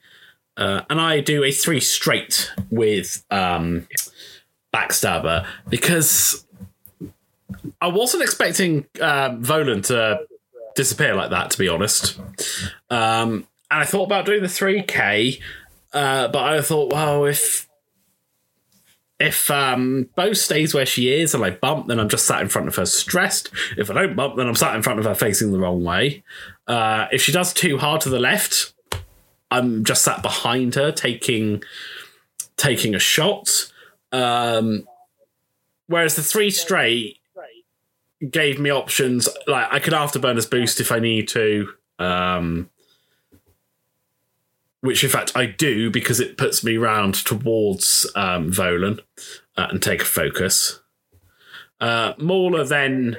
uh, 0.58 0.82
and 0.89 1.00
I 1.00 1.21
do 1.21 1.43
a 1.43 1.52
three 1.52 1.80
straight 1.80 2.52
with 2.69 3.24
um, 3.30 3.88
backstabber 4.74 5.45
because 5.69 6.45
I 7.80 7.88
wasn't 7.88 8.24
expecting 8.24 8.86
uh, 9.00 9.30
Volan 9.30 9.86
to 9.88 10.26
disappear 10.76 11.15
like 11.15 11.30
that. 11.30 11.52
To 11.52 11.58
be 11.58 11.67
honest, 11.67 12.19
um, 12.89 13.47
and 13.69 13.80
I 13.82 13.86
thought 13.86 14.06
about 14.06 14.26
doing 14.26 14.41
the 14.41 14.50
three 14.50 14.82
k, 14.84 15.39
uh, 15.94 16.28
but 16.28 16.44
I 16.44 16.62
thought, 16.62 16.92
well, 16.92 17.26
if 17.26 17.68
if 19.20 19.52
um, 19.52 20.10
Bo 20.16 20.34
stays 20.34 20.74
where 20.74 20.86
she 20.86 21.14
is 21.14 21.36
and 21.36 21.44
I 21.44 21.52
bump, 21.52 21.88
then 21.88 22.00
I'm 22.00 22.10
just 22.10 22.26
sat 22.26 22.42
in 22.42 22.50
front 22.50 22.68
of 22.68 22.76
her 22.76 22.86
stressed. 22.86 23.52
If 23.78 23.92
I 23.92 23.94
don't 23.94 24.16
bump, 24.16 24.36
then 24.36 24.48
I'm 24.48 24.56
sat 24.56 24.76
in 24.76 24.82
front 24.82 25.00
of 25.00 25.06
her 25.06 25.14
facing 25.14 25.52
the 25.52 25.60
wrong 25.60 25.84
way. 25.84 26.24
Uh, 26.68 27.08
if 27.12 27.22
she 27.22 27.32
does 27.32 27.54
too 27.54 27.78
hard 27.78 28.02
to 28.02 28.10
the 28.10 28.20
left, 28.20 28.74
I'm 29.52 29.84
just 29.84 30.04
sat 30.04 30.22
behind 30.24 30.76
her 30.76 30.92
taking 30.92 31.64
taking 32.58 32.96
a 32.96 33.00
shot. 33.00 33.72
Um, 34.12 34.88
whereas 35.88 36.16
the 36.16 36.24
three 36.24 36.50
straight 36.50 37.18
gave 38.30 38.60
me 38.60 38.70
options 38.70 39.28
like 39.48 39.68
I 39.72 39.80
could 39.80 39.94
afterburners 39.94 40.50
boost 40.50 40.80
if 40.80 40.92
I 40.92 41.00
need 41.00 41.28
to. 41.30 41.74
Um, 42.00 42.70
which 44.82 45.04
in 45.04 45.10
fact 45.10 45.32
I 45.36 45.46
do 45.46 45.89
because 45.89 46.20
it 46.20 46.38
puts 46.38 46.63
me 46.63 46.78
round 46.78 47.15
towards 47.15 48.10
um, 48.15 48.52
Volan 48.52 49.00
uh, 49.58 49.67
and 49.70 49.82
take 49.82 50.02
a 50.02 50.06
focus. 50.06 50.82
Uh, 51.80 52.13
Mauler 52.17 52.63
then 52.63 53.17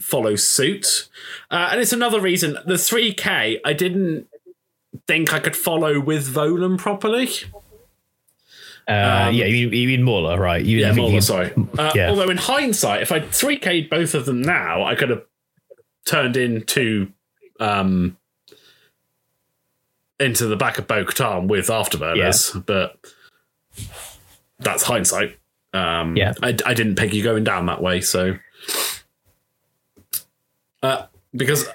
follows 0.00 0.46
suit, 0.46 1.08
uh, 1.50 1.68
and 1.72 1.80
it's 1.80 1.92
another 1.92 2.20
reason 2.20 2.56
the 2.66 2.74
3K 2.74 3.58
I 3.64 3.72
didn't 3.74 4.26
think 5.06 5.32
I 5.34 5.40
could 5.40 5.56
follow 5.56 6.00
with 6.00 6.26
Volan 6.32 6.78
properly. 6.78 7.28
Uh, 8.88 9.26
Um, 9.28 9.34
yeah, 9.34 9.44
you, 9.46 9.68
you 9.68 9.86
mean 9.86 10.02
Mauler, 10.02 10.38
right? 10.38 10.64
You, 10.64 10.78
Yeah, 10.78 10.92
Mauler, 10.92 11.20
sorry. 11.20 11.52
Uh, 11.78 11.92
yeah. 11.94 12.10
Although 12.10 12.30
in 12.30 12.38
hindsight, 12.38 13.02
if 13.02 13.12
I 13.12 13.20
3K'd 13.20 13.88
both 13.90 14.14
of 14.14 14.24
them 14.26 14.42
now, 14.42 14.82
I 14.84 14.94
could 14.94 15.10
have 15.10 15.24
turned 16.06 16.36
into 16.36 17.12
um, 17.60 18.16
into 20.20 20.46
the 20.46 20.56
back 20.56 20.78
of 20.78 20.86
Bo 20.86 21.04
Katan 21.04 21.48
with 21.48 21.68
afterburners, 21.68 22.64
but 22.66 22.96
that's 24.58 24.82
hindsight. 24.82 25.38
Um, 25.72 26.16
Yeah. 26.16 26.32
I, 26.42 26.48
I 26.66 26.74
didn't 26.74 26.96
peg 26.96 27.14
you 27.14 27.22
going 27.22 27.44
down 27.44 27.66
that 27.66 27.80
way, 27.82 28.00
so 28.00 28.36
uh, 30.82 31.06
because 31.34 31.66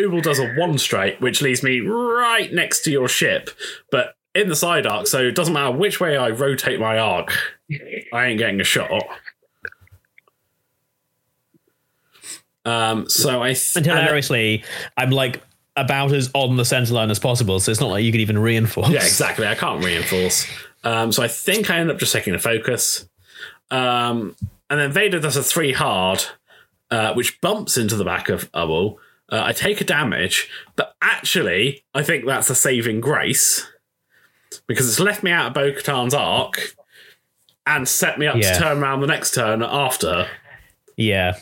Ubble 0.00 0.22
does 0.22 0.38
a 0.38 0.52
one 0.54 0.78
straight, 0.78 1.20
which 1.20 1.42
leaves 1.42 1.62
me 1.62 1.80
right 1.80 2.52
next 2.52 2.82
to 2.84 2.90
your 2.90 3.08
ship, 3.08 3.50
but 3.90 4.14
in 4.34 4.48
the 4.48 4.56
side 4.56 4.86
arc, 4.86 5.06
so 5.06 5.18
it 5.22 5.34
doesn't 5.34 5.52
matter 5.54 5.76
which 5.76 6.00
way 6.00 6.16
I 6.16 6.30
rotate 6.30 6.80
my 6.80 6.98
arc, 6.98 7.32
I 8.12 8.26
ain't 8.26 8.38
getting 8.38 8.60
a 8.60 8.64
shot. 8.64 8.90
Um, 12.64 13.08
so 13.08 13.42
I 13.42 13.54
th- 13.54 13.76
and- 13.76 13.86
hilariously, 13.86 14.64
I'm 14.96 15.10
like 15.10 15.42
about 15.76 16.12
as 16.12 16.30
on 16.34 16.56
the 16.56 16.64
center 16.64 16.92
line 16.94 17.10
as 17.10 17.18
possible, 17.18 17.58
so 17.60 17.70
it's 17.70 17.80
not 17.80 17.90
like 17.90 18.04
you 18.04 18.12
can 18.12 18.20
even 18.20 18.38
reinforce. 18.38 18.90
Yeah, 18.90 19.02
exactly. 19.02 19.46
I 19.46 19.54
can't 19.54 19.82
reinforce. 19.84 20.46
Um, 20.84 21.12
so 21.12 21.22
I 21.22 21.28
think 21.28 21.70
I 21.70 21.78
end 21.78 21.90
up 21.90 21.98
just 21.98 22.12
taking 22.12 22.34
a 22.34 22.38
focus. 22.38 23.08
Um, 23.70 24.36
and 24.68 24.80
then 24.80 24.92
Vader 24.92 25.18
does 25.20 25.36
a 25.36 25.42
three 25.42 25.72
hard, 25.72 26.24
uh, 26.90 27.14
which 27.14 27.40
bumps 27.40 27.76
into 27.78 27.96
the 27.96 28.04
back 28.04 28.28
of 28.28 28.50
Ubble. 28.52 28.96
Uh, 29.30 29.42
I 29.46 29.52
take 29.52 29.80
a 29.80 29.84
damage, 29.84 30.50
but 30.76 30.94
actually, 31.00 31.84
I 31.94 32.02
think 32.02 32.26
that's 32.26 32.50
a 32.50 32.54
saving 32.54 33.00
grace 33.00 33.66
because 34.66 34.86
it's 34.88 35.00
left 35.00 35.22
me 35.22 35.30
out 35.30 35.46
of 35.46 35.54
Bo 35.54 35.72
Katan's 35.72 36.12
arc 36.12 36.74
and 37.66 37.88
set 37.88 38.18
me 38.18 38.26
up 38.26 38.36
Yeah. 38.36 38.52
to 38.52 38.58
turn 38.60 38.78
around 38.82 39.00
the 39.00 39.06
next 39.06 39.32
turn 39.34 39.62
after. 39.62 40.28
Yeah. 40.96 41.38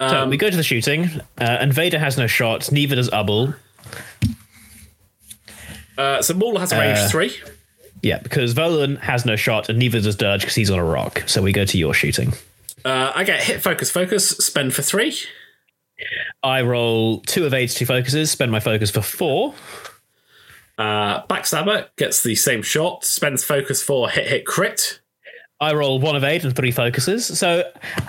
So 0.00 0.06
Um, 0.22 0.30
we 0.30 0.36
go 0.36 0.48
to 0.48 0.56
the 0.56 0.62
shooting, 0.62 1.06
uh, 1.40 1.44
and 1.44 1.72
Vader 1.72 1.98
has 1.98 2.16
no 2.16 2.26
shot. 2.28 2.70
Neither 2.70 2.94
does 2.96 3.10
Ubble. 3.10 3.54
uh, 5.96 6.22
so 6.22 6.34
Mauler 6.34 6.60
has 6.60 6.72
a 6.72 6.78
range 6.78 6.98
Uh, 6.98 7.08
three. 7.08 7.36
Yeah, 8.02 8.18
because 8.18 8.54
Volan 8.54 9.00
has 9.00 9.26
no 9.26 9.34
shot, 9.34 9.68
and 9.68 9.78
neither 9.78 10.00
does 10.00 10.14
Dirge 10.14 10.42
because 10.42 10.54
he's 10.54 10.70
on 10.70 10.78
a 10.78 10.84
rock. 10.84 11.24
So 11.26 11.42
we 11.42 11.50
go 11.52 11.64
to 11.64 11.76
your 11.78 11.94
shooting. 11.94 12.32
Uh, 12.84 13.10
I 13.12 13.24
get 13.24 13.42
hit, 13.42 13.60
focus, 13.60 13.90
focus, 13.90 14.28
spend 14.28 14.72
for 14.72 14.82
three. 14.82 15.18
I 16.44 16.62
roll 16.62 17.20
two 17.22 17.44
evades, 17.44 17.74
two 17.74 17.86
focuses, 17.86 18.30
spend 18.30 18.52
my 18.52 18.60
focus 18.60 18.92
for 18.92 19.00
four. 19.02 19.54
Uh, 20.78 21.26
Backstabber 21.26 21.86
gets 21.96 22.22
the 22.22 22.36
same 22.36 22.62
shot, 22.62 23.04
spends 23.04 23.42
focus 23.42 23.82
for 23.82 24.08
hit, 24.08 24.28
hit, 24.28 24.46
crit. 24.46 25.00
I 25.60 25.74
roll 25.74 25.98
one 25.98 26.14
evade 26.14 26.44
and 26.44 26.54
three 26.54 26.70
focuses. 26.70 27.26
So, 27.38 27.64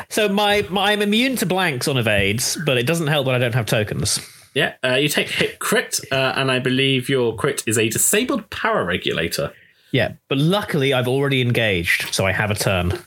so 0.09 0.29
my, 0.29 0.65
my 0.69 0.91
I'm 0.91 1.01
immune 1.01 1.35
to 1.37 1.45
blanks 1.45 1.87
on 1.87 1.97
evades, 1.97 2.57
but 2.65 2.77
it 2.77 2.85
doesn't 2.85 3.07
help 3.07 3.25
that 3.25 3.35
I 3.35 3.39
don't 3.39 3.55
have 3.55 3.65
tokens. 3.65 4.19
Yeah, 4.53 4.73
uh, 4.83 4.95
you 4.95 5.09
take 5.09 5.29
hit 5.29 5.59
crit, 5.59 5.99
uh, 6.11 6.33
and 6.35 6.51
I 6.51 6.59
believe 6.59 7.09
your 7.09 7.35
crit 7.35 7.63
is 7.67 7.77
a 7.77 7.89
disabled 7.89 8.49
power 8.49 8.83
regulator. 8.83 9.53
Yeah, 9.91 10.13
but 10.27 10.37
luckily 10.37 10.93
I've 10.93 11.07
already 11.07 11.41
engaged, 11.41 12.13
so 12.13 12.25
I 12.25 12.31
have 12.31 12.51
a 12.51 12.55
turn. 12.55 12.99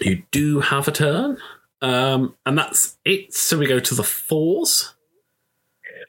You 0.00 0.22
do 0.30 0.60
have 0.60 0.88
a 0.88 0.92
turn, 0.92 1.38
um, 1.80 2.34
and 2.46 2.56
that's 2.56 2.96
it. 3.04 3.34
So 3.34 3.58
we 3.58 3.66
go 3.66 3.78
to 3.80 3.94
the 3.94 4.04
fours. 4.04 4.91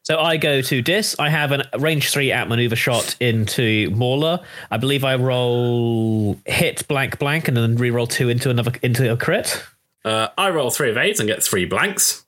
So 0.04 0.20
I 0.20 0.36
go 0.36 0.62
to 0.62 0.82
Dis. 0.82 1.16
I 1.18 1.30
have 1.30 1.54
a 1.54 1.64
range 1.80 2.10
three 2.12 2.34
outmaneuver 2.34 2.76
shot 2.76 3.16
into 3.22 3.90
Mauler. 3.92 4.42
I 4.70 4.76
believe 4.78 5.06
I 5.06 5.16
roll 5.16 6.38
hit 6.46 6.86
blank 6.90 7.20
blank 7.20 7.48
and 7.48 7.56
then 7.56 7.76
re-roll 7.78 8.08
two 8.08 8.28
into 8.28 8.50
another 8.50 8.74
into 8.82 9.10
a 9.12 9.16
crit. 9.18 9.64
Uh, 10.04 10.28
I 10.38 10.50
roll 10.50 10.72
three 10.72 10.90
evades 10.90 11.22
and 11.22 11.28
get 11.28 11.42
three 11.42 11.64
blanks. 11.66 12.26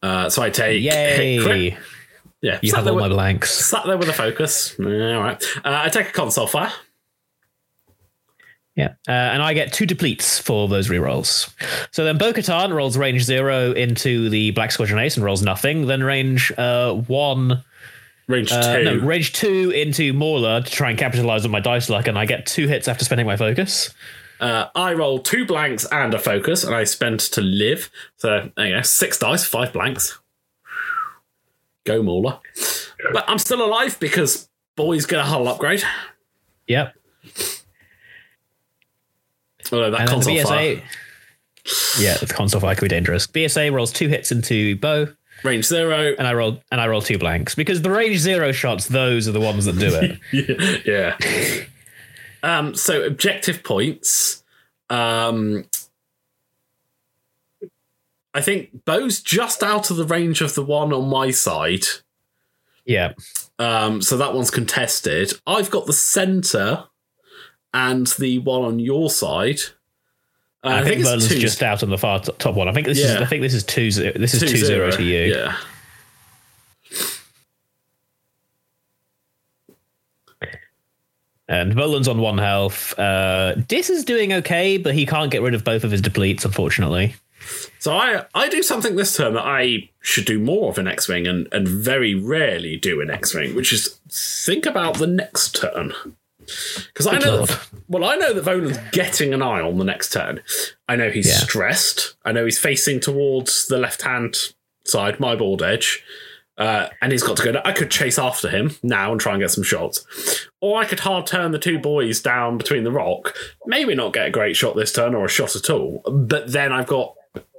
Uh, 0.00 0.30
so 0.30 0.42
I 0.42 0.50
take 0.50 0.80
hit 0.82 1.42
crit. 1.42 1.74
Yeah, 2.42 2.60
You 2.62 2.72
have 2.74 2.86
all 2.86 2.94
with- 2.94 3.02
my 3.02 3.08
blanks. 3.08 3.50
Sat 3.52 3.84
there 3.86 3.96
with 3.98 4.08
a 4.08 4.12
focus. 4.12 4.76
Yeah, 4.78 5.16
all 5.16 5.22
right. 5.22 5.42
Uh, 5.64 5.82
I 5.84 5.88
take 5.88 6.10
a 6.10 6.12
console 6.12 6.46
fire. 6.46 6.72
Yeah, 8.76 8.94
uh, 9.08 9.12
and 9.12 9.42
I 9.42 9.54
get 9.54 9.72
two 9.72 9.86
depletes 9.86 10.38
for 10.38 10.68
those 10.68 10.88
rerolls. 10.88 11.50
So 11.92 12.04
then 12.04 12.18
Bo-Katan 12.18 12.74
rolls 12.74 12.98
range 12.98 13.22
zero 13.22 13.72
into 13.72 14.28
the 14.28 14.50
Black 14.50 14.70
Squadron 14.70 14.98
Ace 14.98 15.16
and 15.16 15.24
rolls 15.24 15.42
nothing. 15.42 15.86
Then 15.86 16.02
range 16.02 16.52
uh, 16.58 16.92
one, 16.92 17.64
Range 18.26 18.52
uh, 18.52 18.76
two. 18.76 18.84
no, 18.84 18.96
range 18.96 19.32
two 19.32 19.70
into 19.70 20.12
Mauler 20.12 20.60
to 20.60 20.70
try 20.70 20.90
and 20.90 20.98
capitalize 20.98 21.44
on 21.44 21.50
my 21.52 21.60
dice 21.60 21.88
luck, 21.88 22.06
and 22.06 22.18
I 22.18 22.26
get 22.26 22.44
two 22.44 22.66
hits 22.68 22.86
after 22.86 23.04
spending 23.04 23.26
my 23.26 23.36
focus. 23.36 23.94
Uh, 24.40 24.66
I 24.74 24.92
roll 24.92 25.20
two 25.20 25.46
blanks 25.46 25.86
and 25.90 26.12
a 26.12 26.18
focus, 26.18 26.62
and 26.62 26.74
I 26.74 26.84
spend 26.84 27.20
to 27.20 27.40
live. 27.40 27.90
So 28.16 28.50
there 28.56 28.66
you 28.66 28.76
go, 28.76 28.82
six 28.82 29.18
dice, 29.18 29.44
five 29.44 29.72
blanks. 29.72 30.18
Go 31.84 32.02
Mauler. 32.02 32.40
But 33.12 33.24
I'm 33.28 33.38
still 33.38 33.64
alive 33.64 33.98
because 34.00 34.48
boys 34.74 35.06
get 35.06 35.20
a 35.20 35.24
hull 35.24 35.46
upgrade. 35.48 35.84
Yep. 36.66 36.94
Oh, 39.72 39.80
no, 39.80 39.90
that 39.90 40.00
And 40.02 40.10
console 40.10 40.34
BSA. 40.34 40.44
fire. 40.44 40.82
Yeah, 41.98 42.16
the 42.18 42.26
console 42.26 42.60
fire 42.60 42.74
could 42.74 42.82
be 42.84 42.88
dangerous. 42.88 43.26
BSA 43.26 43.72
rolls 43.72 43.92
two 43.92 44.08
hits 44.08 44.30
into 44.30 44.76
Bo, 44.76 45.08
Range 45.42 45.64
zero. 45.64 46.14
and 46.18 46.26
I 46.26 46.32
roll 46.34 46.62
and 46.70 46.80
I 46.80 46.86
roll 46.86 47.02
two 47.02 47.18
blanks 47.18 47.54
because 47.54 47.82
the 47.82 47.90
range 47.90 48.18
zero 48.18 48.52
shots. 48.52 48.86
Those 48.86 49.26
are 49.28 49.32
the 49.32 49.40
ones 49.40 49.64
that 49.64 49.78
do 49.78 50.18
it. 50.32 50.82
yeah. 50.86 51.16
Um, 52.42 52.74
so 52.76 53.02
objective 53.02 53.64
points. 53.64 54.44
Um, 54.90 55.64
I 58.34 58.40
think 58.40 58.84
Bo's 58.84 59.20
just 59.20 59.62
out 59.62 59.90
of 59.90 59.96
the 59.96 60.04
range 60.04 60.40
of 60.42 60.54
the 60.54 60.62
one 60.64 60.92
on 60.92 61.08
my 61.08 61.30
side. 61.30 61.84
yeah, 62.84 63.14
Um, 63.58 64.02
so 64.02 64.16
that 64.18 64.34
one's 64.34 64.50
contested. 64.50 65.32
I've 65.46 65.70
got 65.70 65.86
the 65.86 65.92
center 65.94 66.84
and 67.76 68.06
the 68.18 68.38
one 68.38 68.62
on 68.62 68.78
your 68.78 69.10
side. 69.10 69.60
Uh, 70.64 70.68
I, 70.68 70.82
think, 70.82 70.96
it's 70.96 71.04
Merlin's 71.04 71.28
two- 71.28 71.38
just 71.38 71.62
out 71.62 71.82
on 71.82 71.90
the 71.90 71.98
far 71.98 72.20
top 72.20 72.54
one. 72.54 72.68
I 72.68 72.72
think 72.72 72.86
this 72.86 72.98
is. 72.98 73.12
Yeah. 73.12 73.20
I 73.20 73.26
think 73.26 73.42
this 73.42 73.54
is 73.54 73.62
two. 73.62 73.90
This 73.90 74.34
is 74.34 74.40
two 74.40 74.48
two 74.48 74.56
zero 74.56 74.90
to 74.90 75.02
you. 75.02 75.34
Yeah. 75.34 75.56
And 81.48 81.76
Merlin's 81.76 82.08
on 82.08 82.18
one 82.18 82.38
health. 82.38 82.98
Uh, 82.98 83.54
Dis 83.54 83.88
is 83.88 84.04
doing 84.04 84.32
okay, 84.32 84.78
but 84.78 84.94
he 84.94 85.06
can't 85.06 85.30
get 85.30 85.42
rid 85.42 85.54
of 85.54 85.62
both 85.62 85.84
of 85.84 85.92
his 85.92 86.00
depletes, 86.00 86.44
unfortunately. 86.44 87.14
So 87.78 87.96
I 87.96 88.24
I 88.34 88.48
do 88.48 88.64
something 88.64 88.96
this 88.96 89.16
turn 89.16 89.34
that 89.34 89.44
I 89.44 89.90
should 90.00 90.24
do 90.24 90.40
more 90.40 90.70
of 90.70 90.78
in 90.78 90.88
X 90.88 91.06
Wing 91.06 91.28
and, 91.28 91.46
and 91.52 91.68
very 91.68 92.16
rarely 92.16 92.76
do 92.76 93.00
in 93.00 93.10
X 93.10 93.32
Wing, 93.32 93.54
which 93.54 93.72
is 93.72 94.00
think 94.10 94.66
about 94.66 94.94
the 94.98 95.06
next 95.06 95.54
turn. 95.54 95.92
Because 96.88 97.06
I 97.06 97.18
know, 97.18 97.44
that, 97.46 97.68
well, 97.88 98.04
I 98.04 98.16
know 98.16 98.32
that 98.32 98.44
Volan's 98.44 98.78
getting 98.92 99.34
an 99.34 99.42
eye 99.42 99.60
on 99.60 99.78
the 99.78 99.84
next 99.84 100.12
turn. 100.12 100.40
I 100.88 100.96
know 100.96 101.10
he's 101.10 101.28
Yeah. 101.28 101.38
stressed. 101.38 102.16
I 102.24 102.32
know 102.32 102.44
he's 102.44 102.58
facing 102.58 103.00
towards 103.00 103.66
the 103.66 103.78
left 103.78 104.02
hand 104.02 104.36
side, 104.84 105.18
my 105.20 105.34
board 105.36 105.62
edge, 105.62 106.02
uh, 106.58 106.88
and 107.02 107.12
he's 107.12 107.22
got 107.22 107.36
to 107.38 107.52
go. 107.52 107.60
I 107.64 107.72
could 107.72 107.90
chase 107.90 108.18
after 108.18 108.48
him 108.48 108.76
now 108.82 109.12
and 109.12 109.20
try 109.20 109.32
and 109.34 109.42
get 109.42 109.50
some 109.50 109.64
shots, 109.64 110.46
or 110.60 110.78
I 110.80 110.84
could 110.84 111.00
hard 111.00 111.26
turn 111.26 111.50
the 111.52 111.58
two 111.58 111.78
boys 111.78 112.20
down 112.22 112.56
between 112.58 112.84
the 112.84 112.92
rock. 112.92 113.34
Maybe 113.66 113.94
not 113.94 114.12
get 114.12 114.28
a 114.28 114.30
great 114.30 114.56
shot 114.56 114.76
this 114.76 114.92
turn 114.92 115.14
or 115.14 115.24
a 115.24 115.28
shot 115.28 115.54
at 115.56 115.68
all, 115.68 116.02
but 116.06 116.52
then 116.52 116.72
I've 116.72 116.86
got 116.86 117.14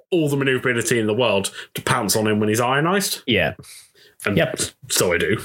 all 0.09 0.29
the 0.29 0.37
maneuverability 0.37 0.99
in 0.99 1.05
the 1.05 1.13
world 1.13 1.51
to 1.73 1.81
pounce 1.81 2.15
on 2.15 2.25
him 2.27 2.39
when 2.39 2.47
he's 2.49 2.61
ionized. 2.61 3.21
Yeah. 3.27 3.55
And 4.25 4.37
Yep. 4.37 4.61
so 4.89 5.11
I 5.13 5.17
do. 5.17 5.37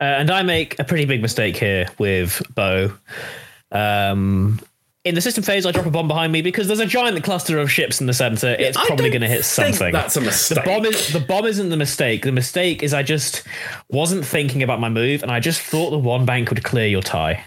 Uh, 0.00 0.04
and 0.04 0.30
I 0.30 0.42
make 0.42 0.78
a 0.78 0.84
pretty 0.84 1.04
big 1.04 1.22
mistake 1.22 1.56
here 1.56 1.86
with 1.98 2.42
Bo. 2.54 2.92
Um, 3.70 4.60
in 5.04 5.14
the 5.16 5.20
system 5.20 5.42
phase, 5.42 5.66
I 5.66 5.72
drop 5.72 5.86
a 5.86 5.90
bomb 5.90 6.06
behind 6.06 6.32
me 6.32 6.42
because 6.42 6.68
there's 6.68 6.78
a 6.78 6.86
giant 6.86 7.22
cluster 7.24 7.58
of 7.58 7.70
ships 7.70 8.00
in 8.00 8.06
the 8.06 8.12
center. 8.12 8.50
It's 8.50 8.76
I 8.76 8.86
probably 8.86 9.10
going 9.10 9.22
to 9.22 9.28
hit 9.28 9.44
think 9.44 9.74
something. 9.74 9.92
That's 9.92 10.16
a 10.16 10.20
mistake. 10.20 10.62
The 10.62 10.70
bomb 10.70 10.84
is 10.84 11.12
the 11.12 11.20
bomb 11.20 11.44
isn't 11.46 11.70
the 11.70 11.76
mistake. 11.76 12.22
The 12.22 12.30
mistake 12.32 12.82
is 12.84 12.94
I 12.94 13.02
just 13.02 13.42
wasn't 13.88 14.24
thinking 14.24 14.62
about 14.62 14.78
my 14.78 14.88
move, 14.88 15.22
and 15.22 15.32
I 15.32 15.40
just 15.40 15.60
thought 15.60 15.90
the 15.90 15.98
one 15.98 16.24
bank 16.24 16.50
would 16.50 16.62
clear 16.62 16.86
your 16.86 17.02
tie. 17.02 17.44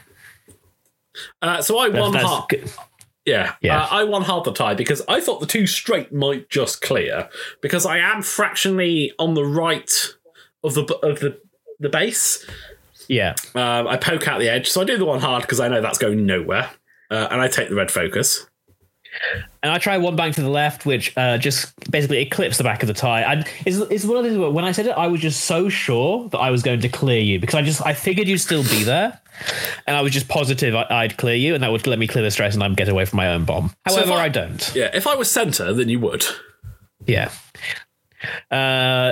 uh, 1.42 1.62
so 1.62 1.78
I 1.78 1.88
won 1.90 2.12
That's 2.12 2.26
half. 2.26 2.48
good. 2.50 2.70
Yeah, 3.26 3.54
Yeah. 3.62 3.84
Uh, 3.84 3.88
I 3.90 4.04
won 4.04 4.22
half 4.24 4.44
the 4.44 4.52
tie 4.54 4.76
because 4.76 5.02
I 5.08 5.20
thought 5.20 5.40
the 5.40 5.48
two 5.48 5.66
straight 5.66 6.14
might 6.14 6.50
just 6.50 6.82
clear 6.82 7.30
because 7.62 7.86
I 7.86 7.98
am 7.98 8.22
fractionally 8.22 9.14
on 9.18 9.34
the 9.34 9.46
right 9.46 9.90
of 10.64 10.76
the 10.76 10.84
of 10.98 11.22
the 11.22 11.40
the 11.80 11.90
base. 11.90 12.46
Yeah, 13.08 13.36
Um, 13.54 13.88
I 13.88 13.98
poke 13.98 14.28
out 14.28 14.40
the 14.40 14.50
edge, 14.50 14.68
so 14.70 14.82
I 14.82 14.84
do 14.84 14.98
the 14.98 15.06
one 15.06 15.20
hard 15.20 15.44
because 15.44 15.60
I 15.60 15.68
know 15.68 15.80
that's 15.82 16.00
going 16.00 16.26
nowhere, 16.26 16.70
uh, 17.12 17.28
and 17.30 17.40
I 17.40 17.48
take 17.48 17.70
the 17.70 17.76
red 17.76 17.92
focus. 17.92 18.48
and 19.64 19.72
I 19.72 19.78
try 19.78 19.98
one 19.98 20.16
bank 20.16 20.36
to 20.36 20.42
the 20.42 20.50
left, 20.50 20.86
which 20.86 21.16
uh, 21.16 21.38
just 21.38 21.74
basically 21.92 22.18
eclipsed 22.18 22.58
the 22.58 22.64
back 22.64 22.82
of 22.84 22.88
the 22.88 22.94
tie. 22.94 23.22
And 23.22 23.46
it's, 23.66 23.78
it's 23.78 24.04
one 24.06 24.18
of 24.18 24.24
these 24.26 24.38
where 24.38 24.50
when 24.50 24.66
I 24.66 24.72
said 24.72 24.88
it, 24.88 24.92
I 24.98 25.08
was 25.08 25.22
just 25.22 25.46
so 25.46 25.70
sure 25.70 26.28
that 26.30 26.38
I 26.40 26.50
was 26.52 26.64
going 26.64 26.82
to 26.82 26.90
clear 26.90 27.22
you 27.22 27.40
because 27.40 27.56
I 27.56 27.62
just 27.62 27.86
I 27.86 27.94
figured 27.94 28.28
you'd 28.28 28.40
still 28.40 28.64
be 28.64 28.84
there, 28.84 29.20
and 29.86 29.96
I 29.96 30.02
was 30.02 30.12
just 30.12 30.28
positive 30.28 30.74
I, 30.76 30.86
I'd 30.90 31.16
clear 31.18 31.36
you, 31.36 31.54
and 31.54 31.64
that 31.64 31.72
would 31.72 31.86
let 31.86 32.00
me 32.00 32.08
clear 32.08 32.24
the 32.24 32.32
stress 32.32 32.56
and 32.56 32.64
I'd 32.64 32.76
get 32.76 32.90
away 32.90 33.06
from 33.06 33.18
my 33.18 33.28
own 33.30 33.46
bomb. 33.46 33.70
So 33.88 33.98
However, 33.98 34.14
I- 34.14 34.24
I 34.26 34.30
don't. 34.30 34.72
Yeah, 34.76 34.90
if 34.94 35.06
I 35.06 35.14
was 35.16 35.30
center, 35.30 35.72
then 35.74 35.90
you 35.90 36.00
would. 36.00 36.26
Yeah. 37.06 37.30
Uh, 38.50 39.12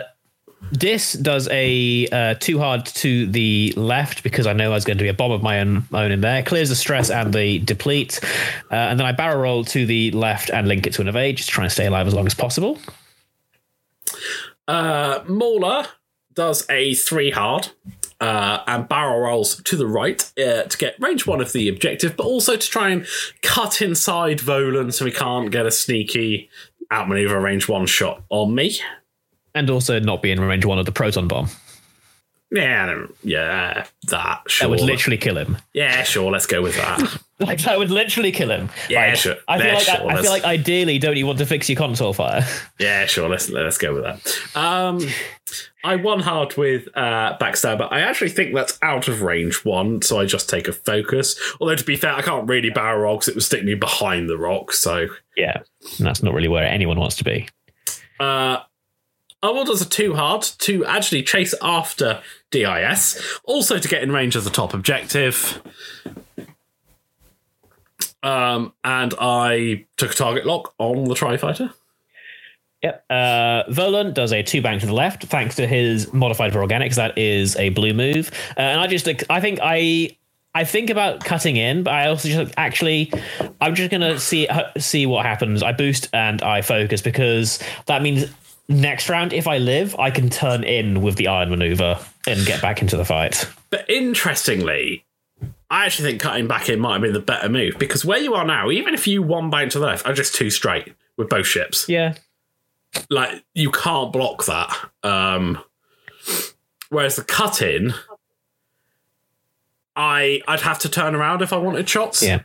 Dis 0.71 1.13
does 1.13 1.47
a 1.49 2.07
uh, 2.07 2.33
too 2.35 2.57
hard 2.57 2.85
to 2.85 3.27
the 3.27 3.73
left 3.75 4.23
because 4.23 4.47
I 4.47 4.53
know 4.53 4.71
there's 4.71 4.85
going 4.85 4.97
to 4.97 5.03
be 5.03 5.09
a 5.09 5.13
bomb 5.13 5.31
of 5.31 5.43
my 5.43 5.59
own, 5.59 5.85
own 5.93 6.11
in 6.11 6.21
there. 6.21 6.41
Clears 6.43 6.69
the 6.69 6.75
stress 6.75 7.09
and 7.09 7.33
the 7.33 7.59
deplete. 7.59 8.19
Uh, 8.71 8.75
and 8.75 8.99
then 8.99 9.05
I 9.05 9.11
barrel 9.11 9.41
roll 9.41 9.63
to 9.65 9.85
the 9.85 10.11
left 10.11 10.49
and 10.49 10.67
link 10.67 10.87
it 10.87 10.93
to 10.93 11.01
an 11.01 11.07
evade, 11.07 11.37
just 11.37 11.49
trying 11.49 11.67
to 11.67 11.73
stay 11.73 11.85
alive 11.85 12.07
as 12.07 12.13
long 12.13 12.25
as 12.25 12.33
possible. 12.33 12.79
Uh, 14.67 15.19
Mauler 15.27 15.85
does 16.33 16.65
a 16.69 16.93
three 16.95 17.29
hard 17.29 17.69
uh, 18.19 18.63
and 18.67 18.87
barrel 18.87 19.19
rolls 19.19 19.61
to 19.63 19.75
the 19.75 19.85
right 19.85 20.31
uh, 20.37 20.63
to 20.63 20.77
get 20.77 20.99
range 20.99 21.27
one 21.27 21.41
of 21.41 21.51
the 21.51 21.67
objective, 21.67 22.15
but 22.15 22.25
also 22.25 22.55
to 22.55 22.67
try 22.67 22.89
and 22.89 23.05
cut 23.41 23.81
inside 23.81 24.39
Volan 24.39 24.93
so 24.93 25.05
he 25.05 25.11
can't 25.11 25.51
get 25.51 25.65
a 25.65 25.71
sneaky 25.71 26.49
outmaneuver 26.91 27.39
range 27.39 27.67
one 27.67 27.85
shot 27.85 28.23
on 28.29 28.55
me. 28.55 28.79
And 29.55 29.69
also 29.69 29.99
not 29.99 30.21
be 30.21 30.31
in 30.31 30.39
range 30.39 30.65
one 30.65 30.79
of 30.79 30.85
the 30.85 30.91
proton 30.91 31.27
bomb. 31.27 31.49
Yeah, 32.51 32.83
I 32.83 32.85
don't- 32.85 33.15
yeah, 33.23 33.85
that 34.09 34.41
sure. 34.47 34.65
That 34.67 34.69
would 34.69 34.81
literally 34.81 35.17
kill 35.17 35.37
him. 35.39 35.57
yeah, 35.73 36.03
sure. 36.03 36.31
Let's 36.31 36.45
go 36.45 36.61
with 36.61 36.75
that. 36.77 37.19
Like 37.39 37.59
that 37.63 37.77
would 37.77 37.89
literally 37.91 38.31
kill 38.31 38.49
him. 38.51 38.69
Yeah, 38.87 39.07
Like, 39.07 39.15
sure. 39.17 39.35
I 39.49 39.57
feel 39.57 39.67
Yeah, 39.67 39.73
like 39.73 39.83
sure, 39.83 40.09
I, 40.11 40.13
I 40.15 40.21
feel 40.21 40.31
like 40.31 40.43
ideally, 40.45 40.97
don't 40.97 41.17
you 41.17 41.25
want 41.27 41.39
to 41.39 41.45
fix 41.45 41.67
your 41.67 41.75
console 41.77 42.13
fire? 42.13 42.47
yeah, 42.79 43.05
sure. 43.05 43.27
Let's 43.27 43.49
let's 43.49 43.77
go 43.77 43.93
with 43.93 44.03
that. 44.03 44.57
Um, 44.57 45.05
I 45.83 45.97
won 45.97 46.21
hard 46.21 46.55
with 46.55 46.87
uh, 46.95 47.37
backstabber. 47.39 47.89
I 47.91 47.99
actually 47.99 48.29
think 48.29 48.55
that's 48.55 48.79
out 48.81 49.09
of 49.09 49.23
range 49.23 49.65
one, 49.65 50.01
so 50.03 50.21
I 50.21 50.25
just 50.25 50.47
take 50.47 50.69
a 50.69 50.71
focus. 50.71 51.37
Although 51.59 51.75
to 51.75 51.83
be 51.83 51.97
fair, 51.97 52.13
I 52.13 52.21
can't 52.21 52.47
really 52.47 52.69
barrel 52.69 53.01
roll 53.01 53.15
because 53.17 53.27
it 53.27 53.35
would 53.35 53.43
stick 53.43 53.65
me 53.65 53.73
behind 53.75 54.29
the 54.29 54.37
rock. 54.37 54.71
So 54.71 55.07
yeah, 55.35 55.57
and 55.97 56.05
that's 56.07 56.23
not 56.23 56.33
really 56.33 56.47
where 56.47 56.63
anyone 56.65 56.97
wants 56.97 57.17
to 57.17 57.25
be. 57.25 57.49
uh, 58.21 58.59
I 59.43 59.49
will 59.49 59.65
does 59.65 59.81
a 59.81 59.89
two 59.89 60.15
hard 60.15 60.41
to 60.59 60.85
actually 60.85 61.21
chase 61.21 61.53
after 61.61 62.21
DIS, 62.49 63.21
also 63.43 63.77
to 63.77 63.87
get 63.89 64.01
in 64.01 64.11
range 64.11 64.37
of 64.37 64.45
the 64.45 64.49
top 64.49 64.73
objective. 64.73 65.61
Um, 68.23 68.73
and 68.85 69.13
I 69.19 69.85
took 69.97 70.11
a 70.11 70.15
target 70.15 70.45
lock 70.45 70.73
on 70.77 71.03
the 71.03 71.13
Tri 71.13 71.35
Fighter. 71.35 71.71
Yep. 72.83 73.05
Uh, 73.09 73.63
Volan 73.69 74.13
does 74.13 74.31
a 74.31 74.43
two 74.43 74.61
bank 74.61 74.79
to 74.79 74.87
the 74.87 74.93
left, 74.93 75.25
thanks 75.25 75.55
to 75.57 75.67
his 75.67 76.11
modified 76.13 76.53
for 76.53 76.59
organics. 76.59 76.95
That 76.95 77.17
is 77.17 77.57
a 77.57 77.69
blue 77.69 77.93
move, 77.93 78.31
uh, 78.57 78.61
and 78.61 78.79
I 78.79 78.87
just 78.87 79.09
I 79.29 79.41
think 79.41 79.59
I 79.61 80.17
I 80.55 80.63
think 80.63 80.89
about 80.89 81.23
cutting 81.23 81.57
in, 81.57 81.83
but 81.83 81.93
I 81.93 82.07
also 82.07 82.29
just 82.29 82.53
actually 82.57 83.11
I'm 83.59 83.75
just 83.75 83.89
gonna 83.89 84.19
see 84.19 84.47
see 84.77 85.05
what 85.05 85.25
happens. 85.25 85.63
I 85.63 85.71
boost 85.73 86.09
and 86.13 86.41
I 86.41 86.61
focus 86.61 87.01
because 87.01 87.59
that 87.87 88.01
means 88.01 88.25
next 88.69 89.09
round 89.09 89.33
if 89.33 89.47
I 89.47 89.57
live, 89.57 89.95
I 89.99 90.11
can 90.11 90.29
turn 90.29 90.63
in 90.63 91.01
with 91.01 91.15
the 91.15 91.27
iron 91.27 91.49
maneuver 91.49 91.99
and 92.27 92.45
get 92.45 92.61
back 92.61 92.81
into 92.81 92.97
the 92.97 93.05
fight. 93.05 93.47
But 93.69 93.89
interestingly, 93.89 95.05
I 95.69 95.85
actually 95.85 96.09
think 96.11 96.21
cutting 96.21 96.47
back 96.47 96.69
in 96.69 96.79
might 96.79 96.93
have 96.93 97.01
been 97.01 97.13
the 97.13 97.19
better 97.19 97.49
move 97.49 97.77
because 97.77 98.05
where 98.05 98.19
you 98.19 98.33
are 98.35 98.45
now, 98.45 98.69
even 98.71 98.93
if 98.93 99.07
you 99.07 99.21
one 99.21 99.49
bank 99.49 99.71
to 99.71 99.79
the 99.79 99.85
left, 99.85 100.05
are 100.05 100.13
just 100.13 100.35
two 100.35 100.49
straight 100.49 100.93
with 101.17 101.29
both 101.29 101.45
ships. 101.47 101.87
Yeah. 101.89 102.15
Like 103.09 103.43
you 103.53 103.71
can't 103.71 104.13
block 104.13 104.45
that. 104.45 104.75
Um, 105.01 105.57
whereas 106.89 107.15
the 107.15 107.23
cut 107.23 107.61
in, 107.61 107.93
I 109.95 110.41
I'd 110.47 110.61
have 110.61 110.79
to 110.79 110.89
turn 110.89 111.15
around 111.15 111.41
if 111.41 111.53
I 111.53 111.57
wanted 111.57 111.87
shots. 111.89 112.23
Yeah. 112.23 112.41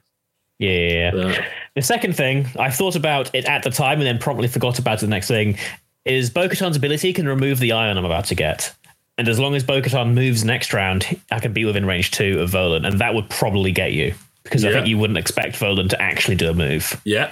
Yeah. 0.59 1.13
Uh, 1.15 1.43
The 1.75 1.83
second 1.83 2.17
thing 2.17 2.47
I 2.59 2.71
thought 2.71 2.97
about 2.97 3.35
it 3.35 3.45
at 3.45 3.63
the 3.63 3.71
time 3.71 3.99
and 3.99 4.07
then 4.07 4.19
promptly 4.19 4.49
forgot 4.49 4.79
about 4.79 4.99
it 4.99 5.07
the 5.07 5.11
next 5.11 5.29
thing 5.29 5.57
is 6.05 6.31
Bo-Katan's 6.31 6.77
ability 6.77 7.13
can 7.13 7.29
remove 7.29 7.59
the 7.59 7.73
iron 7.73 7.97
I'm 7.97 8.05
about 8.05 8.27
to 8.27 8.35
get. 8.35 8.75
And 9.19 9.29
as 9.29 9.39
long 9.39 9.55
as 9.55 9.65
Bo-Katan 9.65 10.15
moves 10.15 10.45
next 10.45 10.73
round, 10.73 11.05
I 11.31 11.41
can 11.41 11.53
be 11.53 11.65
within 11.65 11.85
range 11.87 12.13
two 12.13 12.41
of 12.41 12.51
Volan, 12.51 12.87
and 12.87 13.01
that 13.01 13.15
would 13.15 13.29
probably 13.29 13.73
get 13.73 13.93
you. 13.93 14.15
Because 14.45 14.65
I 14.65 14.73
think 14.73 14.87
you 14.87 14.97
wouldn't 14.97 15.19
expect 15.19 15.59
Volan 15.59 15.91
to 15.91 16.01
actually 16.01 16.37
do 16.37 16.49
a 16.49 16.55
move. 16.55 16.99
yeah. 17.05 17.31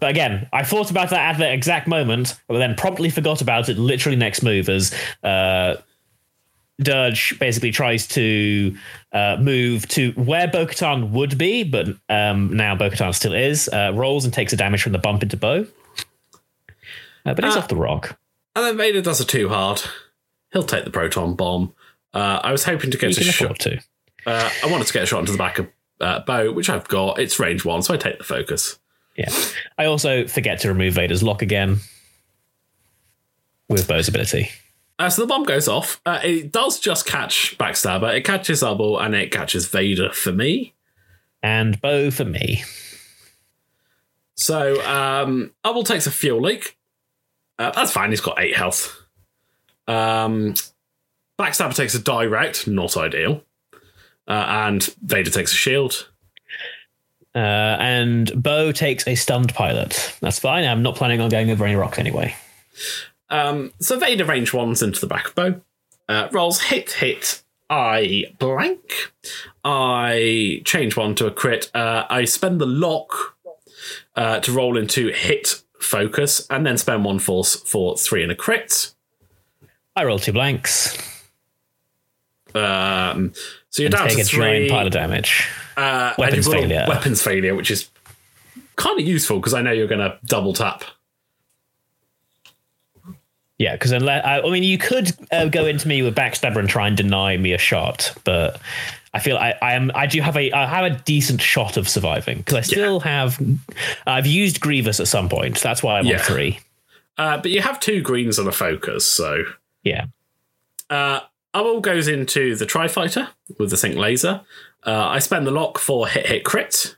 But 0.00 0.10
again, 0.10 0.48
I 0.52 0.62
thought 0.62 0.90
about 0.90 1.10
that 1.10 1.34
at 1.34 1.38
the 1.38 1.50
exact 1.50 1.86
moment, 1.86 2.38
but 2.48 2.58
then 2.58 2.74
promptly 2.74 3.08
forgot 3.08 3.40
about 3.40 3.68
it 3.68 3.78
literally 3.78 4.16
next 4.16 4.42
move 4.42 4.68
as 4.68 4.94
uh, 5.22 5.76
Dirge 6.80 7.38
basically 7.38 7.70
tries 7.70 8.06
to 8.08 8.76
uh, 9.12 9.38
move 9.40 9.86
to 9.88 10.12
where 10.12 10.48
Bo-Katan 10.48 11.10
would 11.10 11.38
be, 11.38 11.62
but 11.64 11.88
um, 12.08 12.54
now 12.54 12.74
Bo-Katan 12.74 13.14
still 13.14 13.32
is, 13.32 13.68
uh, 13.68 13.92
rolls 13.94 14.24
and 14.24 14.34
takes 14.34 14.52
a 14.52 14.56
damage 14.56 14.82
from 14.82 14.92
the 14.92 14.98
bump 14.98 15.22
into 15.22 15.36
Bo. 15.36 15.66
Uh, 17.24 17.34
but 17.34 17.44
he's 17.44 17.54
Ah. 17.56 17.60
off 17.60 17.68
the 17.68 17.76
rock. 17.76 18.18
And 18.56 18.64
then 18.64 18.76
Vader 18.76 19.00
does 19.00 19.20
a 19.20 19.24
two 19.24 19.48
hard. 19.48 19.82
He'll 20.52 20.62
take 20.62 20.84
the 20.84 20.90
proton 20.90 21.34
bomb. 21.34 21.74
Uh, 22.12 22.40
I 22.42 22.52
was 22.52 22.64
hoping 22.64 22.90
to 22.92 22.98
get 22.98 23.16
You 23.16 23.28
a 23.28 23.32
shot. 23.32 23.58
to. 23.60 23.80
Uh, 24.26 24.50
I 24.62 24.66
wanted 24.70 24.86
to 24.86 24.92
get 24.92 25.02
a 25.02 25.06
shot 25.06 25.20
into 25.20 25.32
the 25.32 25.38
back 25.38 25.58
of 25.58 25.68
uh, 26.00 26.20
Bo, 26.20 26.52
which 26.52 26.68
I've 26.70 26.86
got. 26.88 27.18
It's 27.18 27.38
range 27.40 27.64
one, 27.64 27.82
so 27.82 27.94
I 27.94 27.96
take 27.96 28.18
the 28.18 28.24
focus. 28.24 28.78
Yeah. 29.16 29.30
I 29.78 29.86
also 29.86 30.26
forget 30.26 30.60
to 30.60 30.68
remove 30.68 30.94
Vader's 30.94 31.22
lock 31.22 31.42
again 31.42 31.78
with 33.68 33.86
Bo's 33.88 34.08
ability. 34.08 34.50
Uh, 34.98 35.10
so 35.10 35.22
the 35.22 35.26
bomb 35.26 35.44
goes 35.44 35.66
off. 35.66 36.00
Uh, 36.06 36.20
it 36.22 36.52
does 36.52 36.78
just 36.78 37.06
catch 37.06 37.56
Backstabber. 37.58 38.14
It 38.16 38.22
catches 38.24 38.62
Ubble 38.62 39.00
and 39.04 39.14
it 39.14 39.30
catches 39.32 39.66
Vader 39.66 40.12
for 40.12 40.32
me. 40.32 40.74
And 41.42 41.80
Bo 41.80 42.10
for 42.12 42.24
me. 42.24 42.62
So 44.36 44.80
um, 44.84 45.52
takes 45.84 46.06
a 46.06 46.10
fuel 46.10 46.40
leak. 46.40 46.76
Uh, 47.58 47.70
that's 47.70 47.92
fine. 47.92 48.10
He's 48.10 48.20
got 48.20 48.40
eight 48.40 48.56
health. 48.56 49.00
Um, 49.86 50.54
Backstabber 51.38 51.74
takes 51.74 51.94
a 51.94 51.98
direct, 51.98 52.66
not 52.66 52.96
ideal. 52.96 53.42
Uh, 54.26 54.46
and 54.48 54.82
Vader 55.02 55.30
takes 55.30 55.52
a 55.52 55.56
shield. 55.56 56.08
Uh, 57.34 57.76
and 57.80 58.30
Bo 58.40 58.72
takes 58.72 59.06
a 59.06 59.14
stunned 59.16 59.54
pilot. 59.54 60.16
That's 60.20 60.38
fine. 60.38 60.64
I'm 60.64 60.82
not 60.82 60.94
planning 60.94 61.20
on 61.20 61.28
going 61.28 61.50
over 61.50 61.64
any 61.64 61.74
rocks 61.74 61.98
anyway. 61.98 62.34
Um, 63.28 63.72
so 63.80 63.98
Vader 63.98 64.24
range 64.24 64.52
ones 64.52 64.82
into 64.82 65.00
the 65.00 65.06
back 65.06 65.28
of 65.28 65.34
Bo. 65.34 65.60
Uh, 66.08 66.28
rolls 66.32 66.60
hit, 66.60 66.92
hit, 66.92 67.42
I 67.68 68.26
blank. 68.38 69.12
I 69.64 70.62
change 70.64 70.96
one 70.96 71.14
to 71.16 71.26
a 71.26 71.30
crit. 71.30 71.70
Uh, 71.74 72.04
I 72.08 72.24
spend 72.24 72.60
the 72.60 72.66
lock 72.66 73.36
uh, 74.14 74.40
to 74.40 74.52
roll 74.52 74.76
into 74.76 75.08
hit 75.08 75.63
focus, 75.84 76.46
and 76.50 76.66
then 76.66 76.76
spend 76.78 77.04
one 77.04 77.18
force 77.18 77.54
for 77.56 77.96
three 77.96 78.22
and 78.22 78.32
a 78.32 78.34
crit. 78.34 78.92
I 79.96 80.04
roll 80.04 80.18
two 80.18 80.32
blanks. 80.32 80.96
Um, 82.54 83.32
so 83.70 83.82
you're 83.82 83.88
and 83.88 83.94
down 83.94 84.08
take 84.08 84.16
to 84.16 84.22
a 84.22 84.24
three. 84.24 84.38
giant 84.38 84.70
pile 84.70 84.86
of 84.86 84.92
damage. 84.92 85.48
uh, 85.76 86.14
weapons 86.18 86.46
failure. 86.48 86.84
Weapons 86.88 87.22
failure, 87.22 87.54
which 87.54 87.70
is 87.70 87.88
kind 88.76 88.98
of 88.98 89.06
useful 89.06 89.38
because 89.38 89.54
I 89.54 89.62
know 89.62 89.72
you're 89.72 89.86
going 89.88 90.00
to 90.00 90.18
double 90.24 90.52
tap. 90.52 90.84
Yeah, 93.58 93.74
because 93.74 93.92
unless 93.92 94.24
I, 94.24 94.40
I 94.40 94.50
mean, 94.50 94.64
you 94.64 94.78
could 94.78 95.12
uh, 95.30 95.46
go 95.46 95.66
into 95.66 95.86
me 95.86 96.02
with 96.02 96.16
backstabber 96.16 96.56
and 96.58 96.68
try 96.68 96.88
and 96.88 96.96
deny 96.96 97.36
me 97.36 97.52
a 97.52 97.58
shot, 97.58 98.12
but 98.24 98.60
I 99.14 99.20
feel 99.20 99.36
I, 99.38 99.54
I 99.62 99.74
am 99.74 99.90
I 99.94 100.06
do 100.06 100.20
have 100.20 100.36
a 100.36 100.52
I 100.52 100.66
have 100.66 100.84
a 100.92 100.96
decent 101.04 101.40
shot 101.40 101.76
of 101.76 101.88
surviving 101.88 102.38
because 102.38 102.54
I 102.54 102.60
still 102.62 103.00
have 103.00 103.40
I've 104.06 104.26
used 104.26 104.60
Grievous 104.60 104.98
at 105.00 105.06
some 105.08 105.28
point. 105.28 105.58
That's 105.60 105.82
why 105.82 105.98
I'm 105.98 106.04
Yeah. 106.06 106.18
on 106.18 106.24
three. 106.24 106.58
Uh, 107.16 107.38
but 107.38 107.50
you 107.52 107.60
have 107.62 107.78
two 107.78 108.02
greens 108.02 108.38
and 108.40 108.48
a 108.48 108.52
focus, 108.52 109.06
so 109.10 109.44
Yeah, 109.84 110.06
Uh, 110.90 111.20
Ubble 111.54 111.80
goes 111.80 112.08
into 112.08 112.56
the 112.56 112.66
Tri 112.66 112.88
Fighter 112.88 113.28
with 113.58 113.70
the 113.70 113.76
Sync 113.76 113.94
Laser. 113.96 114.40
Uh, 114.84 115.06
I 115.08 115.20
spend 115.20 115.46
the 115.46 115.52
lock 115.52 115.78
for 115.78 116.08
hit 116.08 116.26
hit 116.26 116.44
crit. 116.44 116.96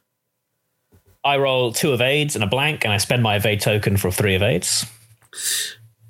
I 1.22 1.36
roll 1.36 1.72
two 1.72 1.92
evades 1.92 2.34
and 2.34 2.42
a 2.42 2.46
blank, 2.46 2.84
and 2.84 2.92
I 2.94 2.96
spend 2.98 3.22
my 3.22 3.36
evade 3.36 3.60
token 3.60 3.96
for 3.98 4.10
three 4.10 4.34
evades. 4.36 4.86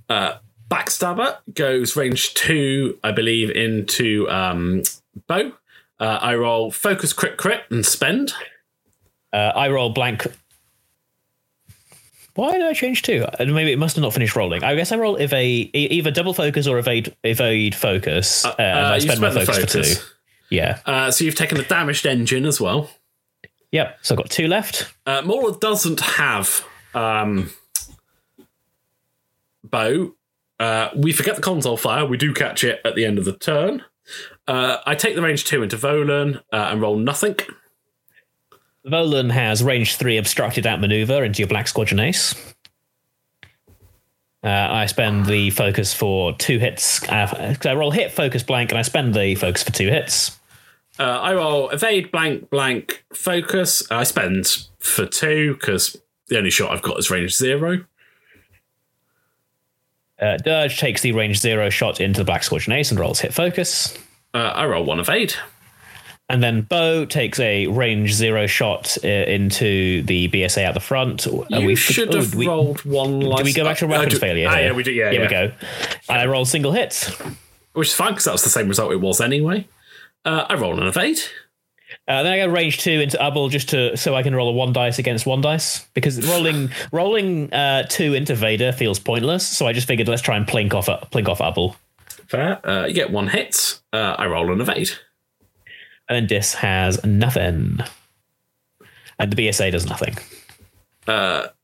Uh, 0.09 0.34
Backstabber 0.70 1.38
goes 1.54 1.96
range 1.96 2.34
two, 2.34 2.98
I 3.02 3.11
believe, 3.12 3.50
into 3.50 4.28
um, 4.30 4.82
Bo. 5.26 5.52
Uh, 5.99 6.18
I 6.20 6.34
roll 6.34 6.70
focus 6.70 7.12
crit 7.12 7.36
crit 7.36 7.62
and 7.70 7.84
spend. 7.84 8.32
Uh, 9.32 9.53
I 9.55 9.68
roll 9.70 9.90
blank. 9.90 10.26
Why 12.34 12.53
did 12.53 12.62
I 12.62 12.74
change 12.74 13.01
two? 13.03 13.24
Uh, 13.24 13.47
Maybe 13.47 13.72
it 13.72 13.78
must 13.78 13.97
have 13.97 14.03
not 14.03 14.12
finished 14.12 14.36
rolling. 14.36 14.62
I 14.62 14.74
guess 14.74 14.92
I 14.92 14.97
roll 14.97 15.16
evade, 15.16 15.70
either 15.74 16.11
double 16.11 16.34
focus 16.34 16.66
or 16.66 16.78
evade 16.78 17.14
evade 17.24 17.74
focus, 17.74 18.44
uh, 18.44 18.55
and 18.59 18.78
Uh, 18.86 18.90
I 18.92 18.99
spend 18.99 19.20
my 19.20 19.30
the 19.30 19.47
focus, 19.47 19.72
for 19.72 19.82
two. 19.82 19.94
Yeah. 20.51 20.78
Uh, 20.84 21.11
so 21.11 21.24
you've 21.24 21.34
taken 21.34 21.57
the 21.57 21.64
damaged 21.64 22.05
engine 22.07 22.44
as 22.44 22.61
well. 22.61 22.90
Yep. 23.72 23.99
So 24.03 24.14
I've 24.14 24.18
got 24.18 24.30
two 24.30 24.49
left. 24.49 24.92
Uh, 25.07 25.22
Mauler 25.22 25.59
doesn't 25.59 26.01
have 26.01 26.64
um, 26.94 27.51
Bo. 29.64 30.14
Uh, 30.61 30.90
we 30.94 31.12
forget 31.12 31.36
the 31.36 31.42
console 31.42 31.76
fire. 31.76 32.05
We 32.07 32.16
do 32.16 32.32
catch 32.32 32.64
it 32.64 32.80
at 32.84 32.94
the 32.94 33.05
end 33.05 33.18
of 33.18 33.24
the 33.24 33.32
turn. 33.36 33.82
Uh, 34.49 34.78
I 34.86 34.94
take 34.94 35.16
the 35.16 35.22
range 35.22 35.44
two 35.44 35.62
into 35.62 35.76
Volan 35.76 36.36
uh, 36.53 36.68
and 36.70 36.80
roll 36.80 36.97
nothing. 36.97 37.36
Volan 38.86 39.32
has 39.32 39.64
range 39.64 39.97
three 39.97 40.16
obstructed 40.16 40.66
out 40.66 40.80
maneuver 40.80 41.24
into 41.24 41.40
your 41.40 41.49
black 41.49 41.66
squadron 41.66 42.01
ace. 42.01 42.34
Uh, 44.44 44.49
I 44.49 44.86
spend 44.86 45.26
the 45.26 45.51
focus 45.51 45.92
for 45.92 46.32
two 46.34 46.61
hits. 46.61 47.03
Uh, 47.09 47.57
I 47.64 47.74
roll 47.74 47.90
hit, 47.90 48.12
focus, 48.12 48.44
blank, 48.44 48.70
and 48.70 48.78
I 48.78 48.82
spend 48.82 49.12
the 49.12 49.34
focus 49.34 49.64
for 49.64 49.72
two 49.72 49.88
hits. 49.88 50.38
Uh, 51.01 51.03
I 51.03 51.34
roll 51.34 51.68
evade, 51.70 52.12
blank, 52.12 52.49
blank, 52.49 53.05
focus. 53.12 53.82
I 53.90 54.05
spend 54.05 54.68
for 54.78 55.05
two 55.05 55.55
because 55.55 55.97
the 56.28 56.38
only 56.38 56.51
shot 56.51 56.70
I've 56.70 56.82
got 56.82 56.99
is 56.99 57.11
range 57.11 57.34
zero. 57.34 57.84
Uh, 60.20 60.36
Dirge 60.38 60.78
takes 60.78 61.03
the 61.03 61.12
range 61.12 61.40
zero 61.40 61.68
shot 61.68 62.01
into 62.01 62.20
the 62.20 62.24
black 62.24 62.44
squadron 62.44 62.76
ace 62.76 62.90
and 62.90 63.01
rolls 63.01 63.20
hit 63.20 63.34
focus. 63.34 63.99
Uh, 64.37 64.53
I 64.55 64.66
roll 64.66 64.84
one 64.84 65.01
evade. 65.01 65.34
And 66.28 66.43
then 66.43 66.62
Bo 66.62 67.05
takes 67.05 67.39
a 67.39 67.68
range 67.68 68.12
zero 68.12 68.47
shot 68.49 68.97
uh, 69.05 69.07
into 69.09 70.03
the 70.03 70.28
BSA 70.28 70.64
out 70.64 70.74
the 70.74 70.80
front. 70.80 71.24
Uh, 71.26 71.45
You 71.51 71.66
we- 71.68 71.76
should 71.76 72.12
oh, 72.14 72.18
have 72.18 72.34
we- 72.34 72.49
rolled 72.49 72.84
one. 72.84 73.20
Do 73.20 73.45
we 73.45 73.53
go 73.53 73.62
back 73.64 73.78
to 73.78 73.84
Uh, 73.87 73.91
weapons 73.91 74.14
do- 74.14 74.18
failure? 74.18 74.49
Ah, 74.51 74.57
here? 74.57 74.66
yeah, 74.66 74.72
we 74.72 74.82
do. 74.82 74.91
Yeah, 74.91 75.11
Here 75.12 75.20
yeah. 75.22 75.26
we 75.26 75.49
go. 75.49 75.53
And 76.09 76.18
I 76.20 76.26
roll 76.26 76.45
single 76.45 76.72
hits. 76.72 77.11
Which 77.74 77.89
is 77.89 77.95
fine 77.95 78.11
because 78.11 78.24
that 78.24 78.32
was 78.32 78.43
the 78.43 78.51
same 78.51 78.68
result 78.68 78.91
it 78.93 79.01
was 79.01 79.20
anyway. 79.20 79.66
Uh, 80.24 80.47
I 80.49 80.55
roll 80.55 80.80
an 80.80 80.87
evade. 80.89 81.20
Uh, 82.09 82.24
then 82.24 82.32
I 82.32 82.39
go 82.39 82.47
range 82.49 82.78
two 82.78 82.91
into 83.01 83.16
Ubble 83.18 83.49
just 83.49 83.68
to 83.68 83.97
so 83.97 84.16
I 84.16 84.22
can 84.24 84.34
roll 84.34 84.49
a 84.49 84.53
one 84.53 84.72
dice 84.72 84.99
against 84.99 85.26
one 85.26 85.41
dice 85.41 85.87
because 85.95 86.26
rolling 86.28 86.70
rolling 86.93 87.53
uh, 87.53 87.84
two 87.89 88.14
into 88.14 88.34
Vader 88.34 88.72
feels 88.72 88.99
pointless. 88.99 89.47
So 89.47 89.66
I 89.68 89.72
just 89.72 89.87
figured 89.87 90.09
let's 90.09 90.22
try 90.22 90.37
and 90.37 90.47
plink 90.47 90.74
off 90.74 90.87
plink 91.12 91.28
off 91.28 91.39
Ubble. 91.39 91.76
Fair. 92.29 92.66
Uh, 92.66 92.87
you 92.87 92.95
get 92.95 93.11
one 93.11 93.29
hit. 93.29 93.81
Uh, 93.93 94.16
I 94.18 94.27
roll 94.27 94.53
an 94.53 94.61
evade. 94.61 94.91
And 96.09 96.16
then 96.16 96.27
Dis 96.27 96.55
has 96.55 97.05
nothing, 97.05 97.81
and 99.18 99.33
the 99.33 99.49
BSA 99.49 99.72
does 99.72 99.87
nothing. 99.89 100.16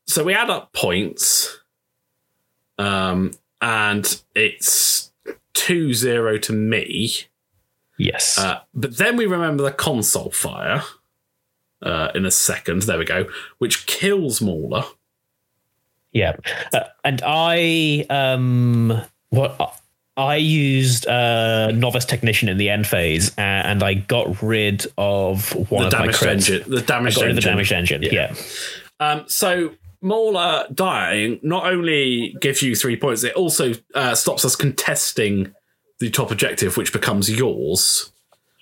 So 0.07 0.25
we 0.25 0.35
add 0.35 0.51
up 0.51 0.73
points, 0.73 1.59
um, 2.79 3.31
and 3.61 4.21
it's 4.35 5.13
two 5.55 5.95
zero 5.95 6.39
to 6.39 6.53
me. 6.53 7.13
Yes. 7.99 8.39
Uh, 8.39 8.61
but 8.75 8.97
then 8.99 9.17
we 9.17 9.27
remember 9.27 9.63
the 9.63 9.71
console 9.71 10.31
fire 10.31 10.83
uh, 11.83 12.09
in 12.15 12.27
a 12.27 12.31
second. 12.31 12.83
There 12.83 12.99
we 12.99 13.05
go, 13.05 13.27
which 13.59 13.87
kills 13.87 14.41
Mauler. 14.41 14.85
Yeah, 16.13 16.37
uh, 16.75 16.81
and 17.05 17.23
I 17.25 18.05
um 18.11 19.01
what 19.31 19.81
I 20.17 20.37
used 20.37 21.07
uh 21.07 21.71
novice 21.71 22.05
technician 22.05 22.49
in 22.49 22.59
the 22.59 22.69
end 22.69 22.87
phase, 22.87 23.31
uh, 23.39 23.41
and 23.41 23.83
I 23.83 23.95
got 23.95 24.43
rid 24.43 24.87
of 24.99 25.53
one 25.71 25.83
The 25.83 25.87
of 25.87 25.93
my 25.93 25.99
damaged 26.01 26.19
crits. 26.19 26.29
engine. 26.29 26.71
The 26.71 26.79
I 26.79 26.83
damaged 26.83 27.17
got 27.17 27.23
rid 27.23 27.31
of 27.39 27.43
the 27.43 27.51
engine. 27.51 27.53
damaged 27.53 27.73
engine. 27.73 28.03
Yeah. 28.03 28.35
Um, 29.01 29.25
so 29.27 29.73
Mauler 30.03 30.67
dying 30.75 31.41
not 31.43 31.65
only 31.67 32.37
gives 32.41 32.61
you 32.63 32.75
three 32.77 32.97
points, 32.97 33.25
it 33.25 33.35
also 33.35 33.73
uh, 33.95 34.15
stops 34.15 34.45
us 34.45 34.55
contesting 34.55 35.55
the 36.01 36.11
top 36.11 36.31
objective, 36.31 36.77
which 36.77 36.93
becomes 36.93 37.31
yours. 37.31 38.13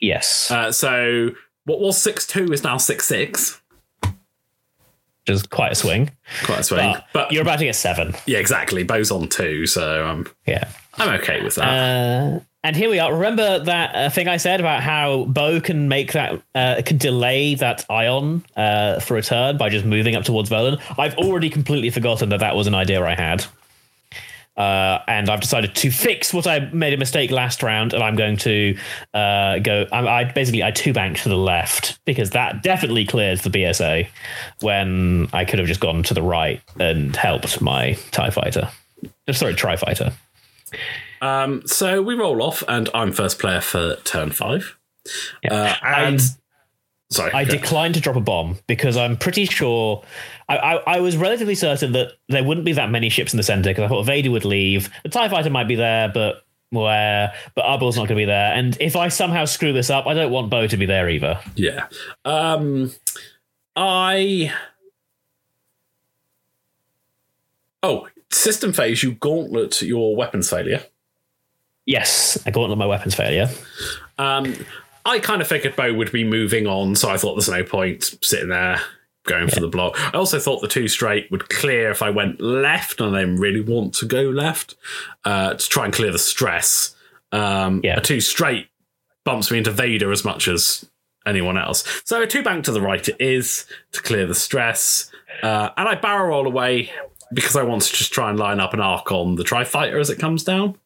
Yes. 0.01 0.51
Uh, 0.51 0.71
so 0.71 1.31
what 1.65 1.81
was 1.81 2.01
six 2.01 2.27
two 2.27 2.53
is 2.53 2.63
now 2.63 2.77
six 2.77 3.07
six. 3.07 3.61
Which 4.03 4.13
is 5.37 5.43
quite 5.45 5.73
a 5.73 5.75
swing. 5.75 6.11
Quite 6.45 6.61
a 6.61 6.63
swing, 6.63 6.93
But, 6.93 7.05
but 7.13 7.33
you're 7.33 7.43
about 7.43 7.59
to 7.59 7.65
get 7.67 7.77
seven. 7.77 8.15
yeah, 8.27 8.39
exactly. 8.39 8.85
Bo's 8.85 9.11
on 9.11 9.29
two, 9.29 9.67
so 9.67 10.07
um, 10.07 10.27
Yeah. 10.47 10.69
I'm 10.95 11.21
okay 11.21 11.43
with 11.43 11.55
that. 11.57 11.65
Uh, 11.69 12.41
and 12.63 12.77
here 12.77 12.91
we 12.91 12.99
are. 12.99 13.13
Remember 13.13 13.59
that 13.61 13.95
uh, 13.95 14.11
thing 14.11 14.29
I 14.29 14.37
said 14.37 14.61
about 14.61 14.83
how 14.83 15.25
Bo 15.25 15.61
can 15.61 15.89
make 15.89 16.13
that, 16.13 16.43
uh, 16.55 16.83
can 16.85 16.99
delay 16.99 17.55
that 17.55 17.87
ion 17.89 18.45
uh, 18.55 19.01
for 19.01 19.17
a 19.17 19.23
turn 19.23 19.57
by 19.57 19.71
just 19.71 19.87
moving 19.87 20.15
up 20.15 20.25
towards 20.25 20.51
Volan? 20.51 20.81
I've 20.99 21.17
already 21.17 21.49
completely 21.49 21.91
forgotten 21.91 22.29
that 22.31 22.41
that 22.41 22.55
was 22.57 22.67
an 22.67 22.75
idea 22.75 23.03
I 23.03 23.15
had. 23.15 23.47
Uh, 24.57 25.03
and 25.09 25.31
I've 25.31 25.41
decided 25.41 25.75
to 25.77 25.91
fix 25.91 26.35
what 26.35 26.47
I 26.47 26.59
made 26.59 26.93
a 26.93 26.99
mistake 26.99 27.31
last 27.31 27.63
round, 27.63 27.95
and 27.95 28.03
I'm 28.03 28.15
going 28.15 28.37
to 28.39 28.77
uh, 29.15 29.59
go. 29.61 29.87
I, 29.91 30.07
I 30.07 30.25
basically 30.25 30.63
I 30.63 30.71
two 30.71 30.93
bank 30.93 31.19
to 31.21 31.31
the 31.31 31.37
left 31.37 31.99
because 32.05 32.31
that 32.31 32.63
definitely 32.63 33.07
clears 33.07 33.41
the 33.41 33.49
BSA 33.49 34.07
when 34.61 35.29
I 35.33 35.47
could 35.47 35.61
have 35.61 35.69
just 35.69 35.81
gone 35.81 36.03
to 36.03 36.13
the 36.13 36.21
right 36.21 36.61
and 36.79 37.17
helped 37.17 37.63
my 37.63 37.97
Tie 38.11 38.29
Fighter. 38.29 38.69
Sorry, 39.31 39.55
Tri 39.55 39.77
Fighter. 39.77 40.13
Um, 41.21 41.63
so 41.67 42.03
we 42.03 42.15
roll 42.15 42.43
off, 42.43 42.63
and 42.69 42.89
I'm 42.95 43.13
first 43.13 43.39
player 43.39 43.61
for 43.61 43.97
turn 44.05 44.31
five. 44.31 44.77
Yeah. 45.43 45.77
Uh, 45.83 45.87
and 45.87 46.21
sorry, 47.11 47.33
I 47.33 47.45
declined 47.45 47.95
to 47.95 48.01
drop 48.01 48.17
a 48.17 48.21
bomb 48.21 48.59
because 48.67 48.97
I'm 48.97 49.17
pretty 49.17 49.47
sure 49.47 50.03
I, 50.49 50.57
I, 50.57 50.75
I 50.97 51.01
was 51.01 51.17
relatively 51.17 51.55
certain 51.55 51.93
that 51.93 52.13
there 52.29 52.45
wouldn't 52.45 52.65
be 52.65 52.73
that 52.73 52.91
many 52.91 53.09
ships 53.09 53.33
in 53.33 53.37
the 53.37 53.43
center 53.43 53.71
because 53.71 53.85
I 53.85 53.89
thought 53.89 54.05
Vader 54.05 54.31
would 54.31 54.45
leave. 54.45 54.91
The 55.03 55.09
TIE 55.09 55.29
fighter 55.29 55.51
might 55.51 55.69
be 55.69 55.77
there, 55.77 56.09
but 56.09 56.45
where 56.71 57.33
but 57.55 57.65
Ubble's 57.65 57.97
not 57.97 58.09
going 58.09 58.17
to 58.19 58.23
be 58.23 58.25
there. 58.27 58.53
And 58.53 58.77
if 58.81 58.97
I 58.97 59.09
somehow 59.09 59.45
screw 59.45 59.73
this 59.73 59.91
up, 59.91 60.07
I 60.07 60.15
don't 60.15 60.31
want 60.31 60.51
Bo 60.51 60.67
to 60.67 60.77
be 60.77 60.87
there 60.87 61.09
either. 61.09 61.41
Yeah. 61.57 61.87
Um, 62.25 62.93
I. 63.77 64.53
Oh, 67.83 68.09
system 68.31 68.73
phase, 68.73 69.03
you 69.03 69.13
gauntlet 69.13 69.83
your 69.83 70.17
weapons 70.17 70.51
failure. 70.51 70.83
Yes, 71.87 72.39
I 72.47 72.51
gauntlet 72.51 72.79
my 72.79 72.87
weapons 72.87 73.15
failure. 73.15 73.49
Um, 74.19 74.55
I 75.05 75.19
kind 75.19 75.41
of 75.41 75.49
figured 75.49 75.77
Bo 75.77 75.95
would 75.95 76.13
be 76.13 76.25
moving 76.25 76.67
on, 76.67 76.95
so 76.95 77.09
I 77.09 77.17
thought 77.17 77.35
there's 77.35 77.49
no 77.49 77.65
point 77.65 78.19
sitting 78.23 78.51
there 78.51 78.81
going 79.25 79.49
for 79.49 79.61
the 79.61 79.69
block. 79.69 79.99
I 80.15 80.17
also 80.17 80.39
thought 80.39 80.61
the 80.61 80.69
two 80.69 80.89
straight 80.89 81.31
would 81.31 81.49
clear 81.49 81.91
if 81.91 82.03
I 82.03 82.11
went 82.11 82.41
left, 82.41 83.01
and 83.01 83.17
I 83.17 83.21
didn't 83.21 83.37
really 83.41 83.61
want 83.61 83.95
to 83.95 84.07
go 84.07 84.23
left 84.23 84.77
uh, 85.25 85.55
to 85.55 85.69
try 85.69 85.85
and 85.85 85.95
clear 85.95 86.13
the 86.13 86.19
stress. 86.19 86.95
Um, 87.33 87.81
Yeah. 87.83 87.99
A 87.99 88.01
two 88.01 88.21
straight 88.21 88.69
bumps 89.25 89.51
me 89.51 89.59
into 89.59 89.71
Vader 89.71 90.13
as 90.13 90.25
much 90.25 90.49
as 90.49 90.89
anyone 91.27 91.59
else. 91.59 92.03
So 92.05 92.23
a 92.23 92.27
two 92.27 92.43
bank 92.43 92.65
to 92.65 92.73
the 92.73 92.81
right 92.81 93.07
it 93.09 93.17
is 93.21 93.67
to 93.93 94.03
clear 94.03 94.27
the 94.27 94.35
stress, 94.35 95.11
uh, 95.43 95.71
and 95.77 95.89
I 95.89 95.95
barrel 95.95 96.29
roll 96.29 96.47
away 96.47 96.91
because 97.33 97.57
I 97.57 97.63
want 97.63 97.83
to 97.83 97.93
just 97.95 98.13
try 98.13 98.31
and 98.31 98.39
line 98.39 98.61
up 98.61 98.75
an 98.75 98.81
arc 98.81 99.11
on 99.13 99.37
the 99.37 99.45
Tri 99.45 99.65
Fighter 99.65 99.99
as 99.99 100.11
it 100.11 100.19
comes 100.19 100.45
down. 100.45 100.77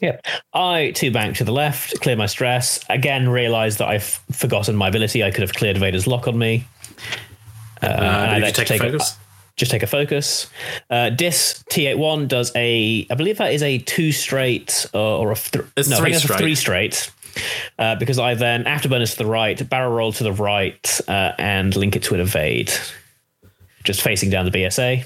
Yeah. 0.00 0.20
I 0.52 0.92
two 0.94 1.10
bank 1.10 1.36
to 1.38 1.44
the 1.44 1.52
left, 1.52 2.00
clear 2.00 2.14
my 2.16 2.26
stress. 2.26 2.78
Again, 2.88 3.28
realize 3.28 3.78
that 3.78 3.88
I've 3.88 4.04
forgotten 4.32 4.76
my 4.76 4.88
ability. 4.88 5.24
I 5.24 5.30
could 5.30 5.42
have 5.42 5.52
cleared 5.54 5.78
Vader's 5.78 6.06
lock 6.06 6.28
on 6.28 6.38
me. 6.38 6.64
Uh, 7.82 7.86
Uh, 7.86 8.34
you 8.36 8.42
let- 8.42 8.54
take, 8.54 8.70
a 8.70 8.78
focus? 8.78 9.16
just 9.56 9.70
take 9.72 9.82
a 9.82 9.86
focus. 9.88 10.48
Uh, 10.90 11.10
Dis 11.10 11.64
T81 11.70 12.28
does 12.28 12.52
a, 12.54 13.06
I 13.10 13.14
believe 13.16 13.38
that 13.38 13.52
is 13.52 13.62
a 13.62 13.78
two 13.78 14.12
straight 14.12 14.86
uh, 14.94 15.18
or 15.18 15.32
a 15.32 15.34
th- 15.36 15.64
no, 15.88 15.96
three 15.96 16.12
that's 16.12 16.24
a 16.24 16.28
straight. 16.28 16.38
three 16.38 16.54
straight. 16.54 17.10
Uh, 17.76 17.96
because 17.96 18.20
I 18.20 18.34
then 18.34 18.62
afterburners 18.62 19.10
to 19.12 19.18
the 19.18 19.26
right, 19.26 19.68
barrel 19.68 19.90
roll 19.92 20.12
to 20.12 20.22
the 20.22 20.32
right, 20.32 21.00
uh, 21.08 21.32
and 21.36 21.74
link 21.74 21.96
it 21.96 22.04
to 22.04 22.14
an 22.14 22.20
evade. 22.20 22.72
Just 23.82 24.02
facing 24.02 24.30
down 24.30 24.44
the 24.44 24.52
BSA. 24.52 25.04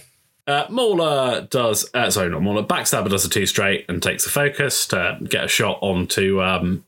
Uh, 0.48 0.66
Mauler 0.70 1.46
does, 1.50 1.88
uh, 1.92 2.10
sorry, 2.10 2.30
not 2.30 2.42
Mauler, 2.42 2.62
Backstabber 2.62 3.10
does 3.10 3.24
a 3.24 3.28
two 3.28 3.44
straight 3.44 3.84
and 3.88 4.02
takes 4.02 4.26
a 4.26 4.30
focus 4.30 4.86
to 4.86 5.18
get 5.28 5.44
a 5.44 5.48
shot 5.48 5.78
onto 5.82 6.40
um, 6.42 6.84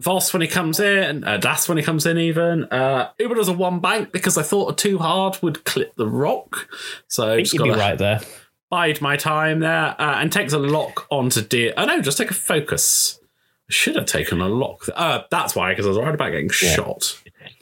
Voss 0.00 0.32
when 0.32 0.42
he 0.42 0.48
comes 0.48 0.80
in, 0.80 1.22
uh, 1.24 1.36
Das 1.36 1.68
when 1.68 1.78
he 1.78 1.84
comes 1.84 2.06
in, 2.06 2.18
even. 2.18 2.64
Uh, 2.64 3.10
Uber 3.20 3.36
does 3.36 3.48
a 3.48 3.52
one 3.52 3.80
bank 3.80 4.12
because 4.12 4.36
I 4.36 4.42
thought 4.42 4.72
a 4.72 4.74
two 4.74 4.98
hard 4.98 5.38
would 5.42 5.64
clip 5.64 5.94
the 5.94 6.08
rock. 6.08 6.68
So 7.06 7.38
just 7.38 7.52
You'd 7.54 7.62
be 7.62 7.70
right 7.70 7.96
there. 7.98 8.20
bide 8.68 9.00
my 9.00 9.16
time 9.16 9.60
there 9.60 9.94
uh, 10.00 10.16
and 10.20 10.32
takes 10.32 10.52
a 10.52 10.58
lock 10.58 11.06
onto 11.10 11.42
Deer. 11.42 11.72
Oh 11.76 11.84
no, 11.84 12.00
just 12.00 12.18
take 12.18 12.30
a 12.30 12.34
focus. 12.34 13.20
I 13.22 13.72
should 13.72 13.94
have 13.94 14.06
taken 14.06 14.40
a 14.40 14.48
lock. 14.48 14.88
Uh, 14.94 15.22
that's 15.30 15.54
why, 15.54 15.70
because 15.70 15.86
I 15.86 15.90
was 15.90 15.98
worried 15.98 16.14
about 16.14 16.30
getting 16.32 16.48
shot. 16.48 17.20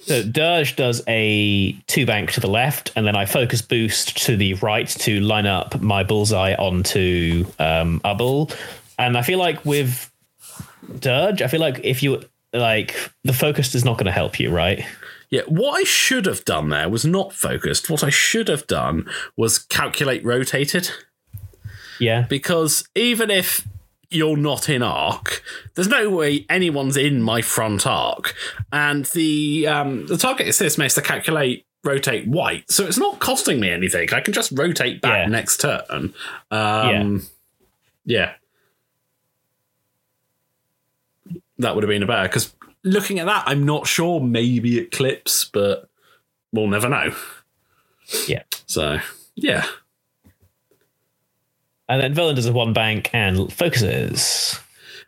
So 0.08 0.22
Dirge 0.22 0.74
does 0.74 1.02
a 1.06 1.72
two 1.86 2.06
bank 2.06 2.32
to 2.32 2.40
the 2.40 2.48
left, 2.48 2.92
and 2.96 3.06
then 3.06 3.14
I 3.14 3.26
focus 3.26 3.60
boost 3.60 4.16
to 4.24 4.38
the 4.38 4.54
right 4.54 4.88
to 4.88 5.20
line 5.20 5.44
up 5.46 5.80
my 5.82 6.02
bullseye 6.02 6.54
onto 6.54 7.44
um, 7.58 8.00
Ubble. 8.00 8.54
And 8.98 9.18
I 9.18 9.22
feel 9.22 9.38
like 9.38 9.64
with 9.66 10.10
Dirge, 10.98 11.42
I 11.42 11.46
feel 11.48 11.60
like 11.60 11.80
if 11.84 12.02
you 12.02 12.22
like 12.54 12.96
the 13.24 13.34
focus 13.34 13.74
is 13.74 13.84
not 13.84 13.98
going 13.98 14.06
to 14.06 14.12
help 14.12 14.40
you, 14.40 14.50
right? 14.50 14.82
Yeah, 15.28 15.42
what 15.46 15.78
I 15.78 15.82
should 15.82 16.24
have 16.24 16.42
done 16.46 16.70
there 16.70 16.88
was 16.88 17.04
not 17.04 17.34
focused. 17.34 17.90
What 17.90 18.02
I 18.02 18.08
should 18.08 18.48
have 18.48 18.66
done 18.66 19.06
was 19.36 19.58
calculate 19.58 20.24
rotated. 20.24 20.90
Yeah, 22.00 22.22
because 22.22 22.88
even 22.94 23.30
if 23.30 23.66
you're 24.10 24.36
not 24.36 24.68
in 24.68 24.82
arc, 24.82 25.42
there's 25.74 25.88
no 25.88 26.08
way 26.10 26.46
anyone's 26.48 26.96
in 26.96 27.20
my 27.22 27.42
front 27.42 27.86
arc, 27.86 28.34
and 28.72 29.04
the 29.06 29.66
um, 29.66 30.06
the 30.06 30.16
target 30.16 30.48
assist 30.48 30.78
makes 30.78 30.94
to 30.94 31.02
calculate 31.02 31.66
rotate 31.84 32.26
white, 32.26 32.70
so 32.70 32.84
it's 32.86 32.98
not 32.98 33.18
costing 33.20 33.60
me 33.60 33.70
anything. 33.70 34.12
I 34.12 34.20
can 34.20 34.32
just 34.34 34.50
rotate 34.52 35.00
back 35.00 35.24
Yeah. 35.24 35.26
next 35.26 35.58
turn. 35.60 36.12
Um, 36.50 37.26
yeah. 38.04 38.32
that 41.58 41.74
would 41.74 41.82
have 41.84 41.88
been 41.88 42.02
a 42.02 42.06
better 42.06 42.28
because 42.28 42.54
looking 42.84 43.18
at 43.18 43.26
that, 43.26 43.44
I'm 43.46 43.64
not 43.66 43.86
sure. 43.86 44.20
Maybe 44.20 44.78
it 44.78 44.90
clips, 44.92 45.44
but 45.44 45.88
we'll 46.52 46.68
never 46.68 46.88
know. 46.88 47.14
yeah. 48.26 48.42
So 48.66 48.98
yeah. 49.34 49.66
And 51.88 52.02
then 52.02 52.14
Villain 52.14 52.34
does 52.36 52.46
a 52.46 52.52
one 52.52 52.72
bank 52.72 53.10
and 53.12 53.52
focuses. 53.52 54.60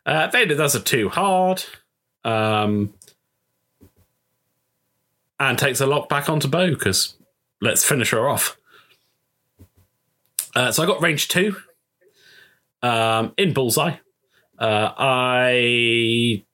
Uh, 0.06 0.28
Vader 0.28 0.54
does 0.54 0.74
a 0.74 0.80
two 0.80 1.10
hard, 1.10 1.62
um, 2.24 2.94
and 5.38 5.58
takes 5.58 5.80
a 5.80 5.86
lock 5.86 6.08
back 6.08 6.28
onto 6.28 6.48
Bo 6.48 6.70
because 6.70 7.14
let's 7.60 7.84
finish 7.84 8.10
her 8.10 8.28
off. 8.28 8.56
Uh, 10.54 10.72
so 10.72 10.82
I 10.82 10.86
got 10.86 11.02
range 11.02 11.28
two 11.28 11.56
um, 12.82 13.34
in 13.36 13.52
bullseye. 13.52 13.96
Uh, 14.58 14.92
I 14.96 16.44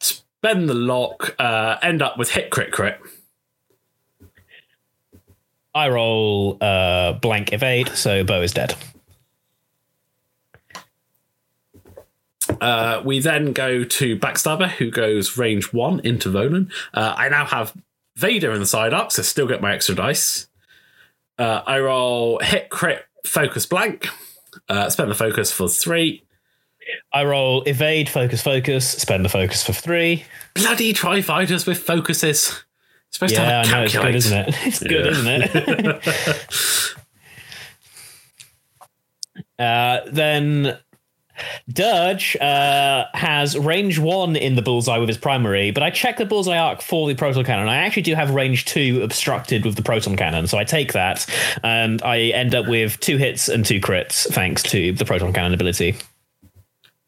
spend 0.00 0.68
the 0.68 0.74
lock, 0.74 1.34
uh, 1.38 1.76
end 1.82 2.02
up 2.02 2.18
with 2.18 2.30
hit 2.30 2.50
crit 2.50 2.72
crit. 2.72 2.98
I 5.74 5.88
roll 5.88 6.56
uh, 6.60 7.12
blank 7.14 7.52
evade, 7.52 7.88
so 7.88 8.24
Bo 8.24 8.42
is 8.42 8.52
dead. 8.52 8.74
Uh, 12.60 13.02
we 13.04 13.18
then 13.20 13.52
go 13.52 13.84
to 13.84 14.16
Backstabber, 14.16 14.68
who 14.68 14.90
goes 14.90 15.36
range 15.36 15.72
one 15.72 16.00
into 16.00 16.28
Volan. 16.28 16.70
Uh, 16.94 17.14
I 17.16 17.28
now 17.28 17.44
have 17.44 17.74
Vader 18.16 18.52
in 18.52 18.60
the 18.60 18.66
side 18.66 18.94
arc, 18.94 19.10
so 19.10 19.22
still 19.22 19.46
get 19.46 19.60
my 19.60 19.74
extra 19.74 19.94
dice. 19.94 20.48
Uh, 21.38 21.62
I 21.66 21.80
roll 21.80 22.38
hit 22.40 22.70
crit 22.70 23.04
focus 23.24 23.66
blank. 23.66 24.08
Uh, 24.68 24.88
spend 24.90 25.10
the 25.10 25.14
focus 25.14 25.52
for 25.52 25.68
three. 25.68 26.22
I 27.12 27.24
roll 27.24 27.62
evade, 27.64 28.08
focus, 28.08 28.42
focus, 28.42 28.88
spend 28.88 29.24
the 29.24 29.28
focus 29.28 29.62
for 29.64 29.72
three. 29.72 30.24
Bloody 30.54 30.92
tri 30.92 31.20
fighters 31.20 31.66
with 31.66 31.78
focuses. 31.78 32.64
Supposed 33.10 33.34
Yeah, 33.34 33.62
to 33.62 33.68
know 33.70 33.74
have 33.74 33.82
a 33.82 33.84
it's 33.84 33.94
good, 33.94 34.14
isn't 34.14 34.38
it? 34.48 34.56
It's 34.66 34.82
good, 34.82 35.06
isn't 35.06 35.26
it? 35.28 36.94
uh, 39.58 40.00
then 40.10 40.78
Dirge 41.72 42.36
uh, 42.36 43.06
has 43.14 43.56
range 43.58 43.98
one 43.98 44.36
in 44.36 44.56
the 44.56 44.62
bullseye 44.62 44.98
with 44.98 45.08
his 45.08 45.18
primary, 45.18 45.70
but 45.70 45.82
I 45.82 45.90
check 45.90 46.16
the 46.16 46.24
bullseye 46.26 46.58
arc 46.58 46.82
for 46.82 47.08
the 47.08 47.14
proton 47.14 47.44
cannon. 47.44 47.68
I 47.68 47.76
actually 47.76 48.02
do 48.02 48.14
have 48.14 48.30
range 48.30 48.64
two 48.64 49.00
obstructed 49.02 49.64
with 49.64 49.76
the 49.76 49.82
proton 49.82 50.16
cannon, 50.16 50.46
so 50.46 50.58
I 50.58 50.64
take 50.64 50.92
that 50.94 51.26
and 51.62 52.02
I 52.02 52.18
end 52.26 52.54
up 52.54 52.66
with 52.68 52.98
two 53.00 53.16
hits 53.16 53.48
and 53.48 53.64
two 53.64 53.80
crits 53.80 54.26
thanks 54.32 54.62
to 54.64 54.92
the 54.92 55.04
proton 55.04 55.32
cannon 55.32 55.54
ability, 55.54 55.96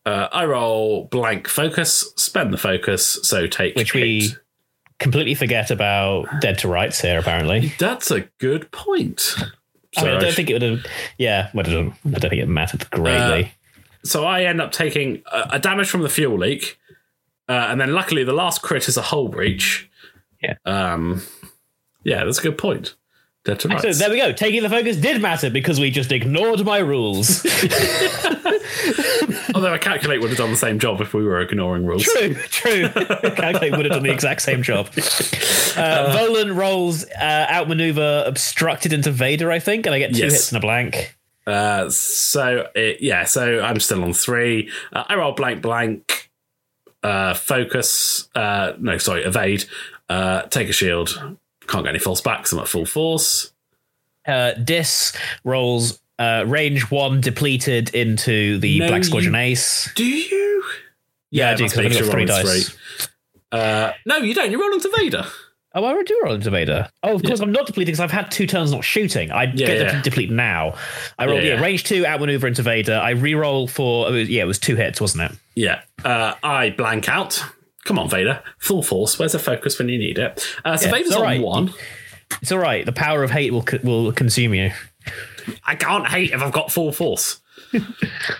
Uh, 0.06 0.28
I 0.32 0.44
roll 0.46 1.04
blank 1.04 1.48
focus, 1.48 2.12
spend 2.16 2.52
the 2.52 2.56
focus, 2.58 3.18
so 3.22 3.46
take 3.46 3.76
which 3.76 3.92
hit. 3.92 4.02
we 4.02 4.30
completely 4.98 5.34
forget 5.34 5.70
about 5.70 6.26
Dead 6.40 6.58
to 6.60 6.68
Rights 6.68 7.00
here, 7.00 7.18
apparently. 7.18 7.72
That's 7.78 8.10
a 8.10 8.22
good 8.38 8.70
point. 8.72 9.34
I, 9.96 10.04
mean, 10.04 10.14
I 10.14 10.18
don't 10.20 10.34
think 10.34 10.50
it 10.50 10.54
would 10.54 10.62
have. 10.62 10.86
Yeah, 11.18 11.50
well, 11.54 11.66
I 11.66 11.70
don't, 11.70 11.94
I 12.06 12.18
don't 12.18 12.30
think 12.30 12.42
it 12.42 12.48
mattered 12.48 12.88
greatly. 12.90 13.52
So 14.08 14.24
I 14.24 14.44
end 14.44 14.60
up 14.60 14.72
taking 14.72 15.22
a, 15.32 15.48
a 15.52 15.58
damage 15.58 15.90
from 15.90 16.02
the 16.02 16.08
fuel 16.08 16.38
leak, 16.38 16.78
uh, 17.48 17.66
and 17.70 17.80
then 17.80 17.92
luckily 17.92 18.24
the 18.24 18.32
last 18.32 18.62
crit 18.62 18.88
is 18.88 18.96
a 18.96 19.02
hull 19.02 19.28
breach. 19.28 19.90
Yeah. 20.42 20.54
Um, 20.64 21.22
yeah, 22.04 22.24
that's 22.24 22.38
a 22.38 22.42
good 22.42 22.58
point. 22.58 22.94
Dead 23.44 23.60
to 23.60 23.68
so 23.68 23.74
rights. 23.74 23.98
there 23.98 24.10
we 24.10 24.16
go. 24.16 24.32
Taking 24.32 24.62
the 24.62 24.68
focus 24.68 24.96
did 24.96 25.22
matter 25.22 25.48
because 25.48 25.80
we 25.80 25.90
just 25.90 26.12
ignored 26.12 26.64
my 26.64 26.78
rules. 26.78 27.44
Although 29.54 29.72
I 29.72 29.78
calculate 29.78 30.20
would 30.20 30.28
have 30.30 30.38
done 30.38 30.50
the 30.50 30.56
same 30.56 30.78
job 30.78 31.00
if 31.00 31.14
we 31.14 31.24
were 31.24 31.40
ignoring 31.40 31.86
rules. 31.86 32.04
true, 32.04 32.34
true. 32.34 32.88
Calculate 32.90 33.72
would 33.76 33.86
have 33.86 33.94
done 33.94 34.02
the 34.02 34.12
exact 34.12 34.42
same 34.42 34.62
job. 34.62 34.88
Uh, 34.96 36.14
Volan 36.16 36.56
rolls 36.56 37.04
uh, 37.20 37.46
outmaneuver 37.50 38.24
obstructed 38.26 38.92
into 38.92 39.10
Vader, 39.10 39.50
I 39.50 39.58
think, 39.58 39.86
and 39.86 39.94
I 39.94 39.98
get 39.98 40.14
two 40.14 40.20
Yes. 40.22 40.32
hits 40.32 40.52
and 40.52 40.58
a 40.58 40.60
blank. 40.60 41.16
Uh, 41.48 41.88
so 41.90 42.68
it, 42.74 43.00
yeah, 43.00 43.24
so 43.24 43.60
I'm 43.60 43.80
still 43.80 44.04
on 44.04 44.12
three. 44.12 44.70
Uh, 44.92 45.04
I 45.08 45.16
roll 45.16 45.32
blank 45.32 45.62
blank. 45.62 46.30
Uh, 47.02 47.32
focus. 47.34 48.28
Uh, 48.34 48.72
no, 48.78 48.98
sorry, 48.98 49.22
evade. 49.24 49.64
Uh, 50.08 50.42
take 50.42 50.68
a 50.68 50.72
shield. 50.72 51.10
Can't 51.66 51.84
get 51.84 51.90
any 51.90 51.98
false 51.98 52.20
backs. 52.20 52.52
I'm 52.52 52.58
at 52.58 52.68
full 52.68 52.86
force. 52.86 53.52
Uh, 54.26 54.52
Dis 54.52 55.12
rolls 55.44 56.00
uh, 56.18 56.44
range 56.46 56.90
one 56.90 57.20
depleted 57.20 57.94
into 57.94 58.58
the 58.58 58.80
No, 58.80 58.88
Black 58.88 59.04
Squadron 59.04 59.34
you- 59.34 59.40
Ace. 59.40 59.90
Do 59.94 60.04
you? 60.04 60.64
Yeah, 61.30 61.50
I 61.50 61.52
it 61.52 61.56
do 61.58 61.64
because 61.64 61.78
be, 61.78 61.86
I've 61.86 62.04
got 62.04 62.10
three 62.10 62.24
dice. 62.24 62.68
three. 62.68 63.06
Uh, 63.52 63.92
no, 64.06 64.16
you 64.18 64.34
don't. 64.34 64.50
You're 64.50 64.60
rolling 64.60 64.80
to 64.80 64.92
Vader. 64.96 65.24
Oh, 65.84 65.98
I 65.98 66.02
do 66.02 66.20
roll 66.24 66.34
into 66.34 66.50
Vader. 66.50 66.88
Oh, 67.02 67.14
of 67.14 67.22
course, 67.22 67.40
I'm 67.40 67.52
not 67.52 67.66
depleting 67.66 67.92
because 67.92 68.00
I've 68.00 68.10
had 68.10 68.30
two 68.30 68.46
turns 68.46 68.72
not 68.72 68.84
shooting. 68.84 69.30
I 69.30 69.44
Yeah, 69.44 69.66
get 69.66 69.78
yeah. 69.80 69.92
to 69.92 70.02
deplete 70.02 70.30
now. 70.30 70.74
I 71.18 71.26
rolled, 71.26 71.42
Yeah, 71.42 71.50
yeah, 71.50 71.54
yeah. 71.56 71.60
range 71.62 71.84
two, 71.84 72.04
outmaneuver 72.06 72.46
into 72.48 72.62
Vader. 72.62 72.94
I 72.96 73.10
re-roll 73.10 73.68
for, 73.68 74.10
yeah, 74.16 74.42
it 74.42 74.46
was 74.46 74.58
two 74.58 74.76
hits, 74.76 75.00
wasn't 75.00 75.30
it? 75.30 75.38
Yeah. 75.54 75.80
Uh, 76.04 76.34
I 76.42 76.70
blank 76.70 77.08
out. 77.08 77.42
Come 77.84 77.98
on, 77.98 78.08
Vader. 78.10 78.42
Full 78.58 78.82
force. 78.82 79.18
Where's 79.18 79.32
the 79.32 79.38
focus 79.38 79.78
when 79.78 79.88
you 79.88 79.98
need 79.98 80.18
it? 80.18 80.44
Uh, 80.64 80.76
so 80.76 80.86
Yeah, 80.86 80.92
Vader's 80.94 81.14
on 81.14 81.22
right. 81.22 81.40
one. 81.40 81.72
It's 82.42 82.52
all 82.52 82.58
right. 82.58 82.84
The 82.84 82.92
power 82.92 83.22
of 83.22 83.30
hate 83.30 83.52
will 83.52 83.64
will 83.82 84.12
consume 84.12 84.52
you. 84.54 84.72
I 85.64 85.74
can't 85.76 86.06
hate 86.06 86.32
if 86.32 86.42
I've 86.42 86.52
got 86.52 86.70
full 86.70 86.92
force. 86.92 87.40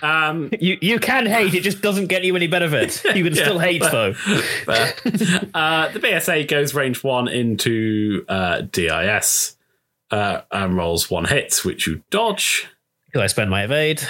Um, 0.02 0.50
You 0.60 0.78
you 0.80 0.98
can 0.98 1.26
hate. 1.26 1.54
It 1.54 1.62
just 1.62 1.80
doesn't 1.82 2.06
get 2.06 2.24
you 2.24 2.34
any 2.36 2.46
benefit. 2.46 3.02
You 3.16 3.24
can 3.24 3.34
still 3.34 3.58
hate 3.58 3.82
though. 3.82 4.14
uh, 5.54 5.88
the 5.92 6.00
BSA 6.00 6.48
goes 6.48 6.74
range 6.74 7.02
one 7.04 7.28
into 7.28 8.24
uh, 8.28 8.62
DIS 8.62 9.56
uh, 10.10 10.42
and 10.50 10.76
rolls 10.76 11.10
one 11.10 11.24
hit, 11.26 11.64
which 11.64 11.86
you 11.86 12.02
dodge. 12.10 12.66
Because 13.06 13.22
I 13.22 13.26
spend 13.26 13.50
my 13.50 13.64
evade. 13.64 14.02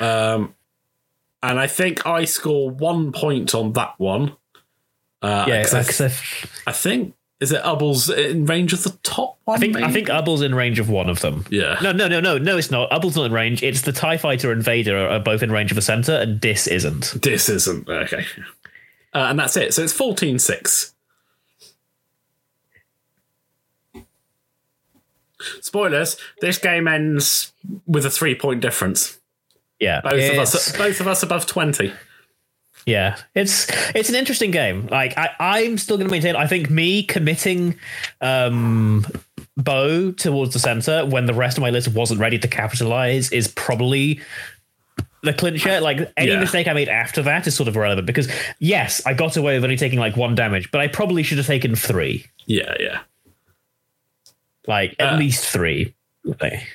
Um, 0.00 0.54
and 1.42 1.58
I 1.60 1.66
think 1.66 2.06
I 2.06 2.24
score 2.24 2.70
one 2.70 3.12
point 3.12 3.54
on 3.54 3.72
that 3.74 3.94
one. 3.98 4.36
Uh, 5.22 5.44
Yeah, 5.48 5.62
'cause 5.62 6.00
I, 6.00 6.06
I, 6.06 6.12
I 6.68 6.72
think 6.72 7.14
is 7.44 7.52
it 7.52 7.62
Ubble's 7.62 8.08
in 8.08 8.46
range 8.46 8.72
of 8.72 8.82
the 8.82 8.90
top 9.02 9.38
one? 9.44 9.56
I 9.56 9.60
think 9.60 9.76
I 9.76 9.92
think 9.92 10.08
Ubble's 10.08 10.40
in 10.40 10.54
range 10.54 10.78
of 10.78 10.88
one 10.88 11.10
of 11.10 11.20
them. 11.20 11.44
Yeah. 11.50 11.78
No, 11.82 11.92
no, 11.92 12.08
no, 12.08 12.18
no, 12.18 12.38
no. 12.38 12.56
It's 12.56 12.70
not. 12.70 12.90
Ubble's 12.90 13.16
not 13.16 13.26
in 13.26 13.32
range. 13.32 13.62
It's 13.62 13.82
the 13.82 13.92
Tie 13.92 14.16
Fighter 14.16 14.50
and 14.50 14.62
Vader 14.62 14.96
are, 14.96 15.20
both 15.20 15.42
in 15.42 15.52
range 15.52 15.70
of 15.70 15.74
the 15.76 15.82
center, 15.82 16.12
and 16.12 16.40
Dis 16.40 16.66
isn't. 16.66 17.22
This 17.22 17.48
isn't 17.50 17.86
okay. 17.88 18.24
Uh, 19.12 19.26
and 19.28 19.38
that's 19.38 19.56
it. 19.56 19.74
So 19.74 19.82
it's 19.82 19.92
14 19.92 20.38
6. 20.38 20.94
Spoilers, 25.60 26.16
this 26.40 26.56
game 26.58 26.88
ends 26.88 27.52
with 27.86 28.06
a 28.06 28.10
three 28.10 28.34
point 28.34 28.60
difference. 28.62 29.20
Yeah, 29.78 30.00
Both 30.00 30.30
of 30.32 30.38
us 30.38 30.76
both 30.76 31.00
of 31.00 31.06
us 31.08 31.22
above 31.22 31.46
20. 31.46 31.92
Yeah, 32.86 33.16
it's 33.34 33.66
it's 33.94 34.08
an 34.10 34.14
interesting 34.14 34.50
game. 34.50 34.86
Like 34.88 35.16
I, 35.16 35.30
I'm 35.40 35.78
still 35.78 35.96
going 35.96 36.06
to 36.08 36.12
maintain. 36.12 36.36
I 36.36 36.46
think 36.46 36.68
me 36.68 37.02
committing 37.02 37.76
um, 38.20 39.06
Bo 39.56 40.10
towards 40.12 40.52
the 40.52 40.58
center 40.58 41.06
when 41.06 41.24
the 41.26 41.32
rest 41.34 41.56
of 41.56 41.62
my 41.62 41.70
list 41.70 41.88
wasn't 41.88 42.20
ready 42.20 42.38
to 42.38 42.48
capitalize 42.48 43.32
is 43.32 43.48
probably 43.48 44.20
the 45.22 45.32
clincher. 45.32 45.80
Like 45.80 46.12
any 46.18 46.32
Yeah. 46.32 46.40
mistake 46.40 46.68
I 46.68 46.74
made 46.74 46.90
after 46.90 47.22
that 47.22 47.46
is 47.46 47.54
sort 47.56 47.68
of 47.68 47.76
irrelevant 47.76 48.06
because 48.06 48.30
yes, 48.58 49.00
I 49.06 49.14
got 49.14 49.36
away 49.38 49.54
with 49.54 49.64
only 49.64 49.76
taking 49.78 49.98
like 49.98 50.16
one 50.16 50.34
damage, 50.34 50.70
but 50.70 50.82
I 50.82 50.88
probably 50.88 51.22
should 51.22 51.38
have 51.38 51.46
taken 51.46 51.74
three, 51.74 52.26
Yeah, 52.44 52.74
yeah. 52.78 53.00
like 54.66 54.94
at 54.98 55.14
Uh, 55.14 55.16
least 55.16 55.46
three. 55.46 55.94
Like, 56.24 56.68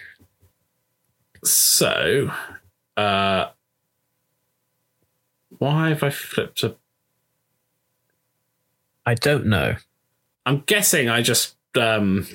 So, 1.43 2.31
uh, 2.97 3.47
why 5.59 5.89
have 5.89 6.01
I 6.03 6.09
flipped 6.09 6.63
a? 6.63 6.75
I 9.05 9.13
don't 9.13 9.45
know. 9.45 9.75
I'm 10.45 10.59
guessing 10.65 11.09
I 11.09 11.21
just 11.21 11.55
um, 11.75 12.27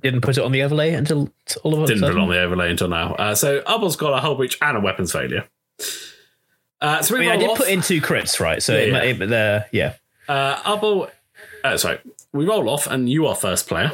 Didn't 0.00 0.20
put 0.22 0.36
it 0.38 0.44
on 0.44 0.52
the 0.52 0.62
overlay 0.62 0.92
until 0.94 1.30
all 1.62 1.74
of 1.74 1.82
a 1.82 1.86
didn't 1.86 2.02
put 2.02 2.10
it 2.10 2.18
on 2.18 2.28
the 2.28 2.40
overlay 2.40 2.70
until 2.70 2.88
now. 2.88 3.14
Uh, 3.14 3.34
so, 3.34 3.60
Ubble's 3.62 3.96
got 3.96 4.12
a 4.12 4.20
hull 4.20 4.34
breach 4.34 4.58
and 4.60 4.76
a 4.76 4.80
weapons 4.80 5.12
failure. 5.12 5.44
Uh, 6.80 7.02
so 7.02 7.14
we 7.14 7.20
I 7.20 7.22
mean, 7.22 7.30
I 7.30 7.36
did 7.36 7.50
off. 7.50 7.58
put 7.58 7.68
in 7.68 7.80
two 7.80 8.00
crits, 8.00 8.38
right? 8.38 8.62
So 8.62 8.74
Yeah, 8.76 8.98
it, 9.02 9.18
yeah. 9.18 9.24
it, 9.24 9.32
uh, 9.32 9.64
yeah. 9.72 9.94
Uh, 10.28 10.56
Ubble, 10.76 11.10
uh, 11.64 11.76
sorry, 11.76 11.98
we 12.32 12.44
roll 12.44 12.68
off, 12.68 12.86
and 12.86 13.08
you 13.08 13.26
are 13.26 13.34
first 13.34 13.66
player. 13.66 13.92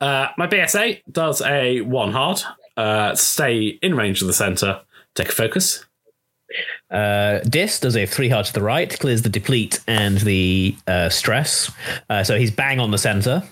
Uh, 0.00 0.28
my 0.36 0.46
BSA 0.46 1.02
does 1.10 1.40
a 1.40 1.80
one 1.80 2.12
hard, 2.12 2.42
uh, 2.76 3.14
stay 3.14 3.78
in 3.80 3.94
range 3.94 4.20
of 4.20 4.26
the 4.26 4.34
center, 4.34 4.82
take 5.14 5.28
a 5.28 5.32
focus. 5.32 5.84
Uh, 6.90 7.40
Dis 7.40 7.80
does 7.80 7.96
a 7.96 8.06
three 8.06 8.28
hard 8.28 8.46
to 8.46 8.52
the 8.52 8.62
right, 8.62 8.98
clears 9.00 9.22
the 9.22 9.28
deplete 9.28 9.80
and 9.88 10.18
the 10.18 10.76
uh, 10.86 11.08
stress. 11.08 11.72
Uh, 12.08 12.22
so 12.22 12.38
he's 12.38 12.50
bang 12.50 12.78
on 12.78 12.90
the 12.90 12.98
center. 12.98 13.42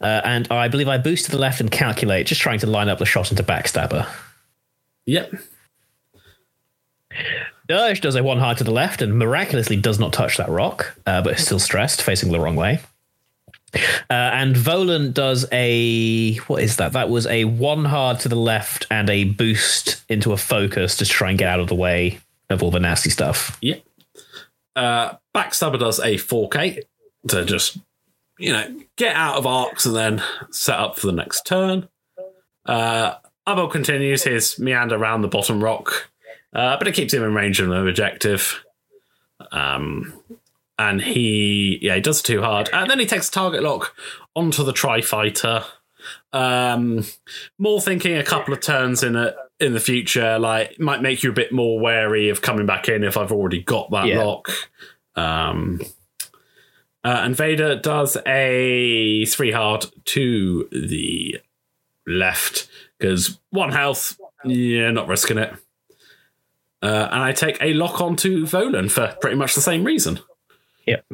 Uh, 0.00 0.22
and 0.24 0.48
I 0.50 0.68
believe 0.68 0.88
I 0.88 0.98
boost 0.98 1.26
to 1.26 1.30
the 1.30 1.38
left 1.38 1.60
and 1.60 1.70
calculate, 1.70 2.26
just 2.26 2.40
trying 2.40 2.60
to 2.60 2.66
line 2.66 2.88
up 2.88 2.98
the 2.98 3.06
shot 3.06 3.30
into 3.30 3.42
backstabber. 3.42 4.08
Yep. 5.04 5.34
Dirge 7.68 8.00
does 8.00 8.14
a 8.14 8.22
one 8.22 8.38
hard 8.38 8.58
to 8.58 8.64
the 8.64 8.70
left 8.70 9.02
and 9.02 9.18
miraculously 9.18 9.76
does 9.76 9.98
not 9.98 10.12
touch 10.12 10.36
that 10.36 10.48
rock, 10.48 10.96
uh, 11.04 11.20
but 11.20 11.34
is 11.34 11.44
still 11.44 11.58
stressed, 11.58 12.00
facing 12.00 12.30
the 12.30 12.40
wrong 12.40 12.56
way. 12.56 12.80
Uh, 14.10 14.12
and 14.12 14.56
Volan 14.56 15.12
does 15.12 15.46
a 15.52 16.36
what 16.46 16.62
is 16.62 16.76
that? 16.76 16.92
That 16.92 17.08
was 17.08 17.26
a 17.26 17.44
one 17.44 17.84
hard 17.84 18.20
to 18.20 18.28
the 18.28 18.36
left 18.36 18.86
and 18.90 19.08
a 19.10 19.24
boost 19.24 20.04
into 20.08 20.32
a 20.32 20.36
focus 20.36 20.96
to 20.98 21.06
try 21.06 21.30
and 21.30 21.38
get 21.38 21.48
out 21.48 21.60
of 21.60 21.68
the 21.68 21.74
way 21.74 22.20
of 22.50 22.62
all 22.62 22.70
the 22.70 22.80
nasty 22.80 23.10
stuff. 23.10 23.58
Yep. 23.60 23.82
Uh, 24.74 25.14
Backstabber 25.34 25.78
does 25.78 25.98
a 25.98 26.16
4K 26.16 26.82
to 27.28 27.44
just, 27.44 27.78
you 28.38 28.52
know, 28.52 28.80
get 28.96 29.16
out 29.16 29.36
of 29.36 29.46
arcs 29.46 29.86
and 29.86 29.96
then 29.96 30.22
set 30.50 30.78
up 30.78 30.98
for 30.98 31.06
the 31.06 31.12
next 31.12 31.46
turn. 31.46 31.88
Uh, 32.66 33.14
Ubble 33.46 33.70
continues 33.70 34.24
his 34.24 34.58
meander 34.58 34.96
around 34.96 35.22
the 35.22 35.28
bottom 35.28 35.62
rock, 35.62 36.10
uh, 36.52 36.76
but 36.76 36.88
it 36.88 36.94
keeps 36.94 37.14
him 37.14 37.22
in 37.22 37.34
range 37.34 37.60
of 37.60 37.70
an 37.70 37.88
objective. 37.88 38.64
Um, 39.52 40.12
and 40.78 41.00
he, 41.02 41.78
yeah, 41.82 41.94
he 41.96 42.00
does 42.00 42.22
too 42.22 42.42
hard. 42.42 42.68
And 42.72 42.90
then 42.90 42.98
he 42.98 43.06
takes 43.06 43.28
target 43.30 43.62
lock 43.62 43.94
onto 44.34 44.62
the 44.64 44.72
Tri 44.72 45.00
Fighter. 45.00 45.64
Um, 46.32 47.04
more 47.58 47.80
thinking 47.80 48.16
a 48.16 48.22
couple 48.24 48.52
of 48.54 48.60
turns 48.60 49.02
in 49.02 49.16
a, 49.16 49.34
in 49.58 49.72
the 49.72 49.80
future, 49.80 50.38
like 50.38 50.78
might 50.78 51.00
make 51.02 51.22
you 51.22 51.30
a 51.30 51.34
bit 51.34 51.50
more 51.52 51.80
wary 51.80 52.28
of 52.28 52.42
coming 52.42 52.66
back 52.66 52.88
in 52.88 53.02
if 53.04 53.16
I've 53.16 53.32
already 53.32 53.62
got 53.62 53.90
that 53.90 54.06
Yeah. 54.06 54.22
lock. 54.22 54.48
Um, 55.14 55.80
uh, 57.02 57.20
and 57.24 57.34
Vader 57.36 57.76
does 57.76 58.16
a 58.26 59.24
three 59.26 59.52
hard 59.52 59.86
to 60.06 60.68
the 60.70 61.40
left 62.06 62.68
because 62.98 63.38
one 63.50 63.72
health, 63.72 64.20
yeah, 64.44 64.90
not 64.90 65.08
risking 65.08 65.38
it. 65.38 65.54
Uh, 66.82 67.08
and 67.10 67.22
I 67.22 67.32
take 67.32 67.56
a 67.62 67.72
lock 67.72 68.00
onto 68.00 68.44
Volan 68.44 68.90
for 68.90 69.16
pretty 69.20 69.36
much 69.36 69.54
the 69.54 69.60
same 69.60 69.84
reason. 69.84 70.20
Yep. 70.86 71.04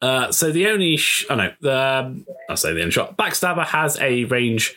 Uh, 0.00 0.30
so 0.30 0.52
the 0.52 0.68
only, 0.68 0.96
sh- 0.96 1.26
oh 1.28 1.34
no, 1.34 1.52
the 1.60 2.24
I'll 2.48 2.56
say 2.56 2.72
the 2.72 2.80
only 2.80 2.92
shot. 2.92 3.16
Backstabber 3.16 3.66
has 3.66 3.98
a 4.00 4.24
range 4.24 4.74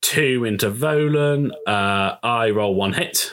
two 0.00 0.44
into 0.44 0.70
Volan. 0.70 1.50
Uh, 1.66 2.16
I 2.22 2.50
roll 2.50 2.74
one 2.74 2.94
hit. 2.94 3.30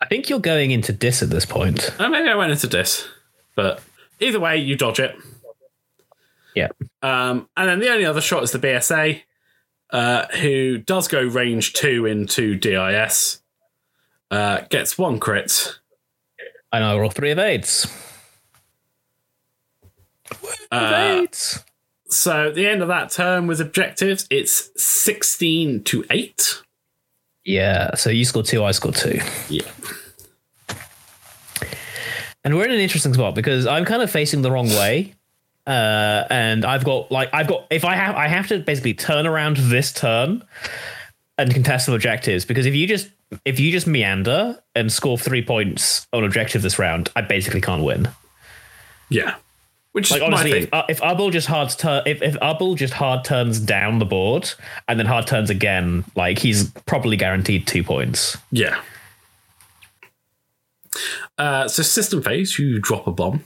I 0.00 0.06
think 0.06 0.28
you're 0.28 0.40
going 0.40 0.70
into 0.70 0.92
dis 0.92 1.22
at 1.22 1.30
this 1.30 1.46
point. 1.46 1.90
Uh, 1.98 2.08
maybe 2.08 2.28
I 2.28 2.34
went 2.34 2.52
into 2.52 2.66
this, 2.66 3.08
but 3.54 3.82
either 4.20 4.40
way, 4.40 4.58
you 4.58 4.76
dodge 4.76 5.00
it. 5.00 5.16
Yeah. 6.54 6.68
Um, 7.02 7.48
and 7.56 7.68
then 7.68 7.80
the 7.80 7.88
only 7.90 8.04
other 8.04 8.20
shot 8.20 8.42
is 8.42 8.52
the 8.52 8.58
BSA, 8.58 9.22
uh, 9.90 10.26
who 10.36 10.78
does 10.78 11.08
go 11.08 11.22
range 11.22 11.72
two 11.72 12.06
into 12.06 12.56
DIS. 12.56 13.40
Uh, 14.30 14.60
gets 14.68 14.98
one 14.98 15.18
crit. 15.18 15.78
And 16.74 16.82
I 16.82 16.96
roll 16.98 17.08
three 17.08 17.30
evades. 17.30 17.86
Uh, 20.72 21.14
Evades. 21.14 21.62
so 22.08 22.50
the 22.50 22.66
end 22.66 22.82
of 22.82 22.88
that 22.88 23.12
turn 23.12 23.46
with 23.46 23.60
objectives, 23.60 24.26
it's 24.28 24.70
sixteen 24.76 25.84
to 25.84 26.04
eight. 26.10 26.62
Yeah, 27.44 27.94
so 27.94 28.10
you 28.10 28.24
score 28.24 28.42
two, 28.42 28.64
I 28.64 28.72
score 28.72 28.90
two. 28.90 29.20
Yeah. 29.48 29.70
And 32.42 32.56
we're 32.56 32.64
in 32.64 32.72
an 32.72 32.80
interesting 32.80 33.14
spot 33.14 33.36
because 33.36 33.68
I'm 33.68 33.84
kind 33.84 34.02
of 34.02 34.10
facing 34.10 34.42
the 34.42 34.50
wrong 34.50 34.66
way. 34.66 35.14
Uh, 35.68 36.24
and 36.28 36.64
I've 36.64 36.84
got 36.84 37.12
like 37.12 37.30
I've 37.32 37.46
got 37.46 37.68
if 37.70 37.84
I 37.84 37.94
have 37.94 38.16
I 38.16 38.26
have 38.26 38.48
to 38.48 38.58
basically 38.58 38.94
turn 38.94 39.28
around 39.28 39.58
this 39.58 39.92
turn 39.92 40.42
and 41.38 41.54
contest 41.54 41.86
some 41.86 41.94
objectives 41.94 42.44
because 42.44 42.66
if 42.66 42.74
you 42.74 42.88
just 42.88 43.10
if 43.44 43.60
you 43.60 43.70
just 43.72 43.86
meander 43.86 44.58
and 44.74 44.92
score 44.92 45.18
three 45.18 45.44
points 45.44 46.06
on 46.12 46.24
objective 46.24 46.62
this 46.62 46.78
round, 46.78 47.10
I 47.16 47.22
basically 47.22 47.60
can't 47.60 47.82
win. 47.82 48.08
Yeah. 49.08 49.36
Which 49.92 50.10
Like 50.10 50.22
is 50.22 50.28
my 50.28 50.38
honestly, 50.38 50.58
if, 50.60 50.74
uh, 50.74 50.84
if 50.88 51.30
just 51.30 51.46
hard 51.46 51.70
turn 51.70 52.02
if 52.04 52.20
if 52.20 52.34
Ubble 52.40 52.76
just 52.76 52.94
hard 52.94 53.24
turns 53.24 53.60
down 53.60 54.00
the 54.00 54.04
board 54.04 54.52
and 54.88 54.98
then 54.98 55.06
hard 55.06 55.28
turns 55.28 55.50
again, 55.50 56.04
like 56.16 56.38
he's 56.38 56.70
probably 56.86 57.16
guaranteed 57.16 57.68
two 57.68 57.84
points. 57.84 58.36
Yeah. 58.50 58.80
Uh, 61.38 61.68
so 61.68 61.82
system 61.82 62.22
phase, 62.22 62.58
you 62.58 62.80
drop 62.80 63.06
a 63.06 63.12
bomb. 63.12 63.44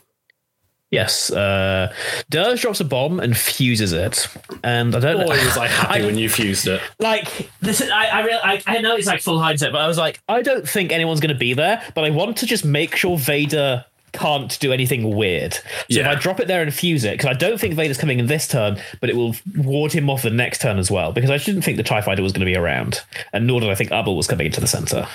Yes. 0.91 1.30
Uh, 1.30 1.93
Dirge 2.30 2.62
drops 2.62 2.80
a 2.80 2.84
bomb 2.84 3.20
and 3.20 3.36
fuses 3.36 3.93
it, 3.93 4.26
and 4.64 4.95
I 4.97 5.01
don't 5.01 5.16
Boy, 5.18 5.34
know. 5.36 5.45
was 5.45 5.57
I 5.59 5.66
happy 5.66 6.01
I- 6.03 6.07
when 6.07 6.16
you 6.16 6.28
fused 6.30 6.66
it. 6.66 6.80
like 6.99 7.51
this 7.61 7.80
is, 7.82 7.91
I 7.91 8.07
I, 8.07 8.24
real, 8.24 8.39
I 8.43 8.62
I 8.66 8.78
know 8.78 8.97
it's 8.97 9.07
like 9.07 9.20
full 9.20 9.39
hindsight, 9.39 9.72
but 9.72 9.82
I 9.82 9.86
was 9.86 9.99
like, 9.99 10.20
I 10.28 10.41
don't 10.41 10.66
think 10.68 10.91
anyone's 10.93 11.20
going 11.20 11.32
to 11.34 11.39
be 11.39 11.53
there, 11.53 11.82
but 11.95 12.05
I 12.05 12.11
want 12.11 12.39
to 12.39 12.47
just 12.47 12.64
make 12.64 12.97
sure 12.97 13.18
Vader 13.18 13.84
can't 14.14 14.59
do 14.61 14.72
anything 14.72 15.14
weird. 15.14 15.53
So 15.53 15.62
Yeah. 15.91 16.11
if 16.11 16.16
I 16.16 16.20
drop 16.20 16.41
it 16.41 16.49
there 16.49 16.62
and 16.62 16.72
fuse 16.72 17.05
it, 17.05 17.12
because 17.18 17.26
I 17.28 17.34
don't 17.34 17.61
think 17.61 17.74
Vader's 17.74 17.99
coming 17.99 18.18
in 18.18 18.26
this 18.26 18.49
turn, 18.49 18.80
but 19.03 19.11
it 19.11 19.16
will 19.16 19.36
ward 19.57 19.93
him 19.93 20.09
off 20.09 20.22
the 20.22 20.30
next 20.30 20.62
turn 20.62 20.78
as 20.78 20.91
well, 20.91 21.12
because 21.12 21.28
I 21.28 21.36
didn't 21.36 21.61
think 21.62 21.76
the 21.76 21.82
Tie 21.82 22.01
Fighter 22.01 22.22
was 22.22 22.32
going 22.32 22.41
to 22.41 22.47
be 22.51 22.57
around, 22.57 23.03
and 23.34 23.47
nor 23.47 23.61
did 23.61 23.68
I 23.68 23.74
think 23.74 23.91
Ubble 23.91 24.16
was 24.16 24.26
coming 24.26 24.47
into 24.47 24.62
the 24.62 24.66
center. 24.66 25.07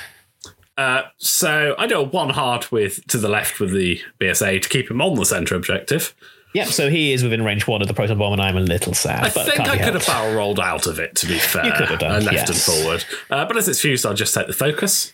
Uh, 0.78 1.04
so 1.18 1.76
I 1.78 1.88
do 1.88 2.00
a 2.00 2.04
one 2.04 2.30
hard 2.30 2.72
with 2.72 3.06
to 3.08 3.18
the 3.18 3.30
left 3.30 3.60
with 3.60 3.72
the 3.72 4.02
BSA 4.20 4.62
to 4.62 4.70
keep 4.70 4.90
him 4.90 5.02
on 5.02 5.16
the 5.16 5.26
center 5.26 5.56
objective. 5.56 6.16
Yep, 6.54 6.68
so 6.68 6.90
he 6.90 7.14
is 7.14 7.24
within 7.24 7.44
range 7.44 7.68
one 7.68 7.82
of 7.82 7.88
the 7.88 7.96
proton 7.96 8.18
bomb, 8.18 8.34
and 8.34 8.42
I'm 8.42 8.58
a 8.58 8.62
little 8.62 8.94
sad. 8.94 9.24
I 9.24 9.30
think 9.30 9.62
I 9.62 9.78
could 9.78 9.96
have 9.96 10.06
barrel 10.06 10.36
rolled 10.36 10.60
out 10.60 10.86
of 10.86 11.00
it. 11.00 11.16
To 11.16 11.26
be 11.26 11.40
fair, 11.40 11.66
you 11.66 11.72
could 11.74 11.90
have 11.90 12.00
done, 12.00 12.12
uh, 12.12 12.20
left 12.20 12.34
yes. 12.34 12.50
and 12.50 12.58
forward. 12.58 13.06
Uh, 13.30 13.46
but 13.46 13.58
as 13.58 13.68
it's 13.68 13.82
fused, 13.82 14.06
I'll 14.06 14.14
just 14.14 14.36
take 14.36 14.46
the 14.46 14.54
focus. 14.54 15.14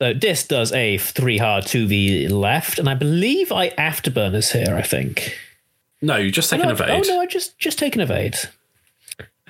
So 0.00 0.12
Dis 0.12 0.46
does 0.46 0.72
a 0.72 0.98
three 0.98 1.38
hard 1.38 1.66
to 1.66 1.86
the 1.86 2.28
left, 2.28 2.80
and 2.80 2.88
I 2.88 2.94
believe 2.94 3.52
I 3.52 3.70
afterburners 3.70 4.52
here. 4.52 4.74
I 4.74 4.82
think. 4.82 5.38
No, 6.02 6.16
you 6.16 6.30
just 6.30 6.50
take 6.50 6.60
an 6.60 6.66
No, 6.66 6.72
evade. 6.72 6.90
Oh 6.90 7.14
no, 7.14 7.20
I 7.20 7.26
just 7.26 7.58
just 7.58 7.78
take 7.78 7.94
an 7.94 8.00
evade. 8.00 8.36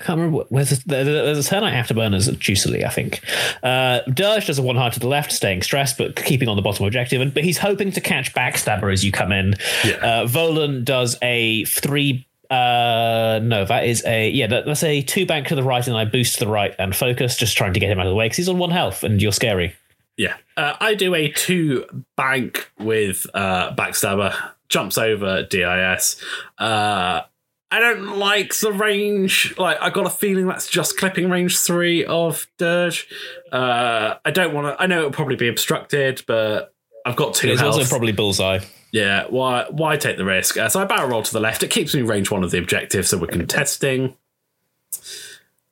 I 0.07 0.11
can't 0.11 0.21
remember 0.21 0.45
where's 0.51 0.71
the, 0.71 0.83
there's 0.87 1.45
a 1.45 1.49
turn 1.49 1.65
I 1.65 1.73
afterburners 1.73 2.29
at 2.29 2.35
Juicily, 2.35 2.85
I 2.85 2.91
think. 2.91 3.23
Uh, 3.61 4.03
Dirge 4.03 4.47
does 4.47 4.57
a 4.57 4.63
one 4.63 4.77
hard 4.77 4.93
to 4.93 5.01
the 5.01 5.09
left, 5.09 5.33
staying 5.33 5.63
stressed 5.63 5.99
but 5.99 6.15
keeping 6.15 6.49
on 6.49 6.55
the 6.55 6.63
bottom 6.63 6.87
objective, 6.87 7.21
and 7.21 7.35
but 7.35 7.43
he's 7.43 7.59
hoping 7.59 7.91
to 7.91 8.01
catch 8.01 8.33
Backstabber 8.33 8.93
as 8.93 9.05
you 9.05 9.11
come 9.11 9.33
in. 9.33 9.57
Yeah. 9.85 9.95
Uh, 9.95 10.27
Volan 10.29 10.85
does 10.85 11.17
a 11.23 11.65
three. 11.65 12.25
Uh, 12.49 13.41
no, 13.43 13.65
that 13.65 13.87
is 13.87 14.05
a 14.07 14.31
yeah. 14.31 14.47
That, 14.47 14.65
that's 14.67 14.85
a 14.85 15.03
two 15.03 15.27
bank 15.27 15.49
to 15.49 15.57
the 15.57 15.65
right, 15.65 15.85
and 15.85 15.97
I 15.97 16.05
boost 16.05 16.39
to 16.39 16.45
the 16.45 16.51
right 16.53 16.73
and 16.79 16.95
focus, 16.95 17.37
just 17.37 17.57
trying 17.57 17.73
to 17.73 17.81
get 17.81 17.91
him 17.91 17.99
out 17.99 18.07
of 18.07 18.11
the 18.11 18.17
way 18.17 18.27
because 18.27 18.37
he's 18.37 18.49
on 18.49 18.59
one 18.59 18.71
health, 18.71 19.03
and 19.03 19.21
you're 19.21 19.33
scary. 19.33 19.75
Yeah. 20.17 20.37
Uh, 20.57 20.75
I 20.79 20.95
do 20.95 21.17
a 21.17 21.33
two 21.33 21.85
bank 22.15 22.71
with 22.79 23.27
uh, 23.35 23.75
Backstabber, 23.75 24.37
jumps 24.69 24.99
over 24.99 25.43
DIS. 25.43 26.23
Uh, 26.59 27.23
I 27.71 27.81
don't 27.81 28.19
like 28.19 28.55
the 28.59 28.73
range. 28.73 29.55
Like, 29.59 29.79
I 29.81 29.91
got 29.91 30.07
a 30.07 30.11
feeling 30.11 30.47
that's 30.47 30.69
just 30.69 30.97
clipping 30.97 31.29
range 31.29 31.59
three 31.59 32.05
of 32.05 32.47
Dirge. 32.59 33.09
Uh, 33.53 34.15
I 34.25 34.31
don't 34.31 34.55
want 34.55 34.69
to. 34.77 34.81
I 34.83 34.87
know 34.87 34.99
it'll 35.01 35.11
probably 35.11 35.37
be 35.37 35.49
obstructed, 35.49 36.23
but 36.29 36.73
I've 37.05 37.17
got 37.17 37.35
two 37.35 37.49
It's 37.49 37.61
health. 37.61 37.75
also 37.75 37.89
probably 37.89 38.13
bullseye. 38.13 38.61
yeah, 38.93 39.25
why 39.29 39.67
why 39.71 39.97
take 39.97 40.17
the 40.17 40.25
risk? 40.25 40.57
Uh, 40.57 40.69
so 40.69 40.81
I 40.81 40.85
barrel 40.85 41.09
roll 41.09 41.23
to 41.25 41.33
the 41.33 41.41
left. 41.41 41.63
It 41.65 41.71
keeps 41.71 41.93
me 41.95 42.03
range 42.03 42.31
one 42.31 42.45
of 42.45 42.53
the 42.53 42.59
objective, 42.59 43.07
so 43.07 43.19
we're 43.19 43.27
contesting. 43.27 44.15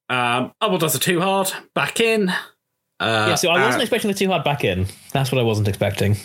Um, 0.08 0.52
Ubble 0.60 0.78
does 0.78 0.94
a 0.94 0.98
two 0.98 1.20
hard 1.20 1.52
back 1.74 2.00
in. 2.00 2.28
Uh, 3.00 3.26
Yeah, 3.30 3.34
so 3.36 3.50
I 3.50 3.64
wasn't 3.64 3.82
expecting 3.82 4.08
the 4.10 4.16
two 4.16 4.28
hard 4.28 4.44
back 4.44 4.64
in. 4.64 4.86
That's 5.12 5.32
what 5.32 5.38
I 5.40 5.44
wasn't 5.44 5.68
expecting. 5.68 6.16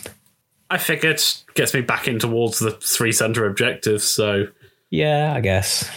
I 0.70 0.78
figured 0.78 1.22
gets 1.56 1.74
me 1.74 1.82
back 1.82 2.08
in 2.08 2.20
towards 2.20 2.60
the 2.60 2.72
three 2.72 3.12
center 3.12 3.46
objectives. 3.46 4.04
So 4.04 4.48
Yeah, 4.90 5.34
I 5.36 5.42
guess. 5.42 5.90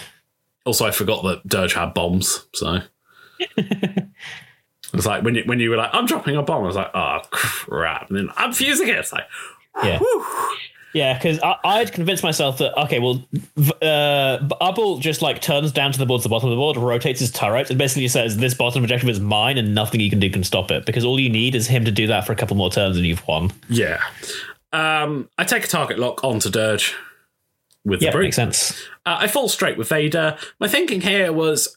also 0.66 0.86
I 0.86 0.90
forgot 0.90 1.22
that 1.24 1.46
Dirge 1.48 1.74
had 1.74 1.94
bombs. 1.94 2.46
So 2.54 2.78
it's 3.56 5.06
like 5.06 5.22
when 5.24 5.34
you 5.34 5.42
when 5.46 5.60
you 5.60 5.70
were 5.70 5.76
like 5.76 5.90
I'm 5.92 6.06
dropping 6.06 6.36
a 6.36 6.42
bomb, 6.42 6.64
I 6.64 6.66
was 6.66 6.76
like 6.76 6.90
oh 6.94 7.20
crap, 7.30 8.08
and 8.08 8.18
then 8.18 8.28
I'm 8.36 8.52
fusing 8.52 8.88
it. 8.88 8.96
It's 8.96 9.12
like 9.12 9.24
Yeah. 9.82 9.98
whew. 9.98 10.26
Yeah, 10.94 11.14
because 11.16 11.40
I'd 11.64 11.90
convinced 11.90 12.22
myself 12.22 12.58
that 12.58 12.78
okay, 12.82 12.98
well, 12.98 13.24
uh, 13.80 14.98
just 14.98 15.22
like 15.22 15.40
turns 15.40 15.72
down 15.72 15.90
to 15.90 15.98
the 15.98 16.04
board 16.04 16.20
to 16.20 16.24
the 16.24 16.28
bottom 16.28 16.50
of 16.50 16.50
the 16.50 16.56
board, 16.58 16.76
rotates 16.76 17.18
his 17.20 17.30
turret, 17.30 17.70
and 17.70 17.78
basically 17.78 18.06
says 18.08 18.36
this 18.36 18.52
bottom 18.52 18.82
objective 18.84 19.08
is 19.08 19.18
mine, 19.18 19.56
and 19.56 19.74
nothing 19.74 20.00
you 20.02 20.10
can 20.10 20.20
do 20.20 20.28
can 20.28 20.44
stop 20.44 20.70
it. 20.70 20.84
Because 20.84 21.02
all 21.02 21.18
you 21.18 21.30
need 21.30 21.54
is 21.54 21.66
him 21.66 21.86
to 21.86 21.90
do 21.90 22.06
that 22.08 22.26
for 22.26 22.34
a 22.34 22.36
couple 22.36 22.58
more 22.58 22.70
turns, 22.70 22.98
and 22.98 23.06
you've 23.06 23.26
won. 23.26 23.50
yeah. 23.70 24.02
Um, 24.74 25.30
I 25.38 25.44
take 25.44 25.64
a 25.64 25.66
target 25.66 25.98
lock 25.98 26.22
onto 26.24 26.50
Dirge 26.50 26.94
with 27.84 28.00
the 28.00 28.06
Yeah, 28.06 28.12
brute. 28.12 28.24
makes 28.24 28.36
sense. 28.36 28.72
Uh, 29.06 29.16
I 29.20 29.26
fall 29.28 29.48
straight 29.48 29.76
with 29.76 29.88
Vader. 29.88 30.36
My 30.60 30.68
thinking 30.68 31.00
here 31.00 31.32
was, 31.32 31.76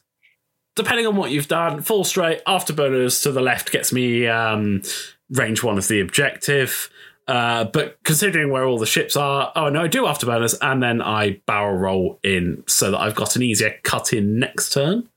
depending 0.76 1.06
on 1.06 1.16
what 1.16 1.30
you've 1.30 1.48
done, 1.48 1.82
fall 1.82 2.04
straight 2.04 2.42
after 2.46 2.72
afterburners 2.72 3.22
to 3.22 3.32
the 3.32 3.40
left 3.40 3.72
gets 3.72 3.92
me 3.92 4.26
um, 4.26 4.82
range 5.30 5.62
one 5.62 5.78
of 5.78 5.88
the 5.88 6.00
objective. 6.00 6.90
Uh, 7.28 7.64
but 7.64 7.98
considering 8.04 8.50
where 8.52 8.64
all 8.64 8.78
the 8.78 8.86
ships 8.86 9.16
are, 9.16 9.50
oh 9.56 9.68
no, 9.68 9.82
I 9.82 9.88
do 9.88 10.02
afterburners, 10.04 10.56
and 10.62 10.80
then 10.80 11.02
I 11.02 11.40
barrel 11.46 11.76
roll 11.76 12.20
in 12.22 12.62
so 12.68 12.92
that 12.92 12.98
I've 12.98 13.16
got 13.16 13.34
an 13.34 13.42
easier 13.42 13.74
cut 13.82 14.12
in 14.12 14.38
next 14.38 14.72
turn. 14.72 15.08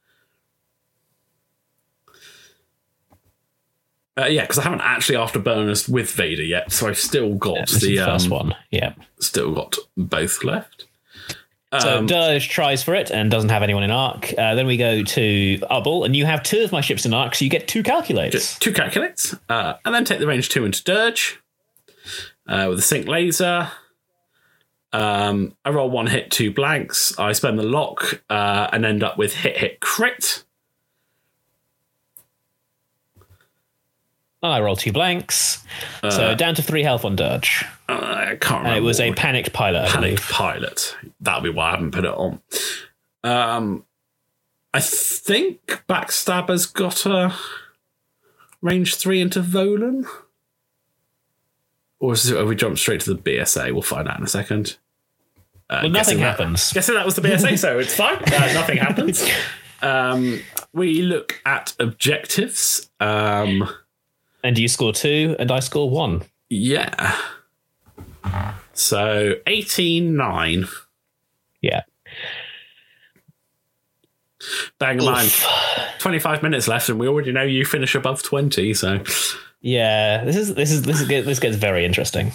Uh, 4.19 4.25
yeah, 4.25 4.41
because 4.41 4.59
I 4.59 4.63
haven't 4.63 4.81
actually 4.81 5.17
afterburners 5.17 5.87
with 5.87 6.11
Vader 6.11 6.43
yet, 6.43 6.71
so 6.71 6.87
I've 6.87 6.97
still 6.97 7.35
got 7.35 7.71
is 7.71 7.79
the 7.79 7.97
the 7.97 8.05
first 8.05 8.25
um, 8.25 8.31
one. 8.31 8.55
Yeah. 8.71 8.93
still 9.19 9.53
got 9.53 9.77
both 9.95 10.43
left. 10.43 10.85
So 11.79 11.99
Um, 11.99 12.07
Dirge 12.07 12.49
tries 12.49 12.81
for 12.81 12.95
it 12.95 13.11
and 13.11 13.29
doesn't 13.29 13.51
have 13.51 13.61
anyone 13.61 13.83
in 13.83 13.91
arc. 13.91 14.33
Uh, 14.35 14.55
then 14.55 14.65
we 14.65 14.75
go 14.75 15.03
to 15.03 15.57
Ubble, 15.69 16.03
and 16.03 16.15
you 16.15 16.25
have 16.25 16.41
two 16.41 16.63
of 16.63 16.71
my 16.71 16.81
ships 16.81 17.05
in 17.05 17.13
arc, 17.13 17.35
so 17.35 17.45
you 17.45 17.51
get 17.51 17.67
two 17.67 17.83
calculators. 17.83 18.57
two 18.59 18.73
calculates, 18.73 19.35
uh, 19.49 19.75
and 19.85 19.93
then 19.93 20.03
take 20.03 20.19
the 20.19 20.27
range 20.27 20.49
two 20.49 20.65
into 20.65 20.83
Dirge 20.83 21.39
uh, 22.47 22.65
with 22.69 22.79
a 22.79 22.81
sync 22.81 23.07
laser. 23.07 23.69
Um, 24.91 25.55
I 25.63 25.69
roll 25.69 25.91
one 25.91 26.07
hit, 26.07 26.31
two 26.31 26.51
blanks. 26.51 27.17
I 27.19 27.33
spend 27.33 27.59
the 27.59 27.63
lock 27.63 28.23
uh, 28.29 28.69
and 28.73 28.83
end 28.83 29.03
up 29.03 29.19
with 29.19 29.35
hit, 29.35 29.57
hit, 29.57 29.79
crit. 29.79 30.43
I 34.41 34.59
roll 34.61 34.75
two 34.77 34.91
blanks, 34.93 35.65
Uh, 36.01 36.09
so 36.09 36.35
down 36.35 36.55
to 36.55 36.61
three 36.61 36.81
health 36.83 37.03
on 37.03 37.15
Dirge. 37.17 37.65
I 37.89 38.37
can't 38.39 38.59
remember. 38.59 38.67
And 38.69 38.77
it 38.77 38.81
was 38.81 38.99
a 39.01 39.11
panicked 39.13 39.51
pilot. 39.51 39.89
Panicked 39.89 40.21
pilot. 40.29 40.95
That'll 41.19 41.41
be 41.41 41.49
why 41.49 41.67
I 41.69 41.71
haven't 41.71 41.91
put 41.91 42.05
it 42.05 42.13
on. 42.13 42.39
Um, 43.23 43.85
I 44.73 44.79
think 44.79 45.83
Backstabber's 45.89 46.65
got 46.67 47.05
a 47.05 47.33
range 48.61 48.95
three 48.95 49.19
into 49.19 49.41
Volan. 49.41 50.05
Or 51.99 52.13
is 52.13 52.29
it, 52.29 52.37
have 52.37 52.47
we 52.47 52.55
jumped 52.55 52.79
straight 52.79 53.01
to 53.01 53.13
the 53.13 53.21
BSA? 53.21 53.73
We'll 53.73 53.81
find 53.81 54.07
out 54.07 54.19
in 54.19 54.23
a 54.23 54.27
second. 54.27 54.77
Uh, 55.69 55.81
Well, 55.83 55.89
nothing 55.89 55.93
guessing 55.93 56.17
that- 56.19 56.23
happens. 56.39 56.71
Guessing 56.71 56.95
that 56.95 57.05
was 57.05 57.15
the 57.15 57.21
BSA, 57.21 57.57
so 57.59 57.77
it's 57.79 57.93
fine. 57.95 58.17
Uh, 58.33 58.53
nothing 58.53 58.77
happens. 58.77 59.27
Um, 59.81 60.39
we 60.71 61.01
look 61.01 61.41
at 61.45 61.73
objectives. 61.79 62.89
Um, 63.01 63.67
And 64.43 64.57
you 64.57 64.67
score 64.67 64.93
two, 64.93 65.35
and 65.39 65.51
I 65.51 65.59
score 65.59 65.89
one. 65.89 66.23
yeah. 66.49 67.15
So 68.73 69.35
18 69.47 70.15
9. 70.15 70.65
Yeah. 71.61 71.81
Bang 74.79 74.99
in 74.99 75.05
mind, 75.05 75.33
25 75.99 76.41
minutes 76.43 76.67
left, 76.69 76.87
and 76.87 76.97
we 76.97 77.07
already 77.07 77.33
know 77.33 77.43
you 77.43 77.65
finish 77.65 77.93
above 77.95 78.23
20. 78.23 78.73
So, 78.73 79.03
Yeah, 79.61 80.23
this 80.23 80.37
is 80.37 80.55
this 80.55 80.71
is 80.71 80.83
this 80.83 81.01
is 81.01 81.07
this 81.09 81.39
gets 81.39 81.57
very 81.57 81.83
interesting. 81.83 82.31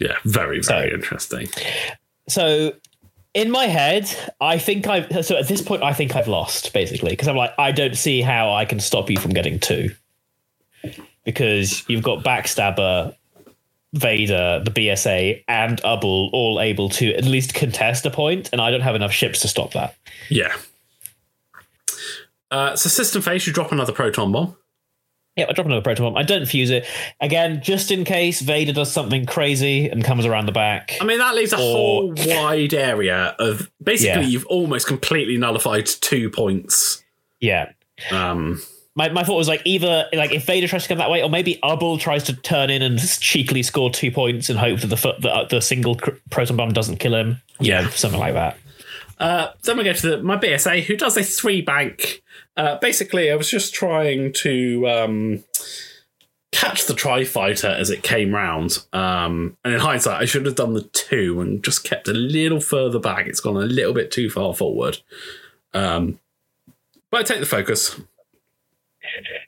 yeah, 0.00 0.16
very, 0.24 0.60
very 0.60 0.90
So- 0.90 0.94
interesting. 0.94 1.48
So 2.28 2.72
in 3.36 3.50
my 3.50 3.66
head, 3.66 4.10
I 4.40 4.58
think 4.58 4.88
I've 4.88 5.24
so 5.24 5.36
at 5.36 5.46
this 5.46 5.60
point 5.60 5.82
I 5.82 5.92
think 5.92 6.16
I've 6.16 6.26
lost 6.26 6.72
basically 6.72 7.10
because 7.10 7.28
I'm 7.28 7.36
like 7.36 7.52
I 7.58 7.70
don't 7.70 7.96
see 7.96 8.22
how 8.22 8.50
I 8.50 8.64
can 8.64 8.80
stop 8.80 9.10
you 9.10 9.18
from 9.18 9.32
getting 9.34 9.60
two 9.60 9.90
because 11.24 11.86
you've 11.86 12.02
got 12.02 12.24
Backstabber, 12.24 13.14
Vader, 13.92 14.62
the 14.64 14.70
BSA, 14.70 15.44
and 15.48 15.78
Ubble 15.82 16.30
all 16.32 16.60
able 16.60 16.88
to 16.90 17.14
at 17.14 17.24
least 17.24 17.52
contest 17.52 18.06
a 18.06 18.10
point, 18.10 18.48
and 18.52 18.60
I 18.60 18.70
don't 18.70 18.80
have 18.80 18.94
enough 18.94 19.12
ships 19.12 19.40
to 19.40 19.48
stop 19.48 19.72
that. 19.72 19.96
Yeah. 20.30 20.56
Uh, 22.50 22.74
so, 22.74 22.88
system 22.88 23.20
phase, 23.20 23.46
you 23.46 23.52
drop 23.52 23.72
another 23.72 23.92
proton 23.92 24.32
bomb. 24.32 24.56
Yeah, 25.36 25.46
I 25.48 25.52
drop 25.52 25.66
another 25.66 25.82
proton 25.82 26.06
bomb. 26.06 26.16
I 26.16 26.22
don't 26.22 26.46
fuse 26.46 26.70
it 26.70 26.86
again, 27.20 27.60
just 27.62 27.90
in 27.90 28.04
case 28.04 28.40
Vader 28.40 28.72
does 28.72 28.90
something 28.90 29.26
crazy 29.26 29.88
and 29.88 30.02
comes 30.02 30.24
around 30.24 30.46
the 30.46 30.52
back. 30.52 30.96
I 31.00 31.04
mean, 31.04 31.18
that 31.18 31.34
leaves 31.34 31.52
a 31.52 31.56
Or- 31.56 31.60
whole 31.60 32.14
wide 32.26 32.72
area 32.72 33.36
of 33.38 33.70
basically 33.82 34.22
Yeah. 34.22 34.28
you've 34.28 34.46
almost 34.46 34.86
completely 34.86 35.36
nullified 35.36 35.86
two 35.86 36.30
points. 36.30 37.02
Yeah. 37.40 37.70
Um, 38.10 38.62
My, 38.94 39.10
my 39.10 39.24
thought 39.24 39.36
was 39.36 39.46
like 39.48 39.60
either 39.66 40.06
like 40.14 40.32
if 40.32 40.46
Vader 40.46 40.66
tries 40.68 40.84
to 40.84 40.88
come 40.88 40.96
that 40.96 41.10
way, 41.10 41.22
or 41.22 41.28
maybe 41.28 41.58
Ubble 41.62 42.00
tries 42.00 42.24
to 42.24 42.32
turn 42.32 42.70
in 42.70 42.80
and 42.80 42.98
cheekily 43.20 43.62
score 43.62 43.90
two 43.90 44.10
points 44.10 44.48
and 44.48 44.58
hope 44.58 44.80
that 44.80 44.86
the 44.86 44.96
foot 44.96 45.20
the, 45.20 45.46
the 45.50 45.60
single 45.60 45.96
cr- 45.96 46.12
proton 46.30 46.56
bomb 46.56 46.72
doesn't 46.72 46.96
kill 46.96 47.14
him. 47.14 47.42
Yeah, 47.60 47.90
something 47.90 48.18
like 48.18 48.32
that. 48.32 48.56
Uh, 49.18 49.48
then 49.62 49.78
we 49.78 49.84
go 49.84 49.92
to 49.92 50.10
the, 50.10 50.22
my 50.22 50.36
BSA, 50.36 50.84
who 50.84 50.96
does 50.96 51.16
a 51.16 51.22
three 51.22 51.62
bank. 51.62 52.22
Uh, 52.56 52.76
basically, 52.78 53.30
I 53.30 53.36
was 53.36 53.50
just 53.50 53.74
trying 53.74 54.32
to 54.34 54.88
um, 54.88 55.44
catch 56.52 56.86
the 56.86 56.94
Tri 56.94 57.24
Fighter 57.24 57.68
as 57.68 57.90
it 57.90 58.02
came 58.02 58.34
round. 58.34 58.84
Um, 58.92 59.56
and 59.64 59.74
in 59.74 59.80
hindsight, 59.80 60.22
I 60.22 60.24
should 60.24 60.46
have 60.46 60.54
done 60.54 60.74
the 60.74 60.82
two 60.82 61.40
and 61.40 61.62
just 61.62 61.84
kept 61.84 62.08
a 62.08 62.12
little 62.12 62.60
further 62.60 62.98
back. 62.98 63.26
It's 63.26 63.40
gone 63.40 63.56
a 63.56 63.60
little 63.60 63.92
bit 63.92 64.10
too 64.10 64.30
far 64.30 64.54
forward. 64.54 64.98
Um, 65.74 66.18
but 67.10 67.20
I 67.20 67.22
take 67.22 67.40
the 67.40 67.46
focus. 67.46 68.00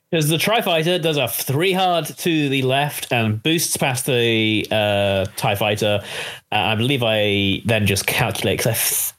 Because 0.09 0.29
the 0.29 0.37
Tri 0.37 0.61
Fighter 0.61 0.97
does 0.97 1.17
a 1.17 1.27
three 1.27 1.73
hard 1.73 2.05
to 2.05 2.49
the 2.49 2.61
left 2.63 3.11
and 3.11 3.41
boosts 3.41 3.77
past 3.77 4.05
the 4.05 4.65
uh, 4.71 5.25
TIE 5.35 5.55
Fighter. 5.55 6.01
Uh, 6.51 6.55
I 6.55 6.75
believe 6.75 7.03
I 7.03 7.61
then 7.65 7.85
just 7.85 8.07
calculate 8.07 8.57
because 8.57 9.13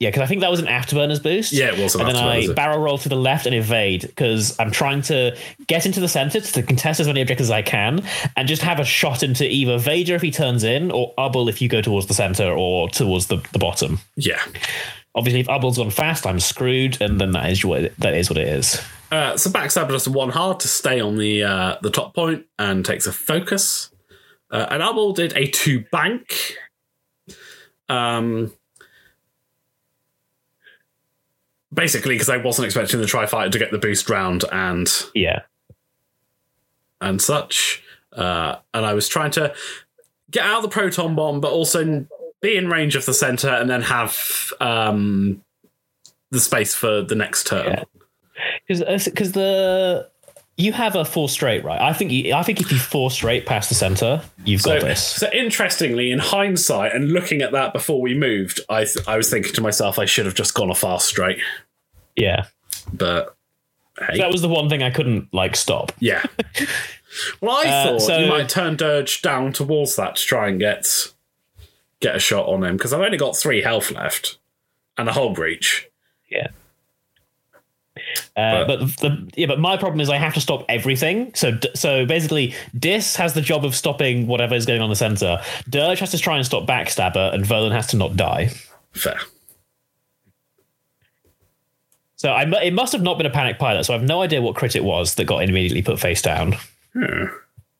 yeah, 0.00 0.10
because 0.10 0.22
I 0.22 0.26
think 0.26 0.40
that 0.40 0.50
was 0.50 0.60
an 0.60 0.66
afterburners 0.66 1.22
boost. 1.22 1.52
Yeah, 1.52 1.72
it 1.72 1.78
was 1.78 1.94
an 1.94 2.00
And 2.00 2.10
then 2.10 2.16
I 2.16 2.52
barrel 2.52 2.80
roll 2.80 2.98
to 2.98 3.08
the 3.08 3.16
left 3.16 3.46
and 3.46 3.54
evade 3.54 4.02
because 4.02 4.58
I'm 4.58 4.72
trying 4.72 5.02
to 5.02 5.36
get 5.68 5.86
into 5.86 6.00
the 6.00 6.08
center 6.08 6.40
to 6.40 6.62
contest 6.62 6.98
as 6.98 7.06
many 7.06 7.20
objectives 7.20 7.48
as 7.48 7.52
I 7.52 7.62
can 7.62 8.02
and 8.36 8.48
just 8.48 8.62
have 8.62 8.80
a 8.80 8.84
shot 8.84 9.22
into 9.22 9.48
either 9.48 9.78
Vader 9.78 10.16
if 10.16 10.22
he 10.22 10.32
turns 10.32 10.64
in 10.64 10.90
or 10.90 11.14
Ubble 11.16 11.48
if 11.48 11.62
you 11.62 11.68
go 11.68 11.80
towards 11.80 12.06
the 12.08 12.14
center 12.14 12.50
or 12.50 12.88
towards 12.88 13.28
the, 13.28 13.36
the 13.52 13.58
bottom. 13.58 14.00
Yeah. 14.16 14.42
Obviously, 15.14 15.40
if 15.40 15.46
Ubble's 15.46 15.78
gone 15.78 15.90
fast, 15.90 16.26
I'm 16.26 16.40
screwed, 16.40 17.00
and 17.00 17.20
then 17.20 17.30
that 17.30 17.50
is 17.50 17.64
what 17.64 17.84
it, 17.84 18.00
that 18.00 18.14
is 18.14 18.28
what 18.28 18.36
it 18.36 18.48
is. 18.48 18.82
Uh, 19.12 19.36
so 19.36 19.48
Backstabber 19.48 19.90
does 19.90 20.08
a 20.08 20.10
one 20.10 20.30
hard 20.30 20.58
to 20.60 20.68
stay 20.68 20.98
on 20.98 21.16
the 21.18 21.44
uh, 21.44 21.76
the 21.82 21.90
top 21.90 22.16
point 22.16 22.46
and 22.58 22.84
takes 22.84 23.06
a 23.06 23.12
focus. 23.12 23.92
Uh, 24.50 24.66
and 24.70 24.82
Ubble 24.82 25.14
did 25.14 25.32
a 25.36 25.46
two 25.46 25.84
bank. 25.92 26.56
Um, 27.88 28.52
basically, 31.74 32.14
because 32.14 32.28
I 32.30 32.36
wasn't 32.38 32.66
expecting 32.66 33.00
the 33.00 33.06
Tri 33.06 33.26
Fighter 33.26 33.50
to 33.50 33.58
get 33.58 33.70
the 33.72 33.78
boost 33.78 34.08
round 34.08 34.44
and 34.52 34.88
Yeah. 35.14 35.40
and 37.00 37.20
such. 37.20 37.82
Uh, 38.12 38.56
and 38.72 38.86
I 38.86 38.94
was 38.94 39.08
trying 39.08 39.32
to 39.32 39.52
get 40.30 40.44
out 40.44 40.58
of 40.58 40.62
the 40.62 40.68
proton 40.68 41.14
bomb, 41.14 41.40
but 41.40 41.50
also 41.52 42.06
be 42.40 42.56
in 42.56 42.68
range 42.68 42.94
of 42.96 43.06
the 43.06 43.14
center 43.14 43.48
and 43.48 43.68
then 43.68 43.82
have 43.82 44.52
um, 44.60 45.42
the 46.30 46.40
space 46.40 46.74
for 46.74 47.02
the 47.02 47.14
next 47.14 47.46
turn. 47.46 47.66
Yeah. 47.66 47.84
because 48.68 49.04
because 49.06 49.32
the 49.32 50.08
you 50.56 50.72
have 50.72 50.94
a 50.94 51.04
four 51.04 51.28
straight 51.28 51.64
right. 51.64 51.80
I 51.80 51.92
think 51.92 52.12
you, 52.12 52.32
I 52.34 52.42
think 52.42 52.60
if 52.60 52.70
you 52.70 52.78
four 52.78 53.10
straight 53.10 53.44
past 53.46 53.68
the 53.68 53.74
center, 53.74 54.22
you've 54.44 54.60
So, 54.60 54.78
got 54.78 54.82
this. 54.86 55.04
so 55.06 55.28
interestingly, 55.32 56.10
in 56.12 56.18
hindsight, 56.20 56.94
and 56.94 57.10
looking 57.12 57.42
at 57.42 57.52
that 57.52 57.72
before 57.72 58.00
we 58.00 58.14
moved, 58.14 58.60
I 58.68 58.84
th- 58.84 59.06
I 59.08 59.16
was 59.16 59.30
thinking 59.30 59.52
to 59.54 59.60
myself, 59.60 59.98
I 59.98 60.04
should 60.04 60.26
have 60.26 60.34
just 60.34 60.54
gone 60.54 60.70
a 60.70 60.74
fast 60.74 61.08
straight. 61.08 61.38
Yeah, 62.16 62.44
But 62.92 63.34
hey, 63.98 64.18
that 64.18 64.30
was 64.30 64.42
the 64.42 64.48
one 64.48 64.68
thing 64.68 64.82
I 64.82 64.90
couldn't 64.90 65.32
like 65.34 65.56
stop. 65.56 65.92
yeah. 65.98 66.22
Well, 67.40 67.56
I 67.56 67.68
Uh, 67.70 67.84
thought 67.84 68.02
so- 68.02 68.18
you 68.18 68.26
might 68.26 68.48
turn 68.48 68.74
Dirge 68.76 69.22
down 69.22 69.52
towards 69.52 69.94
that 69.96 70.16
to 70.16 70.22
try 70.24 70.48
and 70.48 70.58
get 70.58 70.86
get 72.00 72.16
a 72.16 72.18
shot 72.18 72.46
on 72.48 72.64
him 72.64 72.76
because 72.76 72.92
I've 72.92 73.00
only 73.00 73.16
got 73.16 73.36
three 73.36 73.62
health 73.62 73.92
left 73.92 74.38
and 74.98 75.08
a 75.08 75.12
whole 75.12 75.32
breach. 75.32 75.88
Yeah. 76.28 76.48
Uh, 78.36 78.64
but 78.64 78.80
the 78.98 79.30
yeah, 79.36 79.46
but 79.46 79.58
my 79.58 79.76
problem 79.76 80.00
is 80.00 80.08
I 80.10 80.16
have 80.16 80.34
to 80.34 80.40
stop 80.40 80.64
everything. 80.68 81.32
So 81.34 81.58
so 81.74 82.06
basically, 82.06 82.54
Dis 82.78 83.16
has 83.16 83.34
the 83.34 83.40
job 83.40 83.64
of 83.64 83.74
stopping 83.74 84.26
whatever 84.26 84.54
is 84.54 84.66
going 84.66 84.80
on 84.80 84.86
in 84.86 84.90
the 84.90 84.96
center. 84.96 85.40
Dirge 85.68 86.00
has 86.00 86.10
to 86.10 86.18
try 86.18 86.36
and 86.36 86.44
stop 86.44 86.66
Backstabber, 86.66 87.32
and 87.32 87.44
Volan 87.44 87.72
has 87.72 87.86
to 87.88 87.96
not 87.96 88.16
die. 88.16 88.50
Fair. 88.92 89.20
So 92.16 92.30
I 92.30 92.44
it 92.62 92.72
must 92.72 92.92
have 92.92 93.02
not 93.02 93.18
been 93.18 93.26
a 93.26 93.30
panic 93.30 93.58
pilot. 93.58 93.84
So 93.84 93.94
I 93.94 93.98
have 93.98 94.06
no 94.06 94.22
idea 94.22 94.40
what 94.40 94.54
crit 94.54 94.76
it 94.76 94.84
was 94.84 95.16
that 95.16 95.26
got 95.26 95.42
immediately 95.42 95.82
put 95.82 96.00
face 96.00 96.22
down. 96.22 96.56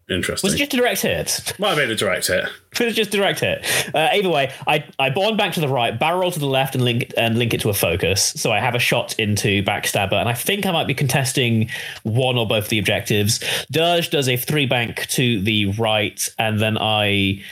Interesting. 0.09 0.46
Was 0.46 0.55
it 0.55 0.59
just 0.59 0.74
a 0.74 0.76
direct 0.76 1.00
hit? 1.00 1.55
Might 1.59 1.70
have 1.70 1.78
been 1.78 1.90
a 1.90 1.96
direct 1.96 2.26
hit. 2.26 2.44
It 2.74 2.86
was 2.86 2.96
just 2.96 3.12
direct 3.12 3.38
hit. 3.38 3.64
Uh, 3.94 4.09
either 4.14 4.28
way, 4.28 4.52
I 4.66 4.84
I 4.98 5.11
bond 5.11 5.38
back 5.38 5.52
to 5.55 5.61
the 5.61 5.68
right, 5.68 5.96
barrel 5.96 6.22
roll 6.22 6.32
to 6.32 6.40
the 6.40 6.46
left, 6.46 6.74
and 6.74 6.82
link 6.82 7.12
and 7.16 7.38
link 7.38 7.55
it 7.55 7.61
to 7.61 7.70
a 7.70 7.72
focus. 7.72 8.32
So 8.36 8.50
I 8.50 8.59
have 8.59 8.74
a 8.74 8.80
shot 8.80 9.16
into 9.16 9.62
backstabber, 9.62 10.14
and 10.14 10.28
I 10.28 10.34
think 10.34 10.66
I 10.66 10.72
might 10.72 10.88
be 10.88 10.94
contesting 10.94 11.70
one 12.02 12.36
or 12.36 12.48
both 12.48 12.64
of 12.64 12.70
the 12.70 12.80
objectives. 12.80 13.38
Dirge 13.70 14.11
does 14.11 14.28
a 14.28 14.36
three 14.36 14.66
bank 14.66 15.07
to 15.11 15.40
the 15.40 15.66
right, 15.66 16.28
and 16.36 16.59
then 16.59 16.76
I 16.76 17.44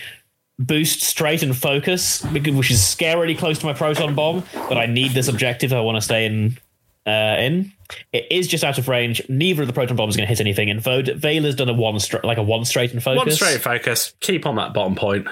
boost 0.59 1.03
straight 1.03 1.45
and 1.45 1.57
focus, 1.57 2.25
which 2.25 2.71
is 2.73 2.81
scarily 2.81 3.39
close 3.39 3.61
to 3.61 3.67
my 3.67 3.75
proton 3.75 4.17
bomb. 4.17 4.43
But 4.53 4.77
I 4.77 4.87
need 4.87 5.13
this 5.13 5.29
objective. 5.29 5.73
I 5.73 5.81
want 5.81 5.99
to 5.99 6.03
stay 6.03 6.27
in. 6.27 6.59
Uh, 7.05 7.37
in 7.39 7.73
it 8.13 8.27
is 8.31 8.47
just 8.47 8.63
out 8.63 8.79
of 8.79 8.87
range. 8.87 9.21
Neither 9.29 9.63
of 9.63 9.67
the 9.69 9.75
proton 9.75 9.97
bombs 9.97 10.13
is 10.15 10.17
going 10.17 10.27
to 10.27 10.29
hit 10.29 10.41
anything. 10.41 10.71
And 10.71 10.81
Vod- 10.81 11.19
Vayla's 11.19 11.57
done 11.57 11.69
a 11.69 11.73
one 11.73 11.99
stra- 11.99 12.25
like 12.25 12.39
a 12.39 12.43
one 12.43 12.65
straight 12.65 12.93
and 12.93 13.03
focus. 13.03 13.19
One 13.19 13.31
straight 13.33 13.61
focus. 13.61 14.15
Keep 14.21 14.47
on 14.47 14.55
that 14.57 14.73
bottom 14.73 14.95
point. 14.95 15.27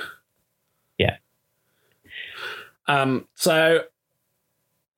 Yeah. 0.99 1.17
Um, 2.89 3.29
so 3.37 3.85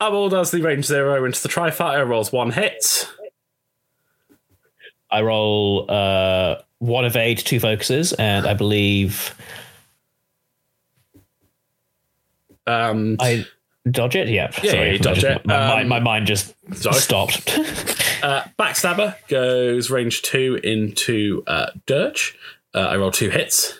Ubble 0.00 0.30
does 0.30 0.50
the 0.50 0.62
range 0.62 0.86
zero 0.86 1.24
into 1.26 1.42
the 1.42 1.48
Tri 1.48 1.70
Fighter, 1.70 2.06
rolls 2.06 2.32
one 2.32 2.50
hit. 2.50 3.06
I 5.10 5.20
roll 5.20 5.90
uh, 5.90 6.56
one 6.78 7.04
evade, 7.04 7.36
two 7.38 7.60
focuses, 7.60 8.14
and 8.14 8.46
I 8.46 8.54
believe 8.54 9.34
Um, 12.66 13.16
I 13.20 13.44
dodge 13.90 14.16
it. 14.16 14.28
Yep. 14.28 14.54
Yeah, 14.62 14.70
Sorry, 14.70 14.86
yeah, 14.86 14.92
you 14.92 14.98
dodge 14.98 15.20
just- 15.20 15.40
it. 15.40 15.46
My, 15.46 15.82
Um, 15.82 15.88
my 15.88 16.00
mind 16.00 16.26
just 16.26 16.54
sorry. 16.74 16.96
stopped. 16.96 17.58
uh, 18.22 18.44
Backstabber 18.58 19.16
goes 19.28 19.90
range 19.90 20.22
two 20.22 20.60
into 20.62 21.42
uh, 21.46 21.66
Dirge. 21.86 22.36
Uh, 22.74 22.80
I 22.80 22.96
roll 22.96 23.10
two 23.10 23.30
hits. 23.30 23.78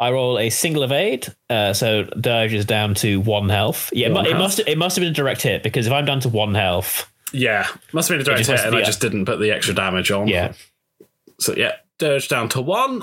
I 0.00 0.10
roll 0.10 0.38
a 0.38 0.50
single 0.50 0.82
evade, 0.82 1.28
uh, 1.48 1.72
so 1.72 2.02
Dirge 2.20 2.52
is 2.52 2.64
down 2.64 2.94
to 2.96 3.20
one 3.20 3.48
health. 3.48 3.90
Yeah, 3.92 4.08
it 4.08 4.12
One 4.12 4.26
it 4.26 4.32
health. 4.32 4.42
must 4.42 4.58
it 4.66 4.76
must 4.76 4.96
have 4.96 5.02
been 5.02 5.12
a 5.12 5.14
direct 5.14 5.42
hit 5.42 5.62
because 5.62 5.86
if 5.86 5.92
I'm 5.92 6.04
down 6.04 6.18
to 6.20 6.28
one 6.28 6.54
health, 6.54 7.10
Yeah, 7.32 7.66
must 7.92 8.08
have 8.08 8.14
been 8.16 8.20
a 8.22 8.24
direct 8.24 8.46
hit, 8.48 8.60
and 8.60 8.74
I 8.74 8.82
just 8.82 9.00
didn't 9.00 9.24
put 9.24 9.38
the 9.38 9.52
extra 9.52 9.72
damage 9.74 10.10
on. 10.10 10.26
yeah, 10.26 10.52
So 11.38 11.54
yeah, 11.56 11.76
Dirge 11.98 12.26
down 12.28 12.48
to 12.50 12.60
one. 12.60 13.02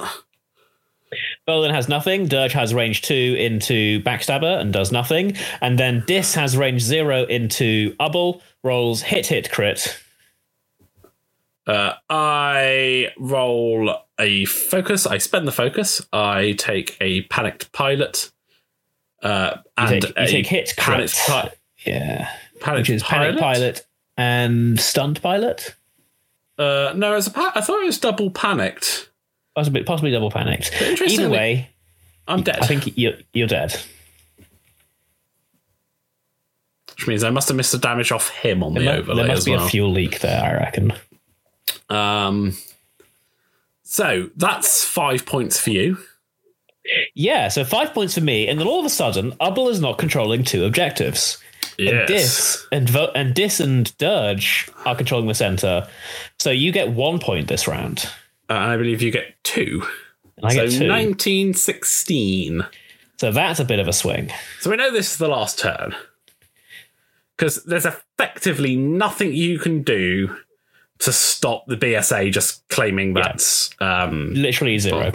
Volan 1.48 1.72
has 1.72 1.90
nothing. 1.90 2.28
Dirge 2.28 2.54
has 2.54 2.74
range 2.74 3.02
two 3.02 3.36
into 3.40 4.00
Backstabber 4.04 4.60
and 4.60 4.72
does 4.72 4.92
nothing, 4.92 5.36
and 5.60 5.78
then 5.80 6.04
Dis 6.08 6.36
has 6.36 6.56
range 6.56 6.82
zero 6.82 7.24
into 7.26 7.96
Ubble. 8.00 8.42
Rolls 8.64 9.02
hit 9.02 9.28
hit 9.28 9.52
crit. 9.52 9.98
Uh, 11.68 11.94
I 12.10 13.10
roll 13.18 13.96
a 14.20 14.46
focus. 14.46 15.06
I 15.06 15.18
spend 15.20 15.48
the 15.48 15.52
focus. 15.52 16.06
I 16.12 16.54
take 16.58 16.98
a 17.00 17.22
panicked 17.24 17.72
pilot. 17.72 18.32
Uh, 19.22 19.58
and 19.78 20.02
take- 20.02 20.18
you 20.18 20.26
take 20.28 20.48
hit 20.48 20.74
panicked, 20.78 21.16
Yeah, 21.86 22.30
panicked 22.60 22.82
which 22.82 22.96
is 22.96 23.04
pilot. 23.04 23.26
panic 23.38 23.40
pilot 23.40 23.86
and 24.18 24.80
stunned 24.80 25.22
pilot. 25.22 25.76
Uh, 26.58 26.94
no, 26.96 27.16
it's 27.16 27.28
a 27.28 27.32
pa- 27.32 27.52
I 27.56 27.62
thought 27.62 27.82
it 27.82 27.86
was 27.86 28.00
double 28.00 28.32
panicked. 28.32 29.11
Possibly, 29.56 29.84
possibly 29.84 30.12
double 30.12 30.32
panicked. 30.32 30.72
Either 30.82 31.30
way, 31.30 31.70
I'm 32.28 32.42
dead. 32.44 32.60
I 32.62 32.68
think 32.68 32.98
you're, 32.98 33.14
you're 33.34 33.48
dead. 33.48 33.76
which 36.96 37.08
means 37.08 37.24
I 37.24 37.30
must 37.32 37.48
have 37.48 37.58
missed 37.58 37.72
the 37.72 37.78
damage 37.80 38.12
off 38.12 38.30
him 38.30 38.64
on 38.64 38.74
the 38.76 38.82
There, 38.82 38.94
mu- 38.94 39.00
overlay 39.00 39.24
there 39.24 39.28
must 39.36 39.46
be 39.46 39.52
well. 39.56 39.66
a 39.66 39.70
fuel 39.70 39.92
leak 39.92 40.20
there, 40.20 40.44
I 40.44 40.54
reckon. 40.54 40.94
Um, 41.90 42.56
so 43.84 44.30
that's 44.36 44.84
five 44.86 45.26
points 45.26 45.60
for 45.60 45.72
you. 45.72 45.98
Yeah, 47.16 47.48
so 47.48 47.64
five 47.64 47.94
points 47.94 48.14
for 48.16 48.22
me, 48.22 48.48
and 48.48 48.60
then 48.60 48.68
all 48.68 48.80
of 48.80 48.86
a 48.86 48.90
sudden, 48.90 49.32
Ubble 49.34 49.70
is 49.70 49.80
not 49.80 49.98
controlling 49.98 50.44
two 50.44 50.64
objectives. 50.66 51.38
And 51.80 52.06
Dis 52.08 52.66
and 52.72 52.88
Vo- 52.90 53.12
and 53.16 53.34
Dis 53.34 53.60
and 53.60 53.96
Dirge 53.98 54.70
are 54.86 54.96
controlling 54.96 55.28
the 55.28 55.34
center. 55.34 55.88
So 56.40 56.52
you 56.52 56.72
get 56.72 56.92
one 56.92 57.18
point 57.20 57.48
this 57.48 57.68
round. 57.68 58.08
Uh, 58.52 58.56
and 58.56 58.72
I 58.72 58.78
believe 58.78 59.02
you 59.02 59.12
get 59.12 59.42
two. 59.44 59.82
And 60.38 60.46
I 60.46 60.50
so 60.50 60.56
get 60.68 60.72
two. 60.72 60.90
1916. 60.90 62.66
So 63.18 63.32
that's 63.32 63.60
a 63.62 63.66
bit 63.66 63.80
of 63.80 63.88
a 63.88 63.94
swing. 63.94 64.30
So 64.60 64.70
we 64.70 64.76
know 64.76 64.92
this 64.92 65.12
is 65.14 65.18
the 65.18 65.30
last 65.30 65.58
turn. 65.58 65.96
Because 67.38 67.64
there's 67.64 67.86
effectively 67.86 68.76
nothing 68.76 69.34
you 69.34 69.58
can 69.58 69.84
do 69.84 70.36
to 71.00 71.14
stop 71.14 71.66
the 71.68 71.78
BSA 71.78 72.32
just 72.32 72.68
claiming 72.68 73.14
that's 73.14 73.70
um, 73.80 74.34
Literally 74.34 74.78
zero. 74.80 75.12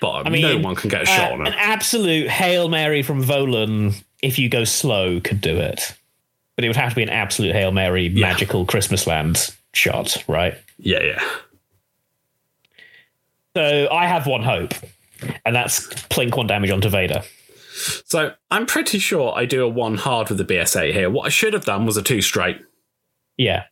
bottom. 0.00 0.26
I 0.26 0.30
mean, 0.30 0.42
no 0.42 0.58
one 0.58 0.74
can 0.74 0.88
get 0.88 1.02
a 1.02 1.06
shot 1.06 1.30
Uh, 1.30 1.34
on 1.34 1.46
an 1.46 1.54
absolute 1.58 2.28
Hail 2.28 2.68
Mary 2.68 3.02
from 3.02 3.22
Volan, 3.22 4.02
if 4.22 4.38
you 4.38 4.48
go 4.48 4.64
slow, 4.64 5.20
could 5.20 5.40
do 5.40 5.58
it. 5.58 5.94
But 6.56 6.64
it 6.64 6.68
would 6.68 6.76
have 6.76 6.90
to 6.90 6.96
be 6.96 7.02
an 7.02 7.10
absolute 7.10 7.52
Hail 7.52 7.70
Mary 7.70 8.08
magical 8.08 8.64
Christmas 8.64 9.06
land 9.06 9.54
shot, 9.74 10.24
right? 10.26 10.56
Yeah, 10.78 11.02
yeah. 11.02 11.22
So 13.56 13.88
I 13.90 14.06
have 14.06 14.26
one 14.26 14.42
hope, 14.42 14.72
and 15.44 15.54
that's 15.54 15.88
plink 16.04 16.36
one 16.36 16.46
damage 16.46 16.70
onto 16.70 16.88
Vader. 16.88 17.22
So 18.04 18.32
I'm 18.50 18.66
pretty 18.66 18.98
sure 18.98 19.32
I 19.36 19.44
do 19.44 19.64
a 19.64 19.68
one 19.68 19.96
hard 19.96 20.28
with 20.28 20.38
the 20.38 20.44
BSA 20.44 20.92
here. 20.92 21.10
What 21.10 21.26
I 21.26 21.28
should 21.30 21.52
have 21.52 21.64
done 21.64 21.84
was 21.86 21.96
a 21.96 22.02
two 22.02 22.22
straight. 22.22 22.60
Yeah. 23.36 23.64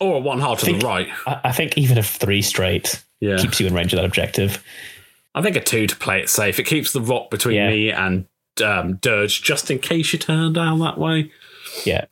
Or 0.00 0.16
a 0.16 0.20
one 0.20 0.40
hard 0.40 0.58
to 0.60 0.66
Think- 0.66 0.80
the 0.80 0.86
right. 0.86 1.08
I, 1.26 1.40
I 1.44 1.52
think 1.52 1.76
even 1.78 1.98
a 1.98 2.02
three 2.02 2.42
straight 2.42 3.02
Yeah. 3.20 3.36
keeps 3.38 3.60
you 3.60 3.66
in 3.66 3.74
range 3.74 3.92
of 3.92 3.96
that 3.98 4.04
objective. 4.04 4.62
I 5.34 5.42
think 5.42 5.56
a 5.56 5.60
two 5.60 5.86
to 5.86 5.96
play 5.96 6.20
it 6.20 6.28
safe. 6.28 6.58
It 6.58 6.64
keeps 6.64 6.92
the 6.92 7.00
rock 7.00 7.30
between 7.30 7.56
Yeah. 7.56 7.68
me 7.70 7.90
and 7.90 8.26
um, 8.64 8.94
Dirge 8.96 9.42
just 9.42 9.70
in 9.70 9.78
case 9.78 10.12
you 10.12 10.18
turn 10.18 10.52
down 10.52 10.78
that 10.80 10.98
way. 10.98 11.30
Yeah. 11.84 12.04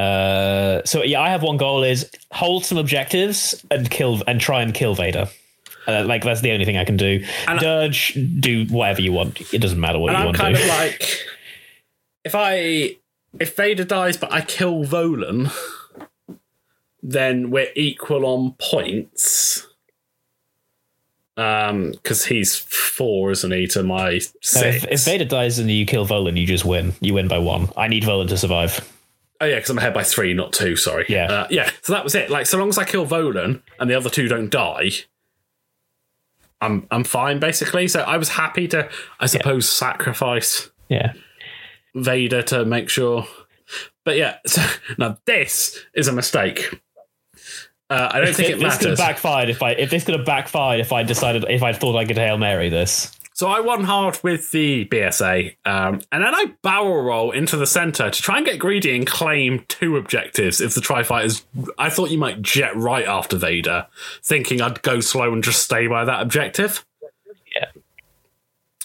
Uh, 0.00 0.82
so 0.84 1.02
yeah, 1.02 1.20
I 1.20 1.28
have 1.28 1.42
one 1.42 1.56
goal 1.58 1.82
is 1.82 2.10
hold 2.32 2.64
some 2.64 2.78
objectives 2.78 3.64
and 3.70 3.90
kill 3.90 4.22
and 4.26 4.40
try 4.40 4.62
and 4.62 4.72
kill 4.72 4.94
Vader. 4.94 5.28
Uh, 5.86 6.04
like 6.04 6.22
that's 6.22 6.40
the 6.40 6.52
only 6.52 6.64
thing 6.64 6.76
I 6.78 6.84
can 6.84 6.96
do. 6.96 7.24
And- 7.46 7.58
Dirge, 7.60 8.16
do 8.40 8.64
whatever 8.66 9.02
you 9.02 9.12
want. 9.12 9.40
It 9.52 9.58
doesn't 9.58 9.80
matter 9.80 9.98
what 9.98 10.12
you 10.12 10.18
I'm 10.18 10.24
want 10.26 10.36
kind 10.38 10.54
to 10.56 10.60
of 10.62 10.66
do. 10.68 10.72
like, 10.72 11.18
if 12.24 12.34
I 12.34 12.96
if 13.38 13.56
Vader 13.56 13.84
dies 13.84 14.16
but 14.16 14.32
I 14.32 14.40
kill 14.40 14.84
Volan, 14.84 15.52
then 17.02 17.50
we're 17.50 17.72
equal 17.74 18.24
on 18.24 18.54
points. 18.58 19.66
Um, 21.36 21.92
because 21.92 22.26
he's 22.26 22.56
four, 22.56 23.30
isn't 23.30 23.50
he, 23.50 23.66
to 23.68 23.82
my 23.82 24.18
six? 24.18 24.84
if, 24.84 24.86
if 24.90 25.04
Vader 25.04 25.24
dies 25.24 25.58
and 25.58 25.70
you 25.70 25.86
kill 25.86 26.06
Volan, 26.06 26.38
you 26.38 26.46
just 26.46 26.64
win. 26.66 26.92
You 27.00 27.14
win 27.14 27.28
by 27.28 27.38
one. 27.38 27.68
I 27.76 27.88
need 27.88 28.02
Volan 28.02 28.28
to 28.28 28.36
survive. 28.36 28.86
Oh 29.40 29.46
yeah, 29.46 29.56
because 29.56 29.70
I'm 29.70 29.78
ahead 29.78 29.94
by 29.94 30.02
three, 30.02 30.34
not 30.34 30.52
two. 30.52 30.76
Sorry. 30.76 31.06
Yeah. 31.08 31.24
uh, 31.32 31.46
yeah. 31.50 31.70
So 31.82 31.92
that 31.94 32.04
was 32.04 32.14
it. 32.14 32.28
Like, 32.30 32.46
so 32.46 32.58
long 32.58 32.68
as 32.68 32.76
I 32.78 32.84
kill 32.84 33.06
Volan 33.06 33.62
and 33.78 33.88
the 33.88 33.94
other 33.94 34.10
two 34.10 34.28
don't 34.28 34.50
die, 34.50 34.90
I'm 36.60 36.86
I'm 36.90 37.04
fine 37.04 37.38
basically. 37.38 37.88
So 37.88 38.00
I 38.00 38.16
was 38.18 38.28
happy 38.30 38.68
to, 38.68 38.88
I 39.18 39.26
suppose, 39.26 39.68
sacrifice 39.68 40.70
Yeah. 40.88 41.14
Vader 41.94 42.42
to 42.42 42.64
make 42.64 42.88
sure. 42.90 43.26
But 44.04 44.16
yeah, 44.16 44.36
so 44.46 44.62
now 44.98 45.18
this 45.24 45.78
is 45.94 46.06
a 46.08 46.12
mistake. 46.12 46.80
Uh, 47.88 48.08
I 48.12 48.20
don't 48.20 48.34
think 48.34 48.50
it 48.50 48.58
matters. 48.60 48.78
this 48.78 48.78
could 48.78 48.88
have 48.90 48.98
backfired 48.98 49.48
if 49.48 49.62
I 49.62 49.72
if 49.72 49.90
this 49.90 50.04
could 50.04 50.14
have 50.16 50.26
backfired 50.26 50.80
if 50.80 50.92
I 50.92 51.02
decided 51.02 51.44
if 51.48 51.62
I 51.62 51.72
thought 51.72 51.96
I 51.96 52.04
could 52.04 52.18
hail 52.18 52.38
mary 52.38 52.68
this. 52.68 53.10
So 53.40 53.48
I 53.48 53.60
won 53.60 53.84
hard 53.84 54.18
with 54.22 54.50
the 54.50 54.84
BSA, 54.84 55.56
um, 55.64 56.02
and 56.12 56.22
then 56.22 56.34
I 56.34 56.52
barrel 56.62 57.02
roll 57.02 57.30
into 57.30 57.56
the 57.56 57.66
center 57.66 58.10
to 58.10 58.22
try 58.22 58.36
and 58.36 58.44
get 58.44 58.58
greedy 58.58 58.94
and 58.94 59.06
claim 59.06 59.64
two 59.66 59.96
objectives. 59.96 60.60
If 60.60 60.74
the 60.74 60.82
Tri 60.82 61.04
Fighters, 61.04 61.46
I 61.78 61.88
thought 61.88 62.10
you 62.10 62.18
might 62.18 62.42
jet 62.42 62.76
right 62.76 63.06
after 63.06 63.38
Vader, 63.38 63.86
thinking 64.22 64.60
I'd 64.60 64.82
go 64.82 65.00
slow 65.00 65.32
and 65.32 65.42
just 65.42 65.62
stay 65.62 65.86
by 65.86 66.04
that 66.04 66.20
objective. 66.20 66.84
Yeah. 67.56 67.68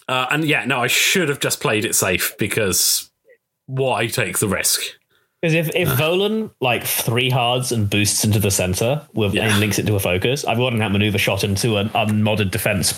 Uh, 0.07 0.27
and 0.31 0.45
yeah, 0.45 0.63
no, 0.63 0.79
I 0.79 0.87
should 0.87 1.27
have 1.27 1.41
just 1.41 1.59
played 1.59 1.83
it 1.83 1.93
safe 1.93 2.37
because 2.37 3.11
why 3.65 4.07
take 4.07 4.37
the 4.37 4.47
risk? 4.47 4.83
Because 5.41 5.53
if, 5.53 5.75
if 5.75 5.89
Volan 5.89 6.49
like 6.61 6.85
three 6.85 7.29
hards 7.29 7.73
and 7.73 7.89
boosts 7.89 8.23
into 8.23 8.39
the 8.39 8.51
center 8.51 9.05
with 9.13 9.33
Yeah. 9.33 9.49
and 9.49 9.59
links 9.59 9.79
it 9.79 9.85
to 9.87 9.95
a 9.95 9.99
focus, 9.99 10.45
I've 10.45 10.59
gotten 10.59 10.79
that 10.79 10.93
maneuver 10.93 11.17
shot 11.17 11.43
into 11.43 11.75
an 11.75 11.91
unmodded 11.93 12.51
defense 12.51 12.93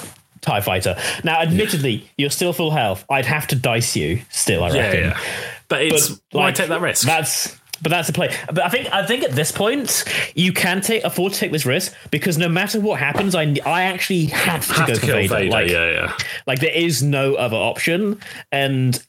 TIE 0.48 0.62
fighter. 0.62 0.96
Now, 1.24 1.42
admittedly, 1.42 2.10
you're 2.18 2.30
still 2.30 2.54
full 2.54 2.72
health. 2.72 3.06
I'd 3.10 3.26
have 3.26 3.48
to 3.48 3.56
dice 3.56 3.96
you 3.96 4.22
still, 4.30 4.64
I 4.64 4.70
reckon. 4.72 5.00
yeah. 5.12 5.20
But 5.68 5.82
it's 5.84 6.10
But, 6.10 6.20
why 6.32 6.46
like, 6.46 6.56
take 6.56 6.70
that 6.70 6.82
risk? 6.82 7.06
That's 7.06 7.58
but 7.82 7.92
that's 7.92 8.08
the 8.08 8.14
play. 8.14 8.36
But 8.48 8.64
I 8.64 8.70
think 8.70 8.92
I 8.92 9.06
think 9.06 9.24
at 9.24 9.34
this 9.34 9.52
point 9.52 10.04
you 10.34 10.52
can 10.52 10.82
take 10.82 11.04
afford 11.04 11.34
to 11.34 11.40
take 11.40 11.52
this 11.52 11.66
risk 11.66 11.94
because 12.10 12.36
no 12.38 12.50
matter 12.50 12.80
what 12.80 13.00
happens, 13.00 13.36
I 13.36 13.56
I 13.66 13.84
actually 13.84 14.26
have 14.28 14.66
to 14.68 14.74
have 14.74 14.88
go 14.88 14.94
to 14.96 15.00
for 15.00 15.06
kill 15.06 15.16
Vader. 15.18 15.36
Vader. 15.36 15.50
Like, 15.52 15.70
yeah, 15.70 15.92
yeah. 15.92 16.14
like 16.48 16.60
there 16.60 16.72
is 16.74 17.04
no 17.04 17.36
other 17.36 17.58
option. 17.58 18.20
And 18.52 19.00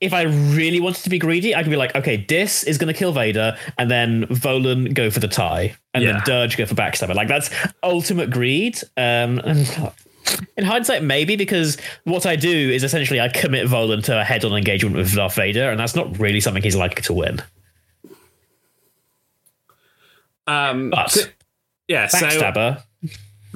if 0.00 0.12
I 0.14 0.22
really 0.22 0.80
wanted 0.80 1.02
to 1.04 1.10
be 1.10 1.18
greedy, 1.18 1.54
I 1.54 1.62
could 1.62 1.70
be 1.70 1.76
like, 1.76 1.94
okay, 1.94 2.16
Dis 2.16 2.64
is 2.64 2.78
going 2.78 2.92
to 2.92 2.98
kill 2.98 3.12
Vader, 3.12 3.56
and 3.78 3.90
then 3.90 4.26
Volan 4.26 4.94
go 4.94 5.10
for 5.10 5.20
the 5.20 5.28
tie, 5.28 5.74
and 5.94 6.02
Yeah. 6.02 6.12
then 6.12 6.22
Dirge 6.24 6.56
go 6.56 6.64
for 6.66 6.74
backstabber. 6.74 7.14
Like 7.14 7.28
that's 7.28 7.50
ultimate 7.82 8.30
greed. 8.30 8.78
Um, 8.96 9.38
and 9.44 9.92
in 10.56 10.64
hindsight, 10.64 11.02
maybe 11.02 11.36
because 11.36 11.78
what 12.04 12.26
I 12.26 12.36
do 12.36 12.70
is 12.70 12.84
essentially 12.84 13.20
I 13.20 13.28
commit 13.28 13.66
Volan 13.68 14.02
to 14.04 14.20
a 14.20 14.24
head-on 14.24 14.56
engagement 14.56 14.96
with 14.96 15.14
Darth 15.14 15.34
Vader, 15.34 15.70
and 15.70 15.78
that's 15.78 15.94
not 15.94 16.18
really 16.18 16.40
something 16.40 16.62
he's 16.62 16.76
likely 16.76 17.02
to 17.02 17.12
win. 17.12 17.42
Um, 20.46 20.90
But 20.90 21.32
yeah, 21.88 22.06
so 22.06 22.18
backstabber, 22.18 22.82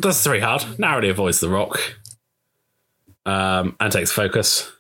does 0.01 0.23
three 0.23 0.41
hard, 0.41 0.79
narrowly 0.79 1.09
avoids 1.09 1.41
the 1.41 1.49
rock, 1.49 1.79
um, 3.25 3.77
and 3.81 3.93
takes 3.93 4.13
focus. 4.13 4.71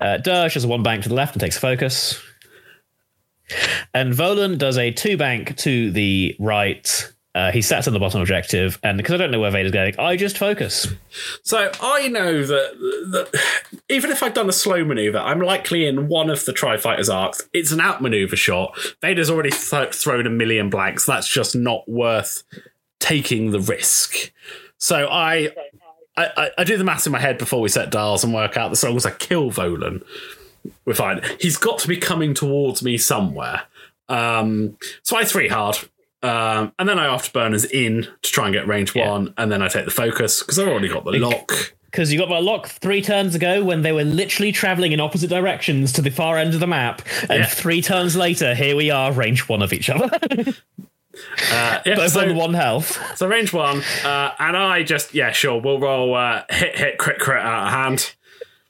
Uh, 0.00 0.18
Dirge 0.18 0.54
has 0.54 0.64
a 0.64 0.68
one 0.68 0.82
bank 0.82 1.02
to 1.04 1.08
the 1.08 1.14
left 1.14 1.34
and 1.34 1.40
takes 1.40 1.58
focus. 1.58 2.22
And 3.94 4.12
Volan 4.12 4.58
does 4.58 4.76
a 4.76 4.90
two 4.90 5.16
bank 5.16 5.56
to 5.58 5.90
the 5.90 6.36
right. 6.38 7.12
Uh, 7.36 7.52
he 7.52 7.60
sets 7.60 7.86
on 7.86 7.92
the 7.92 8.00
bottom 8.00 8.22
objective, 8.22 8.78
and 8.82 8.96
because 8.96 9.12
I 9.12 9.18
don't 9.18 9.30
know 9.30 9.38
where 9.38 9.50
Vader's 9.50 9.70
going, 9.70 9.94
I 9.98 10.16
just 10.16 10.38
focus. 10.38 10.88
So 11.42 11.70
I 11.82 12.08
know 12.08 12.42
that, 12.46 12.78
that 13.10 13.40
even 13.90 14.10
if 14.10 14.22
I'd 14.22 14.32
done 14.32 14.48
a 14.48 14.54
slow 14.54 14.86
maneuver, 14.86 15.18
I'm 15.18 15.40
likely 15.40 15.84
in 15.84 16.08
one 16.08 16.30
of 16.30 16.46
the 16.46 16.54
Tri 16.54 16.78
Fighters 16.78 17.10
arcs. 17.10 17.42
It's 17.52 17.72
an 17.72 17.80
outmaneuver 17.80 18.36
shot. 18.36 18.78
Vader's 19.02 19.28
already 19.28 19.50
th- 19.50 19.92
thrown 19.92 20.26
a 20.26 20.30
million 20.30 20.70
blanks. 20.70 21.04
That's 21.04 21.28
just 21.28 21.54
not 21.54 21.86
worth 21.86 22.42
taking 23.00 23.50
the 23.50 23.60
risk. 23.60 24.32
So 24.78 25.06
I, 25.06 25.50
I, 26.16 26.30
I, 26.38 26.50
I 26.56 26.64
do 26.64 26.78
the 26.78 26.84
maths 26.84 27.04
in 27.04 27.12
my 27.12 27.20
head 27.20 27.36
before 27.36 27.60
we 27.60 27.68
set 27.68 27.90
dials 27.90 28.24
and 28.24 28.32
work 28.32 28.56
out 28.56 28.70
the 28.70 28.76
songs. 28.76 29.04
I 29.04 29.10
kill 29.10 29.50
Volan, 29.50 30.02
we're 30.86 30.94
fine. 30.94 31.20
He's 31.38 31.58
got 31.58 31.80
to 31.80 31.88
be 31.88 31.98
coming 31.98 32.32
towards 32.32 32.82
me 32.82 32.96
somewhere. 32.96 33.64
Um, 34.08 34.78
so 35.02 35.18
I 35.18 35.26
three 35.26 35.48
hard. 35.48 35.76
Um, 36.26 36.72
and 36.78 36.88
then 36.88 36.98
I 36.98 37.06
afterburners 37.06 37.70
in 37.70 38.08
to 38.22 38.32
try 38.32 38.46
and 38.46 38.54
get 38.54 38.66
range 38.66 38.94
Yeah. 38.94 39.10
one, 39.10 39.34
and 39.36 39.50
then 39.52 39.62
I 39.62 39.68
take 39.68 39.84
the 39.84 39.90
focus 39.90 40.40
because 40.42 40.58
I've 40.58 40.68
already 40.68 40.88
got 40.88 41.04
the 41.04 41.12
lock. 41.12 41.74
Because 41.90 42.12
you 42.12 42.18
got 42.18 42.28
my 42.28 42.40
lock 42.40 42.66
three 42.68 43.00
turns 43.00 43.34
ago 43.34 43.64
when 43.64 43.80
they 43.82 43.92
were 43.92 44.04
literally 44.04 44.52
traveling 44.52 44.92
in 44.92 45.00
opposite 45.00 45.30
directions 45.30 45.92
to 45.92 46.02
the 46.02 46.10
far 46.10 46.36
end 46.36 46.52
of 46.52 46.60
the 46.60 46.66
map, 46.66 47.00
and 47.30 47.40
Yeah. 47.40 47.46
three 47.46 47.80
turns 47.80 48.16
later, 48.16 48.54
here 48.54 48.76
we 48.76 48.90
are, 48.90 49.12
range 49.12 49.48
one 49.48 49.62
of 49.62 49.72
each 49.72 49.88
other, 49.88 50.10
Uh, 51.50 51.80
yeah, 51.86 51.94
both 51.94 52.10
so, 52.12 52.20
on 52.20 52.36
one 52.36 52.52
health. 52.52 53.00
so 53.16 53.26
range 53.26 53.50
one, 53.50 53.82
uh, 54.04 54.32
and 54.38 54.54
I 54.54 54.82
just 54.82 55.14
yeah 55.14 55.32
sure 55.32 55.58
we'll 55.58 55.78
roll 55.80 56.14
uh, 56.14 56.42
hit 56.50 56.76
hit 56.76 56.98
crit 56.98 57.18
crit 57.18 57.38
out 57.42 57.68
of 57.68 57.72
hand. 57.72 58.14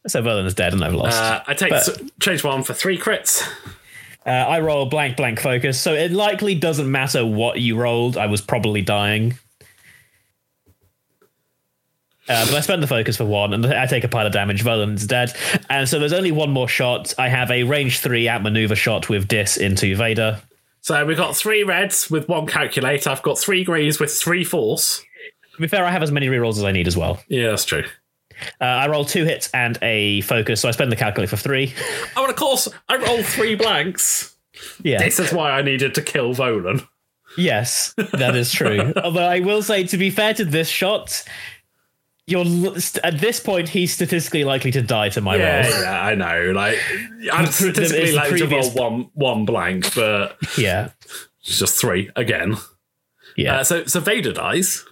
So 0.06 0.22
Volan 0.22 0.46
is 0.46 0.54
dead 0.54 0.72
and 0.72 0.84
I've 0.84 0.94
lost. 0.94 1.20
Uh, 1.20 1.42
I 1.48 1.54
take 1.54 1.70
But- 1.70 2.02
change 2.20 2.44
one 2.44 2.62
for 2.62 2.72
three 2.72 2.98
crits. 2.98 3.42
Uh, 4.26 4.30
I 4.30 4.58
roll 4.60 4.86
blank 4.86 5.16
blank 5.16 5.38
focus, 5.38 5.80
so 5.80 5.94
it 5.94 6.10
likely 6.10 6.56
doesn't 6.56 6.90
matter 6.90 7.24
what 7.24 7.60
you 7.60 7.76
rolled. 7.76 8.16
I 8.16 8.26
was 8.26 8.40
probably 8.40 8.82
dying. 8.82 9.38
Uh, 12.28 12.44
but 12.46 12.54
I 12.54 12.60
spend 12.60 12.82
the 12.82 12.88
focus 12.88 13.16
for 13.16 13.24
one, 13.24 13.52
and 13.52 13.64
I 13.64 13.86
take 13.86 14.02
a 14.02 14.08
pile 14.08 14.26
of 14.26 14.32
damage. 14.32 14.64
Volan's 14.64 15.06
dead, 15.06 15.32
and 15.70 15.88
so 15.88 16.00
there's 16.00 16.12
only 16.12 16.32
one 16.32 16.50
more 16.50 16.66
shot. 16.66 17.14
I 17.18 17.28
have 17.28 17.52
a 17.52 17.62
range 17.62 18.00
three 18.00 18.28
outmaneuver 18.28 18.74
shot 18.74 19.08
with 19.08 19.28
Dis 19.28 19.56
into 19.56 19.94
Vader. 19.94 20.40
So 20.80 21.04
we've 21.04 21.16
got 21.16 21.36
three 21.36 21.62
reds 21.62 22.10
with 22.10 22.28
one 22.28 22.46
calculate. 22.46 23.06
I've 23.06 23.22
got 23.22 23.38
three 23.38 23.62
greens 23.62 24.00
with 24.00 24.12
three 24.12 24.42
force. 24.42 25.04
To 25.54 25.60
be 25.60 25.68
fair, 25.68 25.84
I 25.84 25.90
have 25.92 26.02
as 26.02 26.10
many 26.10 26.26
rerolls 26.26 26.58
as 26.58 26.64
I 26.64 26.72
need 26.72 26.88
as 26.88 26.96
well. 26.96 27.20
Yeah, 27.28 27.50
that's 27.50 27.64
true. 27.64 27.84
Uh, 28.60 28.64
I 28.64 28.88
roll 28.88 29.04
two 29.04 29.24
hits 29.24 29.48
and 29.54 29.78
a 29.82 30.20
focus, 30.22 30.60
so 30.60 30.68
I 30.68 30.72
spend 30.72 30.92
the 30.92 30.96
calculate 30.96 31.30
for 31.30 31.36
three. 31.36 31.74
Oh, 32.16 32.22
and 32.22 32.30
of 32.30 32.36
course 32.36 32.68
I 32.88 32.96
roll 32.96 33.22
three 33.22 33.54
blanks. 33.54 34.36
Yeah. 34.82 34.98
This 35.02 35.18
is 35.18 35.32
why 35.32 35.50
I 35.52 35.62
needed 35.62 35.94
to 35.96 36.02
kill 36.02 36.34
Volan. 36.34 36.86
Yes, 37.36 37.94
that 38.12 38.34
is 38.34 38.50
true. 38.52 38.92
Although 39.04 39.26
I 39.26 39.40
will 39.40 39.62
say, 39.62 39.84
to 39.84 39.98
be 39.98 40.10
fair 40.10 40.32
to 40.34 40.44
this 40.44 40.68
shot, 40.68 41.22
you're 42.26 42.44
at 43.04 43.18
this 43.20 43.38
point 43.40 43.68
he's 43.68 43.92
statistically 43.92 44.42
likely 44.44 44.70
to 44.72 44.82
die 44.82 45.10
to 45.10 45.20
my 45.20 45.36
Yeah, 45.36 45.68
roll. 45.70 45.82
yeah, 45.82 46.02
I 46.02 46.14
know. 46.14 46.52
Like 46.52 46.78
I'm 47.32 47.46
statistically 47.46 48.12
likely 48.12 48.38
to 48.38 48.46
roll 48.48 48.70
one 48.70 49.10
one 49.14 49.44
blank, 49.44 49.94
but 49.94 50.36
Yeah, 50.56 50.90
just 51.42 51.78
three 51.80 52.10
again. 52.16 52.56
yeah. 53.36 53.58
Uh, 53.60 53.64
so 53.64 53.84
so 53.84 54.00
Vader 54.00 54.32
dies. 54.32 54.84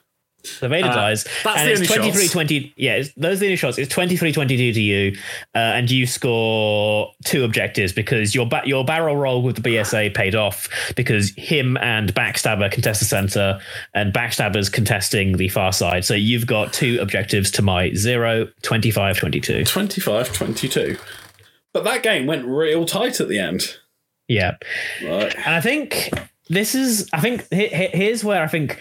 So 0.45 0.69
Vader 0.69 0.89
dies. 0.89 1.25
that's 1.43 1.59
and 1.61 1.69
the 1.69 1.73
it's 1.73 1.81
only 1.91 2.11
23 2.13 2.23
shots. 2.23 2.33
20. 2.33 2.75
Yeah, 2.77 3.03
those 3.17 3.37
are 3.39 3.41
the 3.41 3.47
only 3.47 3.57
shots. 3.57 3.79
It's 3.79 3.93
23 3.93 4.33
22 4.33 4.73
to 4.73 4.81
you, 4.81 5.17
uh, 5.55 5.59
and 5.59 5.91
you 5.91 6.07
score 6.07 7.13
two 7.25 7.45
objectives 7.45 7.93
because 7.93 8.35
your 8.35 8.47
ba- 8.47 8.63
your 8.65 8.85
barrel 8.85 9.17
roll 9.17 9.43
with 9.43 9.57
the 9.57 9.63
BSA 9.63 10.15
paid 10.15 10.35
off 10.35 10.69
because 10.97 11.31
him 11.37 11.77
and 11.79 12.15
Backstabber 12.15 12.71
contest 12.71 13.01
the 13.01 13.07
center, 13.07 13.61
and 13.95 14.13
Backstabber's 14.13 14.69
contesting 14.69 15.37
the 15.37 15.49
far 15.49 15.73
side. 15.73 16.05
So 16.05 16.15
you've 16.15 16.47
got 16.47 16.73
two 16.73 16.99
objectives 17.01 17.51
to 17.53 17.63
my 17.63 17.93
0, 17.95 18.49
25 18.63 19.19
22. 19.19 19.65
25 19.65 20.33
22. 20.33 20.99
But 21.73 21.85
that 21.85 22.03
game 22.03 22.27
went 22.27 22.45
real 22.47 22.87
tight 22.87 23.21
at 23.21 23.29
the 23.29 23.39
end. 23.39 23.77
Yeah. 24.29 24.57
Right. 25.03 25.35
And 25.37 25.55
I 25.55 25.61
think 25.61 26.11
this 26.49 26.75
is, 26.75 27.09
I 27.13 27.21
think 27.21 27.47
he- 27.53 27.67
he- 27.69 27.89
here's 27.93 28.23
where 28.23 28.43
I 28.43 28.47
think 28.47 28.79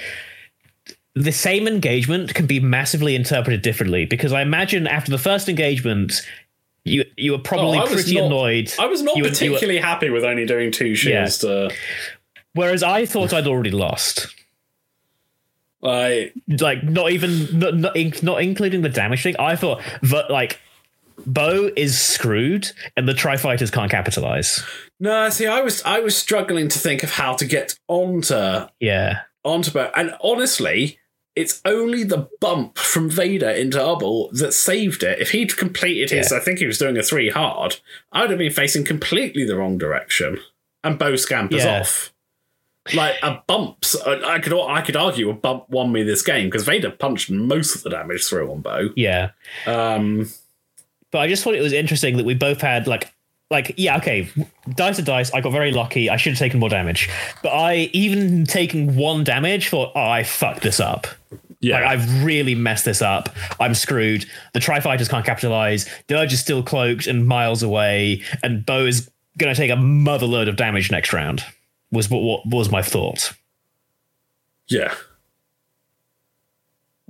the 1.15 1.31
same 1.31 1.67
engagement 1.67 2.33
can 2.33 2.45
be 2.47 2.59
massively 2.59 3.15
interpreted 3.15 3.61
differently 3.61 4.05
because 4.05 4.33
I 4.33 4.41
imagine 4.41 4.87
after 4.87 5.11
the 5.11 5.17
first 5.19 5.47
engagement, 5.49 6.21
you 6.85 7.05
you 7.17 7.31
were 7.33 7.37
probably 7.39 7.77
Oh, 7.79 7.85
pretty 7.87 8.15
not- 8.15 8.25
annoyed. 8.25 8.73
I 8.79 8.87
was 8.87 9.01
not 9.03 9.15
You 9.15 9.23
were- 9.23 9.29
were- 9.29 9.33
particularly 9.33 9.79
happy 9.79 10.09
with 10.09 10.23
only 10.23 10.45
doing 10.45 10.71
two 10.71 10.95
shields 10.95 11.37
to 11.39 11.71
Whereas 12.53 12.83
I 12.83 13.05
thought 13.05 13.33
I'd 13.33 13.47
already 13.47 13.71
lost. 13.71 14.27
Like, 15.81 16.33
Like 16.47 16.83
not 16.83 17.11
even 17.11 17.59
not 17.59 17.75
not, 17.75 18.23
not 18.23 18.41
including 18.41 18.81
the 18.81 18.89
damage 18.89 19.23
thing. 19.23 19.35
I 19.37 19.55
thought 19.55 19.81
that 20.03 20.29
like 20.31 20.59
Bo 21.25 21.69
is 21.75 21.99
screwed 21.99 22.71
and 22.95 23.07
the 23.07 23.13
Tri 23.13 23.37
Fighters 23.37 23.69
can't 23.69 23.91
capitalize. 23.91 24.63
no, 24.99 25.29
see, 25.29 25.45
I 25.45 25.61
was 25.61 25.81
I 25.83 25.99
was 25.99 26.15
struggling 26.17 26.69
to 26.69 26.79
think 26.79 27.03
of 27.03 27.11
how 27.11 27.33
to 27.35 27.45
get 27.45 27.77
onto 27.87 28.65
Yeah. 28.79 29.21
onto 29.43 29.71
Bo, 29.71 29.91
and 29.95 30.15
honestly, 30.21 30.99
it's 31.35 31.61
only 31.65 32.03
the 32.03 32.29
bump 32.39 32.77
from 32.77 33.09
Vader 33.09 33.49
into 33.49 33.77
Ubble 33.79 34.31
that 34.33 34.53
saved 34.53 35.01
it. 35.03 35.19
If 35.19 35.31
he'd 35.31 35.57
completed 35.57 36.11
his, 36.11 36.31
I 36.31 36.39
think 36.39 36.59
he 36.59 36.65
was 36.67 36.77
doing 36.77 36.97
a 36.97 37.03
three 37.03 37.29
hard, 37.29 37.77
I 38.11 38.21
would 38.21 38.29
have 38.29 38.39
been 38.39 38.51
facing 38.51 38.85
completely 38.85 39.43
the 39.45 39.55
wrong 39.57 39.77
direction, 39.77 40.37
and 40.83 40.99
Bo 40.99 41.15
scampers 41.15 41.63
Yeah. 41.63 41.79
off. 41.81 42.13
Like 42.93 43.15
a 43.23 43.41
bump, 43.47 43.77
I 44.05 44.35
I 44.35 44.39
could 44.39 44.53
I 44.53 44.81
could 44.81 44.97
argue 44.97 45.29
a 45.29 45.33
bump 45.33 45.69
won 45.69 45.91
me 45.93 46.03
this 46.03 46.21
game 46.21 46.47
because 46.47 46.65
Vader 46.65 46.91
punched 46.91 47.29
most 47.29 47.75
of 47.75 47.83
the 47.83 47.89
damage 47.89 48.25
through 48.27 48.51
on 48.51 48.59
Bo. 48.61 48.89
Yeah. 48.97 49.29
Um, 49.65 50.29
But 51.09 51.19
I 51.19 51.27
just 51.29 51.43
thought 51.43 51.55
it 51.55 51.61
was 51.61 51.71
interesting 51.73 52.17
that 52.17 52.25
we 52.25 52.33
both 52.33 52.59
had 52.59 52.85
like 52.87 53.13
like 53.49 53.73
yeah 53.77 53.97
okay. 53.97 54.29
Dice 54.75 54.95
to 54.97 55.01
dice. 55.01 55.31
I 55.33 55.41
got 55.41 55.51
very 55.51 55.71
lucky. 55.71 56.09
I 56.09 56.17
should 56.17 56.33
have 56.33 56.39
taken 56.39 56.59
more 56.59 56.69
damage. 56.69 57.09
But 57.41 57.49
I 57.49 57.89
even 57.93 58.45
taking 58.45 58.95
one 58.95 59.23
damage 59.23 59.69
thought 59.69 59.91
oh 59.95 60.01
I 60.01 60.23
fucked 60.23 60.61
this 60.63 60.79
up. 60.79 61.07
Yeah, 61.59 61.75
like 61.75 61.85
I've 61.85 62.23
really 62.23 62.55
messed 62.55 62.83
this 62.83 63.01
up. 63.01 63.29
I'm 63.59 63.73
screwed. 63.73 64.25
The 64.53 64.59
Tri 64.59 64.81
Fighters 64.81 65.07
can't 65.07 65.25
capitalize. 65.25 65.87
Dirge 66.07 66.33
is 66.33 66.41
still 66.41 66.61
cloaked 66.61 67.07
and 67.07 67.25
miles 67.25 67.63
away. 67.63 68.21
And 68.43 68.65
Bo 68.65 68.85
is 68.85 69.09
gonna 69.37 69.55
take 69.55 69.71
a 69.71 69.77
mother 69.77 70.25
load 70.25 70.47
of 70.47 70.57
damage 70.57 70.91
next 70.91 71.13
round 71.13 71.43
was 71.91 72.09
what, 72.09 72.23
what 72.23 72.41
was 72.47 72.69
my 72.71 72.81
thought. 72.81 73.33
Yeah. 74.67 74.93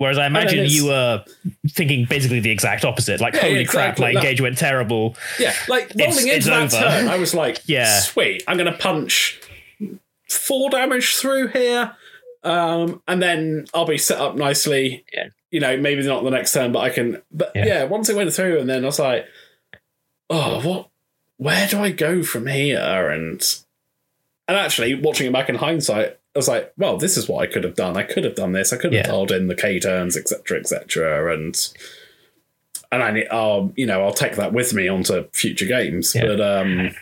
Whereas 0.04 0.18
I 0.20 0.28
imagine 0.28 0.60
it's- 0.60 0.74
you 0.74 0.88
were 0.88 1.24
thinking 1.70 2.06
basically 2.06 2.40
the 2.42 2.52
exact 2.52 2.84
opposite. 2.86 3.20
Like, 3.22 3.34
Yeah, 3.34 3.42
holy 3.42 3.66
crap, 3.66 3.98
my 3.98 4.08
Like- 4.12 4.16
engagement 4.18 4.52
went 4.52 4.58
terrible. 4.60 5.16
Yeah, 5.40 5.54
like 5.68 5.86
It's- 5.92 5.98
rolling 6.18 6.28
it's 6.28 6.46
into 6.46 6.50
that 6.50 6.74
over. 6.74 6.90
turn, 7.00 7.08
I 7.08 7.18
was 7.18 7.34
like, 7.34 7.60
Yeah. 7.66 8.00
sweet, 8.02 8.44
I'm 8.48 8.58
going 8.58 8.72
to 8.72 8.78
punch 8.78 9.40
four 10.30 10.70
damage 10.70 11.16
through 11.16 11.48
here. 11.50 11.96
Um, 12.44 13.02
and 13.08 13.24
then 13.24 13.66
I'll 13.74 13.86
be 13.86 13.98
set 13.98 14.20
up 14.20 14.36
nicely. 14.36 15.06
Yeah. 15.14 15.28
You 15.52 15.60
know, 15.62 15.78
maybe 15.78 16.02
not 16.04 16.24
the 16.26 16.30
next 16.32 16.52
turn, 16.52 16.72
but 16.74 16.80
I 16.80 16.90
can. 16.90 17.22
But 17.32 17.52
Yeah. 17.56 17.66
yeah, 17.66 17.84
once 17.86 18.10
it 18.10 18.16
went 18.18 18.34
through, 18.34 18.60
and 18.60 18.70
then 18.70 18.84
I 18.84 18.88
was 18.88 19.00
like, 19.00 19.26
oh, 20.30 20.60
what? 20.62 20.90
Where 21.38 21.68
do 21.68 21.80
I 21.80 21.92
go 21.92 22.22
from 22.24 22.48
here? 22.48 22.80
And 22.80 23.42
and 24.48 24.58
actually, 24.58 24.94
watching 24.96 25.28
it 25.28 25.32
back 25.34 25.48
in 25.48 25.56
hindsight, 25.56 26.18
I 26.36 26.40
was 26.40 26.48
like, 26.48 26.74
well, 26.78 26.98
this 26.98 27.16
is 27.18 27.30
what 27.30 27.48
I 27.48 27.52
could 27.52 27.64
have 27.64 27.76
done. 27.76 27.96
I 27.96 28.04
could 28.04 28.24
have 28.24 28.36
done 28.36 28.54
this. 28.54 28.74
I 28.74 28.78
could 28.78 28.92
have 28.94 29.06
Yeah. 29.06 29.12
dialed 29.12 29.32
in 29.32 29.48
the 29.48 29.56
K 29.56 29.80
turns, 29.80 30.18
etc., 30.18 30.60
etc., 30.60 31.34
and 31.34 31.56
and 32.92 33.02
I 33.04 33.12
need, 33.12 33.28
I'll, 33.32 33.74
you 33.76 33.86
know, 33.88 34.04
I'll 34.04 34.14
take 34.14 34.36
that 34.36 34.54
with 34.54 34.74
me 34.74 34.88
onto 34.88 35.28
future 35.34 35.66
games. 35.66 36.14
Yeah. 36.16 36.26
But 36.28 36.42
um, 36.42 36.96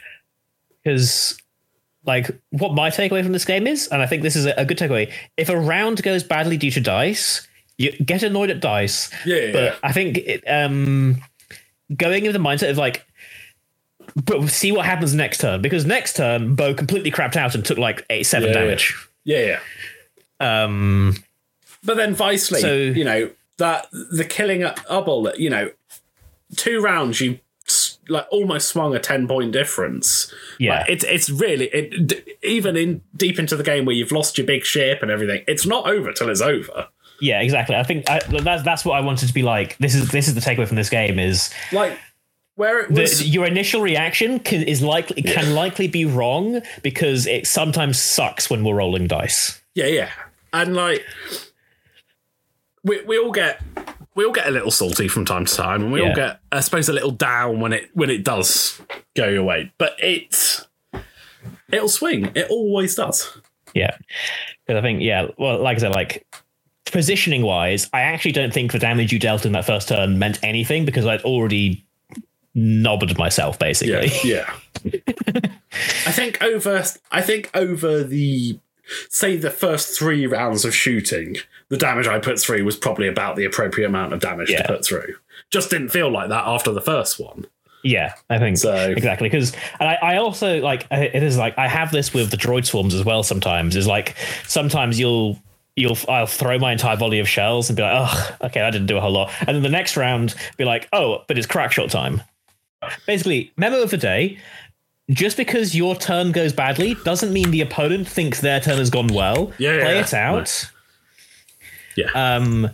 because 0.83 1.37
like 2.03 2.31
what 2.49 2.73
my 2.73 2.89
takeaway 2.89 3.21
from 3.21 3.31
this 3.31 3.45
game 3.45 3.67
is 3.67 3.87
and 3.89 4.01
i 4.01 4.07
think 4.07 4.23
this 4.23 4.35
is 4.35 4.47
a, 4.47 4.53
a 4.57 4.65
good 4.65 4.75
takeaway 4.79 5.11
if 5.37 5.49
a 5.49 5.55
round 5.55 6.01
goes 6.01 6.23
badly 6.23 6.57
due 6.57 6.71
to 6.71 6.81
dice 6.81 7.47
you 7.77 7.91
get 7.91 8.23
annoyed 8.23 8.49
at 8.49 8.59
dice 8.59 9.11
yeah, 9.23 9.35
yeah, 9.35 9.51
but 9.51 9.79
i 9.83 9.91
think 9.91 10.17
it, 10.17 10.43
um 10.47 11.21
going 11.95 12.25
in 12.25 12.33
the 12.33 12.39
mindset 12.39 12.71
of 12.71 12.77
like 12.79 13.05
but 14.25 14.47
see 14.49 14.71
what 14.71 14.83
happens 14.87 15.13
next 15.13 15.41
turn 15.41 15.61
because 15.61 15.85
next 15.85 16.15
turn 16.15 16.55
bo 16.55 16.73
completely 16.73 17.11
crapped 17.11 17.35
out 17.35 17.53
and 17.53 17.63
took 17.63 17.77
like 17.77 18.03
eight 18.09 18.23
seven 18.23 18.49
Yeah, 18.49 18.55
yeah. 18.55 18.61
damage 18.61 18.95
yeah, 19.23 19.57
yeah. 20.39 20.63
um 20.65 21.15
But 21.83 21.97
then 21.97 22.15
Vicely, 22.15 22.59
So- 22.61 22.75
you 22.75 23.03
know, 23.03 23.31
that 23.57 23.87
the 23.91 24.25
killing 24.25 24.63
at 24.63 24.77
Ubble, 24.87 25.37
you 25.37 25.49
know, 25.49 25.69
two 26.55 26.81
rounds 26.81 27.21
you 27.21 27.39
like 28.09 28.25
almost 28.31 28.67
swung 28.69 28.95
a 28.95 28.99
10 28.99 29.27
point 29.27 29.51
difference. 29.53 30.33
Yeah. 30.59 30.79
Like, 30.79 30.89
it's 30.89 31.03
it's 31.05 31.29
really 31.29 31.67
it, 31.67 32.07
d- 32.07 32.21
even 32.43 32.75
in 32.75 33.01
deep 33.15 33.39
into 33.39 33.55
the 33.55 33.63
game 33.63 33.85
where 33.85 33.95
you've 33.95 34.11
lost 34.11 34.37
your 34.37 34.45
big 34.47 34.65
ship 34.65 35.01
and 35.01 35.09
everything, 35.11 35.43
it's 35.47 35.65
not 35.65 35.87
over 35.87 36.11
till 36.11 36.29
it's 36.29 36.41
over. 36.41 36.87
yeah 37.21 37.39
exactly 37.39 37.75
i 37.75 37.83
think 37.83 38.09
I, 38.09 38.19
that's 38.41 38.63
that's 38.63 38.83
what 38.83 38.93
i 38.97 39.01
wanted 39.01 39.27
to 39.27 39.33
be 39.33 39.43
like 39.43 39.77
this 39.77 39.93
is 39.93 40.09
this 40.09 40.27
is 40.27 40.33
the 40.33 40.41
takeaway 40.41 40.67
from 40.67 40.75
this 40.75 40.89
game 40.89 41.19
is 41.19 41.51
Like 41.71 41.95
where 42.55 42.81
it 42.81 42.93
the, 42.93 43.23
your 43.25 43.45
initial 43.45 43.81
reaction 43.81 44.39
can, 44.39 44.63
is 44.63 44.81
likely 44.81 45.21
can 45.21 45.55
likely 45.55 45.87
be 45.87 46.05
wrong 46.05 46.61
because 46.83 47.25
it 47.25 47.47
sometimes 47.47 47.99
sucks 47.99 48.49
when 48.49 48.63
we're 48.63 48.75
rolling 48.75 49.07
dice. 49.07 49.61
Yeah, 49.73 49.87
yeah. 49.87 50.09
And 50.53 50.75
like 50.75 51.05
we 52.83 53.01
we 53.03 53.17
all 53.17 53.31
get 53.31 53.61
we 54.15 54.25
all 54.25 54.33
get 54.33 54.47
a 54.47 54.51
little 54.51 54.71
salty 54.71 55.07
from 55.07 55.25
time 55.25 55.45
to 55.45 55.55
time 55.55 55.83
and 55.83 55.91
we 55.91 56.01
all 56.01 56.13
get 56.13 56.39
I 56.51 56.59
suppose 56.59 56.89
a 56.89 56.93
little 56.93 57.11
down 57.11 57.59
when 57.59 57.73
it 57.73 57.89
when 57.93 58.09
it 58.09 58.23
does 58.23 58.81
go 59.15 59.27
your 59.27 59.43
way. 59.43 59.71
But 59.77 59.95
it's 59.99 60.67
it'll 61.71 61.89
swing. 61.89 62.31
It 62.35 62.47
always 62.49 62.95
does. 62.95 63.37
Yeah, 63.73 63.95
because 64.65 64.79
I 64.79 64.81
think 64.81 65.01
yeah, 65.01 65.27
well, 65.37 65.61
like 65.61 65.77
I 65.77 65.79
said, 65.79 65.95
like 65.95 66.27
positioning 66.85 67.41
wise, 67.43 67.89
I 67.93 68.01
actually 68.01 68.33
don't 68.33 68.53
think 68.53 68.73
the 68.73 68.79
damage 68.79 69.13
you 69.13 69.19
dealt 69.19 69.45
in 69.45 69.53
that 69.53 69.65
first 69.65 69.87
turn 69.87 70.19
meant 70.19 70.39
anything 70.43 70.83
because 70.83 71.05
I'd 71.05 71.21
already 71.21 71.85
knobbed 72.53 73.17
myself 73.17 73.57
basically. 73.59 74.11
Yeah. 74.23 74.53
Yeah. 74.83 74.91
I 76.05 76.11
think 76.11 76.41
over 76.41 76.83
I 77.11 77.21
think 77.21 77.49
over 77.53 78.03
the 78.03 78.59
say 79.09 79.37
the 79.37 79.51
first 79.51 79.97
three 79.97 80.25
rounds 80.27 80.65
of 80.65 80.75
shooting, 80.75 81.37
the 81.69 81.77
damage 81.77 82.07
I 82.07 82.19
put 82.19 82.39
through 82.39 82.65
was 82.65 82.75
probably 82.75 83.07
about 83.07 83.35
the 83.35 83.45
appropriate 83.45 83.87
amount 83.87 84.13
of 84.13 84.19
damage 84.19 84.49
Yeah. 84.49 84.63
to 84.63 84.67
put 84.73 84.85
through. 84.85 85.15
Just 85.49 85.69
didn't 85.69 85.89
feel 85.89 86.09
like 86.11 86.29
that 86.29 86.45
after 86.45 86.71
the 86.71 86.81
first 86.81 87.19
one. 87.19 87.45
Yeah, 87.83 88.13
I 88.29 88.37
think 88.37 88.57
So- 88.57 88.91
exactly 88.91 89.27
because, 89.27 89.53
and 89.79 89.89
I, 89.89 89.95
I 90.01 90.17
also 90.17 90.59
like 90.61 90.85
it 90.91 91.23
is 91.23 91.37
like 91.37 91.57
I 91.57 91.67
have 91.67 91.91
this 91.91 92.13
with 92.13 92.29
the 92.31 92.37
droid 92.37 92.65
swarms 92.65 92.93
as 92.93 93.03
well. 93.03 93.23
Sometimes 93.23 93.75
is 93.75 93.87
like 93.87 94.15
sometimes 94.47 94.99
you'll 94.99 95.39
you'll 95.75 95.97
I'll 96.09 96.27
throw 96.27 96.59
my 96.59 96.73
entire 96.73 96.95
volley 96.97 97.19
of 97.19 97.27
shells 97.29 97.69
and 97.69 97.77
be 97.77 97.81
like, 97.83 97.93
oh, 97.95 98.35
okay, 98.47 98.61
I 98.61 98.69
didn't 98.71 98.87
do 98.87 98.97
a 98.97 99.01
whole 99.01 99.11
lot, 99.11 99.31
and 99.39 99.55
then 99.55 99.63
the 99.63 99.69
next 99.69 99.97
round 99.97 100.35
be 100.57 100.65
like, 100.65 100.89
oh, 100.93 101.23
but 101.27 101.37
it's 101.37 101.47
crack 101.47 101.71
shot 101.71 101.89
time. 101.89 102.21
Basically, 103.05 103.51
memo 103.57 103.81
of 103.81 103.91
the 103.91 103.97
day. 103.97 104.37
Just 105.09 105.35
because 105.35 105.75
your 105.75 105.95
turn 105.95 106.31
goes 106.31 106.53
badly 106.53 106.95
doesn't 107.03 107.33
mean 107.33 107.51
the 107.51 107.61
opponent 107.61 108.07
thinks 108.07 108.39
their 108.39 108.61
turn 108.61 108.77
has 108.77 108.89
gone 108.89 109.07
well. 109.07 109.51
Yeah, 109.57 109.81
Play 109.81 109.95
yeah, 109.95 110.01
it 110.01 110.13
out. 110.13 110.71
Yeah. 111.97 112.11
Um, 112.35 112.69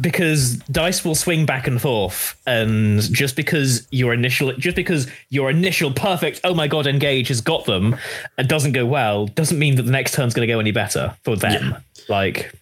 because 0.00 0.56
dice 0.70 1.04
will 1.04 1.14
swing 1.14 1.46
back 1.46 1.66
and 1.66 1.80
forth, 1.80 2.40
and 2.46 3.00
just 3.00 3.36
because 3.36 3.86
your 3.90 4.12
initial, 4.12 4.52
just 4.54 4.76
because 4.76 5.08
your 5.30 5.50
initial 5.50 5.92
perfect, 5.92 6.40
oh 6.44 6.54
my 6.54 6.68
god, 6.68 6.86
engage 6.86 7.28
has 7.28 7.40
got 7.40 7.64
them, 7.64 7.96
and 8.36 8.48
doesn't 8.48 8.72
go 8.72 8.84
well, 8.84 9.26
doesn't 9.26 9.58
mean 9.58 9.76
that 9.76 9.82
the 9.82 9.92
next 9.92 10.12
turn's 10.14 10.34
going 10.34 10.46
to 10.46 10.52
go 10.52 10.60
any 10.60 10.72
better 10.72 11.16
for 11.24 11.36
them. 11.36 11.76
Like 12.08 12.52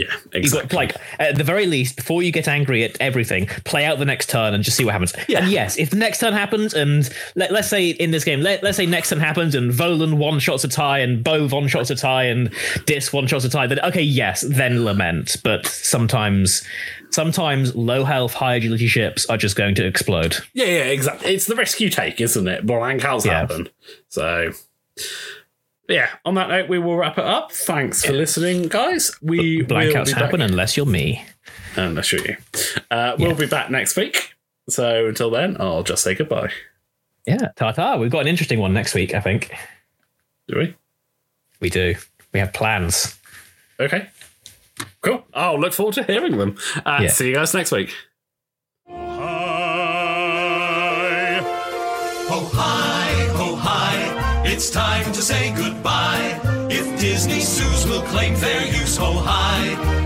yeah, 0.00 0.16
exactly. 0.32 0.68
got 0.68 0.72
like 0.76 0.96
at 1.18 1.36
the 1.36 1.44
very 1.44 1.66
least, 1.66 1.96
before 1.96 2.22
you 2.22 2.32
get 2.32 2.48
angry 2.48 2.84
at 2.84 2.96
everything, 3.00 3.46
play 3.64 3.84
out 3.84 3.98
the 3.98 4.04
next 4.04 4.30
turn 4.30 4.54
and 4.54 4.64
just 4.64 4.76
see 4.76 4.84
what 4.84 4.92
happens. 4.92 5.12
Yeah. 5.28 5.42
And 5.42 5.50
yes, 5.52 5.78
if 5.78 5.90
the 5.90 5.96
next 5.96 6.18
turn 6.20 6.32
happens, 6.32 6.74
and 6.74 7.08
let, 7.34 7.52
let's 7.52 7.68
say 7.68 7.90
in 7.90 8.10
this 8.10 8.24
game, 8.24 8.40
let, 8.40 8.62
let's 8.62 8.76
say 8.76 8.86
next 8.86 9.10
turn 9.10 9.20
happens, 9.20 9.54
and 9.54 9.72
Volan 9.72 10.14
one 10.14 10.38
shots 10.38 10.64
a 10.64 10.68
tie, 10.68 10.98
and 11.00 11.22
Bo 11.22 11.48
one 11.48 11.68
shots 11.68 11.90
a 11.90 11.96
tie, 11.96 12.24
and 12.24 12.52
Dis 12.86 13.12
one 13.12 13.26
shots 13.26 13.44
a 13.44 13.48
tie, 13.50 13.66
then 13.66 13.80
okay, 13.80 14.02
yes, 14.02 14.42
then 14.42 14.84
lament. 14.84 15.36
But 15.44 15.66
sometimes, 15.66 16.62
sometimes 17.10 17.74
low 17.74 18.04
health, 18.04 18.32
high 18.34 18.54
agility 18.56 18.86
ships 18.86 19.26
are 19.26 19.36
just 19.36 19.56
going 19.56 19.74
to 19.76 19.86
explode. 19.86 20.36
Yeah, 20.52 20.66
yeah, 20.66 20.84
exactly. 20.84 21.34
It's 21.34 21.46
the 21.46 21.56
risk 21.56 21.80
you 21.80 21.90
take, 21.90 22.20
isn't 22.20 22.48
it? 22.48 22.66
Blank 22.66 23.02
has 23.02 23.26
Yeah. 23.26 23.40
happen. 23.40 23.68
So, 24.08 24.52
yeah. 25.90 26.08
On 26.24 26.34
that 26.34 26.48
note, 26.48 26.68
we 26.68 26.78
will 26.78 26.96
wrap 26.96 27.18
it 27.18 27.24
up. 27.24 27.52
Thanks 27.52 28.04
for 28.04 28.12
listening, 28.12 28.68
guys. 28.68 29.10
We 29.20 29.58
will 29.62 29.68
Blackouts 29.68 30.06
be 30.06 30.12
happen 30.12 30.40
back. 30.40 30.50
unless 30.50 30.76
you're 30.76 30.86
me. 30.86 31.24
Unless 31.76 32.12
you're 32.12 32.26
you. 32.26 32.36
Uh, 32.90 33.16
we'll 33.18 33.34
be 33.34 33.46
back 33.46 33.70
next 33.70 33.96
week. 33.96 34.34
So 34.68 35.06
until 35.06 35.30
then, 35.30 35.56
I'll 35.60 35.82
just 35.82 36.02
say 36.02 36.14
goodbye. 36.14 36.50
Yeah, 37.26 37.48
ta 37.56 37.72
ta. 37.72 37.96
We've 37.96 38.10
got 38.10 38.20
an 38.20 38.28
interesting 38.28 38.60
one 38.60 38.72
next 38.72 38.94
week, 38.94 39.14
I 39.14 39.20
think. 39.20 39.52
Do 40.48 40.58
we? 40.58 40.74
We 41.60 41.70
do. 41.70 41.94
We 42.32 42.40
have 42.40 42.52
plans. 42.52 43.18
Okay. 43.78 44.08
Cool. 45.02 45.24
I'll 45.34 45.58
look 45.60 45.72
forward 45.72 45.94
to 45.96 46.04
hearing 46.04 46.38
them. 46.38 46.56
Uh, 46.86 47.00
Yeah. 47.02 47.08
See 47.08 47.28
you 47.28 47.34
guys 47.34 47.52
next 47.54 47.72
week. 47.72 47.92
Hi. 48.88 48.94
Ho 52.28 52.28
hi, 52.28 52.28
ho 52.28 52.50
hi, 52.52 52.79
it's 54.60 54.68
time 54.68 55.10
to 55.10 55.22
say 55.22 55.54
goodbye. 55.56 56.38
If 56.68 57.00
Disney 57.00 57.40
zoos 57.40 57.86
will 57.86 58.02
claim 58.12 58.36
fair 58.36 58.66
use, 58.66 58.98
ho 58.98 59.12
hi, 59.16 59.99